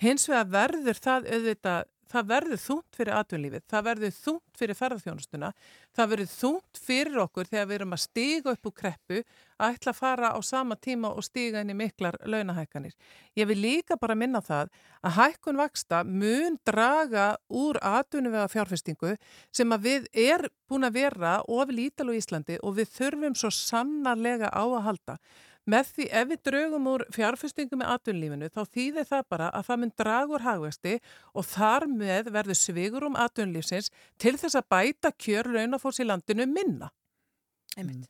Hins 0.01 0.29
vegar 0.31 0.49
verður 0.55 1.03
það 1.05 1.29
auðvitað 1.35 1.91
það 2.09 2.31
verður 2.33 2.61
þungt 2.63 2.99
fyrir 2.99 3.17
atvinnlífið, 3.19 3.65
það 3.71 3.85
verður 3.89 4.15
þungt 4.19 4.61
fyrir 4.61 4.79
ferðarþjónustuna, 4.79 5.51
það 5.97 6.11
verður 6.13 6.31
þungt 6.33 6.81
fyrir 6.89 7.21
okkur 7.25 7.51
þegar 7.51 7.69
við 7.69 7.79
erum 7.79 7.97
að 7.97 8.03
stiga 8.05 8.55
upp 8.55 8.71
úr 8.71 8.77
kreppu, 8.83 9.23
að 9.59 9.75
ætla 9.75 9.93
að 9.93 9.99
fara 9.99 10.31
á 10.35 10.39
sama 10.47 10.77
tíma 10.79 11.11
og 11.11 11.27
stiga 11.27 11.63
inn 11.63 11.73
í 11.73 11.77
miklar 11.77 12.19
launahækkanir. 12.25 12.95
Ég 13.39 13.49
vil 13.51 13.59
líka 13.59 13.99
bara 13.99 14.15
minna 14.19 14.41
það 14.45 14.71
að 15.03 15.17
hækkun 15.19 15.59
vaksta 15.59 16.05
mun 16.07 16.59
draga 16.67 17.33
úr 17.51 17.81
atvinnuvega 17.83 18.47
fjárfestingu 18.53 19.17
sem 19.51 19.75
að 19.75 19.89
við 19.89 20.09
er 20.15 20.47
búin 20.71 20.87
að 20.87 21.01
vera 21.01 21.39
of 21.43 21.75
lítal 21.75 22.11
á 22.15 22.19
Íslandi 22.19 22.59
og 22.63 22.79
við 22.79 22.95
þurfum 22.95 23.37
svo 23.39 23.51
sannarlega 23.55 24.53
á 24.55 24.63
að 24.63 24.85
halda. 24.87 25.19
Með 25.69 25.91
því 25.95 26.05
ef 26.21 26.29
við 26.31 26.45
draugum 26.49 26.87
úr 26.89 27.03
fjárfestingum 27.13 27.83
með 27.83 27.91
atvinnlífinu 27.95 28.49
þá 28.55 28.61
þýðir 28.73 29.09
það 29.11 29.27
bara 29.35 29.49
að 29.53 29.67
það 29.67 29.81
mun 29.83 29.95
dragur 30.01 30.45
hagvexti 30.47 30.95
og 31.35 31.49
þar 31.49 31.89
með 31.93 32.31
verður 32.39 32.61
svigur 32.63 33.09
um 33.09 33.19
atvinnlífsins 33.21 33.91
til 34.17 34.37
þess 34.41 34.57
að 34.57 34.71
bæta 34.73 35.13
kjör 35.13 35.53
launafólks 35.59 36.01
í 36.01 36.09
landinu 36.09 36.49
minna. 36.49 36.89
Einmitt. 37.79 38.09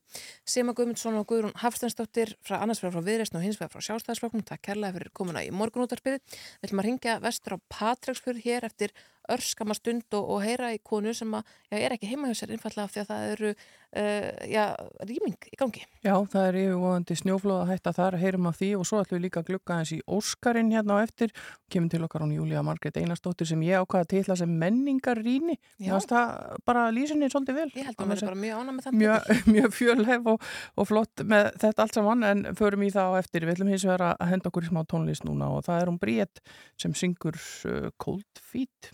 Sima 0.49 0.73
Guðmundsson 0.73 1.19
og 1.19 1.27
Guðrún 1.29 1.57
Hafstensdóttir 1.61 2.37
frá 2.47 2.61
annars 2.63 2.81
vegar 2.81 2.95
frá 2.95 3.05
Viðreysn 3.05 3.37
og 3.37 3.45
hins 3.45 3.59
vegar 3.59 3.75
frá 3.75 3.85
Sjálfstæðisflokknum. 3.85 4.45
Takk 4.47 4.63
kærlega 4.71 4.95
fyrir 4.95 5.11
komuna 5.19 5.43
í 5.45 5.51
morgunútarpið. 5.53 6.23
Við 6.23 6.69
ætlum 6.69 6.81
að 6.81 6.89
ringja 6.89 7.19
vestur 7.21 7.59
á 7.59 7.65
Patræksfjörð 7.75 8.45
hér 8.47 8.69
eftir 8.71 8.95
örskama 9.35 9.77
stund 9.77 10.17
og, 10.17 10.31
og 10.37 10.45
heyra 10.45 10.73
í 10.75 10.81
konu 10.85 11.15
sem 11.17 11.35
að, 11.35 11.51
já, 11.71 11.79
er 11.81 11.97
ekki 11.97 12.11
heima 12.11 12.31
hjá 12.31 12.41
sér 12.41 12.55
einfallega 12.57 12.93
því 12.95 13.03
að 13.03 13.11
það 13.13 13.27
eru 13.35 13.53
uh, 13.53 14.49
já, 14.49 14.65
rýming 15.09 15.49
í 15.49 15.59
gangi. 15.59 15.85
Já, 16.05 16.15
það 16.33 16.49
er 16.49 16.59
yfirvóðandi 16.63 17.19
snjóflóða 17.23 17.69
hætta 17.73 17.95
þar, 17.97 18.19
heyrum 18.23 18.49
af 18.51 18.59
því 18.61 18.71
og 18.79 18.87
svo 18.89 19.03
ætlum 19.03 19.19
við 19.19 19.27
líka 19.27 19.43
að 19.43 19.51
glugga 19.53 19.79
eins 19.81 19.93
í 19.97 20.01
Óskarinn 20.19 20.73
hérna 20.75 20.99
á 21.01 21.05
eftir, 21.05 21.33
kemur 21.73 21.93
til 21.93 22.03
okkar 22.07 22.25
hún 22.25 22.35
Júlia 22.37 22.63
Margrét 22.67 23.01
Einarsdóttir 23.01 23.49
sem 23.49 23.63
ég 23.67 23.83
ákvaða 23.83 24.11
til 24.13 24.25
að 24.27 24.41
sem 24.43 24.55
menningar 24.61 25.21
rýni, 25.23 25.59
Já. 25.81 25.97
það 26.09 26.61
bara 26.69 26.87
lýsinni 26.95 27.31
svolítið 27.33 27.61
vel. 27.63 27.69
Ég 27.75 27.89
held 27.89 27.99
að 27.99 28.07
hún 28.07 28.17
er 28.17 28.25
bara 28.29 28.41
mjög 28.45 28.63
ánað 28.63 28.77
með 28.77 28.87
það. 28.89 28.99
Mjög, 29.03 29.33
mjög 29.57 29.75
fjölhef 29.79 30.31
og, 30.35 30.47
og 30.77 30.91
flott 30.91 31.25
með 31.29 31.51
þetta 31.65 31.85
allt 31.85 31.99
saman 31.99 32.29
en 32.29 32.45
förum 32.59 32.87
í 32.87 32.93
það 32.95 33.17
á 33.17 33.21
eftir. 33.23 33.49
Við 33.49 33.57
ætlum 33.57 33.73
hins 33.73 33.89
vegar 33.89 34.07
að 34.13 34.31
henda 34.33 34.53
okkur 34.53 34.69
í 34.69 34.71
smá 34.71 34.83
tónlist 34.89 35.27
núna 35.29 35.51
og 35.55 35.67
það 35.69 35.83
er 35.83 35.93
hún 35.93 36.01
Bríett 36.03 36.43
sem 36.81 36.95
syngur 36.97 37.39
uh, 37.69 37.91
Cold 38.01 38.43
Feet. 38.53 38.93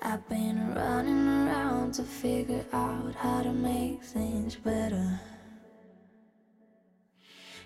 I've 0.00 0.28
been 0.28 0.74
running 0.74 1.26
around 1.26 1.94
to 1.94 2.04
figure 2.04 2.64
out 2.72 3.16
how 3.16 3.42
to 3.42 3.52
make 3.52 4.00
things 4.02 4.54
better. 4.54 5.20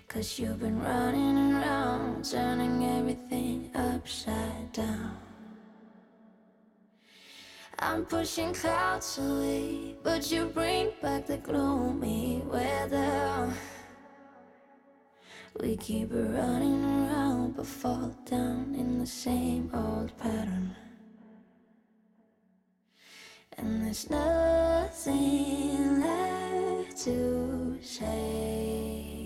Cause 0.07 0.39
you've 0.39 0.59
been 0.59 0.81
running 0.81 1.53
around, 1.53 2.25
turning 2.25 2.85
everything 2.85 3.69
upside 3.75 4.71
down. 4.71 5.17
I'm 7.77 8.05
pushing 8.05 8.53
clouds 8.53 9.19
away, 9.19 9.95
but 10.01 10.31
you 10.31 10.45
bring 10.45 10.91
back 11.01 11.27
the 11.27 11.37
gloomy 11.37 12.41
weather. 12.45 13.53
We 15.59 15.77
keep 15.77 16.09
running 16.11 16.83
around 16.83 17.57
but 17.57 17.67
fall 17.67 18.15
down 18.25 18.73
in 18.75 18.97
the 18.97 19.05
same 19.07 19.69
old 19.73 20.17
pattern. 20.17 20.75
There's 23.93 24.09
nothing 24.09 26.01
left 26.01 26.97
to 26.97 27.77
say. 27.79 29.19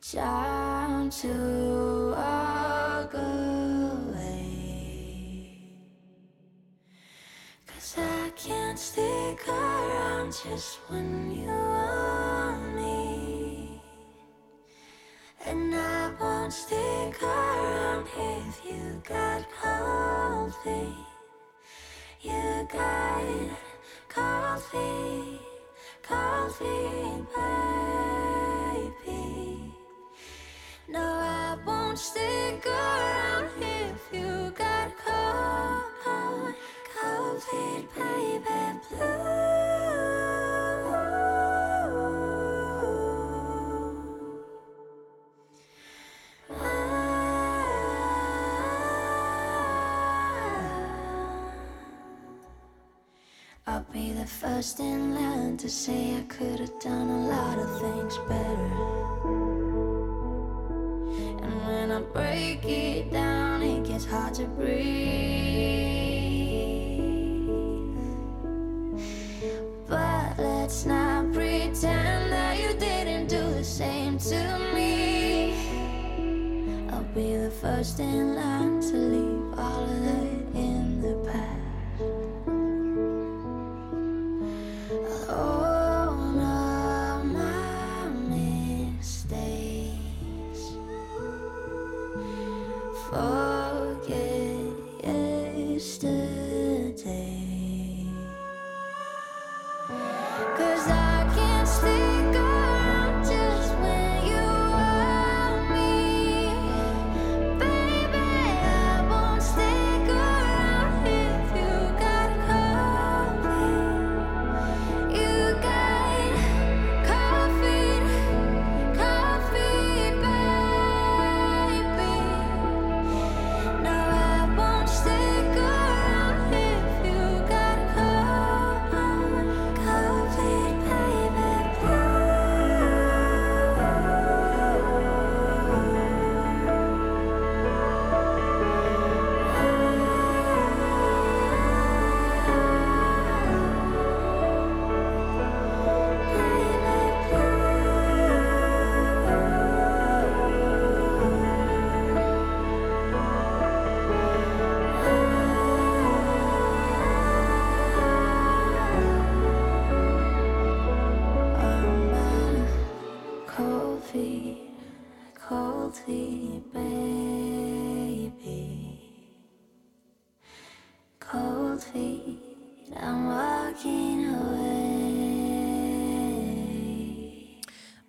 Time 0.00 1.10
to 1.10 2.14
walk 2.16 3.12
away. 3.12 4.38
Cause 7.66 7.96
I 7.98 8.30
can't 8.34 8.78
stick 8.78 9.46
around 9.46 10.32
just 10.32 10.78
when 10.88 11.32
you 11.36 11.48
want 11.48 12.76
me. 12.76 13.82
And 15.44 15.74
I 15.74 16.12
won't 16.18 16.52
stick 16.52 17.22
around 17.22 18.06
if 18.16 18.64
you 18.64 19.02
got 19.06 19.44
cold. 19.60 21.11
You 22.24 22.68
got 22.72 23.24
baby. 29.04 29.74
No, 30.88 31.00
I 31.00 31.58
won't 31.66 31.98
stick 31.98 32.64
around 32.64 33.50
if 33.60 34.12
you 34.12 34.52
got 34.56 34.92
cold 35.04 35.82
baby 37.96 38.78
blue. 38.88 39.71
First 54.32 54.80
in 54.80 55.14
line 55.14 55.56
to 55.58 55.68
say 55.68 56.16
I 56.16 56.22
could 56.22 56.58
have 56.58 56.80
done 56.80 57.08
a 57.10 57.26
lot 57.28 57.58
of 57.58 57.80
things 57.80 58.16
better. 58.28 58.72
And 61.42 61.54
when 61.66 61.90
I 61.92 62.00
break 62.00 62.64
it 62.64 63.12
down, 63.12 63.62
it 63.62 63.84
gets 63.84 64.06
hard 64.06 64.34
to 64.34 64.46
breathe. 64.46 64.72
But 69.86 70.38
let's 70.38 70.86
not 70.86 71.32
pretend 71.32 72.32
that 72.32 72.58
you 72.58 72.72
didn't 72.78 73.26
do 73.28 73.42
the 73.54 73.64
same 73.64 74.16
to 74.18 74.58
me. 74.74 75.52
I'll 76.90 77.04
be 77.14 77.36
the 77.36 77.50
first 77.50 78.00
in 78.00 78.34
line 78.34 78.80
to 78.80 78.96
leave 78.96 79.31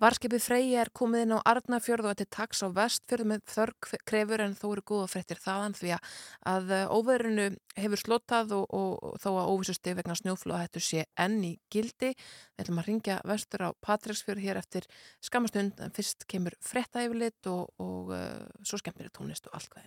Varskipið 0.04 0.42
Freyja 0.44 0.82
er 0.82 0.90
komið 0.92 1.22
inn 1.24 1.32
á 1.32 1.46
Arnafjörð 1.48 2.10
og 2.10 2.20
er 2.20 2.26
taks 2.36 2.58
á 2.60 2.68
vestfjörð 2.76 3.28
með 3.30 3.44
þörg 3.54 3.88
krefur 4.04 4.42
en 4.44 4.56
þó 4.58 4.66
eru 4.74 4.84
góða 4.90 5.06
fréttir 5.14 5.40
þaðan 5.40 5.76
því 5.78 5.94
að, 5.96 6.10
að 6.50 6.74
óverinu 6.92 7.46
hefur 7.80 8.02
slotað 8.02 8.52
og, 8.58 8.66
og, 8.68 8.92
og 9.00 9.16
þó 9.22 9.30
að 9.30 9.54
óvissusti 9.54 9.96
vegna 9.96 10.18
snjóflóða 10.20 10.60
hættu 10.66 10.84
sé 10.84 11.06
enn 11.24 11.40
í 11.48 11.54
gildi. 11.72 12.12
Við 12.12 12.66
ætlum 12.66 12.84
að 12.84 12.88
ringja 12.90 13.18
vestur 13.32 13.64
á 13.64 13.70
Patræksfjörð 13.80 14.44
hér 14.44 14.60
eftir 14.60 14.92
skamastund 15.24 15.80
en 15.80 15.96
fyrst 15.96 16.28
kemur 16.28 16.60
frétta 16.60 17.06
yfirlit 17.06 17.48
og, 17.48 17.70
og 17.80 18.12
uh, 18.12 18.42
svo 18.60 18.82
skemmtir 18.82 19.08
tónlist 19.14 19.48
og 19.48 19.56
allt 19.56 19.72
hvað 19.72 19.86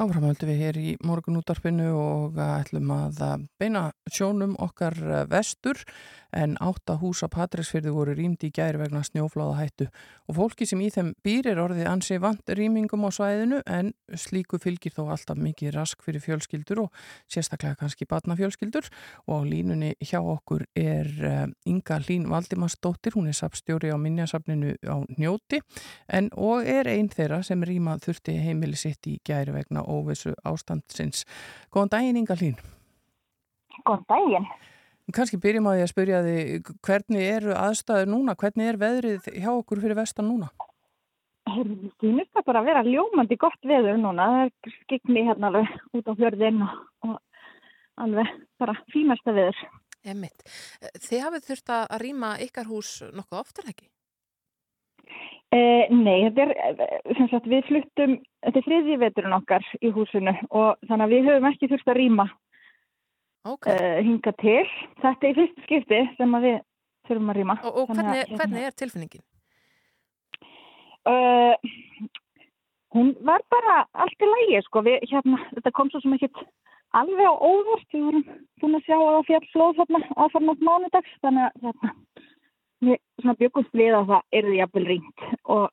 Áframhaldum 0.00 0.48
við 0.48 0.60
hér 0.64 0.76
í 0.80 0.92
morgunútvarpinu 1.04 1.90
og 1.92 2.38
ætlum 2.40 2.88
að 2.94 3.18
beina 3.60 3.90
sjónum 4.08 4.54
okkar 4.56 4.96
vestur. 5.28 5.82
En 6.30 6.54
átta 6.62 6.94
hús 7.00 7.24
á 7.26 7.28
Patræsfyrði 7.28 7.90
voru 7.90 8.12
rýmdi 8.14 8.48
í 8.48 8.52
gæri 8.54 8.78
vegna 8.78 9.00
snjófláða 9.02 9.56
hættu. 9.58 9.88
Og 10.30 10.36
fólki 10.36 10.66
sem 10.68 10.78
í 10.80 10.86
þeim 10.94 11.08
býr 11.26 11.48
er 11.50 11.58
orðið 11.58 11.88
ansi 11.90 12.20
vant 12.22 12.52
rýmingum 12.54 13.02
á 13.02 13.10
svæðinu 13.10 13.58
en 13.66 13.90
slíku 14.14 14.60
fylgir 14.62 14.94
þó 14.94 15.08
alltaf 15.10 15.40
mikið 15.42 15.74
rask 15.74 16.04
fyrir 16.06 16.22
fjölskyldur 16.22 16.84
og 16.84 17.00
sérstaklega 17.26 17.80
kannski 17.82 18.06
batnafjölskyldur 18.06 18.86
og 19.26 19.42
á 19.42 19.48
línunni 19.50 19.96
hjá 19.98 20.20
okkur 20.22 20.68
er 20.78 21.10
Inga 21.66 21.98
Lín 22.06 22.30
Valdimarsdóttir, 22.30 23.18
hún 23.18 23.26
er 23.26 23.34
sapstjóri 23.34 23.90
á 23.90 23.98
Minjasafninu 23.98 24.76
á 24.86 25.02
Njóti. 25.18 25.58
En 26.06 26.30
og 26.38 26.62
er 26.62 26.86
einn 26.94 27.10
þeirra 27.10 27.42
sem 27.42 27.66
rýma 27.66 27.98
þurfti 27.98 28.38
heimili 28.38 28.78
sitt 28.78 29.10
í 29.10 29.18
gæri 29.26 29.50
vegna 29.58 29.82
óvissu 29.90 30.34
ástandsins. 30.46 31.26
Góðan 31.72 31.94
daginn 31.96 32.20
Inga 32.22 32.38
Lín. 32.40 32.58
Góðan 33.84 34.06
daginn. 34.08 34.50
Kanski 35.10 35.40
byrjum 35.42 35.66
á 35.66 35.74
því 35.74 35.82
að 35.82 35.90
spyrja 35.90 36.18
þig, 36.22 36.68
hvernig 36.86 37.24
eru 37.26 37.54
aðstæður 37.58 38.10
núna? 38.12 38.36
Hvernig 38.38 38.70
er 38.70 38.78
veðrið 38.78 39.30
hjá 39.42 39.50
okkur 39.56 39.80
fyrir 39.82 39.98
vestan 39.98 40.28
núna? 40.30 40.50
Það 41.50 42.44
bara 42.46 42.60
að 42.60 42.68
vera 42.68 42.82
ljómandi 42.86 43.38
gott 43.40 43.66
veður 43.66 43.98
núna. 43.98 44.28
Það 44.30 44.44
er 44.44 44.76
skikni 44.84 45.24
hérna 45.26 45.50
alveg 45.50 45.72
út 45.98 46.10
á 46.10 46.12
fjörðin 46.20 46.62
og, 46.62 46.76
og 47.08 47.16
alveg 48.04 48.34
bara 48.60 48.76
fínasta 48.94 49.34
veður. 49.34 49.58
Emmitt. 50.06 50.44
Þið 51.02 51.24
hafið 51.26 51.48
þurft 51.48 51.72
að 51.74 51.96
rýma 52.04 52.34
ykkar 52.46 52.70
hús 52.70 53.00
nokkuð 53.10 53.42
oftar 53.42 53.72
ekki? 53.72 53.89
Eh, 55.50 55.88
nei, 55.90 56.28
þetta 56.28 56.44
er, 56.44 56.52
eh, 56.84 57.14
sem 57.18 57.26
sagt, 57.32 57.48
við 57.50 57.64
fluttum, 57.66 58.12
þetta 58.46 58.60
er 58.60 58.66
þriðji 58.68 58.98
veturinn 59.00 59.34
okkar 59.34 59.64
í 59.82 59.90
húsinu 59.96 60.36
og 60.46 60.78
þannig 60.86 61.06
að 61.08 61.14
við 61.16 61.26
höfum 61.26 61.48
ekki 61.50 61.70
þurft 61.72 61.90
að 61.90 61.98
rýma 61.98 62.26
okay. 63.50 63.74
uh, 63.74 63.98
hinga 64.06 64.32
til. 64.38 64.62
Þetta 65.02 65.26
er 65.26 65.32
í 65.32 65.38
fyrst 65.40 65.66
skipti 65.66 66.00
sem 66.20 66.38
að 66.38 66.46
við 66.46 66.56
þurfum 67.08 67.32
að 67.32 67.40
rýma. 67.40 67.58
Og, 67.64 67.82
og 67.82 67.90
hvernig, 67.90 68.22
hvernig 68.38 68.68
er 68.68 68.78
tilfinningin? 68.78 69.26
uh, 71.08 71.54
hún 72.94 73.12
var 73.26 73.44
bara 73.50 73.84
allt 73.92 74.22
í 74.22 74.30
lægi, 74.30 74.62
sko. 74.66 74.84
Við, 74.86 75.02
hérna, 75.10 75.42
þetta 75.56 75.74
kom 75.76 75.90
svo 75.92 76.02
sem 76.04 76.16
ekkit 76.16 76.42
alveg 76.98 77.26
á 77.26 77.34
óvart. 77.34 77.88
Við 77.94 78.06
vorum 78.06 78.26
búin 78.62 78.78
að 78.78 78.86
sjá 78.86 78.98
að 78.98 79.12
það 79.16 79.28
fjall 79.30 79.46
flóð 79.54 79.80
þarna 79.82 80.02
aðfarnátt 80.16 80.66
mánudags, 80.70 81.16
þannig 81.24 81.48
að 81.48 81.68
hérna, 81.68 81.94
svona 82.80 83.36
byggumst 83.40 83.72
við 83.76 83.96
að 83.98 84.10
það 84.12 84.36
er 84.38 84.48
því 84.48 84.58
jafnvel 84.60 84.84
ringt 84.88 85.24
og 85.44 85.70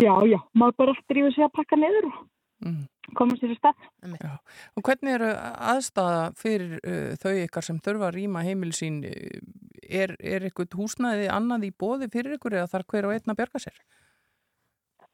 já, 0.00 0.12
já, 0.28 0.38
maður 0.54 0.78
bara 0.82 0.96
drífur 1.10 1.34
sig 1.36 1.46
að 1.46 1.56
pakka 1.60 1.80
niður 1.80 2.10
og 2.12 2.22
Mm. 2.64 2.86
koma 3.18 3.34
sér 3.36 3.50
í 3.52 3.56
stað. 3.58 3.80
Já. 4.22 4.30
Og 4.78 4.84
hvernig 4.86 5.16
eru 5.18 5.26
aðstæða 5.34 6.20
fyrir 6.38 6.76
uh, 6.78 7.10
þau 7.20 7.32
ykkar 7.42 7.66
sem 7.66 7.80
þurfa 7.82 8.08
að 8.08 8.14
rýma 8.16 8.44
heimil 8.46 8.72
sín? 8.72 9.02
uh, 9.04 9.40
Er, 9.84 10.14
er 10.24 10.46
eitthvað 10.46 10.78
húsnæði 10.78 11.26
annað 11.28 11.66
í 11.68 11.70
bóði 11.76 12.08
fyrir 12.08 12.38
ykkur 12.38 12.54
eða 12.56 12.70
þarf 12.72 12.86
hver 12.88 13.08
og 13.08 13.12
einn 13.12 13.32
að 13.34 13.36
bjarga 13.36 13.60
sér? 13.60 13.82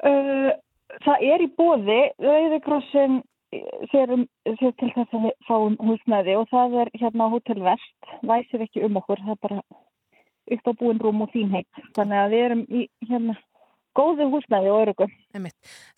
Uh, 0.07 0.53
það 1.03 1.25
er 1.27 1.43
í 1.43 1.49
bóði, 1.59 1.99
Rauðikrossin 2.23 3.19
sér, 3.91 4.15
um, 4.15 4.23
sér 4.61 4.77
til 4.79 4.93
þess 4.95 5.17
að 5.17 5.27
við 5.27 5.35
fáum 5.49 5.77
húsnæði 5.83 6.37
og 6.39 6.47
það 6.53 6.77
er 6.85 6.93
hérna 7.03 7.27
á 7.27 7.33
Hotel 7.35 7.59
Vest, 7.67 8.13
væsir 8.31 8.63
ekki 8.69 8.85
um 8.87 9.01
okkur, 9.03 9.25
það 9.27 9.35
er 9.35 9.43
bara 9.49 9.63
upp 10.57 10.71
á 10.71 10.73
búin 10.81 11.01
rúm 11.03 11.23
og 11.25 11.31
þín 11.35 11.55
heitt. 11.55 11.85
Þannig 11.97 12.23
að 12.23 12.35
við 12.35 12.45
erum 12.49 12.67
í 12.69 12.83
hérna 13.09 13.37
góðu 13.97 14.27
húsnæði 14.31 14.71
og 14.71 14.83
örugum. 14.85 15.15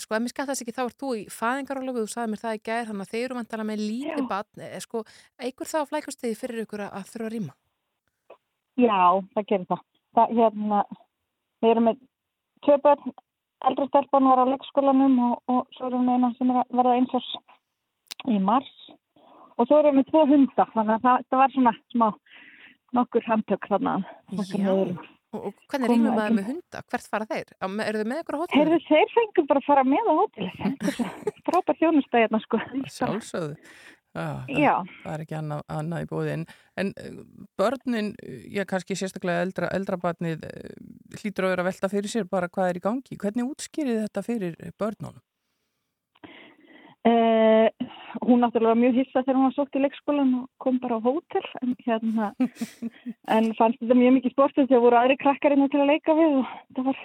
Sko, 0.00 0.16
ef 0.16 0.22
mér 0.22 0.32
skattast 0.32 0.64
ekki, 0.64 0.74
þá 0.76 0.84
ert 0.84 0.98
þú 1.00 1.10
í 1.20 1.24
fæðingarólofu, 1.32 2.04
þú 2.04 2.12
sagði 2.12 2.32
mér 2.32 2.42
það 2.42 2.56
í 2.56 2.62
gær, 2.68 2.86
þannig 2.88 3.06
að 3.06 3.12
þeir 3.12 3.24
eru 3.26 3.38
vantala 3.38 3.66
með 3.68 3.82
lítið 3.82 4.28
batn, 4.30 4.64
sko, 4.84 5.02
eigur 5.42 5.70
það 5.70 5.84
á 5.84 5.90
flækustegi 5.90 6.38
fyrir 6.38 6.64
ykkur 6.64 6.84
að, 6.86 7.10
þurfa 7.10 7.28
að 7.28 7.34
rýma? 7.36 7.56
Já, 8.80 9.02
það 9.34 9.48
gerir 9.50 9.68
það. 9.68 9.84
það 10.16 10.34
hérna, 10.38 10.80
við 11.62 11.74
erum 11.74 11.88
með 11.90 12.00
tvö 12.64 12.78
börn, 12.86 13.14
eldri 13.68 13.88
stelpan 13.90 14.30
var 14.30 14.42
á 14.42 14.50
leikskólanum 14.52 15.18
og, 15.28 15.34
og 15.52 15.76
svo 15.76 15.90
erum 15.90 16.08
við 16.08 16.16
eina 16.16 16.32
sem 16.38 16.52
er 16.52 16.62
að 16.62 16.78
verða 16.80 16.96
eins 16.98 17.16
árs 17.18 17.30
í 18.32 18.38
mars 18.42 18.72
og 19.58 19.68
svo 19.68 19.82
erum 19.82 20.00
við 20.00 20.08
tvo 20.08 20.24
hunda, 20.30 20.66
þannig 20.72 20.96
að 20.96 21.04
það, 21.06 21.26
það 21.28 21.42
var 21.42 21.54
svona 21.56 21.74
smá 21.92 22.08
nokkur 22.96 23.26
handtök 23.26 23.68
þannig 23.70 24.06
og, 25.32 25.46
og 25.48 25.54
hvernig 25.72 25.88
rýmum 25.94 26.12
maður 26.12 26.36
með 26.36 26.48
hunda? 26.50 26.82
Hvert 26.92 27.08
fara 27.08 27.28
þeir? 27.30 27.54
Eru 27.86 28.02
þau 28.02 28.10
með 28.10 28.20
ykkur 28.20 28.36
á 28.36 28.40
hótelinu? 28.42 28.60
Heyrðu, 28.60 28.80
þeir 28.90 29.14
fengum 29.14 29.48
bara 29.48 29.62
að 29.62 29.68
fara 29.70 29.84
með 29.88 30.10
á 30.12 30.14
hótel. 30.18 30.50
Frábær 31.46 31.78
þjónustæðina, 31.80 32.40
sko. 32.44 32.60
Sjálfsögðu. 32.98 33.56
Já, 34.12 34.44
það, 34.44 34.88
það 35.00 35.14
er 35.14 35.22
ekki 35.24 35.36
annað, 35.38 35.60
annað 35.72 36.02
í 36.04 36.08
bóði 36.10 36.32
en, 36.36 36.90
uh, 37.00 37.20
börnin, 37.56 38.10
uh, 38.20 38.42
já 38.52 38.66
kannski 38.68 38.96
sérstaklega 39.00 39.46
eldra, 39.46 39.70
eldra 39.72 39.96
barnið 40.02 40.44
uh, 40.50 40.74
hlýtur 41.16 41.46
að 41.48 41.54
vera 41.54 41.64
að 41.64 41.68
velta 41.70 41.88
fyrir 41.94 42.12
sér 42.12 42.26
bara 42.28 42.50
hvað 42.52 42.74
er 42.74 42.80
í 42.82 42.82
gangi. 42.84 43.16
Hvernig 43.22 43.54
útskýrið 43.54 44.02
þetta 44.02 44.24
fyrir 44.26 44.58
börnunum? 44.76 45.22
Uh, 47.02 47.66
hún 48.22 48.38
náttúrulega 48.38 48.74
var 48.74 48.78
mjög 48.78 49.00
hissa 49.00 49.24
þegar 49.24 49.38
hún 49.38 49.48
var 49.48 49.54
sótt 49.56 49.74
í 49.74 49.80
leikskólan 49.82 50.34
og 50.38 50.44
kom 50.62 50.76
bara 50.78 51.00
á 51.00 51.04
hótel 51.04 51.46
en, 51.58 51.72
hérna, 51.82 52.28
en 53.36 53.48
fannst 53.58 53.80
þetta 53.80 53.96
mjög 53.98 54.14
mikið 54.18 54.34
sportið 54.36 54.68
þegar 54.68 54.84
voru 54.84 55.00
aðri 55.00 55.16
krakkarinn 55.18 55.72
til 55.72 55.80
að 55.82 55.90
leika 55.90 56.14
við 56.14 56.36
og 56.38 56.52
það 56.76 56.90
var 56.92 57.00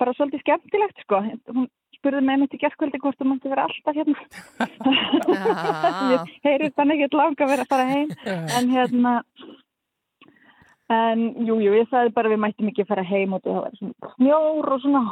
bara 0.00 0.16
svolítið 0.16 0.42
skemmtilegt 0.42 1.04
sko. 1.04 1.22
Hún 1.52 1.68
spurði 1.98 2.24
með 2.26 2.42
mitt 2.42 2.56
í 2.56 2.60
gerðkvöldi 2.62 3.00
hvort 3.02 3.18
þú 3.20 3.28
mátti 3.28 3.52
vera 3.52 3.66
alltaf 3.68 3.98
hérna. 3.98 4.18
Ég 6.14 6.36
heyrið 6.46 6.76
þannig 6.78 7.04
ekki 7.04 7.20
langa 7.20 7.44
að 7.44 7.52
vera 7.52 7.66
að 7.66 7.74
fara 7.74 7.90
heim 7.90 8.14
en 8.26 8.70
hérna 8.72 9.16
en 10.90 11.26
jú, 11.46 11.58
jú, 11.62 11.74
ég 11.76 11.90
sagði 11.90 12.14
bara 12.16 12.32
við 12.32 12.40
mættum 12.42 12.70
ekki 12.70 12.86
að 12.86 12.94
fara 12.94 13.06
heim 13.06 13.36
og 13.36 13.44
það 13.44 13.60
var 13.60 13.76
svona 13.78 14.14
snjór 14.16 14.72
og 14.74 14.82
svona 14.82 15.04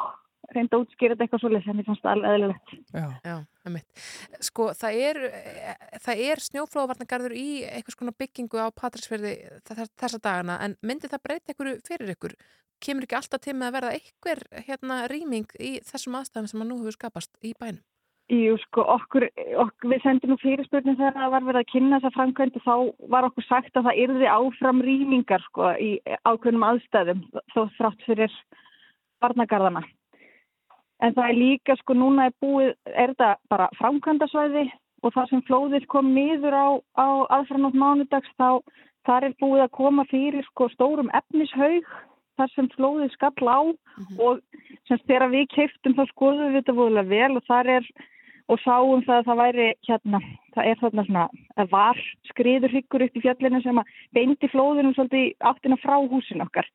reynda 0.56 0.80
þetta 0.80 1.24
eitthvað 1.24 1.42
svolítið 1.42 1.66
sem 1.68 1.80
ég 1.82 1.88
fannst 1.88 2.04
það 2.04 2.14
alveg 2.14 2.34
eðlilegt. 2.34 2.74
Já. 2.96 3.06
Já. 3.28 3.36
Sko, 4.48 4.70
það 4.78 5.00
er, 5.08 5.20
það 6.04 6.22
er 6.28 6.44
snjóflóðvarnagarður 6.46 7.34
í 7.38 7.48
einhvers 7.68 7.98
konar 7.98 8.16
byggingu 8.18 8.62
á 8.62 8.68
Patrísferði 8.72 9.34
þessa 9.68 10.22
dagana, 10.22 10.58
en 10.64 10.78
myndi 10.80 11.10
það 11.10 11.24
breyta 11.26 11.52
einhverju 11.52 11.82
fyrir 11.88 12.14
ykkur? 12.16 12.38
Kemur 12.78 13.04
ekki 13.04 13.18
alltaf 13.18 13.42
til 13.42 13.56
með 13.58 13.68
að 13.68 13.76
verða 13.76 13.94
einhver 13.98 14.42
hérna 14.68 14.98
rýming 15.10 15.54
í 15.58 15.78
þessum 15.86 16.18
aðstæðum 16.20 16.50
sem 16.52 16.62
að 16.62 16.68
nú 16.70 16.80
hefur 16.82 16.98
skapast 16.98 17.32
í 17.42 17.54
bænum? 17.58 17.82
Jú, 18.28 18.58
sko, 18.60 18.82
okkur, 18.92 19.24
okkur 19.56 19.88
við 19.94 20.02
sendum 20.04 20.34
nú 20.34 20.36
fyrirspurning 20.42 20.98
þegar 20.98 21.14
það 21.16 21.30
var 21.32 21.44
verið 21.46 21.62
að 21.62 21.70
kynna 21.72 21.96
þessa 21.96 22.16
framkvæmdi 22.16 22.60
þá 22.60 22.74
var 23.14 23.26
okkur 23.30 23.46
sagt 23.46 23.78
að 23.80 23.86
það 23.88 24.00
yrði 24.02 24.28
áfram 24.28 24.82
rýmingar 24.84 25.44
sko 25.46 25.70
í 25.80 25.88
ákveðnum 26.28 26.66
aðstæðum 26.68 27.22
þó 27.54 27.62
þrátt 27.78 28.04
fyrir 28.04 28.34
barnagarðana. 29.24 29.82
En 31.04 31.14
það 31.14 31.30
er 31.30 31.38
líka 31.38 31.76
sko 31.78 31.94
núna 31.94 32.28
er 32.28 32.34
búið, 32.42 32.74
er 32.90 33.12
þetta 33.14 33.30
bara 33.52 33.68
framkvæmdasvæði 33.78 34.66
og 35.06 35.14
það 35.14 35.30
sem 35.30 35.44
flóðið 35.46 35.86
kom 35.92 36.10
niður 36.14 36.56
á, 36.58 36.68
á 36.98 37.08
aðfrannátt 37.38 37.78
mánudags 37.78 38.30
þá 38.34 38.58
þar 39.06 39.28
er 39.28 39.36
búið 39.40 39.64
að 39.64 39.74
koma 39.78 40.04
fyrir 40.10 40.46
sko 40.50 40.68
stórum 40.74 41.10
efnishaug 41.14 41.86
þar 42.38 42.52
sem 42.54 42.68
flóðið 42.74 43.14
skall 43.14 43.50
á 43.50 43.60
og 44.18 44.42
sem 44.90 45.00
þegar 45.06 45.30
við 45.32 45.48
keiftum 45.54 45.96
þá 45.98 46.04
skoðum 46.10 46.50
við 46.50 46.60
þetta 46.60 46.76
voðulega 46.78 47.12
vel 47.14 47.38
og 47.38 47.46
þar 47.46 47.72
er 47.78 47.90
og 48.48 48.60
sáum 48.64 49.02
það 49.04 49.18
að 49.18 49.26
það 49.28 49.40
væri 49.42 49.66
hérna, 49.86 50.20
það 50.54 50.68
er 50.70 50.78
þarna 50.82 51.04
svona, 51.06 51.24
var 51.72 51.98
skriður 52.30 52.74
hyggur 52.74 53.04
upp 53.04 53.18
í 53.18 53.24
fjallinu 53.24 53.60
sem 53.64 53.80
að 53.80 53.90
beindi 54.16 54.48
flóðinu 54.48 54.94
svolítið 54.96 55.50
áttina 55.50 55.76
frá 55.82 55.98
húsin 56.00 56.44
okkar. 56.44 56.68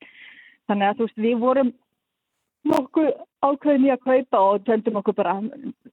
Þannig 0.70 0.92
að 0.92 1.00
þú 1.00 1.08
veist, 1.08 1.24
við 1.26 1.40
vorum 1.42 1.72
nokkuð 2.70 3.12
ákveðin 3.44 3.88
í 3.88 3.92
að 3.94 4.04
kaupa 4.08 4.42
og 4.48 4.66
töndum 4.68 5.00
okkur 5.02 5.18
bara 5.18 5.36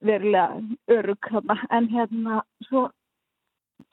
verulega 0.07 0.61
örug 0.97 1.31
en 1.71 1.89
hérna 1.91 2.43
svo 2.69 2.89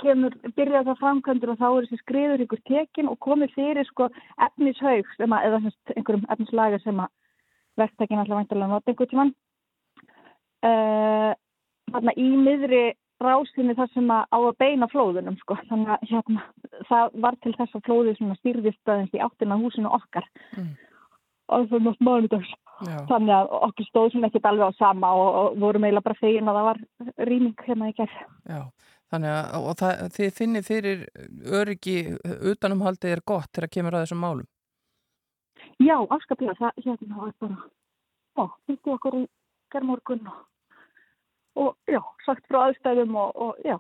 kemur, 0.01 0.35
byrjaði 0.57 0.91
það 0.91 0.99
framkvæmdur 1.01 1.53
og 1.53 1.59
þá 1.61 1.67
er 1.69 1.87
þessi 1.87 2.01
skriður 2.01 2.43
ykkur 2.45 2.61
tekin 2.69 3.09
og 3.11 3.19
komið 3.23 3.55
fyrir 3.55 3.87
sko 3.89 4.09
efnishaug 4.47 5.09
eða 5.17 5.61
einhverjum 5.95 6.27
efnislaga 6.29 6.79
sem 6.83 7.01
að 7.01 7.13
verktakinn 7.77 8.21
alltaf 8.21 8.41
væntalega 8.41 8.71
nota 8.73 8.91
einhvern 8.91 9.11
tímann. 9.11 9.33
Uh, 10.65 11.33
þarna 11.93 12.13
í 12.17 12.27
miðri 12.41 12.83
rásinni 13.21 13.75
þar 13.77 13.89
sem 13.93 14.09
að 14.13 14.25
á 14.33 14.37
að 14.37 14.57
beina 14.61 14.89
flóðunum 14.91 15.37
sko, 15.41 15.57
þannig 15.69 15.93
að 15.93 16.09
hérna 16.11 16.43
það 16.89 17.15
var 17.25 17.37
til 17.41 17.53
þess 17.57 17.77
að 17.77 17.85
flóðið 17.87 18.19
svona 18.19 18.37
stýrðist 18.41 18.91
aðeins 18.91 19.15
í 19.17 19.23
áttina 19.25 19.57
húsinu 19.61 19.93
okkar. 19.97 20.27
Mm. 20.57 20.73
Nátt 21.47 22.03
mánudags 22.03 22.49
Já. 22.85 22.97
þannig 23.09 23.33
að 23.33 23.53
okkur 23.67 23.87
stóð 23.87 24.11
svona 24.13 24.29
ekkert 24.29 24.49
alveg 24.49 24.69
á 24.69 24.79
sama 24.79 25.13
og, 25.17 25.29
og 25.39 25.55
vorum 25.63 25.87
eiginlega 25.87 26.05
bara 26.05 26.19
fegin 26.19 26.51
að 26.51 26.59
það 26.59 26.67
var 26.67 26.81
rýming 27.29 27.63
hérna 27.65 27.89
í 27.89 27.95
gerð 27.97 28.19
Já, 28.51 28.61
þannig 29.13 29.33
að 29.37 29.69
það, 29.81 30.03
þið 30.17 30.35
finnir 30.41 30.67
fyrir 30.67 31.07
öryggi 31.61 31.97
utanumhaldið 32.51 33.15
er 33.15 33.23
gott 33.33 33.49
þegar 33.55 33.73
kemur 33.73 33.97
að 33.97 34.05
þessum 34.05 34.21
málum. 34.25 34.47
Já, 35.81 35.97
afskaplega, 35.97 36.57
það 36.59 36.85
hérna 36.85 37.23
var 37.23 37.33
bara, 37.41 37.57
já, 38.37 38.45
hitti 38.69 38.93
okkur 38.93 39.17
í 39.19 39.25
gerðmorgun 39.73 40.29
og, 40.31 40.39
og 41.63 41.75
já, 41.89 42.01
sagt 42.25 42.45
frá 42.49 42.67
aðstæðum 42.67 43.17
og, 43.17 43.33
og 43.47 43.65
já, 43.65 43.77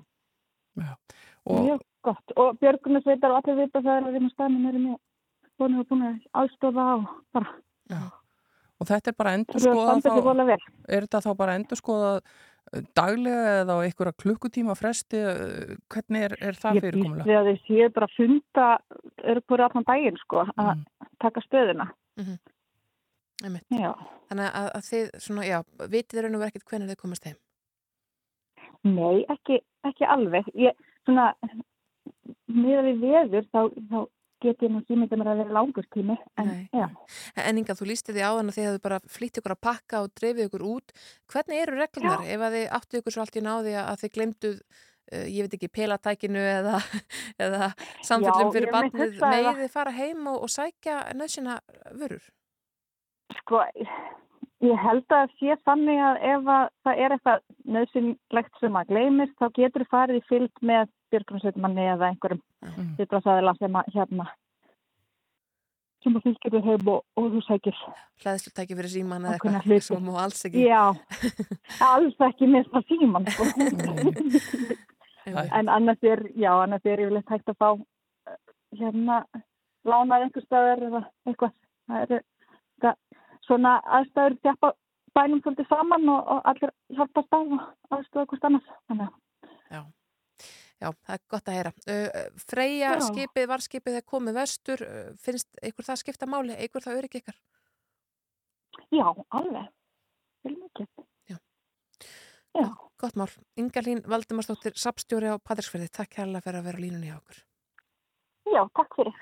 Og, 1.47 1.63
mjög 1.63 1.81
gott. 2.03 2.31
Og 2.35 2.57
björgunarsveitar 2.59 3.31
og 3.31 3.41
allir 3.41 3.61
vita 3.61 3.81
það 3.81 3.93
er 3.93 4.07
að 4.07 4.15
við 4.15 4.25
með 4.25 4.33
stæðnum 4.33 4.69
erum 4.71 4.87
með, 4.87 4.97
búin 5.59 5.79
að 5.79 5.87
búin 5.91 6.05
að 6.07 6.19
aðstofa 6.41 6.85
og 6.97 7.07
bara, 7.33 7.55
og 8.79 8.87
þetta 8.91 9.11
er 9.11 9.17
bara 9.17 9.33
endur 9.37 9.63
það 9.63 10.51
er 10.53 10.67
er 10.97 11.07
þetta 11.07 11.23
þá 11.25 11.31
bara 11.37 11.55
endur 11.57 11.79
skoðað 11.79 12.21
daglega 12.97 13.51
eða 13.63 13.77
á 13.79 13.85
einhverja 13.85 14.13
klukkutíma 14.19 14.75
fresti, 14.75 15.17
eh, 15.23 15.77
hvernig 15.87 16.25
er, 16.27 16.33
er 16.49 16.57
það 16.59 16.75
Ég 16.75 16.83
býst 16.83 17.23
við 17.29 17.37
að 17.39 17.47
þeir 17.47 17.61
séu 17.63 17.89
bara 17.95 18.07
að 18.09 18.15
funda, 18.17 18.65
eru 19.23 19.41
hverju 19.47 19.65
allan 19.69 19.87
daginn 19.87 20.17
sko, 20.19 20.43
að 20.57 20.73
Mm. 20.75 20.85
taka 21.23 21.41
stöðuna. 21.41 21.87
Mhm. 22.19 22.37
Einmitt. 23.45 23.63
Já. 23.69 23.93
Þannig 24.29 24.51
að, 24.51 24.67
að 24.75 24.83
þið, 24.89 25.09
svona, 25.21 25.43
já, 25.47 25.57
vitið 25.87 26.21
raun 26.23 26.35
og 26.35 26.41
verið 26.41 26.51
ekkert 26.51 26.65
hvernig 26.71 26.89
þið 26.91 27.01
komast 27.01 27.23
heim? 27.25 27.37
Nei, 28.83 29.25
ekki, 29.29 29.59
ekki 29.85 30.05
alveg. 30.05 30.45
Ég, 30.55 30.73
svona, 31.05 31.33
miða 32.49 32.83
við 32.87 32.99
veður, 32.99 33.47
þá, 33.53 33.61
þá 33.91 34.07
get 34.43 34.63
ég 34.65 34.71
nú 34.71 34.81
ekki 34.81 34.97
myndið 34.97 35.21
mér 35.21 35.29
að 35.31 35.39
vera 35.41 35.55
langur 35.57 35.87
tími. 35.93 36.17
En, 36.41 36.51
já. 36.73 36.85
En 37.43 37.61
Inga, 37.61 37.75
þú 37.77 37.89
lísti 37.91 38.15
því 38.15 38.25
áðan 38.25 38.51
að 38.51 38.57
þið 38.57 38.67
hefðu 38.67 38.83
bara 38.83 38.99
flýtt 39.13 39.39
ykkur 39.41 39.55
að 39.55 39.63
pakka 39.67 40.03
og 40.03 40.11
dreifið 40.17 40.49
ykkur 40.49 40.65
út. 40.67 40.93
Hvernig 41.33 41.63
eru 41.63 41.79
reglunar 41.79 42.25
ef 42.25 42.45
að 42.47 42.57
þið 42.57 42.67
áttu 42.79 43.01
ykkur 43.01 43.15
svo 43.15 43.25
allt 43.25 43.39
í 43.39 43.43
náði 43.45 43.75
að 43.81 44.03
þið 44.03 44.13
glemduð, 44.17 44.59
uh, 45.13 45.25
ég 45.25 45.47
veit 45.47 45.57
ekki, 45.57 45.71
pelatækinu 45.79 46.43
eða, 46.53 46.81
eða 47.47 47.71
samfellum 48.05 48.51
Já, 48.51 48.53
fyrir 48.57 48.75
barnið, 48.75 49.17
megið 49.23 49.63
þið 49.63 49.73
fara 49.77 49.95
heim 49.97 50.29
og, 50.33 50.39
og 50.45 50.53
sækja 50.53 51.01
nöðsina 51.17 51.59
vörur? 51.97 52.29
Sko, 53.41 53.63
ég 54.65 54.83
held 54.83 55.13
að 55.13 55.33
sé 55.39 55.57
þannig 55.67 56.03
að 56.03 56.21
ef 56.33 56.51
að 56.53 56.69
það 56.85 57.01
er 57.05 57.15
eitthvað 57.15 57.41
nöðsynlegt 57.77 58.61
sem 58.61 58.77
að 58.79 58.93
gleymist, 58.93 59.35
þá 59.41 59.49
getur 59.57 59.87
farið 59.91 60.21
í 60.21 60.27
fylg 60.29 60.63
með 60.65 60.93
björgunarsveitumanni 61.13 61.87
eða 61.93 62.11
einhverjum 62.11 62.43
viðbrásæðila 62.99 63.55
sem 63.59 63.79
að 63.79 63.95
hérna 63.95 64.27
sem 66.03 66.17
að 66.17 66.27
fylgir 66.27 66.53
þér 66.53 66.67
heim 66.67 66.91
og, 66.93 67.03
og 67.17 67.29
þú 67.33 67.43
sækir 67.47 67.81
Hlæðslu 68.23 68.53
tæki 68.55 68.77
fyrir 68.77 68.91
síman 68.93 69.25
eða 69.25 69.37
eitthvað 69.37 69.57
hluti. 69.65 69.85
sem 69.87 70.07
má 70.07 70.13
alls 70.23 70.45
ekki. 70.47 70.63
Já, 70.65 70.83
alls 71.85 72.23
ekki 72.29 72.49
með 72.53 72.71
það 72.73 72.87
síman 72.91 73.27
sko. 73.33 73.49
en 75.59 75.69
annars 75.69 76.07
er, 76.07 76.23
já, 76.39 76.51
annars 76.63 76.87
er 76.87 77.03
yfirleitt 77.03 77.33
hægt 77.33 77.51
að 77.51 77.59
fá 77.61 77.69
hérna 78.79 79.21
lánað 79.87 80.25
einhver 80.25 80.45
staðar 80.45 80.83
eða 80.89 81.03
eitthvað. 81.27 81.55
Það 81.87 82.17
er 82.17 82.25
það, 82.83 82.99
svona 83.47 83.77
aðstæður 83.99 84.73
bænum 85.17 85.41
svolítið 85.41 85.69
saman 85.71 86.09
og, 86.13 86.27
og 86.33 86.49
allir 86.51 86.73
hjálpa 86.93 87.23
stað 87.25 87.55
og 87.57 87.95
aðstöða 87.97 88.27
hvort 88.31 88.49
annars. 88.49 88.75
Þannig 88.89 89.07
að 89.07 89.15
Já, 90.77 90.91
það 90.91 91.13
er 91.15 91.21
gott 91.33 91.49
að 91.49 91.57
heyra. 91.57 91.73
Uh, 91.89 92.39
Freyja 92.45 92.93
Já. 92.93 93.05
skipið, 93.07 93.47
var 93.49 93.63
skipið 93.65 93.97
þegar 93.97 94.07
komið 94.13 94.37
vestur, 94.37 94.85
uh, 94.85 95.11
finnst 95.23 95.61
ykkur 95.65 95.87
það 95.89 96.01
skipta 96.03 96.29
máli, 96.29 96.57
ykkur 96.67 96.85
það 96.85 97.01
örygg 97.01 97.19
ykkar? 97.21 97.39
já, 98.93 99.07
alveg. 99.33 99.71
Vel 100.45 100.57
mikið. 100.61 101.07
Gott 102.97 103.13
mál. 103.13 103.29
Ingalín 103.53 104.01
Valdimarsdóttir, 104.09 104.73
sapstjóri 104.73 105.29
á 105.29 105.37
Patrísfjörði, 105.37 105.91
takk 105.93 106.15
kærlega 106.15 106.41
fyrir 106.41 106.59
að 106.63 106.69
vera 106.69 106.79
á 106.81 106.83
línunni 106.83 107.11
hjá 107.11 107.17
okkur. 107.19 107.41
Já, 108.57 108.63
takk 108.77 108.95
fyrir. 108.97 109.17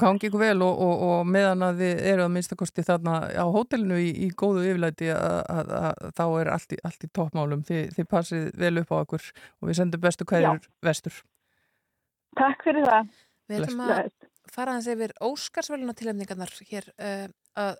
Gangi 0.00 0.28
ykkur 0.28 0.42
vel 0.42 0.62
og, 0.62 0.80
og, 0.82 1.02
og 1.06 1.26
meðan 1.26 1.64
að 1.66 1.80
þið 1.82 2.00
eru 2.12 2.24
að 2.24 2.32
minnstakosti 2.36 2.84
þarna 2.86 3.14
á 3.34 3.46
hótelinu 3.50 3.98
í, 3.98 4.10
í 4.26 4.28
góðu 4.38 4.62
yfirlæti 4.68 5.10
að, 5.14 5.38
að, 5.50 5.72
að 5.80 6.12
þá 6.18 6.24
er 6.28 6.50
allt 6.54 6.74
í, 6.74 6.78
allt 6.86 7.06
í 7.06 7.10
toppmálum. 7.18 7.64
Þið, 7.66 7.82
þið 7.96 8.08
passið 8.14 8.48
vel 8.62 8.72
upp 8.82 8.94
á 8.94 8.96
okkur 9.00 9.28
og 9.34 9.70
við 9.70 9.78
sendum 9.80 10.04
bestu 10.04 10.26
kæður 10.30 10.66
vestur. 10.86 11.20
Takk 12.38 12.66
fyrir 12.66 12.86
það. 12.86 13.14
Við 13.50 13.64
ætlum 13.66 13.84
að 13.86 14.00
fara 14.50 14.74
aðeins 14.74 14.90
yfir 14.94 15.14
Óskarsvöluna 15.26 15.94
tilhemningarnar 15.98 16.54
hér 16.70 16.86
uh, 16.94 17.26
að, 17.58 17.76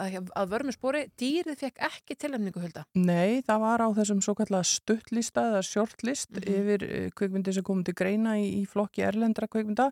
að, 0.00 0.28
að 0.34 0.50
vörmu 0.50 0.72
spori. 0.74 1.04
Dýrið 1.20 1.58
fekk 1.60 1.80
ekki 1.86 2.16
tilhemningu 2.18 2.60
hulda. 2.62 2.84
Nei, 2.98 3.40
það 3.46 3.62
var 3.62 3.84
á 3.84 3.88
þessum 3.96 4.20
svo 4.24 4.34
kallega 4.38 4.66
stuttlista 4.66 5.48
eða 5.52 5.62
shortlist 5.66 6.30
Mhm. 6.34 6.54
yfir 6.58 6.84
eh, 6.88 7.10
kvikmyndi 7.14 7.54
sem 7.54 7.64
komið 7.66 7.84
til 7.90 7.94
greina 7.94 8.36
í, 8.40 8.48
í 8.60 8.64
flokki 8.66 9.04
erlendra 9.06 9.46
kvikmynda. 9.48 9.90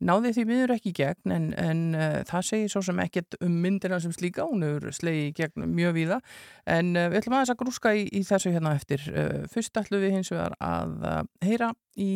Náði 0.00 0.32
því 0.32 0.44
miður 0.48 0.72
ekki 0.78 0.92
gegn 0.96 1.32
en, 1.34 1.48
en 1.60 1.80
uh, 1.92 2.22
það 2.24 2.46
segir 2.48 2.70
svo 2.72 2.80
sem 2.86 3.00
ekkert 3.02 3.36
um 3.44 3.58
myndina 3.60 3.98
sem 4.00 4.14
slíka, 4.16 4.46
hún 4.48 4.62
hefur 4.64 4.94
slegið 4.96 5.34
gegn 5.36 5.66
mjög 5.76 5.92
víða. 5.98 6.20
En 6.64 6.94
uh, 6.96 7.10
við 7.12 7.20
ætlum 7.20 7.36
aðeins 7.36 7.52
að 7.52 7.60
grúska 7.60 7.92
í, 7.92 8.06
í 8.08 8.22
þessu 8.24 8.54
hérna 8.54 8.72
eftir. 8.78 9.04
Uh, 9.12 9.44
fyrst 9.52 9.76
ætlum 9.76 10.00
við 10.00 10.16
hins 10.16 10.32
vegar 10.32 10.56
að 10.56 11.26
heyra 11.44 11.74
í 12.00 12.10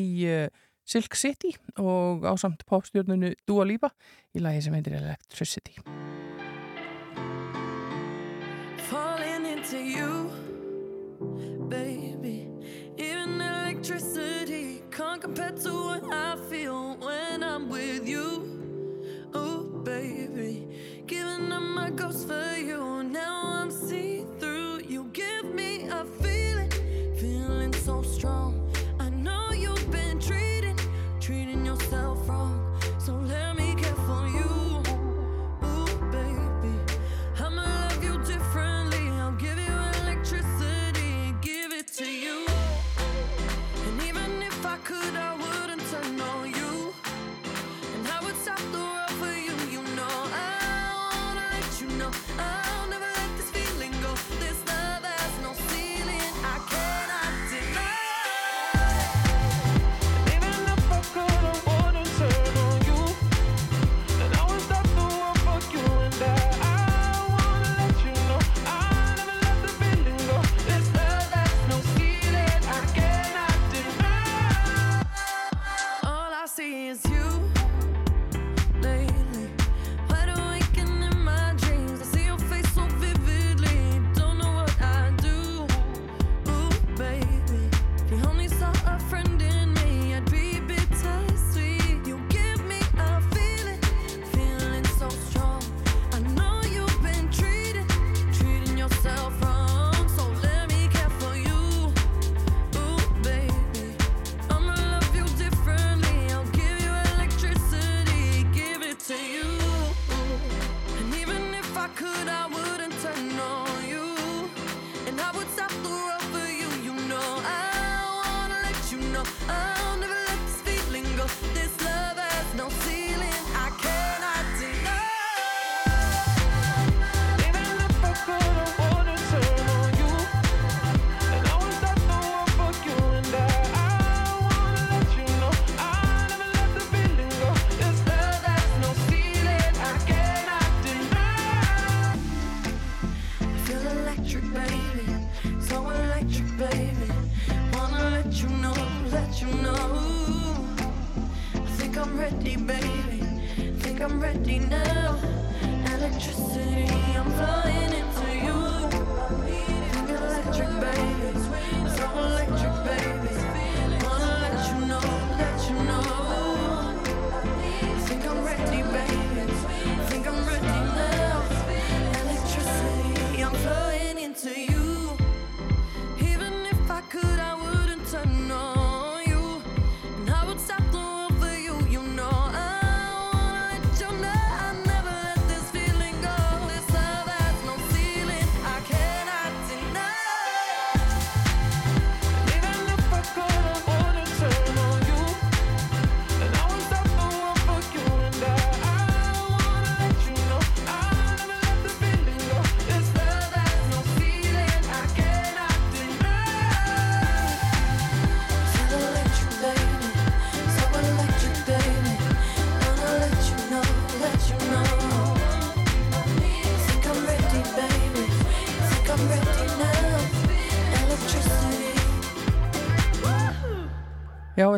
Silk 0.85 1.17
City 1.17 1.53
og 1.81 2.25
ásamt 2.29 2.65
popstjórnunu 2.69 3.35
Dua 3.49 3.65
Lipa 3.69 3.93
í 4.37 4.41
lagi 4.45 4.65
sem 4.65 4.77
heitir 4.77 4.97
Electricity. 5.01 5.77
to 9.71 9.79
you. 9.79 10.44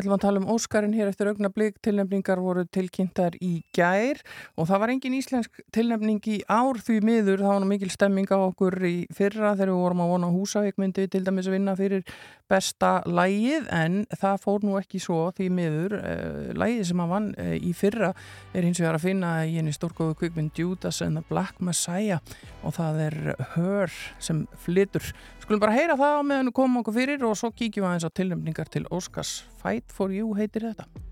ætlum 0.01 0.15
að 0.15 0.23
tala 0.23 0.41
um 0.41 0.49
Óskarinn 0.53 0.95
hér 0.95 1.09
eftir 1.11 1.29
augnablík. 1.31 1.77
Tilnefningar 1.85 2.41
voru 2.43 2.63
tilkynntar 2.73 3.37
í 3.43 3.63
gær 3.75 4.21
og 4.57 4.69
það 4.69 4.81
var 4.83 4.93
engin 4.93 5.17
íslensk 5.17 5.61
tilnefning 5.75 6.21
í 6.31 6.39
ár 6.47 6.79
því 6.83 6.97
miður. 7.05 7.43
Það 7.43 7.53
var 7.53 7.63
nú 7.63 7.69
mikil 7.71 7.91
stemming 7.93 8.31
á 8.33 8.37
okkur 8.37 8.77
í 8.87 8.95
fyrra 9.15 9.53
þegar 9.55 9.73
við 9.73 9.83
vorum 9.83 10.03
að 10.05 10.11
vona 10.13 10.31
húsaveikmyndi 10.33 11.07
til 11.13 11.23
dæmis 11.25 11.49
að 11.49 11.57
vinna 11.57 11.75
fyrir 11.79 12.05
besta 12.47 12.91
lægið 13.05 13.67
en 13.75 13.99
það 14.15 14.43
fór 14.43 14.67
nú 14.67 14.77
ekki 14.79 15.01
svo 15.03 15.19
því 15.37 15.49
miður. 15.57 15.97
Eh, 15.99 16.51
lægið 16.57 16.83
sem 16.91 17.03
að 17.03 17.13
vann 17.13 17.31
eh, 17.41 17.55
í 17.59 17.73
fyrra 17.77 18.13
er 18.53 18.67
hins 18.67 18.81
vegar 18.81 18.99
að 18.99 19.07
finna 19.09 19.33
í 19.45 19.57
einu 19.59 19.75
stórgóðu 19.75 20.17
kvikmynd 20.21 20.57
Judas 20.57 21.01
and 21.03 21.19
the 21.19 21.25
Black 21.27 21.59
Messiah 21.59 22.23
og 22.63 22.77
það 22.77 23.01
er 23.07 23.17
Hör 23.55 23.91
sem 24.23 24.45
flytur 24.63 25.03
Skulum 25.47 25.61
bara 25.63 25.75
heyra 25.77 25.95
það 25.95 26.17
á 26.19 26.21
meðan 26.27 26.49
við 26.49 26.53
komum 26.57 26.81
okkur 26.81 26.95
fyrir 26.97 27.21
og 27.23 27.37
svo 27.39 27.53
kíkjum 27.55 27.85
við 27.85 27.87
aðeins 27.87 28.03
á 28.03 28.11
tilnefningar 28.19 28.67
til 28.67 28.81
Óskars. 28.91 29.29
Fight 29.61 29.95
for 29.95 30.11
you 30.11 30.33
heitir 30.35 30.65
þetta. 30.67 31.06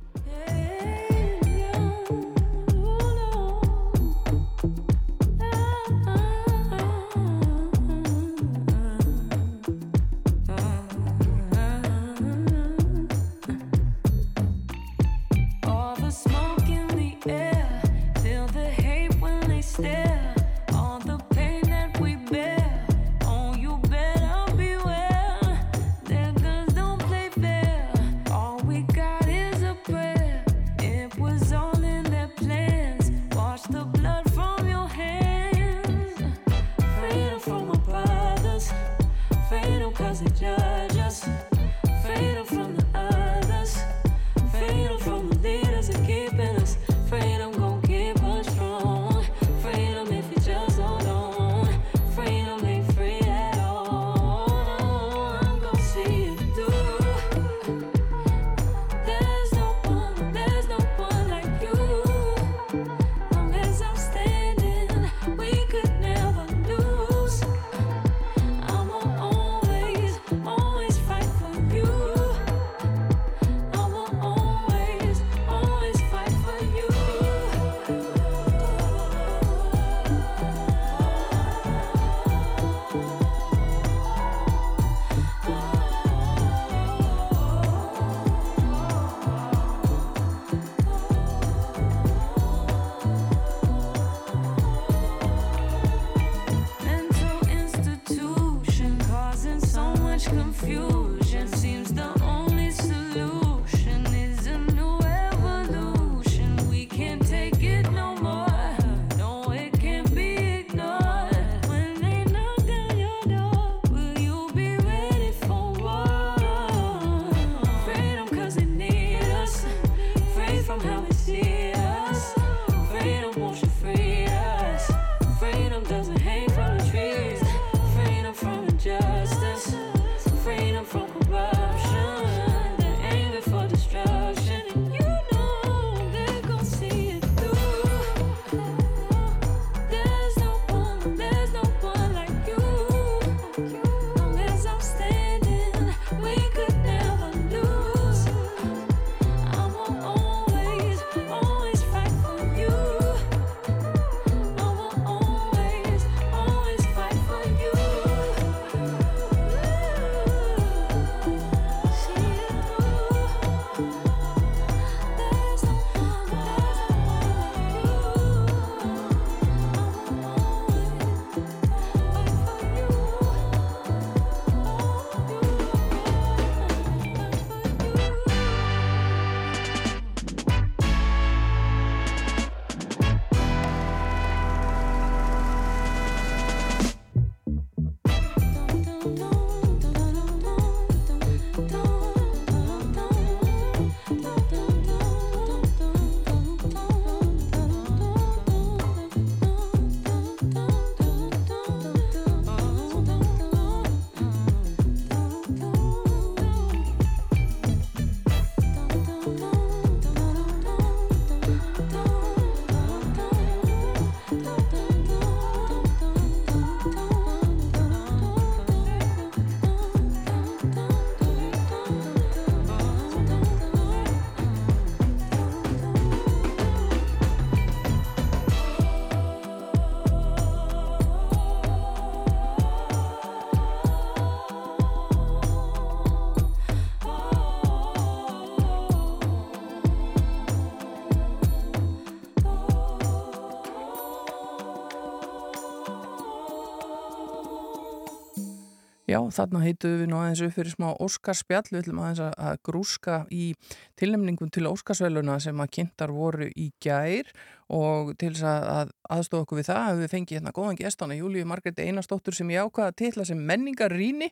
þarna 249.34 249.64
heituðu 249.64 250.02
við 250.02 250.10
nú 250.12 250.20
aðeins 250.20 250.44
upp 250.46 250.56
fyrir 250.58 250.74
smá 250.74 250.88
Óskarspjall, 251.02 251.66
við 251.72 251.82
ætlum 251.82 252.02
aðeins 252.04 252.24
að 252.26 252.60
grúska 252.68 253.18
í 253.34 253.52
tilnefningum 254.00 254.52
til 254.54 254.68
Óskarsvæluna 254.70 255.40
sem 255.44 255.62
að 255.62 255.72
kynntar 255.80 256.14
voru 256.16 256.50
í 256.52 256.72
gær 256.84 257.32
og 257.74 258.14
til 258.22 258.32
þess 258.36 258.46
að 258.46 258.92
aðstofa 259.16 259.46
okkur 259.46 259.60
við 259.62 259.70
það 259.72 259.84
hefur 259.88 260.04
við 260.04 260.12
fengið 260.14 260.38
hérna 260.38 260.54
góðan 260.54 260.80
gestána 260.80 261.18
Júliu 261.18 261.48
Margreti 261.50 261.88
Einarstóttur 261.88 262.38
sem 262.38 262.52
ég 262.54 262.68
ákvaða 262.68 262.94
til 263.02 263.14
þess 263.16 263.34
að 263.34 263.42
menningar 263.50 263.96
rýni 263.96 264.30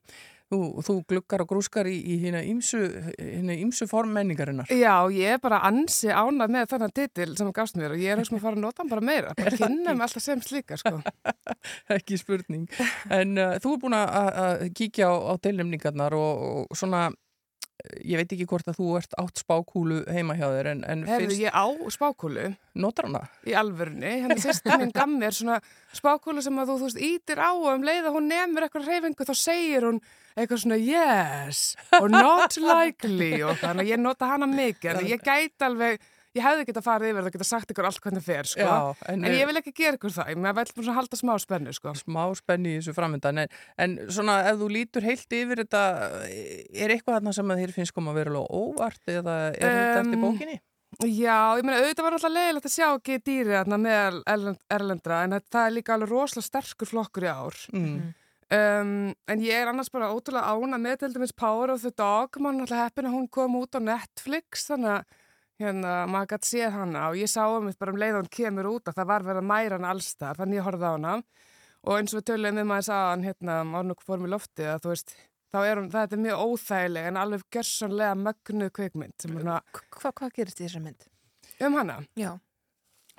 þú, 0.53 0.59
þú 0.85 0.95
glukkar 1.09 1.43
og 1.43 1.49
grúskar 1.49 1.89
í, 1.89 1.95
í 1.97 2.17
hérna 2.21 2.43
ímsu, 2.45 2.81
ímsu 3.55 3.87
form 3.89 4.13
menningarinnar. 4.15 4.69
Já, 4.69 5.09
ég 5.13 5.37
er 5.37 5.41
bara 5.43 5.63
ansi 5.67 6.11
ánað 6.13 6.53
með 6.55 6.69
þannan 6.73 6.95
titil 6.99 7.29
sem 7.39 7.51
gafst 7.55 7.79
mér 7.79 7.95
og 7.95 8.03
ég 8.03 8.13
er 8.13 8.21
hans 8.21 8.31
með 8.33 8.41
að 8.41 8.45
fara 8.47 8.59
að 8.59 8.65
nota 8.67 8.83
hann 8.83 8.93
bara 8.93 9.05
meira. 9.09 9.33
Bara 9.39 9.57
kynna 9.57 9.95
með 9.95 10.05
alltaf 10.07 10.25
sem 10.25 10.45
slíka 10.45 10.79
sko. 10.79 10.99
Ekki 11.97 12.19
spurning. 12.21 12.69
En 13.13 13.37
uh, 13.39 13.57
þú 13.63 13.75
er 13.75 13.83
búin 13.83 13.97
að 13.97 14.67
kíkja 14.77 15.09
á, 15.09 15.13
á 15.13 15.33
deilnefningarnar 15.43 16.17
og, 16.17 16.47
og 16.67 16.79
svona 16.79 17.07
ég 17.83 18.15
veit 18.15 18.31
ekki 18.31 18.45
hvort 18.47 18.67
að 18.71 18.77
þú 18.79 18.89
ert 18.95 19.15
átt 19.19 19.41
spákúlu 19.41 19.97
heima 20.07 20.37
hjá 20.39 20.45
þér 20.53 20.69
en, 20.71 20.83
en 20.87 21.01
Herðu, 21.07 21.35
ég 21.41 21.51
á 21.51 21.67
spákúlu. 21.91 22.45
Notar 22.79 23.09
hana? 23.09 23.23
Í 23.43 23.55
alvörunni. 23.59 24.13
Hérna 24.23 24.37
sýstir 24.39 24.77
minn 24.79 24.93
gaf 24.95 25.11
mér 25.11 25.35
svona 25.35 25.57
spákúlu 25.95 26.43
sem 26.45 26.61
að 26.61 26.71
þú, 26.71 26.77
þú 26.79 26.87
veist, 26.87 27.01
ítir 27.09 27.43
á 27.43 27.51
og 27.51 27.67
um 27.73 27.83
leið 27.83 28.07
að 28.07 28.15
hún 28.15 28.29
nefnir 28.31 28.67
eitthvað 28.67 28.87
reyfingu 28.87 29.27
þá 29.27 29.33
segir 29.35 29.87
hún 29.89 29.99
eitthvað 30.33 30.63
svona 30.63 30.79
yes 30.79 31.63
or 31.99 32.07
not 32.13 32.55
likely 32.61 33.33
og 33.43 33.59
þannig 33.59 33.83
að 33.83 33.91
ég 33.91 34.03
nota 34.05 34.31
hana 34.31 34.47
mikið. 34.49 35.01
Að 35.03 35.11
ég 35.11 35.27
gæti 35.27 35.67
alveg, 35.67 35.99
ég 36.33 36.43
hefði 36.45 36.65
getað 36.69 36.85
farið 36.87 37.11
yfir 37.11 37.21
það 37.21 37.29
og 37.29 37.35
getað 37.37 37.49
sagt 37.49 37.73
ykkur 37.73 37.87
allt 37.89 38.01
hvernig 38.03 38.25
fer, 38.25 38.49
sko. 38.49 38.65
Já, 38.67 39.07
en, 39.13 39.23
en- 39.27 39.37
ég 39.37 39.47
vil 39.49 39.59
ekki 39.61 39.73
gera 39.77 39.99
ykkur 39.99 40.15
það. 40.15 40.31
Ég 40.33 40.39
vil 40.39 40.45
bara 40.53 40.97
halda 40.97 41.19
smá 41.19 41.33
spennu, 41.43 41.73
sko. 41.77 41.93
Smá 41.99 42.21
spenni 42.39 42.73
í 42.73 42.81
þessu 42.81 42.95
framöndan 42.97 43.43
en, 43.43 43.55
en 43.85 43.95
svona 44.09 44.39
ef 44.49 44.57
þú 44.61 44.69
lítur 44.73 45.05
heilt 45.05 45.37
yfir 45.39 45.63
þetta 45.63 45.83
er 46.25 46.93
eitthvað 46.95 47.19
þarna 47.19 47.33
sem 47.37 47.53
að 47.53 47.63
þér 47.63 47.75
finnst 47.77 47.95
koma 47.95 48.15
verulega 48.15 48.49
óvart 48.63 49.13
eða 49.13 49.39
er 49.53 49.59
þetta 49.61 49.99
eftir 50.03 50.17
Um, 50.17 50.25
bókinni? 50.27 50.59
Já, 51.09 51.57
ég 51.57 51.63
meina 51.65 51.79
auðvitað 51.81 52.05
var 52.05 52.15
alltaf 52.17 52.33
leiðilegt 52.35 52.67
að 52.69 52.73
sjá 52.75 52.87
ekki 52.93 53.15
dýri 53.25 53.55
þarna 53.55 53.79
meðal 53.81 54.19
erlend, 54.29 54.59
erlendra 54.69 55.21
en 55.25 55.33
það 55.33 55.47
það 55.55 55.63
er 55.69 55.73
líka 55.77 55.95
alveg 55.95 56.11
rosalega 56.13 56.45
sterkur 56.49 56.89
flokkur 56.91 57.25
í 57.25 57.31
ár. 57.33 57.57
Mm. 57.73 57.95
Um, 58.53 58.91
en 59.33 59.41
ég 59.41 59.57
er 59.57 59.71
annars 59.71 59.89
bara 59.89 60.11
ótrúlega 60.13 60.53
ána 60.53 60.77
með 60.77 60.99
til 61.01 61.09
dæmis 61.15 61.33
Power 61.33 61.73
of 61.73 61.81
the 61.81 61.89
Dog, 61.97 62.37
mann 62.43 62.61
alltaf 62.61 62.83
heppin 62.83 63.07
að 63.09 63.15
hún 63.17 63.25
kom 63.33 63.55
út 63.57 63.73
á 63.73 63.81
Netflix 63.81 64.67
þannig 64.69 64.91
að 64.99 65.17
hérna, 65.67 65.93
maður 66.09 66.31
gæti 66.33 66.49
séð 66.51 66.71
hana 66.77 67.03
og 67.09 67.17
ég 67.19 67.29
sá 67.31 67.43
um 67.47 67.67
þetta 67.69 67.83
bara 67.83 67.93
um 67.95 67.99
leið 68.03 68.13
að 68.15 68.21
hún 68.21 68.31
kemur 68.37 68.69
út 68.73 68.87
að 68.91 68.97
það 69.01 69.09
var 69.13 69.25
verið 69.27 69.41
að 69.43 69.49
mæra 69.51 69.77
hana 69.79 69.91
allstar, 69.95 70.39
þannig 70.39 70.59
ég 70.59 70.67
horfði 70.67 70.89
á 70.89 70.93
hana 70.95 71.13
og 71.83 71.93
eins 71.97 72.13
og 72.13 72.19
við 72.21 72.27
töluðum 72.31 72.61
um 72.63 72.73
að 72.77 72.85
sagðan 72.89 73.25
hérna, 73.27 73.59
árnum 73.79 74.03
fórum 74.07 74.27
í 74.27 74.31
lofti 74.33 74.67
að 74.69 74.81
þú 74.85 74.93
veist 74.93 75.15
þá 75.53 75.59
er 75.67 75.81
hún, 75.81 75.89
þetta 75.93 76.15
er 76.17 76.23
mjög 76.23 76.45
óþægileg 76.47 77.09
en 77.09 77.19
alveg 77.23 77.43
gjörsanlega 77.53 78.15
mögnuð 78.23 78.71
kveikmynd 78.79 79.15
sem 79.21 79.35
er 79.37 79.49
Hva, 79.49 80.11
Hvað 80.11 80.33
gerist 80.39 80.61
í 80.61 80.65
þessar 80.67 80.85
mynd? 80.87 81.05
um 81.63 81.75
hana? 81.77 81.99
Já. 82.17 82.31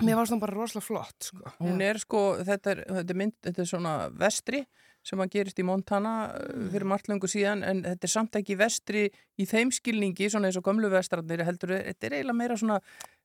Mér 0.03 0.17
varst 0.19 0.33
hún 0.35 0.41
bara 0.41 0.51
rosalega 0.57 0.83
flott 0.83 1.29
sko. 1.29 1.53
Hún 1.61 1.79
er 1.81 1.95
sko, 2.01 2.23
þetta 2.43 2.73
er, 2.73 2.81
þetta 2.97 3.13
er 3.13 3.19
mynd, 3.21 3.35
þetta 3.47 3.61
er 3.63 3.69
svona 3.69 3.93
vestri 4.11 4.65
sem 5.05 5.21
að 5.21 5.33
gerist 5.35 5.59
í 5.61 5.65
Montana 5.67 6.13
mm. 6.33 6.69
fyrir 6.73 6.87
margt 6.89 7.09
löngu 7.11 7.29
síðan 7.31 7.63
en 7.67 7.83
þetta 7.85 8.09
er 8.09 8.13
samt 8.15 8.39
ekki 8.39 8.57
vestri 8.59 9.07
í 9.37 9.47
þeim 9.49 9.73
skilningi 9.75 10.29
svona 10.31 10.49
eins 10.49 10.59
og 10.59 10.65
gömlu 10.65 10.89
vestrarnir 10.93 11.45
heldur, 11.45 11.75
þetta 11.77 12.09
er 12.09 12.17
eiginlega 12.19 12.39
meira 12.41 12.57
svona, 12.59 12.79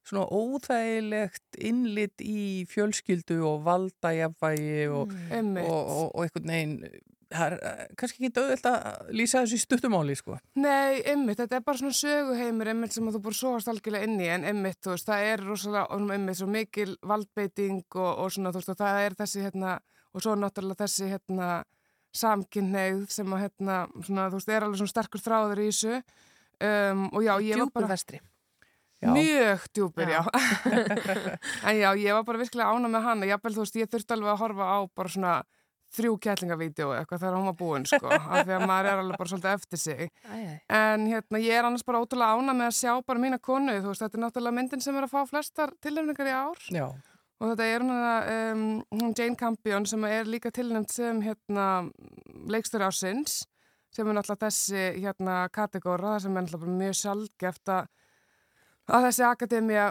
svona 0.06 0.26
óþægilegt 0.28 1.60
innlit 1.70 2.24
í 2.24 2.66
fjölskyldu 2.70 3.40
og 3.48 3.64
valdajafvægi 3.68 4.90
og, 4.92 5.16
Mm. 5.30 5.56
og, 5.62 5.70
og, 5.70 6.06
og 6.14 6.24
einhvern 6.24 6.50
veginn 6.50 7.00
það 7.30 7.46
er 7.46 7.56
eh, 7.62 7.82
kannski 7.98 8.18
ekki 8.18 8.32
döðvilt 8.36 8.66
að 8.70 9.12
lýsa 9.14 9.42
þessu 9.44 9.58
í 9.58 9.62
stuttumáli 9.62 10.16
sko. 10.18 10.38
Nei, 10.58 11.00
ymmit, 11.12 11.38
þetta 11.38 11.58
er 11.58 11.64
bara 11.66 11.80
svona 11.80 11.96
söguheimur 11.96 12.72
ymmit 12.72 12.94
sem 12.94 13.06
þú 13.06 13.22
bara 13.26 13.38
sóast 13.38 13.70
algjörlega 13.70 14.08
inn 14.08 14.18
í 14.22 14.28
en 14.34 14.46
ymmit, 14.50 14.80
þú 14.82 14.94
veist, 14.94 15.08
það 15.08 15.28
er 15.28 15.44
rosalega 15.46 16.00
ymmit 16.16 16.40
svo 16.40 16.50
mikil 16.50 16.96
valdbeiting 17.06 17.84
og, 17.94 18.10
og 18.24 18.34
svona, 18.34 18.54
þú 18.54 18.62
veist, 18.62 18.74
það 18.82 19.02
er 19.04 19.18
þessi 19.22 19.46
hérna, 19.46 19.76
og 20.14 20.24
svo 20.24 20.34
náttúrulega 20.38 20.84
þessi 20.84 21.10
hérna 21.12 21.50
samkynneið 22.16 23.06
sem 23.12 23.36
að 23.36 23.44
hérna, 23.44 23.76
svona, 24.02 24.26
þú 24.32 24.40
veist, 24.40 24.50
er 24.50 24.66
alveg 24.66 24.80
svona 24.80 24.94
sterkur 24.94 25.22
þráður 25.22 25.62
í 25.62 25.68
þessu 25.70 25.94
um, 26.00 27.06
og 27.12 27.22
já, 27.22 27.32
ég 27.38 27.54
var 27.54 27.62
Djúpur 27.62 27.76
bara 27.78 27.92
vestri. 27.94 28.20
Já. 29.00 29.12
Mjög 29.16 29.62
djúpur, 29.72 30.10
já. 30.12 30.20
Já. 30.20 31.38
en 31.70 31.78
já, 31.78 31.88
ég 31.96 32.12
var 32.18 32.26
bara 32.28 32.42
virkilega 32.42 32.74
ána 32.74 32.90
með 32.92 33.06
hann 33.06 33.24
og 33.24 33.30
jábel, 33.30 33.54
þú 33.54 33.64
veist, 33.64 33.78
ég 33.80 33.88
þurfti 33.94 34.16
alveg 34.16 34.32
að 34.34 34.42
horfa 34.42 34.66
á 34.68 34.78
bara 34.98 35.12
svona 35.14 35.36
þrjú 35.90 36.18
kætlingavídeó 36.22 36.90
eitthvað 36.94 37.22
þegar 37.22 37.36
hún 37.38 37.48
var 37.48 37.56
búin, 37.58 37.86
sko, 37.88 38.10
af 38.12 38.44
því 38.44 38.56
að 38.58 38.66
maður 38.70 38.90
er 38.90 39.00
alveg 39.02 39.22
bara 39.22 39.32
svolítið 39.32 39.54
eftir 39.54 39.80
sig. 39.82 40.10
En 40.28 41.06
hérna, 41.08 41.40
ég 41.42 41.56
er 41.56 41.66
annars 41.70 41.86
bara 41.86 42.02
ótrúlega 42.04 42.36
ána 42.36 42.56
með 42.58 42.68
að 42.68 42.76
sjá 42.82 42.92
bara 43.06 43.22
mína 43.24 43.40
konu, 43.42 43.78
þú 43.80 43.94
veist, 43.94 44.04
þetta 44.04 44.20
er 44.20 44.24
náttúrulega 44.26 44.58
myndin 44.58 44.84
sem 44.84 45.00
er 45.00 45.08
að 45.08 45.14
fá 45.16 45.32
flestar 45.32 45.72
tilnefningar 45.80 46.30
í 46.30 46.36
ár 46.36 46.68
Já. 46.68 46.86
Og 47.40 47.52
þetta 47.54 47.66
er 47.74 47.80
hún, 47.84 47.92
um, 48.52 48.64
hún 49.00 49.14
Jane 49.16 49.36
Campion 49.40 49.86
sem 49.86 50.04
er 50.04 50.24
líka 50.28 50.50
tilnefnd 50.52 50.90
sem 50.92 51.22
hérna 51.24 51.68
leikstur 52.52 52.84
ásins 52.84 53.40
sem 53.90 54.06
er 54.06 54.14
náttúrulega 54.14 54.46
þessi 54.46 54.82
hérna 55.02 55.48
kategóra 55.50 56.18
sem 56.20 56.36
er 56.36 56.42
náttúrulega 56.44 56.66
bara 56.66 56.78
mjög 56.82 56.98
sjálfgeft 57.00 57.72
að 57.74 57.88
að 58.90 59.04
þessi 59.06 59.22
akademía 59.26 59.84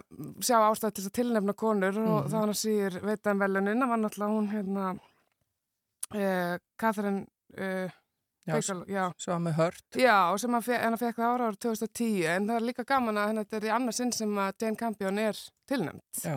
sjá 0.43 0.57
ástæð 0.69 0.93
til 0.97 1.05
að 1.07 1.13
tilnefna 1.17 1.53
konur 1.55 1.97
og 1.99 2.25
Mhm. 2.25 2.33
hann 2.35 2.49
að 2.49 2.59
síður 2.61 3.01
veitan 3.07 3.39
velunin 3.39 3.79
það 3.81 3.89
var 3.89 3.97
náttúrulega 4.03 4.35
hún 4.35 4.49
hérna 4.53 4.99
uh, 6.15 6.57
Catherine 6.77 7.25
uh, 7.57 7.89
Já, 8.49 8.53
Baker, 8.55 8.79
já. 8.89 9.03
svo 9.17 9.33
að 9.35 9.41
með 9.45 9.53
hört. 9.59 9.83
Já, 9.99 10.15
og 10.33 10.39
sem 10.41 10.55
að 10.57 10.69
hennar 10.73 10.97
fekk 10.97 11.19
það 11.19 11.33
ára 11.35 11.47
ára 11.51 11.57
2010 11.61 12.23
en 12.31 12.47
það 12.49 12.55
er 12.55 12.63
líka 12.65 12.85
gaman 12.87 13.17
að 13.21 13.33
þetta 13.43 13.57
er 13.59 13.67
í 13.67 13.73
annað 13.75 13.97
sinn 13.99 14.11
sem 14.15 14.31
að 14.41 14.63
Jane 14.63 14.79
Campion 14.79 15.19
er 15.21 15.41
tilnæmt. 15.69 16.23
Já, 16.23 16.33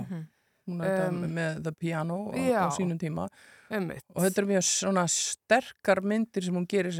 hún 0.68 0.80
er 0.84 1.09
Um, 1.09 1.22
með 1.34 1.62
The 1.64 1.72
Piano 1.72 2.30
á, 2.30 2.36
já. 2.39 2.60
á 2.66 2.70
sínum 2.70 2.98
tíma 3.01 3.28
Einmitt. 3.72 4.05
og 4.14 4.22
þetta 4.22 4.39
er 4.43 4.47
mjög 4.47 4.64
svona 4.68 5.05
sterkar 5.09 6.01
myndir 6.02 6.44
sem 6.44 6.55
hún 6.55 6.66
gerir 6.68 6.93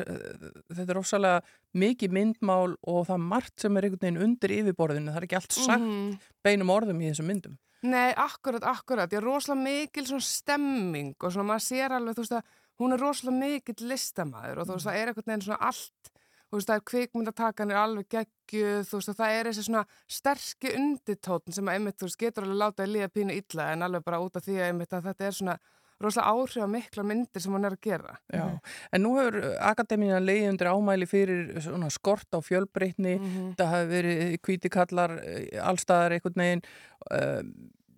þetta 0.73 0.91
er 0.91 0.99
ofsalega 0.99 1.43
mikið 1.75 2.11
myndmál 2.17 2.75
og 2.83 3.07
það 3.07 3.15
er 3.19 3.27
margt 3.29 3.61
sem 3.61 3.77
er 3.77 3.83
einhvern 3.87 4.01
veginn 4.03 4.23
undir 4.25 4.51
yfirborðinu, 4.59 5.13
það 5.13 5.21
er 5.23 5.27
ekki 5.29 5.37
allt 5.39 5.53
sagt 5.53 5.83
Mhm. 5.83 6.19
beinum 6.45 6.71
orðum 6.75 7.01
í 7.03 7.11
þessum 7.13 7.27
myndum 7.33 7.59
Nei, 7.85 8.13
akkurat, 8.15 8.63
akkurat. 8.63 9.11
Ég 9.11 9.19
er 9.19 9.25
rosalega 9.27 9.59
mikil 9.65 10.05
svona 10.07 10.23
stemming 10.23 11.17
og 11.19 11.33
svona 11.33 11.49
maður 11.51 11.65
sér 11.67 11.91
alveg, 11.91 12.15
þú 12.15 12.23
veist 12.23 12.37
að 12.37 12.45
hún 12.79 12.93
er 12.95 13.01
rosalega 13.03 13.39
mikil 13.41 13.89
listamæður 13.91 14.59
og 14.63 14.67
þú 14.69 14.77
veist 14.77 14.87
það 14.87 14.99
er 15.01 15.09
einhvern 15.11 15.27
veginn 15.27 15.43
svona 15.49 15.59
allt, 15.67 16.12
þú 16.53 16.59
veist 16.61 16.69
það 16.69 16.77
er 16.77 16.87
kvikmyndatakan 16.93 17.71
er 17.73 17.79
alveg 17.81 18.09
geggjuð, 18.13 18.83
þú 18.91 18.99
veist 19.01 19.09
að 19.15 19.21
það 19.23 19.37
er 19.41 19.49
þessi 19.49 19.63
svona 19.65 19.85
sterski 20.13 20.73
undirtótn 20.77 21.57
sem 21.57 21.65
að 21.71 21.79
einmitt, 21.79 21.97
þú 21.97 22.11
veist, 22.11 22.19
getur 22.21 22.45
alveg 22.45 22.61
látað 22.61 22.85
að 22.85 22.93
líða 22.93 23.09
pínu 23.17 23.37
illa 23.41 23.71
en 23.73 23.87
alveg 23.89 24.05
bara 24.05 24.21
út 24.21 24.37
af 24.37 24.45
því 24.45 24.59
að 24.61 24.67
einmitt 24.69 24.93
að 24.99 25.09
þetta 25.09 25.27
er 25.31 25.39
svona 25.41 25.57
rosalega 26.03 26.33
áhrif 26.35 26.67
mikla 26.69 27.03
myndir 27.07 27.41
sem 27.45 27.53
hún 27.55 27.65
er 27.65 27.77
að 27.77 27.85
gera. 27.87 28.17
Já, 28.35 28.47
en 28.93 29.05
nú 29.07 29.13
hefur 29.21 29.37
Akademíina 29.63 30.19
leiði 30.21 30.49
undir 30.51 30.71
ámæli 30.75 31.07
fyrir 31.07 31.53
svona 31.63 31.89
skort 31.95 32.27
á 32.35 32.43
fjölbreytni, 32.43 33.19
Mhm. 33.21 33.53
þetta 33.55 33.69
hafi 33.71 33.87
verið 33.93 34.41
kvítikallar 34.43 35.15
allstaðar 35.63 36.17
einhvern 36.19 36.43
veginn. 36.43 36.63
Uh, 37.07 37.43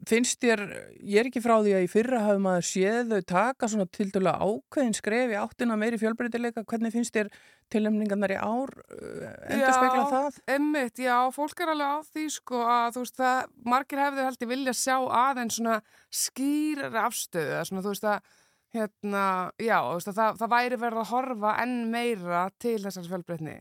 finnst 0.04 0.36
þér, 0.44 0.60
ég 1.00 1.16
er 1.22 1.30
ekki 1.30 1.40
frá 1.40 1.56
því 1.64 1.72
að 1.78 1.84
í 1.86 1.88
fyrra 1.88 2.20
hafi 2.26 2.40
maður 2.44 2.66
séð 2.68 3.08
þau 3.14 3.22
taka 3.24 3.66
svona 3.72 3.86
til 3.90 4.10
dæla 4.12 4.34
ákveðin 4.36 4.94
skref 4.98 5.32
í 5.32 5.38
áttina 5.40 5.78
meiri 5.80 5.96
fjölbreytileika, 5.96 6.64
hvernig 6.68 6.92
finnst 6.92 7.14
þér 7.16 7.30
tilnefningarnar 7.72 8.34
í 8.34 8.38
ár 8.38 8.70
uh, 8.76 9.28
endur 9.48 9.74
spekla 9.76 10.04
það? 10.12 10.38
Einmitt, 10.54 10.98
já, 11.02 11.16
fólk 11.34 11.60
er 11.64 11.72
alveg 11.74 11.92
á 11.94 11.98
því 12.12 12.24
sko 12.36 12.62
að 12.68 12.88
þú 12.96 13.04
veist 13.04 13.18
það, 13.20 13.52
margir 13.74 14.02
hefði 14.04 14.26
held 14.28 14.44
ég 14.44 14.50
vilja 14.52 14.74
sjá 14.78 14.96
aðeins 15.24 15.58
svona 15.58 15.78
skýrari 16.24 17.00
afstöðu, 17.04 17.52
eða 17.56 17.68
svona 17.68 17.84
þú 17.84 17.92
veist 17.94 18.08
að 18.10 18.32
hérna, 18.74 19.24
já, 19.62 19.76
þú 19.86 19.94
veist 19.98 20.10
að 20.10 20.18
það, 20.18 20.38
það 20.42 20.52
væri 20.56 20.80
verið 20.82 21.00
að 21.04 21.10
horfa 21.14 21.54
enn 21.62 21.76
meira 21.92 22.42
til 22.58 22.76
þessar 22.82 23.08
fjölbreytni. 23.12 23.56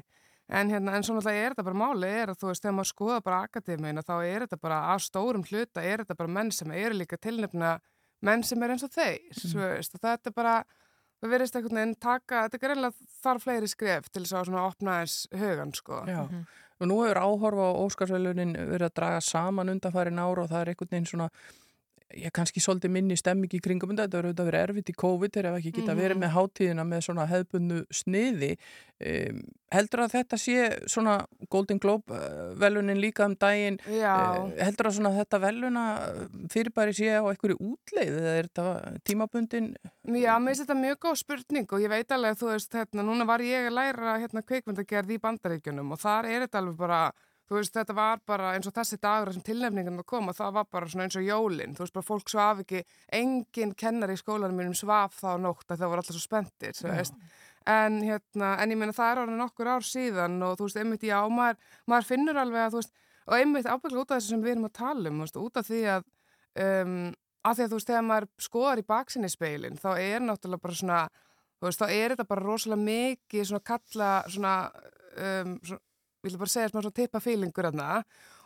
En 0.54 0.70
hérna, 0.74 0.94
en 0.98 1.06
svo 1.06 1.16
náttúrulega 1.16 1.44
er 1.48 1.54
þetta 1.54 1.66
bara 1.70 1.80
máli, 1.80 2.08
er 2.20 2.32
að 2.34 2.40
þú 2.42 2.50
veist, 2.50 2.64
þegar 2.66 2.74
maður 2.78 2.90
skoða 2.90 3.20
bara 3.26 3.42
akademíuna, 3.48 4.04
þá 4.04 4.14
er 4.28 4.44
þetta 4.44 4.58
bara 4.62 4.80
að 4.94 5.04
stórum 5.06 5.46
hluta, 5.48 5.82
er 5.86 6.04
þetta 6.04 6.18
bara 6.20 6.34
menn 6.36 6.52
sem 6.54 6.74
eru 6.76 6.98
líka 7.00 7.18
tilnefna, 7.22 7.70
menn 8.28 8.44
sem 8.46 8.62
er 8.66 8.74
eins 8.76 8.84
og 8.86 8.92
þeir, 8.94 9.22
Mm. 9.34 9.54
þú 9.54 9.62
veist, 9.64 9.96
þetta 10.04 10.30
er 10.30 10.36
bara, 10.36 10.56
það 11.24 11.34
verðist 11.34 11.58
einhvern 11.58 11.80
veginn 11.80 11.96
taka, 12.04 12.44
þetta 12.46 12.60
er 12.60 12.64
greinlega 12.66 13.10
þarf 13.24 13.48
fleiri 13.48 13.72
skref 13.72 14.12
til 14.12 14.26
þess 14.26 14.38
að 14.38 14.50
svona 14.50 14.68
opna 14.68 15.00
þess 15.02 15.28
hugan, 15.40 15.74
sko. 15.78 16.04
Já, 16.10 16.22
og 16.84 16.90
nú 16.90 17.00
hefur 17.06 17.22
áhorfa 17.24 17.68
á 17.72 17.80
Óskarsveilunin 17.80 18.56
verið 18.58 18.90
að 18.90 18.96
draga 19.00 19.20
saman 19.24 19.72
undanfærin 19.72 20.20
ára 20.20 20.44
og 20.44 20.50
það 20.52 20.60
er 20.60 20.72
einhvern 20.74 20.92
veginn 20.92 21.12
svona 21.14 21.30
ég 22.16 22.32
kannski 22.36 22.62
svolítið 22.64 22.92
minni 22.94 23.16
stemming 23.18 23.54
í 23.54 23.60
kringum 23.64 23.92
þetta. 23.96 24.08
Hefur 24.10 24.30
auðvitað 24.30 24.50
verið 24.52 24.64
erfitt 24.68 24.90
í 24.90 24.96
COVID 25.04 25.32
þegar 25.36 25.50
ef 25.52 25.60
ekki 25.62 25.72
geta 25.80 25.96
verið 25.98 26.18
Mhm. 26.18 26.24
með 26.24 26.34
hátíðina 26.38 26.86
með 26.88 27.02
svona 27.08 27.28
hefðbundu 27.32 27.86
sniði. 27.92 28.58
Um, 29.04 29.40
heldur 29.74 30.00
að 30.06 30.12
þetta 30.14 30.38
sé 30.40 30.56
svona 30.88 31.26
Golden 31.50 31.80
Globe 31.82 32.14
uh, 32.14 32.54
velunin 32.56 33.02
líka 33.02 33.26
um 33.26 33.36
daginn? 33.36 33.80
Uh, 33.90 34.54
heldur 34.64 34.88
að 34.88 34.96
svona 35.00 35.12
þetta 35.18 35.40
veluna 35.44 35.84
fyrirbæri 36.54 36.94
sé 36.96 37.10
á 37.20 37.24
einhverju 37.28 37.58
útleið 37.60 38.14
eða 38.22 38.36
er 38.40 38.48
þetta 38.48 38.94
tímabundin? 39.04 39.74
Já, 40.08 40.38
mér 40.40 40.54
finnst 40.54 40.64
þetta 40.66 40.78
mjög 40.80 40.98
góð 41.04 41.18
spurning 41.24 41.68
og 41.74 41.84
ég 41.84 41.90
veit 41.92 42.12
alveg 42.16 42.32
að 42.38 42.40
þú 42.44 42.52
veist, 42.54 42.72
hérna, 42.80 43.04
núna 43.10 43.26
var 43.28 43.40
ég 43.44 43.68
að 43.68 43.76
læra 43.80 44.16
hérna 44.22 44.46
kveikmyndagerð 44.46 45.12
í 45.18 45.20
bandaríkjunum 45.26 45.92
og 45.92 46.00
þar 46.00 46.30
er 46.32 46.46
þetta 46.48 46.62
alveg 46.64 46.78
bara, 46.78 47.02
þú 47.54 47.60
veist, 47.60 47.76
þetta 47.76 47.94
var 47.98 48.22
bara 48.26 48.52
eins 48.56 48.68
og 48.70 48.74
þessi 48.74 48.98
dagur 49.02 49.34
sem 49.36 49.46
tilnefningan 49.46 50.02
að 50.02 50.08
koma, 50.10 50.34
það 50.34 50.56
var 50.58 50.68
bara 50.74 50.90
svona 50.90 51.06
eins 51.06 51.18
og 51.20 51.26
jólinn, 51.28 51.76
þú 51.78 51.86
veist, 51.86 51.96
bara 51.96 52.08
fólk 52.08 52.32
svaf 52.32 52.64
ekki, 52.64 52.84
engin 53.14 53.74
kennar 53.78 54.14
í 54.14 54.18
skólanum 54.18 54.58
mínum 54.58 54.78
svaf 54.78 55.20
þá 55.20 55.36
nótt 55.44 55.70
að 55.70 55.84
það 55.84 55.92
voru 55.92 56.04
alltaf 56.04 56.18
svo 56.18 56.24
veist, 56.90 57.20
en, 57.70 58.00
hérna, 58.04 58.56
en 58.60 58.74
ég 58.74 58.80
meina 58.80 58.96
það 58.96 59.12
er 59.12 59.22
orðin 59.24 59.42
nokkur 59.44 59.70
ár 59.70 59.86
síðan 59.88 60.40
og 60.48 60.58
þú 60.58 60.68
veist, 60.68 60.80
einmitt, 60.82 61.06
já, 61.08 61.20
maður, 61.30 61.62
maður 61.86 62.10
finnur 62.10 62.42
alveg 62.42 62.66
að, 62.66 62.74
þú 62.74 62.82
veist, 62.82 62.98
og 63.24 63.38
einmitt 63.38 63.70
ábygglega 63.70 64.02
út 64.04 64.12
af 64.12 64.20
þessu 64.20 64.34
sem 64.34 64.44
við 64.44 64.56
erum 64.56 64.68
að 64.68 64.76
tala 64.80 65.14
um, 65.14 65.22
veist, 65.24 65.40
út 65.40 65.62
af 65.62 65.70
því 65.70 65.84
að, 65.94 66.10
um, 66.66 66.98
að 67.44 67.60
því 67.60 67.68
að 67.68 67.72
þú 67.72 67.80
veist, 67.80 67.92
þegar 67.92 68.06
maður 68.10 68.30
skoðar 68.48 68.82
í 68.82 68.88
baksinni 68.96 69.32
speilin, 69.32 69.80
þá 69.80 69.90
er 69.94 70.26
náttúrulega 70.26 70.66
bara 70.66 70.80
svona, 70.82 71.00
þú 71.60 71.70
veist, 71.70 71.84
þá 71.84 71.96
er 72.02 72.16
þetta 72.16 72.30
bara 72.34 72.46
rosalega 72.50 72.88
mikið 72.90 73.50
svona 73.52 73.68
kalla, 73.72 74.12
svona, 74.34 74.56
um, 75.30 75.58
svona 75.62 75.84
ég 76.24 76.32
vil 76.32 76.40
bara 76.40 76.54
segja 76.54 76.70
svona 76.72 76.92
tippa 76.96 77.20
fílingur 77.24 77.68
aðna 77.70 78.04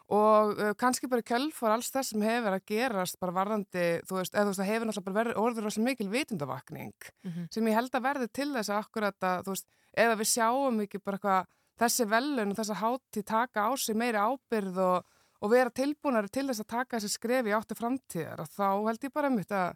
og 0.07 0.53
uh, 0.55 0.71
kannski 0.79 1.09
bara 1.11 1.21
kjölfar 1.27 1.73
alls 1.75 1.89
þess 1.91 2.13
sem 2.13 2.21
hefur 2.23 2.55
að 2.55 2.63
gerast 2.71 3.17
bara 3.19 3.33
varðandi, 3.35 3.83
þú 4.07 4.19
veist, 4.21 4.33
eða 4.33 4.45
þú 4.45 4.51
veist, 4.53 4.61
það 4.61 4.69
hefur 4.71 4.87
náttúrulega 4.87 5.07
bara 5.09 5.17
verið 5.19 5.41
orður 5.43 5.65
rosalega 5.67 5.89
mikil 5.89 6.09
vitundavakning 6.13 6.93
Mhm. 7.27 7.47
sem 7.51 7.67
ég 7.67 7.75
held 7.75 7.91
að 7.91 8.05
verði 8.07 8.27
til 8.31 8.49
þess 8.55 8.69
að 8.71 8.79
akkurat 8.85 9.19
að, 9.19 9.43
þú 9.43 9.51
veist, 9.55 9.67
ef 9.97 10.17
við 10.21 10.31
sjáum 10.31 10.81
ekki 10.85 11.03
bara 11.03 11.17
eitthvað, 11.17 11.45
þessi 11.77 12.05
velun 12.09 12.51
og 12.51 12.57
þessa 12.57 12.79
hátíð 12.81 13.25
taka 13.25 13.67
á 13.67 13.71
sig 13.77 13.95
meiri 13.95 14.17
ábyrð 14.17 14.77
og, 14.77 15.03
og 15.41 15.51
vera 15.51 15.69
tilbúinari 15.69 16.29
til 16.33 16.47
þess 16.47 16.63
að 16.63 16.71
taka 16.71 16.97
þessi 16.97 17.11
skrefi 17.19 17.51
átti 17.53 17.75
framtíðar, 17.77 18.39
að 18.41 18.49
þá 18.57 18.87
held 18.87 19.03
ég 19.03 19.13
bara 19.13 19.29
mitt 19.29 19.51
að 19.51 19.75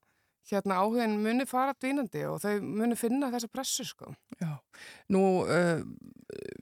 hérna 0.50 0.80
áhugin 0.82 1.14
muni 1.22 1.46
fara 1.48 1.76
dvínandi 1.78 2.24
og 2.28 2.42
þau 2.42 2.58
muni 2.64 2.98
finna 3.00 3.30
þessa 3.32 3.50
pressu, 3.52 3.86
sko. 3.88 4.12
Já, 4.42 4.56
nú, 5.14 5.22
uh, 5.46 5.84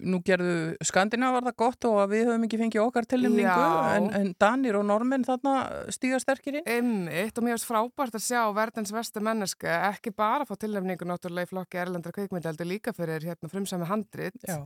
nú 0.04 0.20
gerðu 0.26 0.76
Skandinavar 0.86 1.46
það 1.48 1.56
gott 1.62 1.88
og 1.88 2.00
við 2.12 2.28
höfum 2.28 2.46
ekki 2.48 2.60
fengið 2.60 2.84
okkar 2.84 3.08
tilnefningu 3.10 3.70
en, 3.94 4.10
en 4.20 4.34
Danir 4.42 4.80
og 4.80 4.86
Normenn 4.90 5.24
þarna 5.28 5.56
stíga 5.96 6.20
sterkir 6.22 6.60
inn. 6.60 6.68
Einmitt 6.68 7.40
og 7.40 7.48
mér 7.48 7.56
finnst 7.56 7.70
frábært 7.70 8.20
að 8.20 8.26
sjá 8.28 8.42
verðans 8.58 8.94
versta 8.96 9.24
menneska 9.24 9.80
ekki 9.94 10.14
bara 10.16 10.48
fá 10.50 10.56
tilnefningu 10.60 11.08
náttúrulega 11.08 11.48
í 11.48 11.54
flokki 11.54 11.82
erlendra 11.86 12.14
kveikmynda 12.16 12.52
heldur 12.52 12.70
líka 12.70 12.96
fyrir 12.98 13.26
hérna 13.32 13.52
frumsami 13.52 13.88
handrit. 13.90 14.38
Já. 14.44 14.60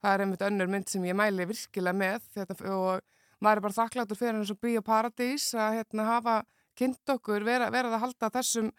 Það 0.00 0.14
er 0.14 0.24
einmitt 0.24 0.46
önnur 0.46 0.70
mynd 0.72 0.88
sem 0.88 1.02
ég 1.04 1.16
mæli 1.18 1.44
virkilega 1.50 1.96
með 1.96 2.22
hérna, 2.38 2.56
og 2.72 3.42
maður 3.42 3.58
er 3.58 3.66
bara 3.66 3.78
þakkláttur 3.82 4.20
fyrir 4.20 4.38
eins 4.38 4.52
og 4.54 4.60
Bíóparadís 4.62 5.50
að 5.58 5.80
hérna 5.80 6.06
hafa 6.08 6.36
kynnt 6.80 7.12
okkur, 7.12 7.44
vera 7.44 7.68
að 7.92 8.00
halda 8.06 8.32
þessum 8.40 8.70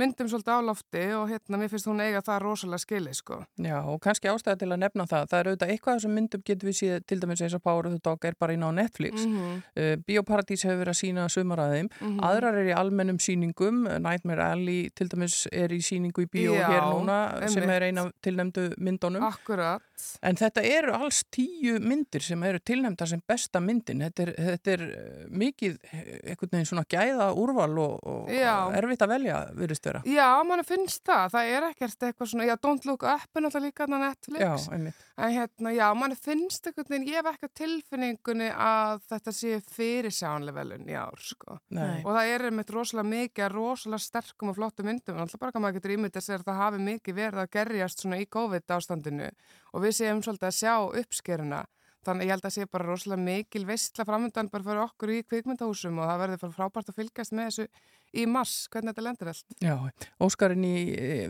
myndum 0.00 0.28
svolítið 0.32 0.56
á 0.56 0.60
lofti 0.64 1.02
og 1.16 1.28
hérna 1.30 1.60
mér 1.60 1.70
finnst 1.72 1.88
hún 1.90 2.00
eiga 2.04 2.22
það 2.24 2.38
rosalega 2.44 2.82
skili 2.84 3.12
sko. 3.16 3.40
Já, 3.60 3.76
og 3.84 4.00
kannski 4.04 4.30
ástæða 4.32 4.58
til 4.62 4.70
að 4.72 4.80
nefna 4.84 5.06
það. 5.10 5.26
Það 5.30 5.40
er 5.40 5.50
auðvitað 5.50 5.72
eitthvað 5.74 5.98
þessum 6.00 6.14
myndum 6.18 6.44
getur 6.46 6.70
við 6.70 6.78
síðan, 6.80 7.04
til 7.10 7.20
dæmis 7.22 7.42
eins 7.44 7.56
og 7.58 7.62
Power 7.66 7.88
of 7.90 7.94
the 7.96 8.02
Dog 8.04 8.24
er 8.30 8.36
bara 8.40 8.56
inn 8.56 8.64
á 8.66 8.70
Netflix. 8.74 9.26
Mhm. 9.26 9.60
Uh, 9.76 9.94
Bíóparadís 10.08 10.64
hefur 10.66 10.80
verið 10.84 10.94
að 10.94 11.00
sína 11.02 11.28
sumaraðum. 11.32 11.90
Mhm. 12.00 12.18
Aðrar 12.30 12.60
er 12.62 12.70
í 12.72 12.76
almennum 12.76 13.20
síningum. 13.20 13.84
Nightmare 14.00 14.50
Alley 14.54 14.90
til 14.94 15.08
dæmis 15.12 15.46
er 15.52 15.68
í 15.68 15.80
síningu 15.84 16.24
í 16.24 16.30
bíó 16.30 16.56
Já, 16.56 16.66
hér 16.72 16.82
núna 16.88 17.18
sem 17.48 17.62
einmitt. 17.62 17.76
er 17.76 17.82
eina 17.90 18.06
af 18.06 18.12
tilnefndu 18.22 18.66
myndunum. 18.78 19.22
Akkurat. 19.28 19.82
En 20.22 20.36
þetta 20.36 20.62
eru 20.64 20.94
alls 20.96 21.22
tíu 21.32 21.76
myndir 21.84 22.22
sem 22.24 22.42
eru 22.42 22.58
tilnefndar 22.64 23.08
sem 23.10 23.20
besta 23.28 23.60
myndin. 23.60 24.00
Þetta 24.06 24.22
er, 24.22 24.32
þetta 24.38 24.72
er 24.72 24.84
eh, 24.86 25.26
mikið 25.28 25.76
eh, 25.92 26.30
einhvern 26.32 26.54
veginn 26.54 26.68
svona 26.70 26.84
gæða 26.88 27.26
úrval 27.36 27.78
og, 27.82 27.98
og 28.08 28.30
erfitt 28.32 29.04
að 29.04 29.12
velja, 29.14 29.40
virðist 29.58 29.89
vera. 29.90 30.02
Já, 30.08 30.28
mann 30.48 30.64
finnst 30.66 31.02
það. 31.06 31.24
Það 31.34 31.52
er 31.54 31.66
ekkert 31.70 32.06
eitthvað 32.08 32.30
svona, 32.32 32.46
já, 32.48 32.54
Don't 32.64 32.88
Look 32.88 33.04
Up 33.04 33.36
er 33.36 33.44
náttúrulega 33.44 33.66
líka 33.66 33.86
á 33.86 33.88
Netflix. 33.94 34.44
Já, 34.44 34.74
einmitt. 34.76 35.02
En 35.20 35.34
hérna, 35.36 35.72
já, 35.76 35.86
mann 36.00 36.16
finnst 36.16 36.70
einhvern 36.70 36.94
veginn, 36.94 37.08
ég 37.10 37.20
hef 37.20 37.30
ekki 37.34 37.50
tilfinningunni 37.60 38.50
að 38.54 39.02
þetta 39.10 39.34
sé 39.36 39.58
fyrirsjánlega 39.74 40.56
velun 40.56 40.88
í 40.88 40.96
ár, 40.96 41.20
sko. 41.20 41.58
Nei. 41.76 42.00
Og 42.04 42.14
það 42.14 42.32
er 42.34 42.46
einmitt 42.48 42.72
rosalega 42.72 43.10
mikið, 43.10 43.50
rosalega 43.52 44.06
sterkum 44.06 44.54
og 44.54 44.56
flottum 44.56 44.88
myndum. 44.88 45.20
Alltaf 45.20 45.42
bara 45.42 45.60
maður 45.60 45.80
getur 45.80 45.96
ímyndið 45.98 46.24
sér 46.24 46.40
að 46.40 46.48
það 46.48 46.62
hafi 46.64 46.80
mikið 46.86 47.20
verið 47.20 47.44
að 47.44 47.52
gerjast 47.58 48.06
svona 48.06 48.22
í 48.22 48.30
COVID 48.30 48.76
ástandinu 48.78 49.28
og 49.74 49.84
við 49.84 50.00
séum 50.00 50.24
svolítið 50.24 50.50
að 50.50 50.58
sjá 50.60 50.74
uppskeruna. 51.02 51.60
Þannig 52.00 52.30
ég 52.30 52.32
held 52.32 52.46
að 52.48 52.54
sé 52.54 52.64
bara 52.72 52.86
rosalega 52.88 53.20
mikil 53.20 53.66
veistla 53.68 54.06
framöndan 54.08 54.48
bara 54.48 54.64
fyrir 54.64 54.82
okkur 54.86 55.10
í 55.12 55.18
kvikmyndahúsum 55.28 55.98
og 56.00 56.08
það 56.08 56.22
verður 56.22 56.54
frábært 56.54 56.88
að 56.88 56.96
fylgjast 56.96 57.34
með 57.36 57.50
þessu 57.50 57.66
í 58.16 58.26
mars, 58.30 58.66
hvernig 58.72 58.94
þetta 58.94 59.04
lendir 59.06 59.30
allt. 59.30 59.56
Já, 59.62 59.74
Óskarinn 60.22 60.66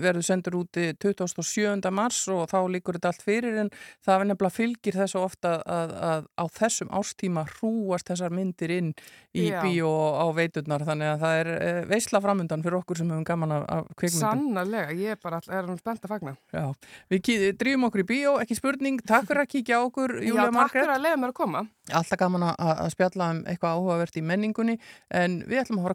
verður 0.01 0.27
sendur 0.27 0.57
út 0.63 0.79
27. 1.03 1.91
mars 1.95 2.23
og 2.33 2.47
þá 2.51 2.59
líkur 2.73 2.97
þetta 2.99 3.13
allt 3.13 3.25
fyrir 3.25 3.59
en 3.65 3.73
það 4.05 4.15
er 4.25 4.31
nefnilega 4.31 4.55
fylgir 4.57 4.99
þessu 5.01 5.21
ofta 5.21 5.57
að, 5.61 5.95
að 6.11 6.29
á 6.41 6.45
þessum 6.57 6.93
ástíma 7.01 7.45
hrúast 7.57 8.09
þessar 8.11 8.35
myndir 8.35 8.75
inn 8.79 8.93
í 9.37 9.47
Já. 9.51 9.61
bíó 9.63 9.91
á 10.19 10.27
veiturnar 10.35 10.85
þannig 10.87 11.13
að 11.13 11.25
það 11.25 11.41
er 11.43 11.51
eh, 11.55 11.81
veisla 11.91 12.23
framundan 12.25 12.65
fyrir 12.65 12.79
okkur 12.81 13.01
sem 13.01 13.13
hefum 13.13 13.27
gaman 13.29 13.55
af, 13.61 13.91
kvikmyndum. 13.95 14.25
Sannarlega, 14.25 14.97
ég 14.99 15.15
er 15.15 15.21
bara 15.23 15.43
er 15.47 15.71
spennt 15.79 16.07
að 16.07 16.15
fagna. 16.15 16.35
Já, 16.55 16.65
við 17.13 17.45
drýjum 17.61 17.87
okkur 17.91 18.05
í 18.05 18.09
bíó, 18.09 18.35
ekki 18.43 18.59
spurning, 18.59 19.03
takk 19.07 19.29
fyrir 19.29 19.45
að 19.45 19.53
kíkja 19.55 19.83
okkur, 19.85 20.17
Já, 20.19 20.31
Júlia 20.31 20.49
takk 20.49 20.57
Margrét. 20.57 20.81
fyrir 20.81 20.97
að 20.97 21.05
leiða 21.07 21.21
mér 21.21 21.35
að 21.35 21.39
koma. 21.43 21.65
Alltaf 22.01 22.21
gaman 22.21 22.49
að, 22.51 22.67
að 22.71 22.91
spjalla 22.95 23.31
um 23.35 23.41
eitthvað 23.51 23.79
áhugavert 23.79 24.19
í 24.19 24.25
menningunni 24.27 24.77
en 25.21 25.41
við 25.47 25.63
ætlum 25.65 25.81
að 25.83 25.89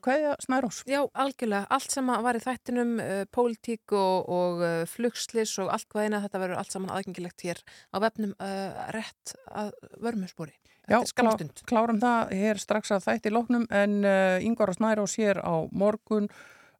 Snærós. 0.75 0.83
Já, 0.87 1.07
algjörlega. 1.13 1.67
Allt 1.69 1.91
sem 1.91 2.07
var 2.07 2.35
í 2.35 2.43
þættinum, 2.43 2.99
uh, 2.99 3.23
pólitík 3.31 3.91
og, 3.93 4.29
og 4.29 4.61
uh, 4.63 4.85
flugslis 4.85 5.57
og 5.59 5.71
allt 5.71 5.87
hvað 5.89 6.07
eina, 6.07 6.21
þetta 6.23 6.41
verður 6.41 6.59
allt 6.59 6.71
saman 6.71 6.93
aðgengilegt 6.95 7.45
hér 7.45 7.61
á 7.93 7.97
vefnum 8.03 8.35
uh, 8.39 8.89
rétt 8.95 9.35
að 9.51 9.73
vörmjöspori. 10.01 10.55
Já, 10.85 10.99
klá, 11.17 11.31
klárum 11.65 11.97
það 11.97 12.33
hér 12.37 12.59
strax 12.61 12.91
að 12.93 13.07
þætti 13.07 13.31
loknum 13.33 13.63
en 13.73 14.05
Yngvar 14.45 14.69
og 14.69 14.75
Snærós 14.77 15.15
hér 15.17 15.39
á 15.41 15.65
morgun 15.73 16.27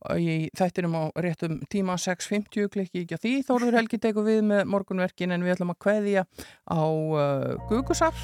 uh, 0.06 0.18
í 0.20 0.50
þættinum 0.58 0.96
á 0.98 1.04
réttum 1.22 1.60
tíma 1.72 1.98
6.50 2.02 2.70
klikki 2.74 3.04
ekki 3.04 3.18
á 3.18 3.24
því. 3.24 3.34
Þóruður 3.48 3.80
Helgi 3.80 4.00
tekur 4.02 4.26
við 4.28 4.42
með 4.48 4.64
morgunverkin 4.72 5.36
en 5.36 5.46
við 5.46 5.56
ætlum 5.56 5.74
að 5.74 5.82
kveðja 5.86 6.26
á 6.70 6.84
uh, 6.86 7.56
Gugusar 7.70 8.16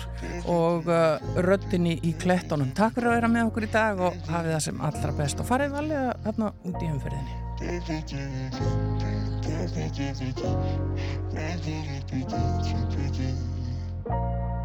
og 0.50 0.90
uh, 0.90 1.18
röddinni 1.46 1.98
í 2.08 2.14
klettunum. 2.22 2.74
Takk 2.78 2.98
fyrir 2.98 3.12
að 3.12 3.18
vera 3.20 3.32
með 3.36 3.52
okkur 3.52 3.68
í 3.68 3.72
dag 3.74 4.02
og 4.02 4.18
hafið 4.30 4.56
það 4.56 4.66
sem 4.68 4.84
allra 4.90 5.16
best. 5.22 5.42
Og 5.42 5.50
farið 5.50 5.78
valega 5.78 6.18
þarna 6.26 6.52
út 6.66 6.80
í 6.82 6.92
umferðinni. 6.96 7.36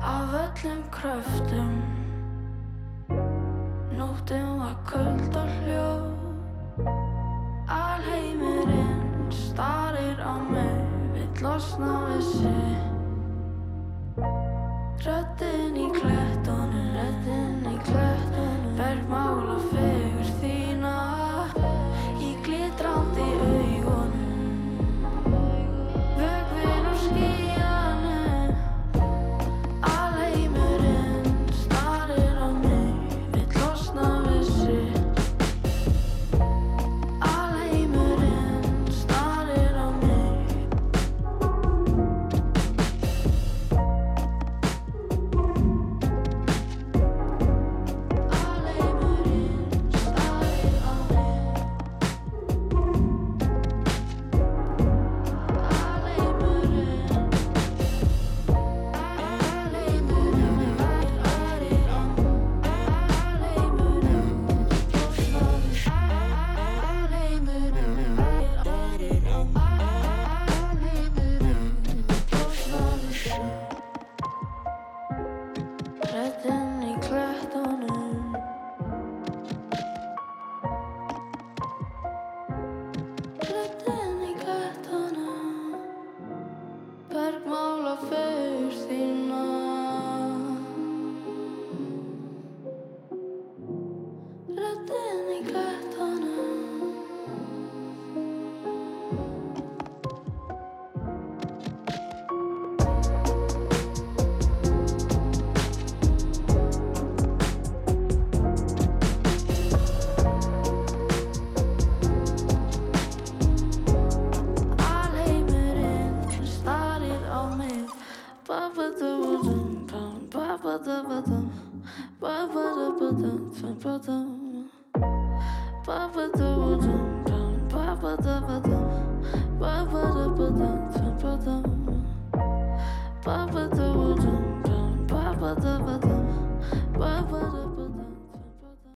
Af 0.07 0.35
öllum 0.41 0.83
kröftum 0.95 1.73
Nóttin 3.97 4.59
var 4.59 4.77
köld 4.87 5.37
og 5.37 5.49
hljó 5.49 6.26
Alheimurinn 7.69 9.31
starir 9.31 10.21
á 10.21 10.37
mig 10.51 10.77
Vill 11.15 11.43
losna 11.43 11.93
við 12.09 12.23
sig. 12.33 12.77
Röddinn 15.07 15.77
í 15.77 15.89
klettunum 15.97 16.91
Röddinn 16.97 17.65
í 17.73 17.77
klettunum 17.89 18.77
Bergmála 18.77 19.57
fegur 19.71 19.97
þína 19.97 20.06